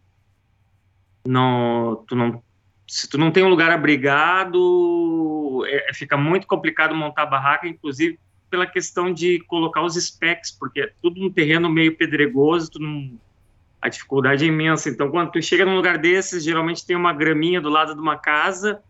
não, 1.25 2.03
tu 2.07 2.15
não, 2.15 2.41
se 2.87 3.09
tu 3.09 3.17
não 3.17 3.31
tem 3.31 3.43
um 3.43 3.49
lugar 3.49 3.71
abrigado, 3.71 5.65
é, 5.67 5.93
fica 5.93 6.15
muito 6.15 6.47
complicado 6.47 6.95
montar 6.95 7.23
a 7.23 7.27
barraca, 7.27 7.67
inclusive 7.67 8.19
pela 8.49 8.65
questão 8.65 9.13
de 9.13 9.39
colocar 9.41 9.83
os 9.83 9.95
specs, 9.95 10.51
porque 10.51 10.81
é 10.81 10.93
tudo 11.01 11.23
um 11.23 11.31
terreno 11.31 11.69
meio 11.69 11.95
pedregoso, 11.95 12.71
não, 12.79 13.19
a 13.81 13.89
dificuldade 13.89 14.43
é 14.43 14.47
imensa. 14.47 14.89
Então, 14.89 15.09
quando 15.11 15.31
tu 15.31 15.41
chega 15.41 15.65
num 15.65 15.75
lugar 15.75 15.97
desses, 15.97 16.43
geralmente 16.43 16.85
tem 16.85 16.95
uma 16.95 17.13
graminha 17.13 17.61
do 17.61 17.69
lado 17.69 17.93
de 17.93 18.01
uma 18.01 18.17
casa 18.17 18.81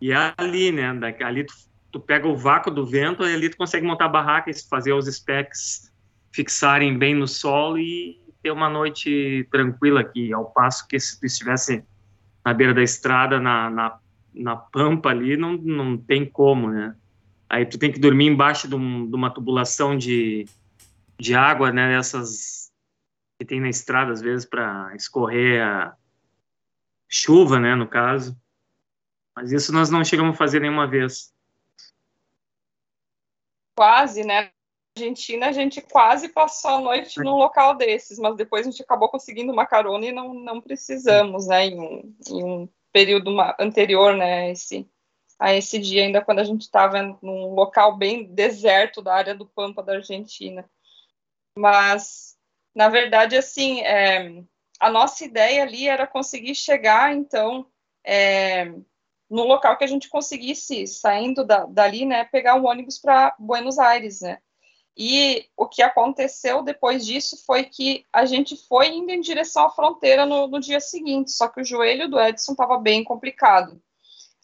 e 0.00 0.12
é 0.12 0.34
ali, 0.36 0.70
né? 0.70 0.92
Ali 1.24 1.44
tu 1.44 1.54
tu 1.94 2.00
pega 2.00 2.26
o 2.26 2.36
vácuo 2.36 2.72
do 2.72 2.84
vento 2.84 3.22
e 3.22 3.32
ali 3.32 3.48
tu 3.48 3.56
consegue 3.56 3.86
montar 3.86 4.06
a 4.06 4.08
barraca 4.08 4.50
e 4.50 4.68
fazer 4.68 4.92
os 4.92 5.06
specs 5.06 5.92
fixarem 6.32 6.98
bem 6.98 7.14
no 7.14 7.28
solo 7.28 7.78
e 7.78 8.20
ter 8.42 8.50
uma 8.50 8.68
noite 8.68 9.46
tranquila 9.48 10.00
aqui, 10.00 10.32
ao 10.32 10.50
passo 10.50 10.88
que 10.88 10.98
se 10.98 11.20
tu 11.20 11.24
estivesse 11.24 11.84
na 12.44 12.52
beira 12.52 12.74
da 12.74 12.82
estrada, 12.82 13.38
na, 13.38 13.70
na, 13.70 13.98
na 14.34 14.56
pampa 14.56 15.10
ali, 15.10 15.36
não, 15.36 15.52
não 15.52 15.96
tem 15.96 16.28
como, 16.28 16.68
né? 16.68 16.96
Aí 17.48 17.64
tu 17.64 17.78
tem 17.78 17.92
que 17.92 18.00
dormir 18.00 18.26
embaixo 18.26 18.66
de, 18.66 18.74
um, 18.74 19.08
de 19.08 19.14
uma 19.14 19.30
tubulação 19.30 19.96
de, 19.96 20.46
de 21.16 21.32
água, 21.32 21.70
né? 21.70 21.94
Essas 21.94 22.72
que 23.38 23.44
tem 23.44 23.60
na 23.60 23.68
estrada, 23.68 24.10
às 24.10 24.20
vezes, 24.20 24.44
para 24.44 24.92
escorrer 24.96 25.62
a 25.62 25.94
chuva, 27.08 27.60
né? 27.60 27.76
No 27.76 27.86
caso. 27.86 28.36
Mas 29.36 29.52
isso 29.52 29.72
nós 29.72 29.90
não 29.90 30.04
chegamos 30.04 30.34
a 30.34 30.38
fazer 30.38 30.60
nenhuma 30.60 30.88
vez. 30.88 31.33
Quase, 33.76 34.24
né? 34.24 34.50
Argentina, 34.96 35.48
a 35.48 35.52
gente 35.52 35.80
quase 35.80 36.28
passou 36.28 36.70
a 36.72 36.80
noite 36.80 37.18
num 37.18 37.34
local 37.34 37.74
desses, 37.74 38.16
mas 38.16 38.36
depois 38.36 38.64
a 38.64 38.70
gente 38.70 38.80
acabou 38.80 39.08
conseguindo 39.08 39.52
uma 39.52 39.66
carona 39.66 40.06
e 40.06 40.12
não, 40.12 40.32
não 40.32 40.60
precisamos, 40.60 41.48
né, 41.48 41.66
em 41.66 41.80
um, 41.80 42.16
em 42.28 42.44
um 42.44 42.68
período 42.92 43.34
anterior, 43.58 44.16
né, 44.16 44.52
esse, 44.52 44.88
a 45.36 45.52
esse 45.52 45.80
dia, 45.80 46.04
ainda 46.04 46.24
quando 46.24 46.38
a 46.38 46.44
gente 46.44 46.62
estava 46.62 47.02
num 47.20 47.54
local 47.54 47.96
bem 47.96 48.32
deserto 48.32 49.02
da 49.02 49.14
área 49.14 49.34
do 49.34 49.46
Pampa 49.46 49.82
da 49.82 49.94
Argentina. 49.94 50.64
Mas, 51.58 52.36
na 52.72 52.88
verdade, 52.88 53.36
assim, 53.36 53.80
é, 53.80 54.44
a 54.78 54.90
nossa 54.90 55.24
ideia 55.24 55.64
ali 55.64 55.88
era 55.88 56.06
conseguir 56.06 56.54
chegar, 56.54 57.12
então, 57.12 57.66
é, 58.04 58.72
no 59.30 59.44
local 59.44 59.76
que 59.76 59.84
a 59.84 59.88
gente 59.88 60.08
conseguisse, 60.08 60.86
saindo 60.86 61.44
da, 61.44 61.64
dali, 61.66 62.04
né, 62.04 62.24
pegar 62.24 62.56
um 62.56 62.66
ônibus 62.66 62.98
para 62.98 63.34
Buenos 63.38 63.78
Aires, 63.78 64.20
né, 64.20 64.38
e 64.96 65.46
o 65.56 65.66
que 65.66 65.82
aconteceu 65.82 66.62
depois 66.62 67.04
disso 67.04 67.36
foi 67.44 67.64
que 67.64 68.04
a 68.12 68.24
gente 68.24 68.56
foi 68.68 68.88
indo 68.88 69.10
em 69.10 69.20
direção 69.20 69.66
à 69.66 69.70
fronteira 69.70 70.24
no, 70.24 70.46
no 70.46 70.60
dia 70.60 70.78
seguinte, 70.78 71.32
só 71.32 71.48
que 71.48 71.60
o 71.60 71.64
joelho 71.64 72.08
do 72.08 72.20
Edson 72.20 72.52
estava 72.52 72.78
bem 72.78 73.02
complicado. 73.02 73.80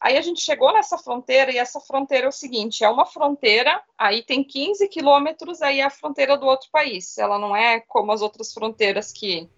Aí 0.00 0.16
a 0.16 0.22
gente 0.22 0.40
chegou 0.40 0.72
nessa 0.72 0.96
fronteira, 0.96 1.52
e 1.52 1.58
essa 1.58 1.78
fronteira 1.78 2.24
é 2.24 2.28
o 2.28 2.32
seguinte: 2.32 2.82
é 2.82 2.88
uma 2.88 3.04
fronteira, 3.04 3.82
aí 3.98 4.22
tem 4.22 4.42
15 4.42 4.88
quilômetros, 4.88 5.60
aí 5.60 5.80
é 5.80 5.84
a 5.84 5.90
fronteira 5.90 6.38
do 6.38 6.46
outro 6.46 6.68
país. 6.72 7.18
Ela 7.18 7.38
não 7.38 7.54
é 7.54 7.80
como 7.80 8.10
as 8.10 8.22
outras 8.22 8.52
fronteiras 8.52 9.12
que 9.12 9.48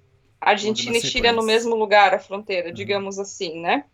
Argentina 0.41 0.97
e 0.97 1.01
Chile 1.01 1.29
é 1.29 1.33
no 1.33 1.45
mesmo 1.45 1.77
lugar, 1.77 2.13
a 2.13 2.19
fronteira, 2.19 2.69
uhum. 2.69 2.75
digamos 2.75 3.21
assim, 3.21 3.61
né? 3.61 3.85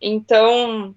Então, 0.00 0.94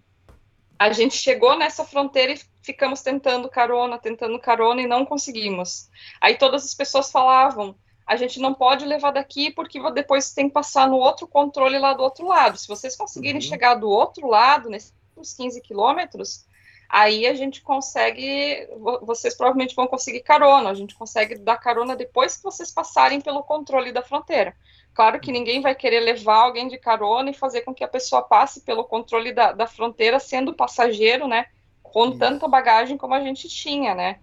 a 0.80 0.92
gente 0.92 1.16
chegou 1.16 1.58
nessa 1.58 1.86
fronteira 1.86 2.34
e 2.34 2.40
ficamos 2.62 3.02
tentando 3.02 3.50
carona, 3.50 3.98
tentando 3.98 4.40
carona 4.40 4.82
e 4.82 4.88
não 4.88 5.06
conseguimos. 5.06 5.90
Aí 6.20 6.36
todas 6.36 6.64
as 6.66 6.74
pessoas 6.74 7.12
falavam: 7.12 7.76
a 8.06 8.16
gente 8.16 8.40
não 8.40 8.54
pode 8.54 8.86
levar 8.86 9.12
daqui 9.12 9.52
porque 9.52 9.80
depois 9.92 10.34
tem 10.34 10.48
que 10.48 10.54
passar 10.54 10.88
no 10.88 10.98
outro 10.98 11.28
controle 11.28 11.78
lá 11.78 11.94
do 11.94 12.04
outro 12.04 12.28
lado. 12.28 12.58
Se 12.58 12.68
vocês 12.68 12.96
conseguirem 12.96 13.42
uhum. 13.42 13.48
chegar 13.48 13.76
do 13.76 13.90
outro 13.90 14.28
lado, 14.28 14.70
nesses 14.70 14.94
15 15.38 15.62
quilômetros, 15.62 16.46
aí 16.90 17.26
a 17.26 17.34
gente 17.34 17.62
consegue, 17.62 18.68
vocês 19.02 19.36
provavelmente 19.36 19.76
vão 19.76 19.88
conseguir 19.88 20.22
carona, 20.22 20.70
a 20.70 20.74
gente 20.74 20.96
consegue 20.96 21.36
dar 21.36 21.58
carona 21.58 21.96
depois 21.96 22.38
que 22.38 22.44
vocês 22.44 22.72
passarem 22.72 23.20
pelo 23.20 23.44
controle 23.44 23.92
da 23.92 24.02
fronteira. 24.02 24.56
Claro 24.94 25.20
que 25.20 25.32
ninguém 25.32 25.60
vai 25.60 25.74
querer 25.74 26.02
levar 26.02 26.38
alguém 26.38 26.68
de 26.68 26.78
carona 26.78 27.32
e 27.32 27.34
fazer 27.34 27.62
com 27.62 27.74
que 27.74 27.84
a 27.84 27.88
pessoa 27.88 28.22
passe 28.22 28.62
pelo 28.62 28.84
controle 28.84 29.34
da, 29.34 29.52
da 29.52 29.66
fronteira 29.66 30.20
sendo 30.20 30.54
passageiro, 30.54 31.28
né? 31.28 31.48
Com 31.82 32.10
Isso. 32.10 32.20
tanta 32.20 32.48
bagagem 32.48 32.98
como 32.98 33.14
a 33.16 33.20
gente 33.20 33.50
tinha, 33.50 33.96
né? 33.96 34.20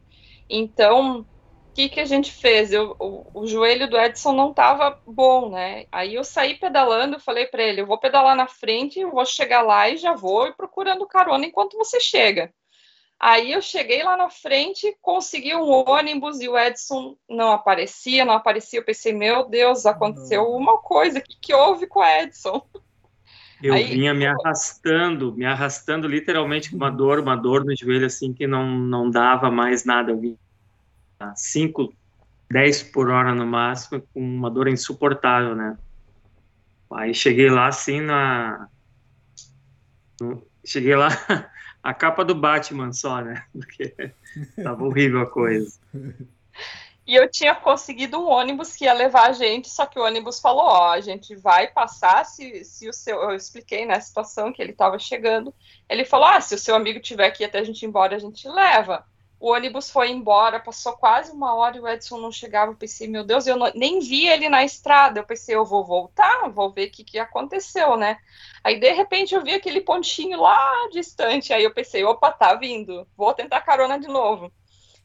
Então, 0.48 1.26
que, 1.80 1.88
que 1.88 2.00
a 2.00 2.04
gente 2.04 2.32
fez? 2.32 2.72
Eu, 2.72 2.94
o, 2.98 3.42
o 3.42 3.46
joelho 3.46 3.88
do 3.88 3.98
Edson 3.98 4.32
não 4.32 4.50
estava 4.50 5.00
bom, 5.06 5.50
né? 5.50 5.86
Aí 5.90 6.14
eu 6.14 6.24
saí 6.24 6.54
pedalando, 6.54 7.16
eu 7.16 7.20
falei 7.20 7.46
para 7.46 7.62
ele, 7.62 7.80
eu 7.80 7.86
vou 7.86 7.98
pedalar 7.98 8.36
na 8.36 8.46
frente, 8.46 9.00
eu 9.00 9.10
vou 9.10 9.24
chegar 9.24 9.62
lá 9.62 9.88
e 9.88 9.96
já 9.96 10.12
vou 10.12 10.46
ir 10.46 10.56
procurando 10.56 11.06
carona 11.06 11.46
enquanto 11.46 11.78
você 11.78 11.98
chega. 11.98 12.52
Aí 13.18 13.52
eu 13.52 13.60
cheguei 13.60 14.02
lá 14.02 14.16
na 14.16 14.30
frente, 14.30 14.96
consegui 15.00 15.54
um 15.54 15.68
ônibus 15.68 16.40
e 16.40 16.48
o 16.48 16.58
Edson 16.58 17.16
não 17.28 17.52
aparecia, 17.52 18.24
não 18.24 18.34
aparecia. 18.34 18.80
Eu 18.80 18.84
pensei, 18.84 19.12
meu 19.12 19.46
Deus, 19.46 19.84
aconteceu 19.84 20.44
uma 20.44 20.78
coisa. 20.78 21.18
O 21.18 21.22
que, 21.22 21.36
que 21.38 21.54
houve 21.54 21.86
com 21.86 22.00
o 22.00 22.04
Edson? 22.04 22.62
Eu 23.62 23.74
Aí, 23.74 23.84
vinha 23.84 24.14
me 24.14 24.24
arrastando, 24.26 25.34
me 25.34 25.44
arrastando 25.44 26.08
literalmente 26.08 26.70
com 26.70 26.76
uma 26.76 26.90
dor, 26.90 27.18
uma 27.18 27.36
dor 27.36 27.62
no 27.62 27.76
joelho 27.76 28.06
assim 28.06 28.32
que 28.32 28.46
não, 28.46 28.66
não 28.66 29.10
dava 29.10 29.50
mais 29.50 29.84
nada. 29.84 30.12
Eu 30.12 30.18
vinha 30.18 30.38
5, 31.36 31.92
10 32.50 32.82
por 32.84 33.10
hora 33.10 33.34
no 33.34 33.46
máximo, 33.46 34.02
com 34.12 34.20
uma 34.20 34.50
dor 34.50 34.68
insuportável, 34.68 35.54
né? 35.54 35.78
Aí 36.92 37.14
cheguei 37.14 37.48
lá 37.48 37.68
assim 37.68 38.00
na. 38.00 38.68
Cheguei 40.64 40.96
lá 40.96 41.08
a 41.82 41.94
capa 41.94 42.24
do 42.24 42.34
Batman 42.34 42.92
só, 42.92 43.20
né? 43.20 43.44
Porque 43.52 44.12
tava 44.62 44.84
horrível 44.84 45.20
a 45.20 45.26
coisa. 45.26 45.78
E 47.06 47.14
eu 47.14 47.30
tinha 47.30 47.54
conseguido 47.54 48.18
um 48.18 48.28
ônibus 48.28 48.76
que 48.76 48.84
ia 48.84 48.92
levar 48.92 49.30
a 49.30 49.32
gente, 49.32 49.68
só 49.68 49.86
que 49.86 49.98
o 49.98 50.04
ônibus 50.04 50.38
falou, 50.38 50.64
ó, 50.64 50.92
a 50.92 51.00
gente 51.00 51.34
vai 51.34 51.66
passar 51.66 52.24
se, 52.24 52.64
se 52.64 52.88
o 52.88 52.92
seu... 52.92 53.20
Eu 53.20 53.34
expliquei, 53.34 53.84
né, 53.84 53.94
a 53.94 54.00
situação 54.00 54.52
que 54.52 54.62
ele 54.62 54.72
estava 54.72 54.98
chegando. 54.98 55.52
Ele 55.88 56.04
falou, 56.04 56.26
ah, 56.26 56.40
se 56.40 56.54
o 56.54 56.58
seu 56.58 56.74
amigo 56.74 57.00
tiver 57.00 57.26
aqui 57.26 57.44
até 57.44 57.58
a 57.58 57.64
gente 57.64 57.82
ir 57.82 57.86
embora, 57.86 58.14
a 58.14 58.18
gente 58.18 58.48
leva. 58.48 59.04
O 59.40 59.52
ônibus 59.52 59.90
foi 59.90 60.10
embora, 60.10 60.60
passou 60.60 60.92
quase 60.92 61.32
uma 61.32 61.54
hora 61.54 61.78
e 61.78 61.80
o 61.80 61.88
Edson 61.88 62.18
não 62.18 62.30
chegava. 62.30 62.72
Eu 62.72 62.76
pensei, 62.76 63.08
meu 63.08 63.24
Deus, 63.24 63.46
eu 63.46 63.56
não, 63.56 63.72
nem 63.74 63.98
vi 63.98 64.28
ele 64.28 64.50
na 64.50 64.62
estrada. 64.62 65.18
Eu 65.18 65.24
pensei, 65.24 65.54
eu 65.54 65.64
vou 65.64 65.82
voltar, 65.82 66.50
vou 66.50 66.70
ver 66.70 66.88
o 66.88 66.90
que, 66.90 67.02
que 67.02 67.18
aconteceu, 67.18 67.96
né? 67.96 68.18
Aí, 68.62 68.78
de 68.78 68.92
repente, 68.92 69.34
eu 69.34 69.42
vi 69.42 69.54
aquele 69.54 69.80
pontinho 69.80 70.38
lá 70.38 70.88
distante. 70.92 71.54
Aí 71.54 71.64
eu 71.64 71.72
pensei, 71.72 72.04
opa, 72.04 72.30
tá 72.30 72.54
vindo, 72.54 73.08
vou 73.16 73.32
tentar 73.32 73.62
carona 73.62 73.98
de 73.98 74.08
novo. 74.08 74.52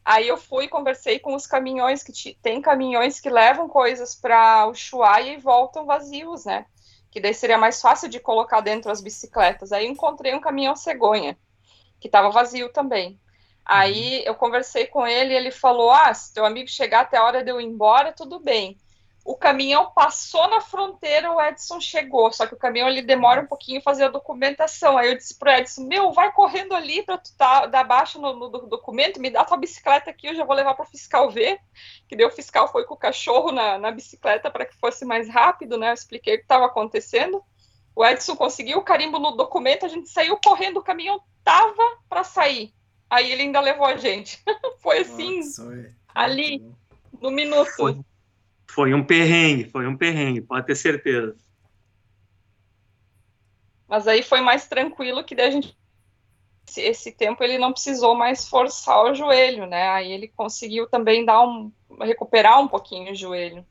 Aí 0.03 0.27
eu 0.27 0.37
fui 0.37 0.67
conversei 0.67 1.17
com 1.17 1.33
os 1.33 1.47
caminhões, 1.47 2.03
que 2.03 2.35
tem 2.41 2.61
caminhões 2.61 3.21
que 3.21 3.29
levam 3.29 3.69
coisas 3.69 4.15
para 4.15 4.67
Ushuaia 4.67 5.33
e 5.33 5.37
voltam 5.37 5.85
vazios, 5.85 6.43
né? 6.43 6.65
Que 7.09 7.21
daí 7.21 7.33
seria 7.33 7.57
mais 7.57 7.81
fácil 7.81 8.09
de 8.09 8.19
colocar 8.19 8.59
dentro 8.59 8.91
as 8.91 9.01
bicicletas. 9.01 9.71
Aí 9.71 9.87
encontrei 9.87 10.35
um 10.35 10.41
caminhão 10.41 10.75
cegonha, 10.75 11.37
que 12.01 12.07
estava 12.09 12.29
vazio 12.29 12.69
também. 12.73 13.19
Aí 13.65 14.23
eu 14.25 14.35
conversei 14.35 14.85
com 14.85 15.07
ele 15.07 15.33
e 15.33 15.37
ele 15.37 15.51
falou: 15.51 15.91
Ah, 15.91 16.13
se 16.13 16.33
teu 16.33 16.45
amigo 16.45 16.69
chegar 16.69 17.01
até 17.01 17.17
a 17.17 17.23
hora 17.23 17.43
de 17.43 17.49
eu 17.49 17.59
ir 17.59 17.65
embora, 17.65 18.13
tudo 18.13 18.39
bem. 18.39 18.77
O 19.25 19.35
caminhão 19.35 19.91
passou 19.91 20.47
na 20.47 20.61
fronteira, 20.61 21.31
o 21.31 21.41
Edson 21.41 21.81
chegou, 21.81 22.31
só 22.31 22.45
que 22.45 22.53
o 22.53 22.57
caminhão 22.59 22.87
ele 22.87 23.01
demora 23.01 23.41
um 23.41 23.47
pouquinho 23.47 23.81
fazer 23.81 24.03
a 24.03 24.09
documentação. 24.09 24.99
Aí 24.99 25.09
eu 25.09 25.17
disse 25.17 25.39
pro 25.39 25.49
Edson: 25.49 25.81
Meu, 25.85 26.11
vai 26.13 26.31
correndo 26.31 26.75
ali 26.75 27.01
para 27.01 27.17
tu 27.17 27.35
tá, 27.35 27.65
dar 27.65 27.83
baixa 27.83 28.19
no, 28.19 28.35
no, 28.35 28.49
documento, 28.49 29.19
me 29.19 29.31
dá 29.31 29.43
tua 29.43 29.57
bicicleta 29.57 30.11
aqui, 30.11 30.27
eu 30.27 30.35
já 30.35 30.45
vou 30.45 30.55
levar 30.55 30.75
para 30.75 30.85
o 30.85 30.87
fiscal 30.87 31.31
ver. 31.31 31.59
Que 32.07 32.15
deu 32.15 32.27
o 32.27 32.31
fiscal 32.31 32.71
foi 32.71 32.85
com 32.85 32.93
o 32.93 32.97
cachorro 32.97 33.51
na, 33.51 33.79
na 33.79 33.89
bicicleta 33.89 34.51
para 34.51 34.63
que 34.63 34.75
fosse 34.75 35.03
mais 35.03 35.27
rápido, 35.27 35.75
né? 35.75 35.89
Eu 35.89 35.95
expliquei 35.95 36.35
o 36.35 36.37
que 36.37 36.43
estava 36.43 36.67
acontecendo. 36.67 37.43
O 37.95 38.05
Edson 38.05 38.35
conseguiu 38.35 38.77
o 38.77 38.83
carimbo 38.83 39.17
no 39.17 39.31
documento, 39.31 39.87
a 39.87 39.89
gente 39.89 40.07
saiu 40.07 40.37
correndo, 40.37 40.77
o 40.77 40.83
caminhão 40.83 41.19
tava 41.43 41.97
para 42.07 42.23
sair. 42.23 42.71
Aí 43.09 43.31
ele 43.31 43.43
ainda 43.43 43.59
levou 43.61 43.85
a 43.85 43.97
gente. 43.97 44.41
foi 44.79 44.99
assim, 44.99 45.37
Nossa, 45.37 45.93
ali, 46.13 46.65
no 47.21 47.31
minuto. 47.31 47.71
Foi, 47.71 47.99
foi 48.67 48.93
um 48.93 49.03
perrengue, 49.03 49.69
foi 49.69 49.87
um 49.87 49.95
perrengue, 49.97 50.41
pode 50.41 50.65
ter 50.65 50.75
certeza. 50.75 51.35
Mas 53.87 54.07
aí 54.07 54.23
foi 54.23 54.41
mais 54.41 54.67
tranquilo 54.67 55.23
que 55.23 55.35
daí 55.35 55.47
a 55.47 55.51
gente 55.51 55.77
esse, 56.67 56.81
esse, 56.81 57.11
tempo 57.11 57.43
ele 57.43 57.57
não 57.57 57.71
precisou 57.71 58.15
mais 58.15 58.47
forçar 58.47 59.03
o 59.03 59.13
joelho, 59.13 59.67
né? 59.67 59.89
Aí 59.89 60.11
ele 60.11 60.27
conseguiu 60.27 60.87
também 60.87 61.23
dar 61.23 61.41
um 61.43 61.71
recuperar 62.01 62.59
um 62.59 62.67
pouquinho 62.67 63.11
o 63.11 63.15
joelho. 63.15 63.65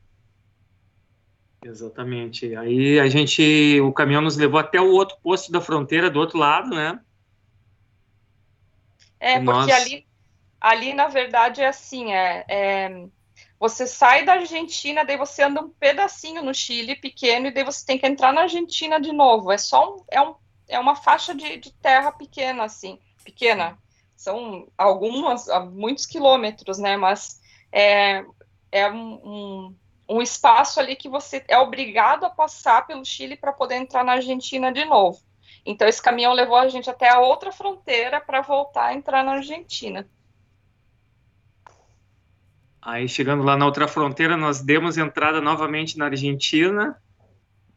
Exatamente. 1.65 2.55
Aí 2.55 3.01
a 3.01 3.09
gente, 3.09 3.81
o 3.81 3.93
caminhão 3.93 4.23
nos 4.23 4.37
levou 4.37 4.61
até 4.61 4.81
o 4.81 4.93
outro 4.93 5.17
posto 5.23 5.51
da 5.51 5.61
fronteira 5.61 6.11
do 6.11 6.21
outro 6.21 6.39
lado, 6.39 6.71
né? 6.71 7.01
É, 9.25 9.41
porque 9.41 9.73
ali, 9.73 10.07
ali, 10.61 10.93
na 10.93 11.09
verdade, 11.09 11.63
é 11.63 11.67
assim, 11.67 12.13
é, 12.13 12.45
é, 12.47 13.07
você 13.59 13.87
sai 13.87 14.23
da 14.23 14.35
Argentina, 14.35 15.03
daí 15.03 15.17
você 15.17 15.43
anda 15.43 15.63
um 15.63 15.71
pedacinho 15.71 16.43
no 16.43 16.53
Chile, 16.53 16.95
pequeno, 16.95 17.47
e 17.47 17.51
daí 17.51 17.65
você 17.65 17.87
tem 17.87 17.97
que 17.99 18.07
entrar 18.07 18.35
na 18.35 18.43
Argentina 18.43 19.01
de 19.01 19.13
novo. 19.13 19.51
É 19.51 19.57
só 19.57 19.95
um, 19.95 20.05
é, 20.11 20.21
um, 20.21 20.35
é 20.69 20.79
uma 20.79 20.95
faixa 20.95 21.35
de, 21.35 21.57
de 21.57 21.73
terra 21.73 22.13
pequena, 22.13 22.65
assim, 22.65 22.99
pequena. 23.25 23.79
São 24.15 24.69
algumas, 24.77 25.47
muitos 25.73 26.05
quilômetros, 26.05 26.77
né, 26.77 26.95
mas 26.99 27.41
é, 27.73 28.23
é 28.71 28.93
um, 28.93 29.15
um, 29.25 29.77
um 30.07 30.21
espaço 30.21 30.79
ali 30.79 30.97
que 30.97 31.09
você 31.09 31.43
é 31.49 31.57
obrigado 31.57 32.25
a 32.27 32.31
passar 32.31 32.87
pelo 32.87 33.03
Chile 33.07 33.39
para 33.39 33.55
poder 33.55 33.77
entrar 33.77 34.05
na 34.05 34.13
Argentina 34.13 34.71
de 34.71 34.85
novo. 34.85 35.19
Então, 35.67 35.89
esse 35.89 36.03
caminhão 36.03 36.33
levou 36.35 36.57
a 36.57 36.69
gente 36.69 36.91
até 36.91 37.09
a 37.09 37.21
outra 37.21 37.51
fronteira 37.51 38.21
para 38.21 38.43
voltar 38.43 38.87
a 38.87 38.95
entrar 38.95 39.25
na 39.25 39.33
Argentina. 39.33 40.07
Aí, 42.83 43.09
chegando 43.09 43.43
lá 43.43 43.57
na 43.57 43.65
outra 43.65 43.89
fronteira, 43.89 44.37
nós 44.37 44.61
demos 44.61 44.99
entrada 44.99 45.41
novamente 45.41 45.97
na 45.97 46.05
Argentina 46.05 46.95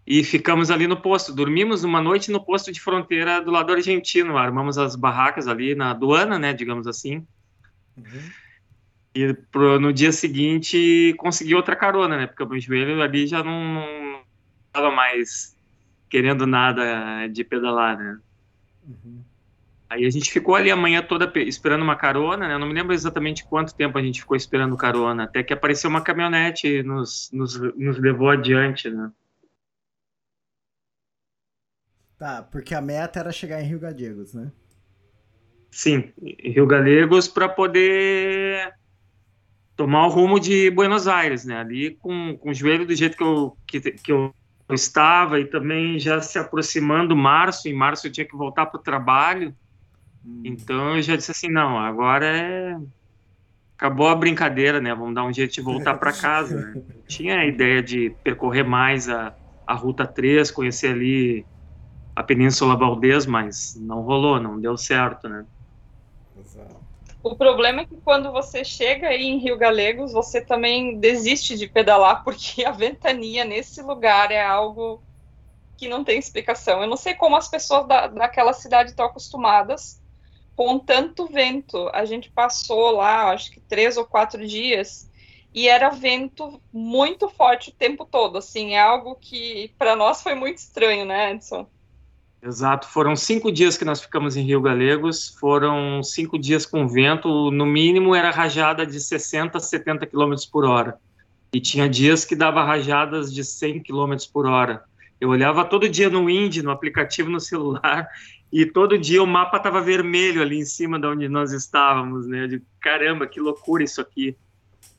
e 0.06 0.22
ficamos 0.22 0.70
ali 0.70 0.86
no 0.86 1.02
posto. 1.02 1.34
Dormimos 1.34 1.86
uma 1.86 2.02
noite 2.02 2.30
no 2.30 2.44
posto 2.44 2.72
de 2.74 2.80
fronteira 2.82 3.42
do 3.42 3.52
lado 3.52 3.72
argentino. 3.74 4.38
Armamos 4.38 4.78
as 4.78 4.96
barracas 4.96 5.48
ali 5.48 5.76
na 5.76 5.92
aduana, 5.92 6.38
né, 6.38 6.54
digamos 6.54 6.88
assim. 6.88 7.26
Uhum. 7.98 8.30
E 9.16 9.34
pro, 9.34 9.80
no 9.80 9.92
dia 9.92 10.12
seguinte 10.12 11.16
consegui 11.18 11.56
outra 11.56 11.76
carona, 11.76 12.18
né? 12.18 12.28
Porque 12.28 12.44
o 12.44 12.48
meu 12.48 12.60
joelho 12.60 13.02
ali 13.02 13.28
já 13.28 13.44
não 13.44 14.24
estava 14.68 14.92
mais 14.92 15.57
querendo 16.10 16.46
nada 16.46 17.28
de 17.28 17.44
pedalar, 17.44 17.98
né? 17.98 18.20
Uhum. 18.88 19.22
Aí 19.90 20.06
a 20.06 20.10
gente 20.10 20.30
ficou 20.32 20.56
ali 20.56 20.70
a 20.70 20.76
manhã 20.76 21.02
toda 21.02 21.32
esperando 21.40 21.82
uma 21.82 21.96
carona, 21.96 22.48
né? 22.48 22.54
Eu 22.54 22.60
não 22.60 22.68
me 22.68 22.74
lembro 22.74 22.94
exatamente 22.94 23.46
quanto 23.46 23.74
tempo 23.74 23.98
a 23.98 24.02
gente 24.02 24.20
ficou 24.20 24.36
esperando 24.36 24.76
carona, 24.76 25.24
até 25.24 25.42
que 25.44 25.54
apareceu 25.54 25.90
uma 25.90 26.02
caminhonete 26.02 26.68
e 26.68 26.84
nos, 26.84 27.30
nos, 27.32 27.58
nos 27.58 27.98
levou 27.98 28.30
adiante, 28.30 28.90
né? 28.90 29.12
Tá, 32.18 32.42
porque 32.42 32.74
a 32.74 32.82
meta 32.82 33.20
era 33.20 33.32
chegar 33.32 33.62
em 33.62 33.68
Rio 33.68 33.80
Gallegos, 33.80 34.34
né? 34.34 34.52
Sim, 35.72 36.12
Rio 36.22 36.66
Gallegos 36.66 37.28
para 37.28 37.48
poder 37.48 38.74
tomar 39.76 40.08
o 40.08 40.10
rumo 40.10 40.40
de 40.40 40.72
Buenos 40.72 41.08
Aires, 41.08 41.46
né? 41.46 41.60
Ali 41.60 41.92
com, 41.92 42.36
com 42.38 42.50
o 42.50 42.54
joelho 42.54 42.86
do 42.86 42.96
jeito 42.96 43.16
que 43.16 43.24
eu, 43.24 43.58
que, 43.66 43.80
que 43.80 44.12
eu 44.12 44.34
estava 44.74 45.40
e 45.40 45.46
também 45.46 45.98
já 45.98 46.22
se 46.22 46.38
aproximando 46.38 47.16
março, 47.16 47.68
em 47.68 47.74
março 47.74 48.08
eu 48.08 48.12
tinha 48.12 48.26
que 48.26 48.36
voltar 48.36 48.66
para 48.66 48.80
o 48.80 48.84
trabalho, 48.84 49.56
hum. 50.26 50.42
então 50.44 50.96
eu 50.96 51.02
já 51.02 51.16
disse 51.16 51.32
assim, 51.32 51.50
não, 51.50 51.80
agora 51.80 52.26
é... 52.26 52.78
acabou 53.78 54.08
a 54.08 54.16
brincadeira, 54.16 54.82
né? 54.82 54.94
Vamos 54.94 55.16
dar 55.16 55.24
um 55.24 55.34
jeito 55.34 55.54
de 55.54 55.62
voltar 55.62 55.96
para 55.96 56.12
casa. 56.12 56.56
Né? 56.56 56.82
Tinha 57.08 57.40
a 57.40 57.46
ideia 57.46 57.82
de 57.82 58.14
percorrer 58.24 58.64
mais 58.64 59.08
a, 59.08 59.34
a 59.66 59.74
Ruta 59.74 60.06
3, 60.06 60.52
conhecer 60.52 60.92
ali 60.92 61.46
a 62.16 62.24
Península 62.24 62.76
Valdez, 62.76 63.26
mas 63.26 63.80
não 63.80 64.02
rolou, 64.02 64.40
não 64.40 64.60
deu 64.60 64.76
certo, 64.76 65.30
né? 65.30 65.46
O 67.28 67.36
problema 67.36 67.82
é 67.82 67.86
que 67.86 67.98
quando 67.98 68.32
você 68.32 68.64
chega 68.64 69.10
aí 69.10 69.26
em 69.26 69.38
Rio 69.38 69.58
Galegos, 69.58 70.14
você 70.14 70.40
também 70.40 70.98
desiste 70.98 71.58
de 71.58 71.68
pedalar, 71.68 72.24
porque 72.26 72.64
a 72.64 72.72
ventania 72.72 73.44
nesse 73.44 73.82
lugar 73.82 74.32
é 74.32 74.42
algo 74.42 75.04
que 75.76 75.90
não 75.90 76.04
tem 76.04 76.18
explicação. 76.18 76.82
Eu 76.82 76.88
não 76.88 76.98
sei 76.98 77.14
como 77.14 77.36
as 77.36 77.50
pessoas 77.50 77.86
da, 77.88 78.08
daquela 78.08 78.54
cidade 78.54 78.92
estão 78.92 79.06
acostumadas 79.06 80.02
com 80.56 80.80
tanto 80.80 81.28
vento. 81.28 81.90
A 81.94 82.06
gente 82.06 82.32
passou 82.32 82.92
lá, 82.92 83.30
acho 83.32 83.52
que 83.52 83.60
três 83.60 83.98
ou 83.98 84.06
quatro 84.06 84.48
dias, 84.48 85.10
e 85.54 85.68
era 85.68 85.90
vento 85.90 86.62
muito 86.72 87.30
forte 87.30 87.70
o 87.70 87.74
tempo 87.74 88.06
todo. 88.06 88.38
Assim, 88.38 88.74
é 88.74 88.80
algo 88.80 89.16
que 89.16 89.76
para 89.78 89.96
nós 89.96 90.22
foi 90.24 90.34
muito 90.34 90.60
estranho, 90.60 91.06
né, 91.06 91.32
Edson? 91.32 91.68
Exato, 92.42 92.88
foram 92.88 93.16
cinco 93.16 93.52
dias 93.52 93.78
que 93.78 93.84
nós 93.84 94.00
ficamos 94.00 94.38
em 94.38 94.44
Rio 94.44 94.62
Galegos, 94.62 95.36
foram 95.40 96.04
cinco 96.04 96.38
dias 96.38 96.66
com 96.66 96.88
vento, 96.88 97.50
no 97.52 97.66
mínimo 97.66 98.14
era 98.14 98.30
rajada 98.30 98.86
de 98.86 99.00
60 99.00 99.58
a 99.58 99.62
70 99.62 100.06
km 100.06 100.36
por 100.52 100.64
hora, 100.64 101.00
e 101.52 101.60
tinha 101.60 101.90
dias 101.90 102.24
que 102.24 102.36
dava 102.36 102.64
rajadas 102.64 103.34
de 103.34 103.44
100 103.44 103.82
km 103.82 104.16
por 104.32 104.46
hora. 104.46 104.84
Eu 105.20 105.30
olhava 105.30 105.66
todo 105.66 105.90
dia 105.90 106.12
no 106.12 106.26
Wind, 106.26 106.58
no 106.58 106.70
aplicativo 106.70 107.28
no 107.28 107.40
celular, 107.40 108.08
e 108.54 108.68
todo 108.68 109.00
dia 109.00 109.22
o 109.22 109.28
mapa 109.28 109.58
estava 109.58 109.82
vermelho 109.82 110.42
ali 110.42 110.60
em 110.60 110.66
cima 110.66 111.00
de 111.00 111.08
onde 111.08 111.28
nós 111.28 111.52
estávamos, 111.52 112.28
né? 112.28 112.46
Digo, 112.46 112.64
caramba, 112.80 113.26
que 113.26 113.40
loucura 113.40 113.84
isso 113.84 114.00
aqui. 114.00 114.38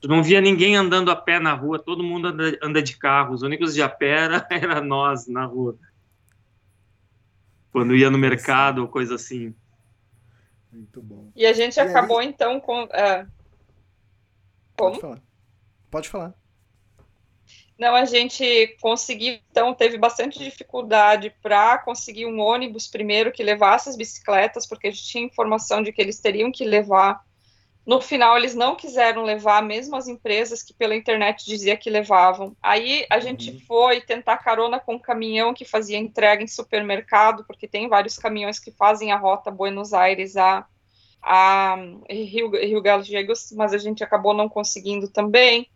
Tu 0.01 0.09
não 0.09 0.25
via 0.25 0.41
ninguém 0.41 0.75
andando 0.75 1.11
a 1.11 1.17
pé 1.17 1.39
na 1.39 1.55
rua, 1.55 1.79
todo 1.79 2.03
mundo 2.03 2.29
anda, 2.29 2.59
anda 2.61 2.83
de 2.83 2.97
carro, 2.97 3.33
os 3.33 3.43
únicos 3.43 3.75
de 3.75 3.81
a 3.81 3.89
pé 3.89 4.25
era, 4.25 4.47
era 4.51 4.81
nós 4.81 5.29
na 5.29 5.45
rua 5.45 5.79
quando 7.73 7.97
ia 7.97 8.11
no 8.11 8.19
mercado 8.19 8.83
ou 8.83 8.89
coisa 8.89 9.15
assim. 9.15 9.55
Muito 10.73 11.01
bom. 11.03 11.31
E 11.35 11.47
a 11.47 11.53
gente 11.53 11.77
e 11.77 11.81
acabou 11.81 12.19
aí... 12.19 12.27
então 12.27 12.61
com. 12.61 12.85
Uh... 12.85 13.27
Como? 14.77 14.91
Pode 14.91 15.01
falar. 15.01 15.23
Pode 15.91 16.09
falar. 16.09 16.35
Não, 17.79 17.95
a 17.95 18.05
gente 18.05 18.77
conseguiu, 18.81 19.39
então 19.51 19.73
teve 19.73 19.97
bastante 19.97 20.39
dificuldade 20.41 21.33
para 21.41 21.79
conseguir 21.79 22.27
um 22.27 22.41
ônibus 22.41 22.89
primeiro 22.89 23.31
que 23.31 23.43
levasse 23.43 23.89
as 23.89 23.97
bicicletas, 23.97 24.67
porque 24.67 24.89
a 24.89 24.91
gente 24.91 25.05
tinha 25.05 25.25
informação 25.25 25.81
de 25.81 25.93
que 25.93 26.03
eles 26.03 26.19
teriam 26.19 26.51
que 26.51 26.65
levar 26.65 27.25
no 27.89 28.03
final, 28.03 28.37
eles 28.37 28.55
não 28.55 28.77
quiseram 28.77 29.23
levar, 29.23 29.63
mesmo 29.63 29.97
as 29.97 30.07
empresas 30.07 30.63
que 30.63 30.75
pela 30.75 30.95
internet 30.95 31.47
dizia 31.47 31.75
que 31.75 31.89
levavam. 31.89 32.55
Aí 32.63 33.07
a 33.09 33.19
gente 33.19 33.51
uhum. 33.51 33.61
foi 33.61 34.03
tentar 34.03 34.37
carona 34.37 34.79
com 34.79 34.97
um 34.97 34.99
caminhão 34.99 35.55
que 35.55 35.65
fazia 35.65 35.97
entrega 35.97 36.43
em 36.43 36.47
supermercado, 36.47 37.47
porque 37.47 37.67
tem 37.67 37.89
vários 37.89 38.19
caminhões 38.19 38.59
que 38.59 38.71
fazem 38.71 39.11
a 39.11 39.17
rota 39.17 39.51
Buenos 39.51 39.95
Aires 39.95 40.37
a, 40.37 40.67
a 41.23 41.77
Rio, 42.11 42.51
Rio 42.51 42.83
Gallegos, 42.83 43.55
mas 43.57 43.73
a 43.73 43.79
gente 43.79 44.05
acabou 44.05 44.35
não 44.35 44.51
conseguindo 44.51 45.09
também. 45.09 45.67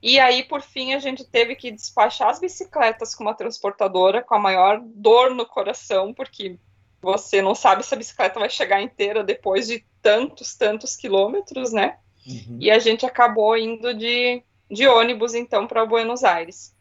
E 0.00 0.20
aí, 0.20 0.44
por 0.44 0.62
fim, 0.62 0.94
a 0.94 1.00
gente 1.00 1.24
teve 1.24 1.56
que 1.56 1.72
despachar 1.72 2.28
as 2.28 2.38
bicicletas 2.38 3.16
com 3.16 3.24
uma 3.24 3.34
transportadora, 3.34 4.22
com 4.22 4.36
a 4.36 4.38
maior 4.38 4.80
dor 4.80 5.34
no 5.34 5.44
coração, 5.44 6.14
porque 6.14 6.56
você 7.02 7.42
não 7.42 7.56
sabe 7.56 7.84
se 7.84 7.92
a 7.92 7.98
bicicleta 7.98 8.38
vai 8.38 8.48
chegar 8.48 8.80
inteira 8.80 9.24
depois 9.24 9.66
de 9.66 9.84
tantos, 10.08 10.54
tantos 10.54 10.96
quilômetros, 10.96 11.70
né? 11.70 11.98
Uhum. 12.26 12.56
E 12.58 12.70
a 12.70 12.78
gente 12.78 13.04
acabou 13.04 13.54
indo 13.58 13.92
de, 13.92 14.42
de 14.70 14.88
ônibus, 14.88 15.34
então, 15.34 15.66
para 15.66 15.84
Buenos 15.84 16.24
Aires. 16.24 16.74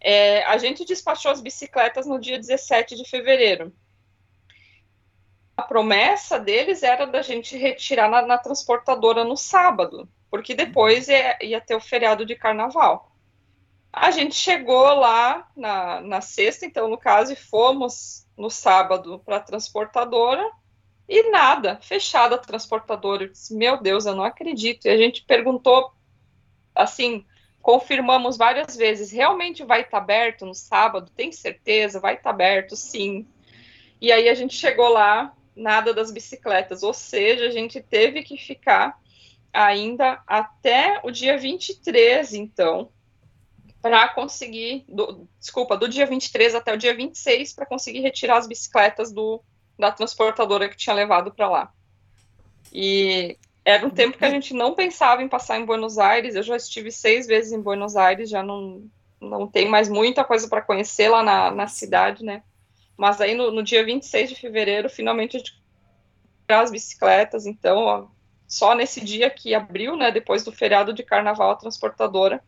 É, 0.00 0.42
a 0.44 0.58
gente 0.58 0.84
despachou 0.84 1.30
as 1.30 1.40
bicicletas 1.40 2.06
no 2.06 2.18
dia 2.18 2.36
17 2.36 2.96
de 2.96 3.08
fevereiro. 3.08 3.72
A 5.56 5.62
promessa 5.62 6.40
deles 6.40 6.82
era 6.82 7.06
da 7.06 7.22
gente 7.22 7.56
retirar 7.56 8.10
na, 8.10 8.22
na 8.22 8.36
transportadora 8.36 9.22
no 9.22 9.36
sábado, 9.36 10.08
porque 10.28 10.52
depois 10.52 11.06
ia, 11.06 11.38
ia, 11.40 11.60
ter 11.60 11.76
o 11.76 11.80
feriado 11.80 12.26
de 12.26 12.34
carnaval. 12.34 13.12
A 13.92 14.10
gente 14.10 14.34
chegou 14.34 14.92
lá 14.92 15.48
na, 15.56 16.00
na 16.00 16.20
sexta, 16.20 16.66
então, 16.66 16.88
no 16.88 16.98
caso, 16.98 17.32
e 17.32 17.36
fomos 17.36 18.26
no 18.36 18.50
sábado 18.50 19.20
para 19.24 19.36
a 19.36 19.40
transportadora 19.40 20.44
e 21.08 21.30
nada, 21.30 21.78
fechada 21.80 22.34
a 22.34 22.38
transportadora. 22.38 23.24
Eu 23.24 23.28
disse, 23.28 23.54
meu 23.54 23.80
Deus, 23.80 24.06
eu 24.06 24.14
não 24.14 24.24
acredito. 24.24 24.86
E 24.86 24.90
a 24.90 24.96
gente 24.96 25.24
perguntou, 25.24 25.92
assim, 26.74 27.24
confirmamos 27.62 28.36
várias 28.36 28.76
vezes, 28.76 29.10
realmente 29.10 29.64
vai 29.64 29.80
estar 29.80 29.98
tá 29.98 29.98
aberto 29.98 30.46
no 30.46 30.54
sábado? 30.54 31.10
Tem 31.14 31.32
certeza? 31.32 32.00
Vai 32.00 32.14
estar 32.14 32.24
tá 32.24 32.30
aberto? 32.30 32.76
Sim. 32.76 33.26
E 34.00 34.12
aí 34.12 34.28
a 34.28 34.34
gente 34.34 34.54
chegou 34.54 34.88
lá, 34.88 35.34
nada 35.54 35.94
das 35.94 36.10
bicicletas, 36.10 36.82
ou 36.82 36.92
seja, 36.92 37.46
a 37.46 37.50
gente 37.50 37.80
teve 37.80 38.22
que 38.22 38.36
ficar 38.36 38.98
ainda 39.52 40.22
até 40.26 41.00
o 41.02 41.10
dia 41.10 41.38
23, 41.38 42.34
então, 42.34 42.90
para 43.80 44.08
conseguir, 44.08 44.84
do, 44.86 45.26
desculpa, 45.40 45.76
do 45.76 45.88
dia 45.88 46.04
23 46.04 46.54
até 46.54 46.74
o 46.74 46.76
dia 46.76 46.94
26, 46.94 47.54
para 47.54 47.64
conseguir 47.64 48.00
retirar 48.00 48.36
as 48.36 48.46
bicicletas 48.46 49.10
do, 49.10 49.42
da 49.78 49.92
transportadora 49.92 50.68
que 50.68 50.76
tinha 50.76 50.94
levado 50.94 51.32
para 51.32 51.48
lá. 51.48 51.72
E 52.72 53.38
era 53.64 53.86
um 53.86 53.90
tempo 53.90 54.18
que 54.18 54.24
a 54.24 54.30
gente 54.30 54.54
não 54.54 54.74
pensava 54.74 55.22
em 55.22 55.28
passar 55.28 55.58
em 55.58 55.64
Buenos 55.64 55.98
Aires. 55.98 56.34
Eu 56.34 56.42
já 56.42 56.56
estive 56.56 56.90
seis 56.90 57.26
vezes 57.26 57.52
em 57.52 57.60
Buenos 57.60 57.96
Aires, 57.96 58.30
já 58.30 58.42
não, 58.42 58.84
não 59.20 59.46
tem 59.46 59.68
mais 59.68 59.88
muita 59.88 60.24
coisa 60.24 60.48
para 60.48 60.62
conhecer 60.62 61.08
lá 61.08 61.22
na, 61.22 61.50
na 61.50 61.66
cidade, 61.66 62.24
né? 62.24 62.42
Mas 62.96 63.20
aí 63.20 63.34
no, 63.34 63.50
no 63.50 63.62
dia 63.62 63.84
26 63.84 64.30
de 64.30 64.36
fevereiro, 64.36 64.88
finalmente 64.88 65.36
a 65.36 65.40
gente 65.40 65.66
as 66.48 66.70
bicicletas, 66.70 67.44
então, 67.44 67.78
ó, 67.78 68.06
só 68.46 68.72
nesse 68.72 69.04
dia 69.04 69.28
que 69.28 69.52
abriu, 69.52 69.96
né, 69.96 70.12
depois 70.12 70.44
do 70.44 70.52
feriado 70.52 70.92
de 70.92 71.02
carnaval, 71.02 71.50
a 71.50 71.56
transportadora 71.56 72.40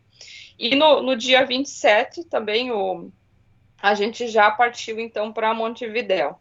e 0.58 0.74
no, 0.74 1.02
no 1.02 1.16
dia 1.16 1.44
27 1.44 2.24
também 2.24 2.70
o, 2.70 3.10
a 3.81 3.94
gente 3.94 4.26
já 4.28 4.50
partiu 4.50 4.98
então 4.98 5.32
para 5.32 5.55
Montevidéu. 5.55 6.39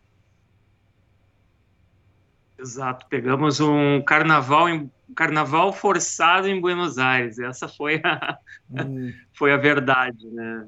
Exato, 2.59 3.05
pegamos 3.07 3.59
um 3.59 4.01
carnaval 4.01 4.67
em 4.67 4.91
carnaval 5.15 5.71
forçado 5.71 6.47
em 6.47 6.59
Buenos 6.59 6.97
Aires. 6.97 7.39
Essa 7.39 7.67
foi 7.67 8.01
a 8.03 8.37
hum. 8.69 9.13
foi 9.33 9.51
a 9.51 9.57
verdade, 9.57 10.27
né? 10.27 10.67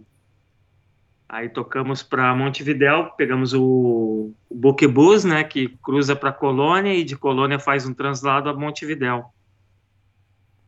Aí 1.27 1.47
tocamos 1.47 2.01
para 2.01 2.33
Montevidéu, 2.33 3.11
pegamos 3.15 3.53
o, 3.53 4.33
o 4.49 4.55
Boquebus, 4.55 5.23
né, 5.23 5.43
que 5.43 5.69
cruza 5.83 6.15
para 6.15 6.31
Colônia 6.31 6.91
e 6.91 7.03
de 7.03 7.15
Colônia 7.15 7.59
faz 7.59 7.85
um 7.85 7.93
translado 7.93 8.49
a 8.49 8.53
Montevidéu. 8.53 9.25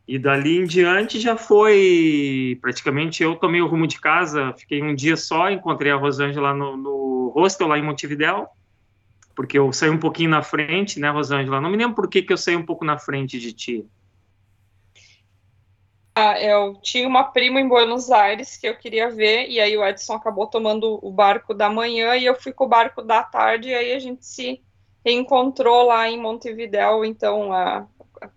E 0.06 0.20
dali 0.20 0.58
em 0.58 0.64
diante 0.64 1.18
já 1.18 1.36
foi 1.36 2.58
praticamente 2.60 3.24
eu 3.24 3.34
tomei 3.34 3.60
o 3.60 3.66
rumo 3.66 3.88
de 3.88 4.00
casa, 4.00 4.54
fiquei 4.56 4.80
um 4.80 4.94
dia 4.94 5.16
só, 5.16 5.50
encontrei 5.50 5.90
a 5.90 5.96
Rosângela 5.96 6.54
no, 6.54 6.76
no 6.76 7.32
hostel 7.34 7.66
lá 7.66 7.76
em 7.76 7.82
Montevidéu, 7.82 8.46
porque 9.34 9.58
eu 9.58 9.72
saí 9.72 9.90
um 9.90 9.98
pouquinho 9.98 10.30
na 10.30 10.42
frente, 10.42 10.98
né, 10.98 11.10
Rosângela? 11.10 11.60
Não 11.60 11.70
me 11.70 11.76
lembro 11.76 11.94
por 11.94 12.08
que, 12.08 12.22
que 12.22 12.32
eu 12.32 12.36
saí 12.36 12.56
um 12.56 12.64
pouco 12.64 12.84
na 12.84 12.98
frente 12.98 13.38
de 13.38 13.52
ti. 13.52 13.86
Ah, 16.14 16.38
eu 16.40 16.74
tinha 16.82 17.08
uma 17.08 17.24
prima 17.24 17.60
em 17.60 17.66
Buenos 17.66 18.10
Aires 18.10 18.56
que 18.56 18.68
eu 18.68 18.76
queria 18.76 19.10
ver, 19.10 19.48
e 19.48 19.58
aí 19.58 19.76
o 19.76 19.84
Edson 19.84 20.14
acabou 20.14 20.46
tomando 20.46 20.98
o 21.02 21.10
barco 21.10 21.54
da 21.54 21.70
manhã 21.70 22.14
e 22.16 22.26
eu 22.26 22.34
fui 22.34 22.52
com 22.52 22.64
o 22.64 22.68
barco 22.68 23.02
da 23.02 23.22
tarde, 23.22 23.70
e 23.70 23.74
aí 23.74 23.92
a 23.92 23.98
gente 23.98 24.26
se 24.26 24.62
reencontrou 25.04 25.86
lá 25.86 26.08
em 26.08 26.20
Montevidéu, 26.20 27.02
então, 27.02 27.50
a, 27.52 27.86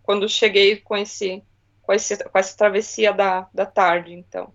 quando 0.04 0.30
cheguei 0.30 0.78
com 0.78 0.96
esse 0.96 1.44
com, 1.86 1.94
esse, 1.94 2.18
com 2.18 2.38
essa 2.38 2.58
travessia 2.58 3.14
da, 3.14 3.48
da 3.54 3.66
tarde, 3.66 4.14
então. 4.14 4.52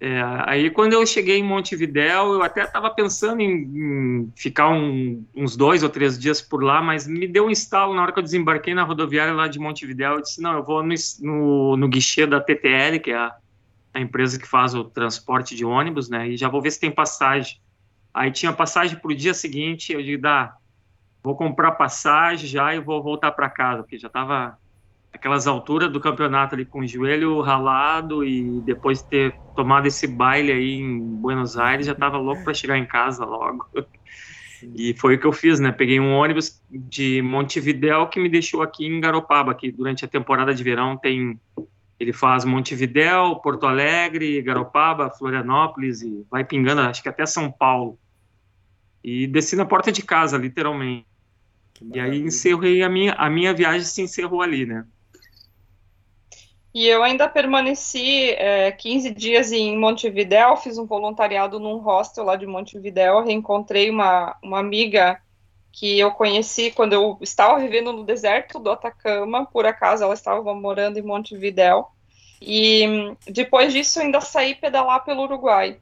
É, 0.00 0.22
aí 0.46 0.70
quando 0.70 0.92
eu 0.92 1.04
cheguei 1.04 1.38
em 1.38 1.42
Montevidéu, 1.42 2.34
eu 2.34 2.42
até 2.42 2.62
estava 2.62 2.88
pensando 2.88 3.40
em, 3.40 3.50
em 3.50 4.32
ficar 4.36 4.68
um, 4.68 5.24
uns 5.34 5.56
dois 5.56 5.82
ou 5.82 5.88
três 5.88 6.16
dias 6.16 6.40
por 6.40 6.62
lá, 6.62 6.80
mas 6.80 7.06
me 7.08 7.26
deu 7.26 7.46
um 7.46 7.50
estalo 7.50 7.92
na 7.94 8.02
hora 8.02 8.12
que 8.12 8.18
eu 8.20 8.22
desembarquei 8.22 8.74
na 8.74 8.84
rodoviária 8.84 9.34
lá 9.34 9.48
de 9.48 9.58
Montevidéu. 9.58 10.14
Eu 10.14 10.22
disse, 10.22 10.40
não, 10.40 10.52
eu 10.52 10.62
vou 10.62 10.84
no, 10.84 10.94
no, 11.20 11.76
no 11.76 11.88
guichê 11.88 12.26
da 12.26 12.40
TTL, 12.40 13.00
que 13.02 13.10
é 13.10 13.16
a, 13.16 13.36
a, 13.92 14.00
empresa 14.00 14.38
que 14.38 14.46
faz 14.46 14.72
o 14.72 14.84
transporte 14.84 15.56
de 15.56 15.64
ônibus, 15.64 16.08
né, 16.08 16.28
e 16.28 16.36
já 16.36 16.48
vou 16.48 16.62
ver 16.62 16.70
se 16.70 16.78
tem 16.78 16.92
passagem. 16.92 17.58
Aí 18.14 18.30
tinha 18.30 18.52
passagem 18.52 18.96
para 18.96 19.10
o 19.10 19.14
dia 19.14 19.34
seguinte, 19.34 19.92
eu 19.92 20.02
digo, 20.02 20.22
dá, 20.22 20.56
vou 21.24 21.34
comprar 21.34 21.72
passagem 21.72 22.48
já 22.48 22.72
e 22.72 22.78
vou 22.78 23.02
voltar 23.02 23.32
para 23.32 23.50
casa, 23.50 23.82
porque 23.82 23.98
já 23.98 24.06
estava 24.06 24.56
aquelas 25.12 25.46
alturas 25.46 25.90
do 25.90 26.00
campeonato 26.00 26.54
ali 26.54 26.64
com 26.64 26.80
o 26.80 26.86
joelho 26.86 27.40
ralado 27.40 28.24
e 28.24 28.60
depois 28.60 29.02
de 29.02 29.08
ter 29.08 29.34
tomado 29.56 29.86
esse 29.86 30.06
baile 30.06 30.52
aí 30.52 30.74
em 30.74 30.98
Buenos 30.98 31.56
Aires, 31.56 31.86
já 31.86 31.94
tava 31.94 32.18
louco 32.18 32.44
para 32.44 32.54
chegar 32.54 32.78
em 32.78 32.86
casa 32.86 33.24
logo. 33.24 33.66
E 34.74 34.94
foi 34.94 35.14
o 35.14 35.20
que 35.20 35.26
eu 35.26 35.32
fiz, 35.32 35.60
né? 35.60 35.70
Peguei 35.70 36.00
um 36.00 36.14
ônibus 36.14 36.60
de 36.68 37.22
Montevidéu 37.22 38.08
que 38.08 38.20
me 38.20 38.28
deixou 38.28 38.62
aqui 38.62 38.86
em 38.86 39.00
Garopaba, 39.00 39.54
que 39.54 39.70
durante 39.70 40.04
a 40.04 40.08
temporada 40.08 40.52
de 40.54 40.62
verão 40.62 40.96
tem 40.96 41.38
ele 41.98 42.12
faz 42.12 42.44
Montevidéu, 42.44 43.36
Porto 43.36 43.66
Alegre, 43.66 44.40
Garopaba, 44.40 45.10
Florianópolis 45.10 46.00
e 46.00 46.24
vai 46.30 46.44
pingando, 46.44 46.80
acho 46.82 47.02
que 47.02 47.08
até 47.08 47.26
São 47.26 47.50
Paulo. 47.50 47.98
E 49.02 49.26
desci 49.26 49.56
na 49.56 49.64
porta 49.64 49.90
de 49.90 50.02
casa, 50.02 50.36
literalmente. 50.36 51.06
E 51.92 51.98
aí 51.98 52.20
encerrei 52.20 52.82
a 52.82 52.88
minha 52.88 53.14
a 53.14 53.28
minha 53.28 53.52
viagem 53.52 53.82
se 53.82 54.02
encerrou 54.02 54.42
ali, 54.42 54.64
né? 54.66 54.84
E 56.74 56.86
eu 56.86 57.02
ainda 57.02 57.28
permaneci 57.28 58.30
é, 58.32 58.70
15 58.70 59.10
dias 59.10 59.52
em 59.52 59.76
Montevidéu, 59.76 60.56
fiz 60.56 60.76
um 60.78 60.86
voluntariado 60.86 61.58
num 61.58 61.78
hostel 61.78 62.24
lá 62.24 62.36
de 62.36 62.46
Montevidéu, 62.46 63.24
reencontrei 63.24 63.90
uma, 63.90 64.36
uma 64.42 64.58
amiga 64.58 65.20
que 65.72 65.98
eu 65.98 66.10
conheci 66.10 66.70
quando 66.70 66.92
eu 66.92 67.18
estava 67.20 67.58
vivendo 67.58 67.92
no 67.92 68.04
deserto 68.04 68.58
do 68.58 68.70
Atacama, 68.70 69.46
por 69.46 69.64
acaso 69.64 70.04
ela 70.04 70.14
estava 70.14 70.54
morando 70.54 70.98
em 70.98 71.02
Montevidéu, 71.02 71.88
e 72.40 73.14
depois 73.26 73.72
disso 73.72 74.00
ainda 74.00 74.20
saí 74.20 74.54
pedalar 74.54 75.04
pelo 75.04 75.22
Uruguai. 75.22 75.78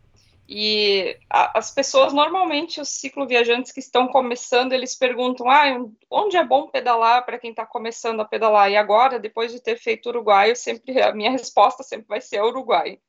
E 0.49 1.19
a, 1.29 1.59
as 1.59 1.73
pessoas, 1.73 2.13
normalmente, 2.13 2.81
os 2.81 2.89
cicloviajantes 2.89 3.73
que 3.73 3.81
estão 3.81 4.07
começando, 4.07 4.73
eles 4.73 4.95
perguntam: 4.95 5.51
ah, 5.51 5.65
onde 6.11 6.37
é 6.37 6.45
bom 6.45 6.69
pedalar 6.69 7.25
para 7.25 7.39
quem 7.39 7.51
está 7.51 7.67
começando 7.67 8.21
a 8.21 8.25
pedalar? 8.25 8.71
E 8.71 8.77
agora, 8.77 9.19
depois 9.19 9.53
de 9.53 9.61
ter 9.61 9.77
feito 9.77 10.09
Uruguai, 10.09 10.51
eu 10.51 10.57
sempre, 10.57 11.01
a 11.03 11.13
minha 11.13 11.31
resposta 11.31 11.83
sempre 11.83 12.07
vai 12.07 12.21
ser 12.21 12.43
Uruguai. 12.43 13.01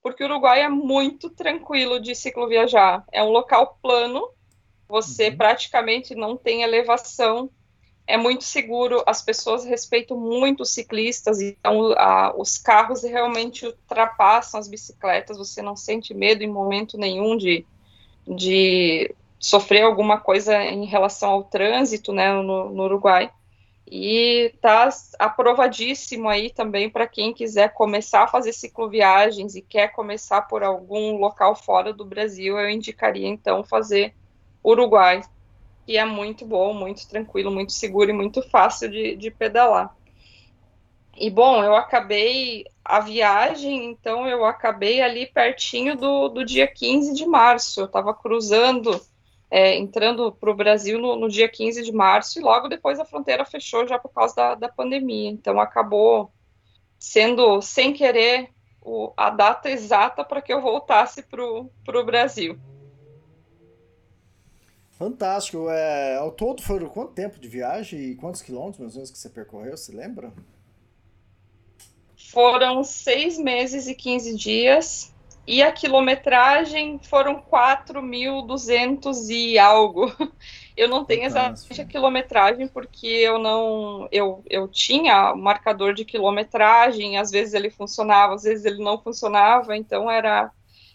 Porque 0.00 0.22
o 0.22 0.26
Uruguai 0.26 0.62
é 0.62 0.68
muito 0.68 1.30
tranquilo 1.30 1.98
de 1.98 2.14
cicloviajar. 2.14 3.04
É 3.12 3.22
um 3.24 3.30
local 3.30 3.78
plano, 3.82 4.30
você 4.88 5.30
uhum. 5.30 5.36
praticamente 5.36 6.14
não 6.14 6.36
tem 6.36 6.62
elevação, 6.62 7.50
é 8.08 8.16
muito 8.16 8.42
seguro, 8.42 9.02
as 9.06 9.20
pessoas 9.20 9.66
respeitam 9.66 10.16
muito 10.16 10.62
os 10.62 10.70
ciclistas, 10.70 11.42
então 11.42 11.92
a, 11.92 12.34
os 12.34 12.56
carros 12.56 13.02
realmente 13.02 13.66
ultrapassam 13.66 14.58
as 14.58 14.66
bicicletas, 14.66 15.36
você 15.36 15.60
não 15.60 15.76
sente 15.76 16.14
medo 16.14 16.42
em 16.42 16.50
momento 16.50 16.96
nenhum 16.96 17.36
de, 17.36 17.66
de 18.26 19.14
sofrer 19.38 19.82
alguma 19.82 20.18
coisa 20.18 20.56
em 20.64 20.86
relação 20.86 21.28
ao 21.28 21.44
trânsito 21.44 22.10
né, 22.10 22.32
no, 22.32 22.70
no 22.70 22.84
Uruguai. 22.84 23.30
E 23.86 24.52
está 24.54 24.88
aprovadíssimo 25.18 26.30
aí 26.30 26.50
também 26.50 26.88
para 26.88 27.06
quem 27.06 27.34
quiser 27.34 27.74
começar 27.74 28.24
a 28.24 28.28
fazer 28.28 28.54
cicloviagens 28.54 29.54
e 29.54 29.60
quer 29.60 29.88
começar 29.88 30.42
por 30.42 30.62
algum 30.62 31.18
local 31.18 31.54
fora 31.54 31.92
do 31.92 32.06
Brasil, 32.06 32.58
eu 32.58 32.70
indicaria 32.70 33.28
então 33.28 33.62
fazer 33.62 34.14
Uruguai 34.64 35.20
e 35.88 35.96
é 35.96 36.04
muito 36.04 36.44
bom, 36.44 36.74
muito 36.74 37.08
tranquilo, 37.08 37.50
muito 37.50 37.72
seguro 37.72 38.10
e 38.10 38.12
muito 38.12 38.42
fácil 38.42 38.90
de, 38.90 39.16
de 39.16 39.30
pedalar. 39.30 39.96
E 41.16 41.30
bom, 41.30 41.64
eu 41.64 41.74
acabei 41.74 42.66
a 42.84 43.00
viagem, 43.00 43.86
então 43.86 44.28
eu 44.28 44.44
acabei 44.44 45.00
ali 45.00 45.26
pertinho 45.26 45.96
do, 45.96 46.28
do 46.28 46.44
dia 46.44 46.66
15 46.66 47.14
de 47.14 47.24
março. 47.24 47.80
Eu 47.80 47.86
estava 47.86 48.12
cruzando, 48.12 49.00
é, 49.50 49.76
entrando 49.76 50.30
para 50.30 50.50
o 50.50 50.54
Brasil 50.54 50.98
no, 50.98 51.16
no, 51.16 51.28
dia 51.28 51.48
15 51.48 51.82
de 51.82 51.90
março, 51.90 52.38
e 52.38 52.42
logo 52.42 52.68
depois 52.68 53.00
a 53.00 53.04
fronteira 53.06 53.46
fechou 53.46 53.86
já 53.86 53.98
por 53.98 54.10
causa 54.10 54.36
da, 54.36 54.54
da 54.54 54.68
pandemia. 54.68 55.30
Então 55.30 55.58
acabou 55.58 56.30
sendo, 56.98 57.62
sem 57.62 57.94
querer, 57.94 58.50
o, 58.82 59.12
a 59.16 59.30
data 59.30 59.70
exata 59.70 60.22
para 60.22 60.42
que 60.42 60.52
eu 60.52 60.60
voltasse 60.60 61.22
para 61.22 61.42
o 61.42 62.04
Brasil. 62.04 62.58
Fantástico. 64.98 65.70
É, 65.70 66.16
ao 66.16 66.32
todo 66.32 66.60
foram 66.60 66.88
quanto 66.88 67.12
tempo 67.12 67.38
de 67.38 67.46
viagem 67.48 68.00
e 68.00 68.16
quantos 68.16 68.42
quilômetros 68.42 68.80
mais 68.80 68.94
ou 68.94 68.98
menos 68.98 69.10
que 69.12 69.18
você 69.18 69.30
percorreu, 69.30 69.76
você 69.76 69.92
lembra? 69.92 70.32
Foram 72.32 72.82
seis 72.82 73.38
meses 73.38 73.86
e 73.86 73.94
15 73.94 74.36
dias. 74.36 75.14
E 75.46 75.62
a 75.62 75.72
quilometragem 75.72 76.98
foram 76.98 77.40
4.200 77.40 79.30
e 79.30 79.58
algo. 79.58 80.12
Eu 80.76 80.88
não 80.88 81.04
tenho 81.04 81.24
exatamente 81.24 81.80
a 81.80 81.84
quilometragem 81.84 82.68
porque 82.68 83.08
eu 83.08 83.36
não. 83.36 84.08
Eu, 84.12 84.44
eu 84.48 84.68
tinha 84.68 85.32
o 85.32 85.36
marcador 85.36 85.92
de 85.92 86.04
quilometragem, 86.04 87.18
às 87.18 87.32
vezes 87.32 87.52
ele 87.52 87.68
funcionava, 87.68 88.34
às 88.34 88.44
vezes 88.44 88.64
ele 88.64 88.80
não 88.80 88.96
funcionava, 88.96 89.76
então 89.76 90.08
era 90.08 90.52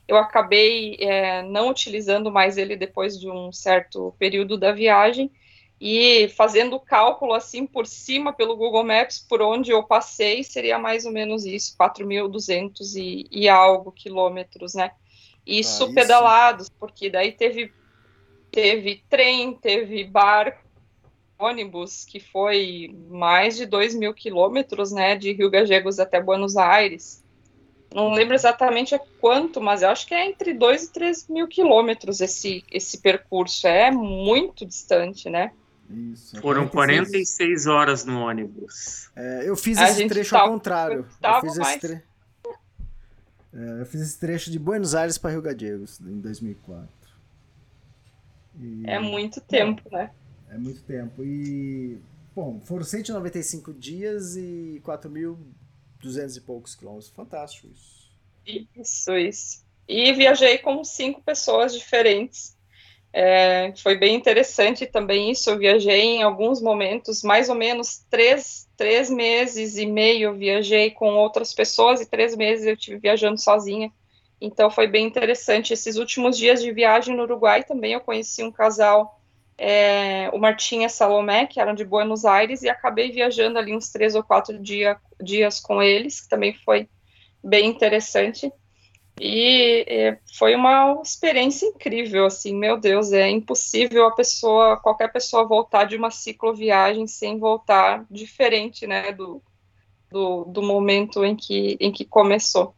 eu 0.08 0.18
acabei 0.18 0.96
é, 1.00 1.42
não 1.44 1.70
utilizando 1.70 2.32
mais 2.32 2.58
ele 2.58 2.76
depois 2.76 3.20
de 3.20 3.30
um 3.30 3.52
certo 3.52 4.14
período 4.20 4.58
da 4.58 4.72
viagem 4.72 5.32
e 5.80 6.30
fazendo 6.30 6.76
o 6.76 6.80
cálculo 6.80 7.34
assim 7.34 7.66
por 7.66 7.88
cima 7.88 8.34
pelo 8.34 8.56
Google 8.56 8.84
Maps 8.84 9.20
por 9.20 9.42
onde 9.42 9.72
eu 9.72 9.84
passei 9.84 10.44
seria 10.44 10.78
mais 10.78 11.06
ou 11.06 11.12
menos 11.12 11.46
isso 11.46 11.76
4.200 11.78 12.96
e, 12.96 13.28
e 13.32 13.50
algo 13.50 13.92
quilômetros 13.92 14.74
né? 14.74 14.92
Isso 15.46 15.86
ah, 15.86 15.94
pedalados 15.94 16.70
porque 16.70 17.10
daí 17.10 17.32
teve 17.32 17.74
teve 18.52 19.04
trem 19.10 19.54
teve 19.54 20.04
barco 20.04 20.64
ônibus 21.40 22.06
que 22.06 22.20
foi 22.20 22.96
mais 23.10 23.58
de 23.58 23.66
2 23.66 23.96
mil 23.96 24.14
quilômetros 24.14 24.92
né 24.92 25.16
de 25.16 25.32
Rio 25.34 25.50
Gagegos 25.50 26.00
até 26.00 26.22
Buenos 26.22 26.56
Aires 26.56 27.23
não 27.94 28.12
lembro 28.12 28.34
exatamente 28.34 28.96
a 28.96 29.00
quanto, 29.22 29.62
mas 29.62 29.84
eu 29.84 29.90
acho 29.90 30.08
que 30.08 30.14
é 30.14 30.28
entre 30.28 30.54
2 30.54 30.84
e 30.84 30.92
3 30.92 31.28
mil 31.28 31.48
quilômetros 31.48 32.22
esse, 32.22 32.64
esse 32.72 32.98
percurso. 32.98 33.68
É 33.68 33.92
muito 33.92 34.66
distante, 34.66 35.30
né? 35.30 35.52
Isso, 35.90 36.42
Foram 36.42 36.68
46, 36.68 37.10
46 37.10 37.68
horas 37.68 38.06
no 38.06 38.22
ônibus. 38.22 39.12
É, 39.16 39.48
eu 39.48 39.56
fiz 39.56 39.78
a 39.78 39.90
esse 39.90 40.08
trecho 40.08 40.36
ao 40.36 40.50
contrário. 40.50 41.06
Eu 41.22 41.42
fiz, 41.42 41.58
mais... 41.58 41.70
esse 41.70 41.80
tre... 41.80 42.04
é, 43.54 43.82
eu 43.82 43.86
fiz 43.86 44.02
esse 44.02 44.20
trecho 44.20 44.50
de 44.50 44.58
Buenos 44.58 44.96
Aires 44.96 45.18
para 45.18 45.32
Rio 45.32 45.42
Gallegos 45.42 46.00
em 46.00 46.20
2004. 46.20 46.88
E... 48.60 48.84
É 48.88 49.00
muito 49.00 49.40
tempo, 49.40 49.82
né? 49.92 50.10
É 50.50 50.58
muito 50.58 50.82
tempo. 50.84 51.24
E, 51.24 52.00
bom, 52.36 52.60
foram 52.64 52.84
195 52.84 53.74
dias 53.74 54.36
e 54.36 54.82
4 54.84 55.12
mil 55.12 55.38
200 56.04 56.36
e 56.36 56.42
poucos 56.42 56.76
quilômetros. 56.76 57.10
Fantástico 57.10 57.68
isso. 57.68 58.12
Isso, 58.46 59.18
isso. 59.18 59.66
E 59.88 60.12
viajei 60.14 60.58
com 60.58 60.84
cinco 60.84 61.22
pessoas 61.22 61.74
diferentes. 61.74 62.58
É, 63.12 63.72
foi 63.78 63.96
bem 63.96 64.16
interessante 64.16 64.86
também 64.86 65.32
isso. 65.32 65.50
Eu 65.50 65.58
viajei 65.58 66.02
em 66.02 66.24
alguns 66.24 66.62
momentos, 66.62 67.24
mais 67.24 67.48
ou 67.48 67.56
menos 67.56 68.04
três, 68.10 68.68
três 68.76 69.10
meses 69.10 69.78
e 69.78 69.86
meio 69.86 70.30
eu 70.30 70.34
viajei 70.34 70.92
com 70.92 71.16
outras 71.16 71.54
pessoas 71.54 72.02
e 72.02 72.10
três 72.10 72.36
meses 72.36 72.66
eu 72.66 72.76
tive 72.76 72.98
viajando 72.98 73.40
sozinha. 73.40 73.92
Então 74.42 74.70
foi 74.70 74.88
bem 74.88 75.06
interessante. 75.06 75.74
Esses 75.74 75.96
últimos 75.96 76.38
dias 76.38 76.62
de 76.62 76.72
viagem 76.72 77.16
no 77.16 77.24
Uruguai 77.24 77.64
também 77.64 77.94
eu 77.94 78.02
conheci 78.02 78.44
um 78.44 78.52
casal 78.52 79.23
é, 79.58 80.30
o 80.34 80.38
Martinha 80.38 80.90
Salomé, 80.90 81.46
que 81.46 81.60
eram 81.60 81.74
de 81.74 81.86
Buenos 81.86 82.26
Aires, 82.26 82.64
e 82.64 82.70
acabei 82.70 83.12
viajando 83.12 83.58
ali 83.58 83.76
uns 83.76 83.92
três 83.92 84.16
ou 84.16 84.24
quatro 84.24 84.60
dia, 84.60 84.98
dias 85.22 85.60
com 85.60 85.82
eles, 85.82 86.22
que 86.22 86.30
também 86.30 86.54
foi 86.54 86.90
bem 87.44 87.68
interessante. 87.68 88.52
E 89.20 89.86
é, 89.88 90.18
foi 90.38 90.56
uma 90.56 91.00
experiência 91.04 91.68
incrível, 91.68 92.26
assim, 92.26 92.56
meu 92.56 92.80
Deus, 92.80 93.12
é 93.12 93.30
impossível 93.30 94.08
a 94.08 94.12
pessoa, 94.12 94.78
qualquer 94.78 95.12
pessoa 95.12 95.48
voltar 95.48 95.84
de 95.84 95.96
uma 95.96 96.10
cicloviagem 96.10 97.06
sem 97.06 97.38
voltar 97.38 98.06
diferente, 98.10 98.88
né, 98.88 99.12
do, 99.12 99.42
do, 100.10 100.46
do 100.46 100.64
momento 100.64 101.24
em 101.24 101.36
que, 101.36 101.78
em 101.80 101.92
que 101.92 102.06
começou. 102.06 102.76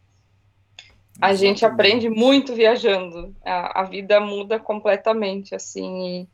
A 1.21 1.33
gente 1.33 1.65
aprende 1.65 2.09
muito 2.09 2.53
viajando, 2.53 3.33
a, 3.45 3.81
a 3.81 3.83
vida 3.85 4.19
muda 4.19 4.59
completamente, 4.59 5.55
assim, 5.55 6.05
e, 6.05 6.27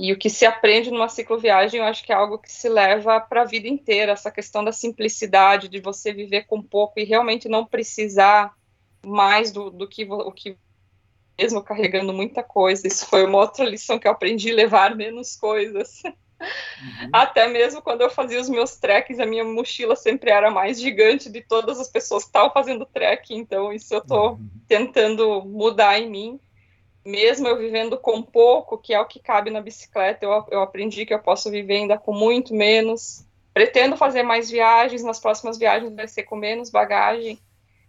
e 0.00 0.12
o 0.12 0.18
que 0.18 0.30
se 0.30 0.46
aprende 0.46 0.90
numa 0.90 1.10
cicloviagem, 1.10 1.78
eu 1.78 1.84
acho 1.84 2.02
que 2.02 2.10
é 2.10 2.14
algo 2.14 2.38
que 2.38 2.50
se 2.50 2.70
leva 2.70 3.20
para 3.20 3.42
a 3.42 3.44
vida 3.44 3.68
inteira, 3.68 4.12
essa 4.12 4.30
questão 4.30 4.64
da 4.64 4.72
simplicidade, 4.72 5.68
de 5.68 5.78
você 5.78 6.10
viver 6.10 6.46
com 6.46 6.62
pouco 6.62 6.98
e 6.98 7.04
realmente 7.04 7.50
não 7.50 7.66
precisar 7.66 8.54
mais 9.04 9.52
do, 9.52 9.70
do 9.70 9.86
que 9.86 10.04
o 10.04 10.32
que 10.32 10.56
mesmo 11.38 11.62
carregando 11.62 12.14
muita 12.14 12.42
coisa. 12.42 12.86
Isso 12.86 13.06
foi 13.06 13.26
uma 13.26 13.38
outra 13.38 13.64
lição 13.66 13.98
que 13.98 14.08
eu 14.08 14.12
aprendi, 14.12 14.52
levar 14.52 14.96
menos 14.96 15.36
coisas. 15.36 16.02
Uhum. 16.04 17.10
Até 17.12 17.46
mesmo 17.46 17.82
quando 17.82 18.00
eu 18.00 18.08
fazia 18.08 18.40
os 18.40 18.48
meus 18.48 18.76
treks, 18.76 19.20
a 19.20 19.26
minha 19.26 19.44
mochila 19.44 19.94
sempre 19.96 20.30
era 20.30 20.50
mais 20.50 20.80
gigante 20.80 21.28
de 21.28 21.42
todas 21.42 21.78
as 21.78 21.90
pessoas 21.90 22.22
que 22.22 22.30
estavam 22.30 22.50
fazendo 22.50 22.86
trek, 22.86 23.34
então 23.34 23.70
isso 23.70 23.92
eu 23.92 23.98
estou 23.98 24.30
uhum. 24.32 24.48
tentando 24.66 25.42
mudar 25.44 25.98
em 25.98 26.08
mim. 26.08 26.40
Mesmo 27.04 27.48
eu 27.48 27.56
vivendo 27.56 27.98
com 27.98 28.22
pouco, 28.22 28.76
que 28.76 28.92
é 28.92 29.00
o 29.00 29.06
que 29.06 29.18
cabe 29.18 29.50
na 29.50 29.60
bicicleta, 29.60 30.24
eu, 30.24 30.46
eu 30.50 30.60
aprendi 30.60 31.06
que 31.06 31.14
eu 31.14 31.18
posso 31.18 31.50
viver 31.50 31.76
ainda 31.76 31.98
com 31.98 32.12
muito 32.12 32.54
menos. 32.54 33.26
Pretendo 33.54 33.96
fazer 33.96 34.22
mais 34.22 34.50
viagens, 34.50 35.02
nas 35.02 35.18
próximas 35.18 35.58
viagens 35.58 35.94
vai 35.94 36.06
ser 36.06 36.24
com 36.24 36.36
menos 36.36 36.70
bagagem, 36.70 37.38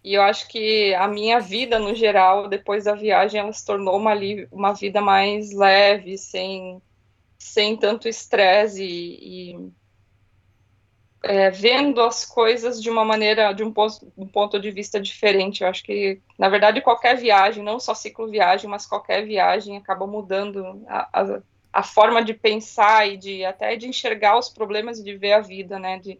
e 0.03 0.15
eu 0.15 0.23
acho 0.23 0.47
que 0.47 0.93
a 0.95 1.07
minha 1.07 1.39
vida, 1.39 1.77
no 1.77 1.93
geral, 1.93 2.47
depois 2.47 2.85
da 2.85 2.95
viagem, 2.95 3.39
ela 3.39 3.53
se 3.53 3.65
tornou 3.65 3.95
uma, 3.97 4.13
uma 4.51 4.73
vida 4.73 4.99
mais 4.99 5.51
leve, 5.51 6.17
sem, 6.17 6.81
sem 7.37 7.77
tanto 7.77 8.07
estresse 8.07 8.83
e, 8.83 9.51
e 9.51 9.71
é, 11.23 11.49
vendo 11.49 12.01
as 12.01 12.25
coisas 12.25 12.81
de 12.81 12.89
uma 12.89 13.05
maneira, 13.05 13.53
de 13.53 13.63
um 13.63 13.71
ponto, 13.71 14.11
um 14.17 14.27
ponto 14.27 14.59
de 14.59 14.71
vista 14.71 14.99
diferente. 14.99 15.63
Eu 15.63 15.69
acho 15.69 15.83
que, 15.83 16.21
na 16.37 16.49
verdade, 16.49 16.81
qualquer 16.81 17.17
viagem, 17.17 17.63
não 17.63 17.79
só 17.79 17.93
ciclo 17.93 18.29
viagem, 18.29 18.69
mas 18.69 18.85
qualquer 18.85 19.25
viagem 19.25 19.77
acaba 19.77 20.07
mudando 20.07 20.83
a, 20.87 21.21
a, 21.21 21.41
a 21.73 21.83
forma 21.83 22.23
de 22.23 22.33
pensar 22.33 23.07
e 23.07 23.17
de 23.17 23.45
até 23.45 23.75
de 23.75 23.87
enxergar 23.87 24.37
os 24.37 24.49
problemas 24.49 24.99
e 24.99 25.03
de 25.03 25.15
ver 25.15 25.33
a 25.33 25.41
vida, 25.41 25.77
né? 25.77 25.99
De, 25.99 26.19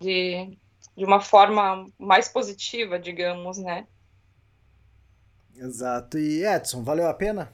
de 0.00 0.58
de 0.96 1.04
uma 1.04 1.20
forma 1.20 1.86
mais 1.98 2.28
positiva, 2.28 2.98
digamos, 2.98 3.58
né? 3.58 3.86
Exato. 5.56 6.18
E 6.18 6.44
Edson, 6.44 6.82
valeu 6.82 7.08
a 7.08 7.14
pena? 7.14 7.52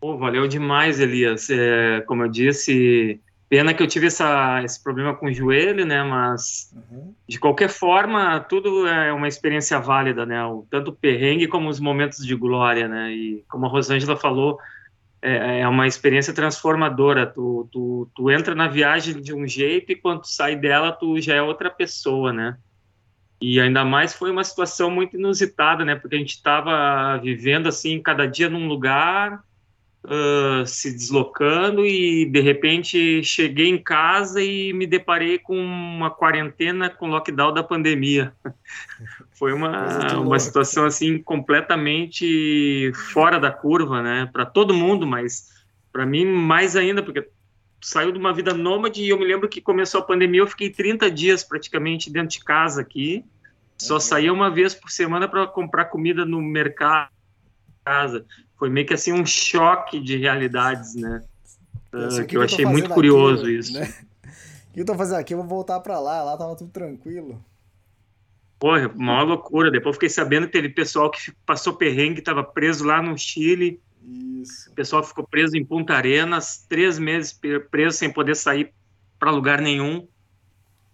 Oh, 0.00 0.16
valeu 0.16 0.48
demais, 0.48 0.98
Elias. 0.98 1.48
É, 1.50 2.00
como 2.02 2.24
eu 2.24 2.28
disse, 2.28 3.20
pena 3.52 3.74
que 3.74 3.82
eu 3.82 3.86
tive 3.86 4.06
essa, 4.06 4.62
esse 4.64 4.82
problema 4.82 5.14
com 5.14 5.26
o 5.26 5.32
joelho, 5.32 5.84
né? 5.84 6.02
Mas 6.02 6.74
uhum. 6.74 7.14
de 7.28 7.38
qualquer 7.38 7.68
forma, 7.68 8.40
tudo 8.40 8.86
é 8.86 9.12
uma 9.12 9.28
experiência 9.28 9.78
válida, 9.78 10.24
né? 10.24 10.42
O, 10.46 10.66
tanto 10.70 10.90
o 10.90 10.94
perrengue 10.94 11.46
como 11.46 11.68
os 11.68 11.78
momentos 11.78 12.24
de 12.26 12.34
glória, 12.34 12.88
né? 12.88 13.12
E 13.12 13.44
como 13.50 13.66
a 13.66 13.68
Rosângela 13.68 14.16
falou, 14.16 14.58
é, 15.20 15.60
é 15.60 15.68
uma 15.68 15.86
experiência 15.86 16.32
transformadora. 16.32 17.26
Tu, 17.26 17.68
tu, 17.70 18.08
tu 18.14 18.30
entra 18.30 18.54
na 18.54 18.68
viagem 18.68 19.20
de 19.20 19.34
um 19.34 19.46
jeito 19.46 19.92
e 19.92 19.96
quando 19.96 20.24
sai 20.24 20.56
dela, 20.56 20.90
tu 20.90 21.20
já 21.20 21.34
é 21.34 21.42
outra 21.42 21.68
pessoa, 21.68 22.32
né? 22.32 22.56
E 23.38 23.60
ainda 23.60 23.84
mais 23.84 24.14
foi 24.14 24.30
uma 24.30 24.44
situação 24.44 24.90
muito 24.90 25.18
inusitada, 25.18 25.84
né? 25.84 25.94
Porque 25.94 26.16
a 26.16 26.18
gente 26.18 26.36
estava 26.36 27.18
vivendo 27.18 27.66
assim, 27.66 28.00
cada 28.00 28.24
dia 28.24 28.48
num 28.48 28.66
lugar, 28.66 29.44
uh, 30.04 30.66
se 30.66 30.92
deslocando 30.92 31.86
e 31.86 32.26
de 32.26 32.40
repente 32.40 33.22
cheguei 33.22 33.68
em 33.68 33.78
casa 33.78 34.42
e 34.42 34.72
me 34.72 34.86
deparei 34.86 35.38
com 35.38 35.56
uma 35.56 36.10
quarentena 36.10 36.90
com 36.90 37.08
lockdown 37.08 37.52
da 37.52 37.62
pandemia. 37.62 38.32
Foi 39.32 39.52
uma, 39.52 40.16
uma 40.16 40.38
situação 40.38 40.84
assim 40.84 41.20
completamente 41.20 42.92
fora 43.12 43.38
da 43.38 43.50
curva, 43.50 44.02
né? 44.02 44.28
Para 44.32 44.46
todo 44.46 44.74
mundo, 44.74 45.06
mas 45.06 45.50
para 45.92 46.06
mim 46.06 46.24
mais 46.24 46.76
ainda, 46.76 47.02
porque 47.02 47.28
saiu 47.80 48.12
de 48.12 48.18
uma 48.18 48.32
vida 48.32 48.54
nômade 48.54 49.02
e 49.02 49.08
eu 49.08 49.18
me 49.18 49.24
lembro 49.24 49.48
que 49.48 49.60
começou 49.60 50.00
a 50.00 50.04
pandemia, 50.04 50.40
eu 50.40 50.46
fiquei 50.46 50.70
30 50.70 51.10
dias 51.10 51.42
praticamente 51.42 52.10
dentro 52.10 52.28
de 52.28 52.44
casa 52.44 52.80
aqui. 52.80 53.24
Só 53.76 53.94
uhum. 53.94 54.00
saía 54.00 54.32
uma 54.32 54.48
vez 54.48 54.74
por 54.74 54.90
semana 54.90 55.26
para 55.26 55.44
comprar 55.46 55.86
comida 55.86 56.24
no 56.24 56.40
mercado 56.40 57.10
casa 57.84 58.24
foi 58.58 58.70
meio 58.70 58.86
que 58.86 58.94
assim 58.94 59.12
um 59.12 59.26
choque 59.26 60.00
de 60.00 60.16
realidades, 60.16 60.94
né? 60.94 61.22
Uh, 61.92 62.26
que 62.26 62.36
eu, 62.36 62.42
achei 62.42 62.64
muito 62.64 62.88
curioso 62.90 63.42
aqui, 63.42 63.58
isso. 63.58 63.72
Né? 63.74 63.92
O 64.70 64.74
que 64.74 64.80
eu 64.80 64.86
tô 64.86 64.94
fazendo 64.94 65.18
aqui? 65.18 65.34
Eu 65.34 65.38
vou 65.38 65.46
voltar 65.46 65.78
para 65.80 66.00
lá, 66.00 66.22
lá 66.22 66.34
tava 66.34 66.56
tudo 66.56 66.70
tranquilo. 66.70 67.44
Porra, 68.58 68.90
maior 68.94 69.24
loucura. 69.24 69.70
Depois 69.70 69.96
fiquei 69.96 70.08
sabendo 70.08 70.46
que 70.46 70.52
teve 70.52 70.70
pessoal 70.70 71.10
que 71.10 71.30
passou 71.44 71.74
perrengue, 71.74 72.20
estava 72.20 72.42
preso 72.42 72.82
lá 72.82 73.02
no 73.02 73.18
Chile. 73.18 73.78
Isso. 74.02 74.70
O 74.70 74.74
pessoal 74.74 75.02
ficou 75.02 75.26
preso 75.26 75.58
em 75.58 75.64
Punta 75.64 75.92
Arenas, 75.92 76.64
três 76.66 76.98
meses 76.98 77.38
preso 77.70 77.98
sem 77.98 78.10
poder 78.10 78.34
sair 78.34 78.72
para 79.18 79.30
lugar 79.30 79.60
nenhum. 79.60 80.08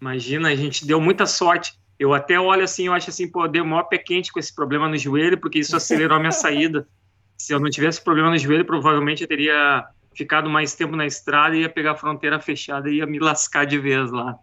Imagina, 0.01 0.49
a 0.49 0.55
gente 0.55 0.85
deu 0.85 0.99
muita 0.99 1.25
sorte. 1.25 1.78
Eu 1.99 2.13
até 2.13 2.39
olho 2.39 2.63
assim, 2.63 2.87
eu 2.87 2.93
acho 2.93 3.09
assim, 3.09 3.29
pô, 3.29 3.45
deu 3.47 3.65
maior 3.65 3.83
pé 3.83 3.97
quente 3.97 4.31
com 4.31 4.39
esse 4.39 4.55
problema 4.55 4.87
no 4.87 4.97
joelho, 4.97 5.37
porque 5.37 5.59
isso 5.59 5.75
acelerou 5.75 6.15
a 6.15 6.19
minha 6.19 6.31
saída 6.33 6.87
se 7.39 7.53
eu 7.53 7.59
não 7.59 7.69
tivesse 7.69 8.01
problema 8.01 8.29
no 8.29 8.37
joelho, 8.37 8.65
provavelmente 8.65 9.23
eu 9.23 9.27
teria 9.27 9.87
ficado 10.13 10.49
mais 10.49 10.75
tempo 10.75 10.95
na 10.95 11.05
estrada 11.05 11.55
e 11.55 11.61
ia 11.61 11.69
pegar 11.69 11.91
a 11.91 11.95
fronteira 11.95 12.39
fechada 12.39 12.89
e 12.89 12.97
ia 12.97 13.05
me 13.05 13.17
lascar 13.17 13.65
de 13.65 13.79
vez 13.79 14.11
lá. 14.11 14.37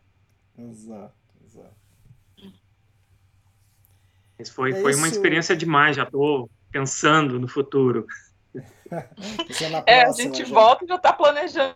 Exato, 0.58 1.14
exato. 1.44 1.74
Mas 4.38 4.48
foi, 4.48 4.72
é 4.72 4.80
foi 4.80 4.94
uma 4.94 5.08
experiência 5.08 5.54
demais, 5.54 5.96
já 5.96 6.04
estou 6.04 6.50
pensando 6.70 7.38
no 7.38 7.46
futuro. 7.46 8.06
é, 9.86 9.98
é, 9.98 10.02
a 10.04 10.12
gente 10.12 10.44
já. 10.44 10.54
volta 10.54 10.84
e 10.84 10.88
já 10.88 10.96
está 10.96 11.12
planejando 11.12 11.74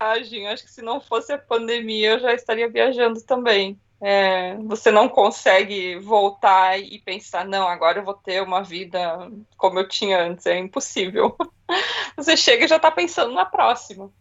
viagem. 0.00 0.48
Acho 0.48 0.64
que 0.64 0.72
se 0.72 0.82
não 0.82 1.00
fosse 1.00 1.32
a 1.32 1.38
pandemia, 1.38 2.12
eu 2.12 2.20
já 2.20 2.34
estaria 2.34 2.68
viajando 2.68 3.22
também. 3.22 3.80
É, 4.04 4.56
você 4.56 4.90
não 4.90 5.08
consegue 5.08 5.96
voltar 6.00 6.76
e 6.76 6.98
pensar, 6.98 7.46
não, 7.46 7.68
agora 7.68 8.00
eu 8.00 8.04
vou 8.04 8.14
ter 8.14 8.42
uma 8.42 8.60
vida 8.60 9.30
como 9.56 9.78
eu 9.78 9.86
tinha 9.86 10.20
antes, 10.24 10.44
é 10.44 10.58
impossível. 10.58 11.36
Você 12.16 12.36
chega 12.36 12.64
e 12.64 12.68
já 12.68 12.76
está 12.76 12.90
pensando 12.90 13.32
na 13.32 13.46
próxima. 13.46 14.12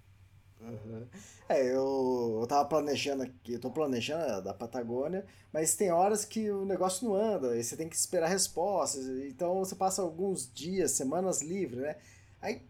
Uhum. 0.62 1.08
É, 1.50 1.68
eu, 1.68 2.38
eu 2.40 2.48
tava 2.48 2.64
planejando 2.70 3.24
aqui, 3.24 3.54
eu 3.54 3.60
tô 3.60 3.72
planejando 3.72 4.44
da 4.44 4.54
Patagônia, 4.54 5.26
mas 5.52 5.76
tem 5.76 5.92
horas 5.92 6.24
que 6.24 6.50
o 6.52 6.64
negócio 6.64 7.10
não 7.10 7.16
anda, 7.16 7.58
e 7.58 7.64
você 7.64 7.76
tem 7.76 7.90
que 7.90 7.96
esperar 7.96 8.28
respostas, 8.28 9.06
então 9.28 9.60
você 9.60 9.76
passa 9.76 10.04
alguns 10.04 10.50
dias, 10.54 10.92
semanas 10.92 11.42
livre, 11.42 11.82
né? 11.82 11.96
Aí 12.40 12.62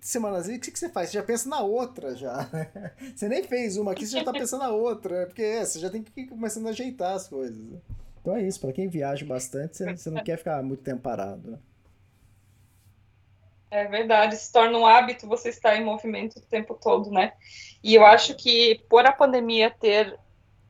semanas 0.00 0.46
o 0.46 0.60
que, 0.60 0.70
que 0.70 0.78
você 0.78 0.88
faz? 0.88 1.10
Você 1.10 1.18
já 1.18 1.22
pensa 1.22 1.48
na 1.48 1.60
outra 1.60 2.14
já. 2.14 2.48
Você 3.14 3.28
nem 3.28 3.42
fez 3.42 3.76
uma 3.76 3.92
aqui, 3.92 4.06
você 4.06 4.18
já 4.18 4.24
tá 4.24 4.32
pensando 4.32 4.60
na 4.60 4.70
outra, 4.70 5.20
né? 5.20 5.26
porque 5.26 5.42
é, 5.42 5.64
você 5.64 5.78
já 5.78 5.90
tem 5.90 6.02
que 6.02 6.20
ir 6.20 6.26
começando 6.26 6.66
a 6.66 6.70
ajeitar 6.70 7.14
as 7.14 7.28
coisas. 7.28 7.56
Né? 7.56 7.78
Então 8.20 8.36
é 8.36 8.42
isso, 8.42 8.60
para 8.60 8.72
quem 8.72 8.88
viaja 8.88 9.24
bastante, 9.24 9.76
você, 9.76 9.96
você 9.96 10.10
não 10.10 10.22
quer 10.22 10.38
ficar 10.38 10.62
muito 10.62 10.82
tempo 10.82 11.02
parado. 11.02 11.50
Né? 11.50 11.58
É 13.70 13.84
verdade, 13.84 14.36
se 14.36 14.52
torna 14.52 14.78
um 14.78 14.86
hábito 14.86 15.26
você 15.26 15.50
estar 15.50 15.76
em 15.76 15.84
movimento 15.84 16.38
o 16.38 16.42
tempo 16.42 16.74
todo, 16.74 17.10
né? 17.10 17.32
E 17.82 17.94
eu 17.94 18.04
acho 18.04 18.34
que 18.34 18.80
por 18.88 19.04
a 19.04 19.12
pandemia 19.12 19.70
ter 19.70 20.18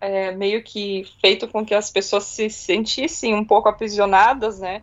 é, 0.00 0.32
meio 0.32 0.62
que 0.62 1.04
feito 1.20 1.46
com 1.48 1.64
que 1.64 1.74
as 1.74 1.90
pessoas 1.90 2.24
se 2.24 2.50
sentissem 2.50 3.34
um 3.34 3.44
pouco 3.44 3.68
aprisionadas, 3.68 4.58
né? 4.58 4.82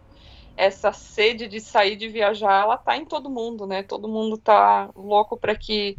Essa 0.55 0.91
sede 0.93 1.47
de 1.47 1.59
sair 1.61 1.95
de 1.95 2.07
viajar, 2.09 2.63
ela 2.63 2.77
tá 2.77 2.95
em 2.97 3.05
todo 3.05 3.29
mundo, 3.29 3.67
né? 3.67 3.83
Todo 3.83 4.07
mundo 4.07 4.37
tá 4.37 4.89
louco 4.95 5.37
para 5.37 5.55
que 5.55 5.97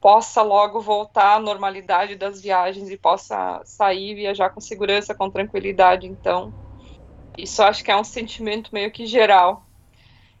possa 0.00 0.42
logo 0.42 0.80
voltar 0.80 1.36
à 1.36 1.40
normalidade 1.40 2.16
das 2.16 2.40
viagens 2.40 2.88
e 2.90 2.96
possa 2.98 3.62
sair 3.64 4.14
viajar 4.14 4.50
com 4.50 4.60
segurança, 4.60 5.14
com 5.14 5.30
tranquilidade. 5.30 6.06
Então, 6.06 6.54
isso 7.36 7.62
acho 7.62 7.84
que 7.84 7.90
é 7.90 7.96
um 7.96 8.04
sentimento 8.04 8.70
meio 8.72 8.90
que 8.92 9.06
geral. 9.06 9.66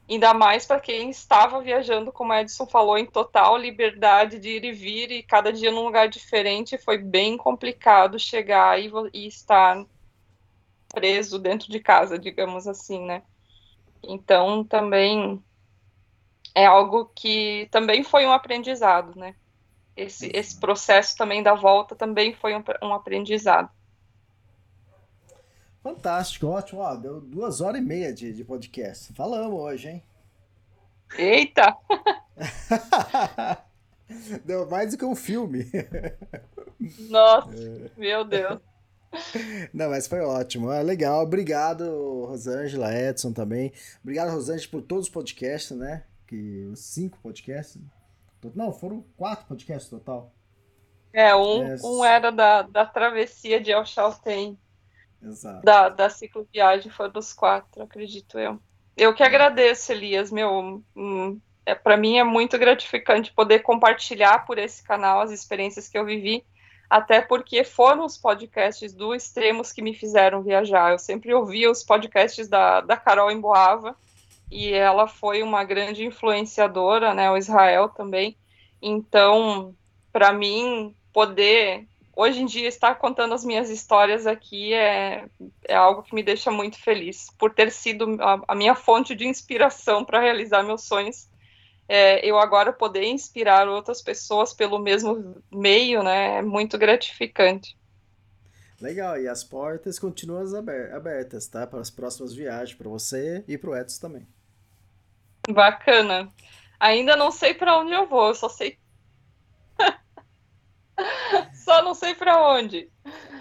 Ainda 0.08 0.34
mais 0.34 0.66
para 0.66 0.80
quem 0.80 1.10
estava 1.10 1.60
viajando, 1.62 2.12
como 2.12 2.32
a 2.32 2.40
Edson 2.40 2.66
falou, 2.66 2.98
em 2.98 3.06
total 3.06 3.56
liberdade 3.58 4.38
de 4.38 4.50
ir 4.50 4.64
e 4.64 4.72
vir 4.72 5.10
e 5.10 5.22
cada 5.22 5.52
dia 5.52 5.70
num 5.70 5.84
lugar 5.84 6.08
diferente. 6.08 6.78
Foi 6.78 6.98
bem 6.98 7.36
complicado 7.36 8.18
chegar 8.18 8.80
e, 8.80 8.90
e 9.12 9.26
estar 9.26 9.84
preso 10.92 11.38
dentro 11.38 11.70
de 11.70 11.80
casa, 11.80 12.18
digamos 12.18 12.66
assim, 12.66 13.04
né? 13.06 13.22
Então, 14.02 14.64
também 14.64 15.42
é 16.54 16.66
algo 16.66 17.06
que 17.14 17.68
também 17.70 18.02
foi 18.02 18.26
um 18.26 18.32
aprendizado, 18.32 19.18
né? 19.18 19.34
Esse, 19.96 20.30
esse 20.32 20.58
processo 20.58 21.16
também 21.16 21.42
da 21.42 21.54
volta 21.54 21.96
também 21.96 22.32
foi 22.32 22.54
um, 22.54 22.62
um 22.82 22.94
aprendizado. 22.94 23.70
Fantástico, 25.82 26.46
ótimo. 26.46 26.80
Ó, 26.80 26.94
deu 26.94 27.20
duas 27.20 27.60
horas 27.60 27.80
e 27.80 27.84
meia 27.84 28.12
de, 28.12 28.32
de 28.32 28.44
podcast. 28.44 29.12
Falamos 29.14 29.58
hoje, 29.58 29.88
hein? 29.88 30.02
Eita! 31.16 31.76
deu 34.44 34.68
mais 34.68 34.92
do 34.92 34.98
que 34.98 35.04
um 35.04 35.16
filme. 35.16 35.64
Nossa, 37.08 37.50
é. 37.54 37.90
meu 37.96 38.24
Deus. 38.24 38.60
Não, 39.72 39.90
mas 39.90 40.06
foi 40.06 40.20
ótimo. 40.20 40.70
Ah, 40.70 40.80
legal. 40.80 41.22
Obrigado, 41.22 42.24
Rosângela, 42.26 42.94
Edson 42.94 43.32
também. 43.32 43.72
Obrigado, 44.02 44.30
Rosângela, 44.30 44.70
por 44.70 44.82
todos 44.82 45.06
os 45.06 45.10
podcasts, 45.10 45.76
né? 45.76 46.04
Que, 46.26 46.68
os 46.72 46.80
cinco 46.80 47.18
podcasts. 47.22 47.80
Não, 48.54 48.72
foram 48.72 49.04
quatro 49.16 49.46
podcasts 49.46 49.88
total. 49.88 50.32
É, 51.12 51.34
um, 51.34 51.66
é... 51.66 51.76
um 51.82 52.04
era 52.04 52.30
da, 52.30 52.62
da 52.62 52.84
travessia 52.84 53.60
de 53.60 53.72
El 53.72 53.84
Chaltén. 53.84 54.58
Exato. 55.22 55.64
da, 55.64 55.88
da 55.88 56.08
cicloviagem 56.08 56.92
foram 56.92 57.18
os 57.18 57.32
quatro, 57.32 57.82
acredito 57.82 58.38
eu. 58.38 58.60
Eu 58.96 59.14
que 59.14 59.22
agradeço, 59.22 59.92
Elias, 59.92 60.30
meu. 60.30 60.82
Hum, 60.96 61.40
é, 61.64 61.74
para 61.74 61.96
mim 61.96 62.16
é 62.16 62.24
muito 62.24 62.58
gratificante 62.58 63.32
poder 63.32 63.60
compartilhar 63.60 64.46
por 64.46 64.58
esse 64.58 64.82
canal 64.82 65.20
as 65.20 65.30
experiências 65.30 65.88
que 65.88 65.98
eu 65.98 66.04
vivi, 66.04 66.44
até 66.88 67.20
porque 67.20 67.64
foram 67.64 68.04
os 68.04 68.16
podcasts 68.16 68.94
do 68.94 69.14
Extremos 69.14 69.72
que 69.72 69.82
me 69.82 69.94
fizeram 69.94 70.42
viajar. 70.42 70.92
Eu 70.92 70.98
sempre 70.98 71.34
ouvia 71.34 71.70
os 71.70 71.84
podcasts 71.84 72.48
da, 72.48 72.80
da 72.80 72.96
Carol 72.96 73.30
Emboava, 73.30 73.96
e 74.50 74.72
ela 74.72 75.06
foi 75.06 75.42
uma 75.42 75.62
grande 75.64 76.04
influenciadora, 76.04 77.12
né, 77.12 77.30
o 77.30 77.36
Israel 77.36 77.88
também. 77.88 78.36
Então, 78.80 79.74
para 80.12 80.32
mim, 80.32 80.94
poder 81.12 81.86
hoje 82.16 82.42
em 82.42 82.46
dia 82.46 82.66
estar 82.66 82.96
contando 82.96 83.32
as 83.32 83.44
minhas 83.44 83.70
histórias 83.70 84.26
aqui 84.26 84.74
é, 84.74 85.26
é 85.64 85.76
algo 85.76 86.02
que 86.02 86.12
me 86.12 86.22
deixa 86.22 86.50
muito 86.50 86.76
feliz 86.76 87.28
por 87.38 87.54
ter 87.54 87.70
sido 87.70 88.16
a, 88.20 88.40
a 88.48 88.54
minha 88.56 88.74
fonte 88.74 89.14
de 89.14 89.24
inspiração 89.24 90.04
para 90.04 90.20
realizar 90.20 90.64
meus 90.64 90.82
sonhos. 90.82 91.28
É, 91.88 92.24
eu 92.24 92.38
agora 92.38 92.72
poder 92.72 93.04
inspirar 93.04 93.66
outras 93.66 94.02
pessoas 94.02 94.52
pelo 94.52 94.78
mesmo 94.78 95.42
meio, 95.50 96.02
né, 96.02 96.38
é 96.38 96.42
muito 96.42 96.76
gratificante. 96.76 97.76
Legal, 98.80 99.18
e 99.18 99.26
as 99.26 99.42
portas 99.42 99.98
continuam 99.98 100.44
abertas, 100.94 101.48
tá? 101.48 101.66
Para 101.66 101.80
as 101.80 101.90
próximas 101.90 102.32
viagens, 102.32 102.76
para 102.76 102.88
você 102.88 103.42
e 103.48 103.58
para 103.58 103.70
o 103.70 103.76
Edson 103.76 104.00
também. 104.00 104.28
Bacana. 105.50 106.32
Ainda 106.78 107.16
não 107.16 107.32
sei 107.32 107.54
para 107.54 107.76
onde 107.78 107.92
eu 107.92 108.06
vou, 108.06 108.28
eu 108.28 108.34
só 108.34 108.48
sei 108.48 108.78
Só 111.54 111.82
não 111.82 111.94
sei 111.94 112.14
para 112.14 112.40
onde. 112.52 112.90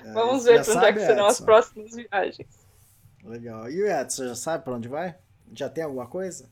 É, 0.03 0.13
Vamos 0.13 0.43
ver 0.45 0.63
para 0.63 0.73
onde 0.73 0.85
é 0.85 0.93
que 0.93 0.99
serão 0.99 1.25
Edson. 1.25 1.27
as 1.27 1.41
próximas 1.41 1.95
viagens. 1.95 2.67
Legal. 3.23 3.69
E 3.69 3.83
o 3.83 3.87
Edson, 3.87 4.27
já 4.27 4.35
sabe 4.35 4.63
para 4.63 4.73
onde 4.75 4.87
vai? 4.87 5.15
Já 5.53 5.69
tem 5.69 5.83
alguma 5.83 6.07
coisa? 6.07 6.49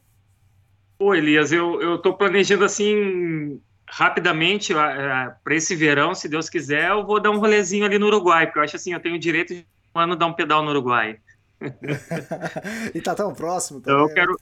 Pô, 0.97 1.13
Elias, 1.13 1.51
eu, 1.51 1.81
eu 1.81 1.97
tô 1.97 2.13
planejando 2.13 2.63
assim 2.63 3.61
rapidamente 3.87 4.73
para 4.73 5.55
esse 5.55 5.75
verão, 5.75 6.15
se 6.15 6.27
Deus 6.27 6.49
quiser, 6.49 6.89
eu 6.89 7.05
vou 7.05 7.19
dar 7.19 7.31
um 7.31 7.39
rolezinho 7.39 7.85
ali 7.85 7.99
no 7.99 8.07
Uruguai, 8.07 8.45
porque 8.45 8.59
eu 8.59 8.63
acho 8.63 8.75
assim, 8.75 8.93
eu 8.93 8.99
tenho 8.99 9.15
o 9.15 9.19
direito 9.19 9.53
de 9.53 9.65
um 9.93 9.99
ano 9.99 10.15
dar 10.15 10.25
um 10.25 10.33
pedal 10.33 10.63
no 10.63 10.71
Uruguai. 10.71 11.19
e 12.93 13.01
tá 13.01 13.15
tão 13.15 13.33
próximo 13.33 13.79
também. 13.79 13.99
Então 13.99 14.09
eu 14.09 14.13
quero 14.13 14.37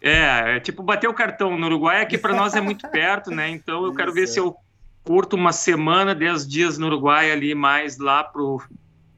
é, 0.00 0.56
é, 0.56 0.60
tipo 0.60 0.82
bater 0.82 1.08
o 1.08 1.14
cartão 1.14 1.56
no 1.58 1.66
Uruguai, 1.66 2.02
aqui 2.02 2.16
para 2.16 2.34
nós 2.34 2.54
é 2.54 2.60
muito 2.60 2.86
perto, 2.90 3.30
né? 3.30 3.48
Então 3.48 3.84
eu 3.84 3.94
quero 3.94 4.12
ver 4.12 4.28
se 4.28 4.38
eu 4.38 4.56
curto 5.04 5.36
uma 5.36 5.52
semana, 5.52 6.14
dez 6.14 6.46
dias 6.46 6.78
no 6.78 6.86
Uruguai 6.86 7.32
ali, 7.32 7.54
mais 7.54 7.98
lá 7.98 8.22
pro, 8.22 8.62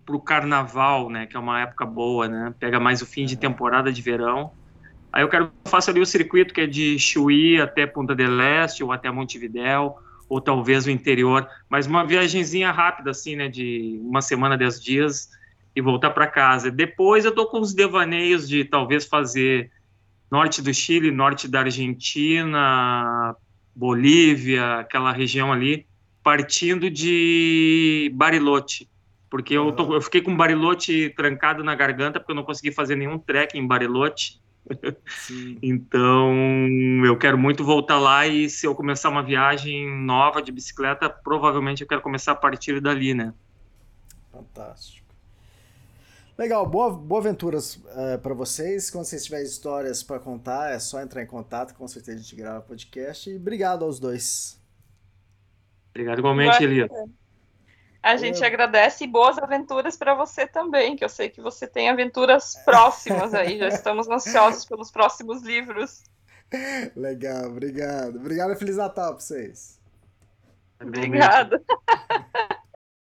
pro 0.06 0.20
carnaval, 0.20 1.10
né? 1.10 1.26
Que 1.26 1.36
é 1.36 1.40
uma 1.40 1.60
época 1.60 1.84
boa, 1.84 2.28
né? 2.28 2.54
Pega 2.58 2.80
mais 2.80 3.02
o 3.02 3.06
fim 3.06 3.26
de 3.26 3.36
temporada 3.36 3.92
de 3.92 4.00
verão. 4.00 4.52
Aí 5.12 5.22
eu 5.22 5.28
quero 5.28 5.50
faço 5.64 5.90
ali 5.90 6.00
o 6.00 6.06
circuito 6.06 6.54
que 6.54 6.60
é 6.60 6.66
de 6.66 6.98
Chuí 6.98 7.60
até 7.60 7.86
Punta 7.86 8.14
del 8.14 8.40
Este 8.40 8.84
ou 8.84 8.92
até 8.92 9.10
Montevidéu 9.10 9.96
ou 10.28 10.40
talvez 10.40 10.86
o 10.86 10.90
interior, 10.90 11.48
mas 11.68 11.88
uma 11.88 12.06
viagemzinha 12.06 12.70
rápida 12.70 13.10
assim, 13.10 13.34
né? 13.34 13.48
De 13.48 13.98
uma 14.02 14.22
semana, 14.22 14.56
dez 14.56 14.80
dias 14.80 15.28
e 15.74 15.80
voltar 15.80 16.10
para 16.10 16.26
casa. 16.26 16.70
Depois 16.70 17.24
eu 17.24 17.32
tô 17.32 17.46
com 17.46 17.60
os 17.60 17.74
devaneios 17.74 18.48
de 18.48 18.64
talvez 18.64 19.04
fazer 19.04 19.70
norte 20.30 20.62
do 20.62 20.72
Chile, 20.72 21.10
norte 21.10 21.48
da 21.48 21.60
Argentina, 21.60 23.34
Bolívia, 23.74 24.76
aquela 24.76 25.12
região 25.12 25.52
ali, 25.52 25.86
partindo 26.22 26.88
de 26.88 28.12
Bariloche, 28.14 28.88
porque 29.28 29.54
eu, 29.54 29.72
tô, 29.72 29.94
eu 29.94 30.00
fiquei 30.00 30.20
com 30.20 30.36
Bariloche 30.36 31.10
trancado 31.10 31.64
na 31.64 31.74
garganta 31.74 32.20
porque 32.20 32.32
eu 32.32 32.36
não 32.36 32.44
consegui 32.44 32.72
fazer 32.72 32.94
nenhum 32.94 33.18
trek 33.18 33.58
em 33.58 33.66
Bariloche. 33.66 34.40
Então 35.62 36.34
eu 37.04 37.16
quero 37.16 37.36
muito 37.36 37.64
voltar 37.64 37.98
lá 37.98 38.26
e 38.26 38.48
se 38.48 38.66
eu 38.66 38.74
começar 38.74 39.08
uma 39.08 39.22
viagem 39.22 39.88
nova 40.04 40.42
de 40.42 40.52
bicicleta, 40.52 41.08
provavelmente 41.08 41.82
eu 41.82 41.88
quero 41.88 42.00
começar 42.00 42.32
a 42.32 42.36
partir 42.36 42.80
dali, 42.80 43.14
né? 43.14 43.32
Fantástico. 44.30 45.00
Legal, 46.38 46.66
boa, 46.66 46.90
boa 46.90 47.20
aventuras 47.20 47.76
uh, 47.76 48.18
para 48.22 48.32
vocês. 48.32 48.90
Quando 48.90 49.04
vocês 49.04 49.24
tiverem 49.24 49.44
histórias 49.44 50.02
para 50.02 50.18
contar, 50.18 50.72
é 50.72 50.78
só 50.78 51.00
entrar 51.02 51.22
em 51.22 51.26
contato, 51.26 51.74
com 51.74 51.86
certeza 51.86 52.18
a 52.18 52.22
gente 52.22 52.34
grava 52.34 52.62
podcast. 52.62 53.28
E 53.28 53.36
obrigado 53.36 53.84
aos 53.84 54.00
dois. 54.00 54.58
Obrigado 55.90 56.20
igualmente, 56.20 56.62
Elia. 56.64 56.88
A 58.02 58.16
gente 58.16 58.42
agradece 58.42 59.04
e 59.04 59.06
boas 59.06 59.38
aventuras 59.38 59.96
para 59.96 60.14
você 60.14 60.46
também, 60.46 60.96
que 60.96 61.04
eu 61.04 61.08
sei 61.08 61.28
que 61.28 61.40
você 61.40 61.66
tem 61.66 61.90
aventuras 61.90 62.56
próximas 62.64 63.34
aí. 63.34 63.58
Já 63.58 63.68
estamos 63.68 64.08
ansiosos 64.08 64.64
pelos 64.64 64.90
próximos 64.90 65.42
livros. 65.42 66.02
Legal, 66.96 67.46
obrigado. 67.46 68.16
Obrigado 68.16 68.52
e 68.52 68.56
Feliz 68.56 68.76
Natal 68.76 69.14
para 69.14 69.20
vocês. 69.20 69.78
Obrigada. 70.80 71.62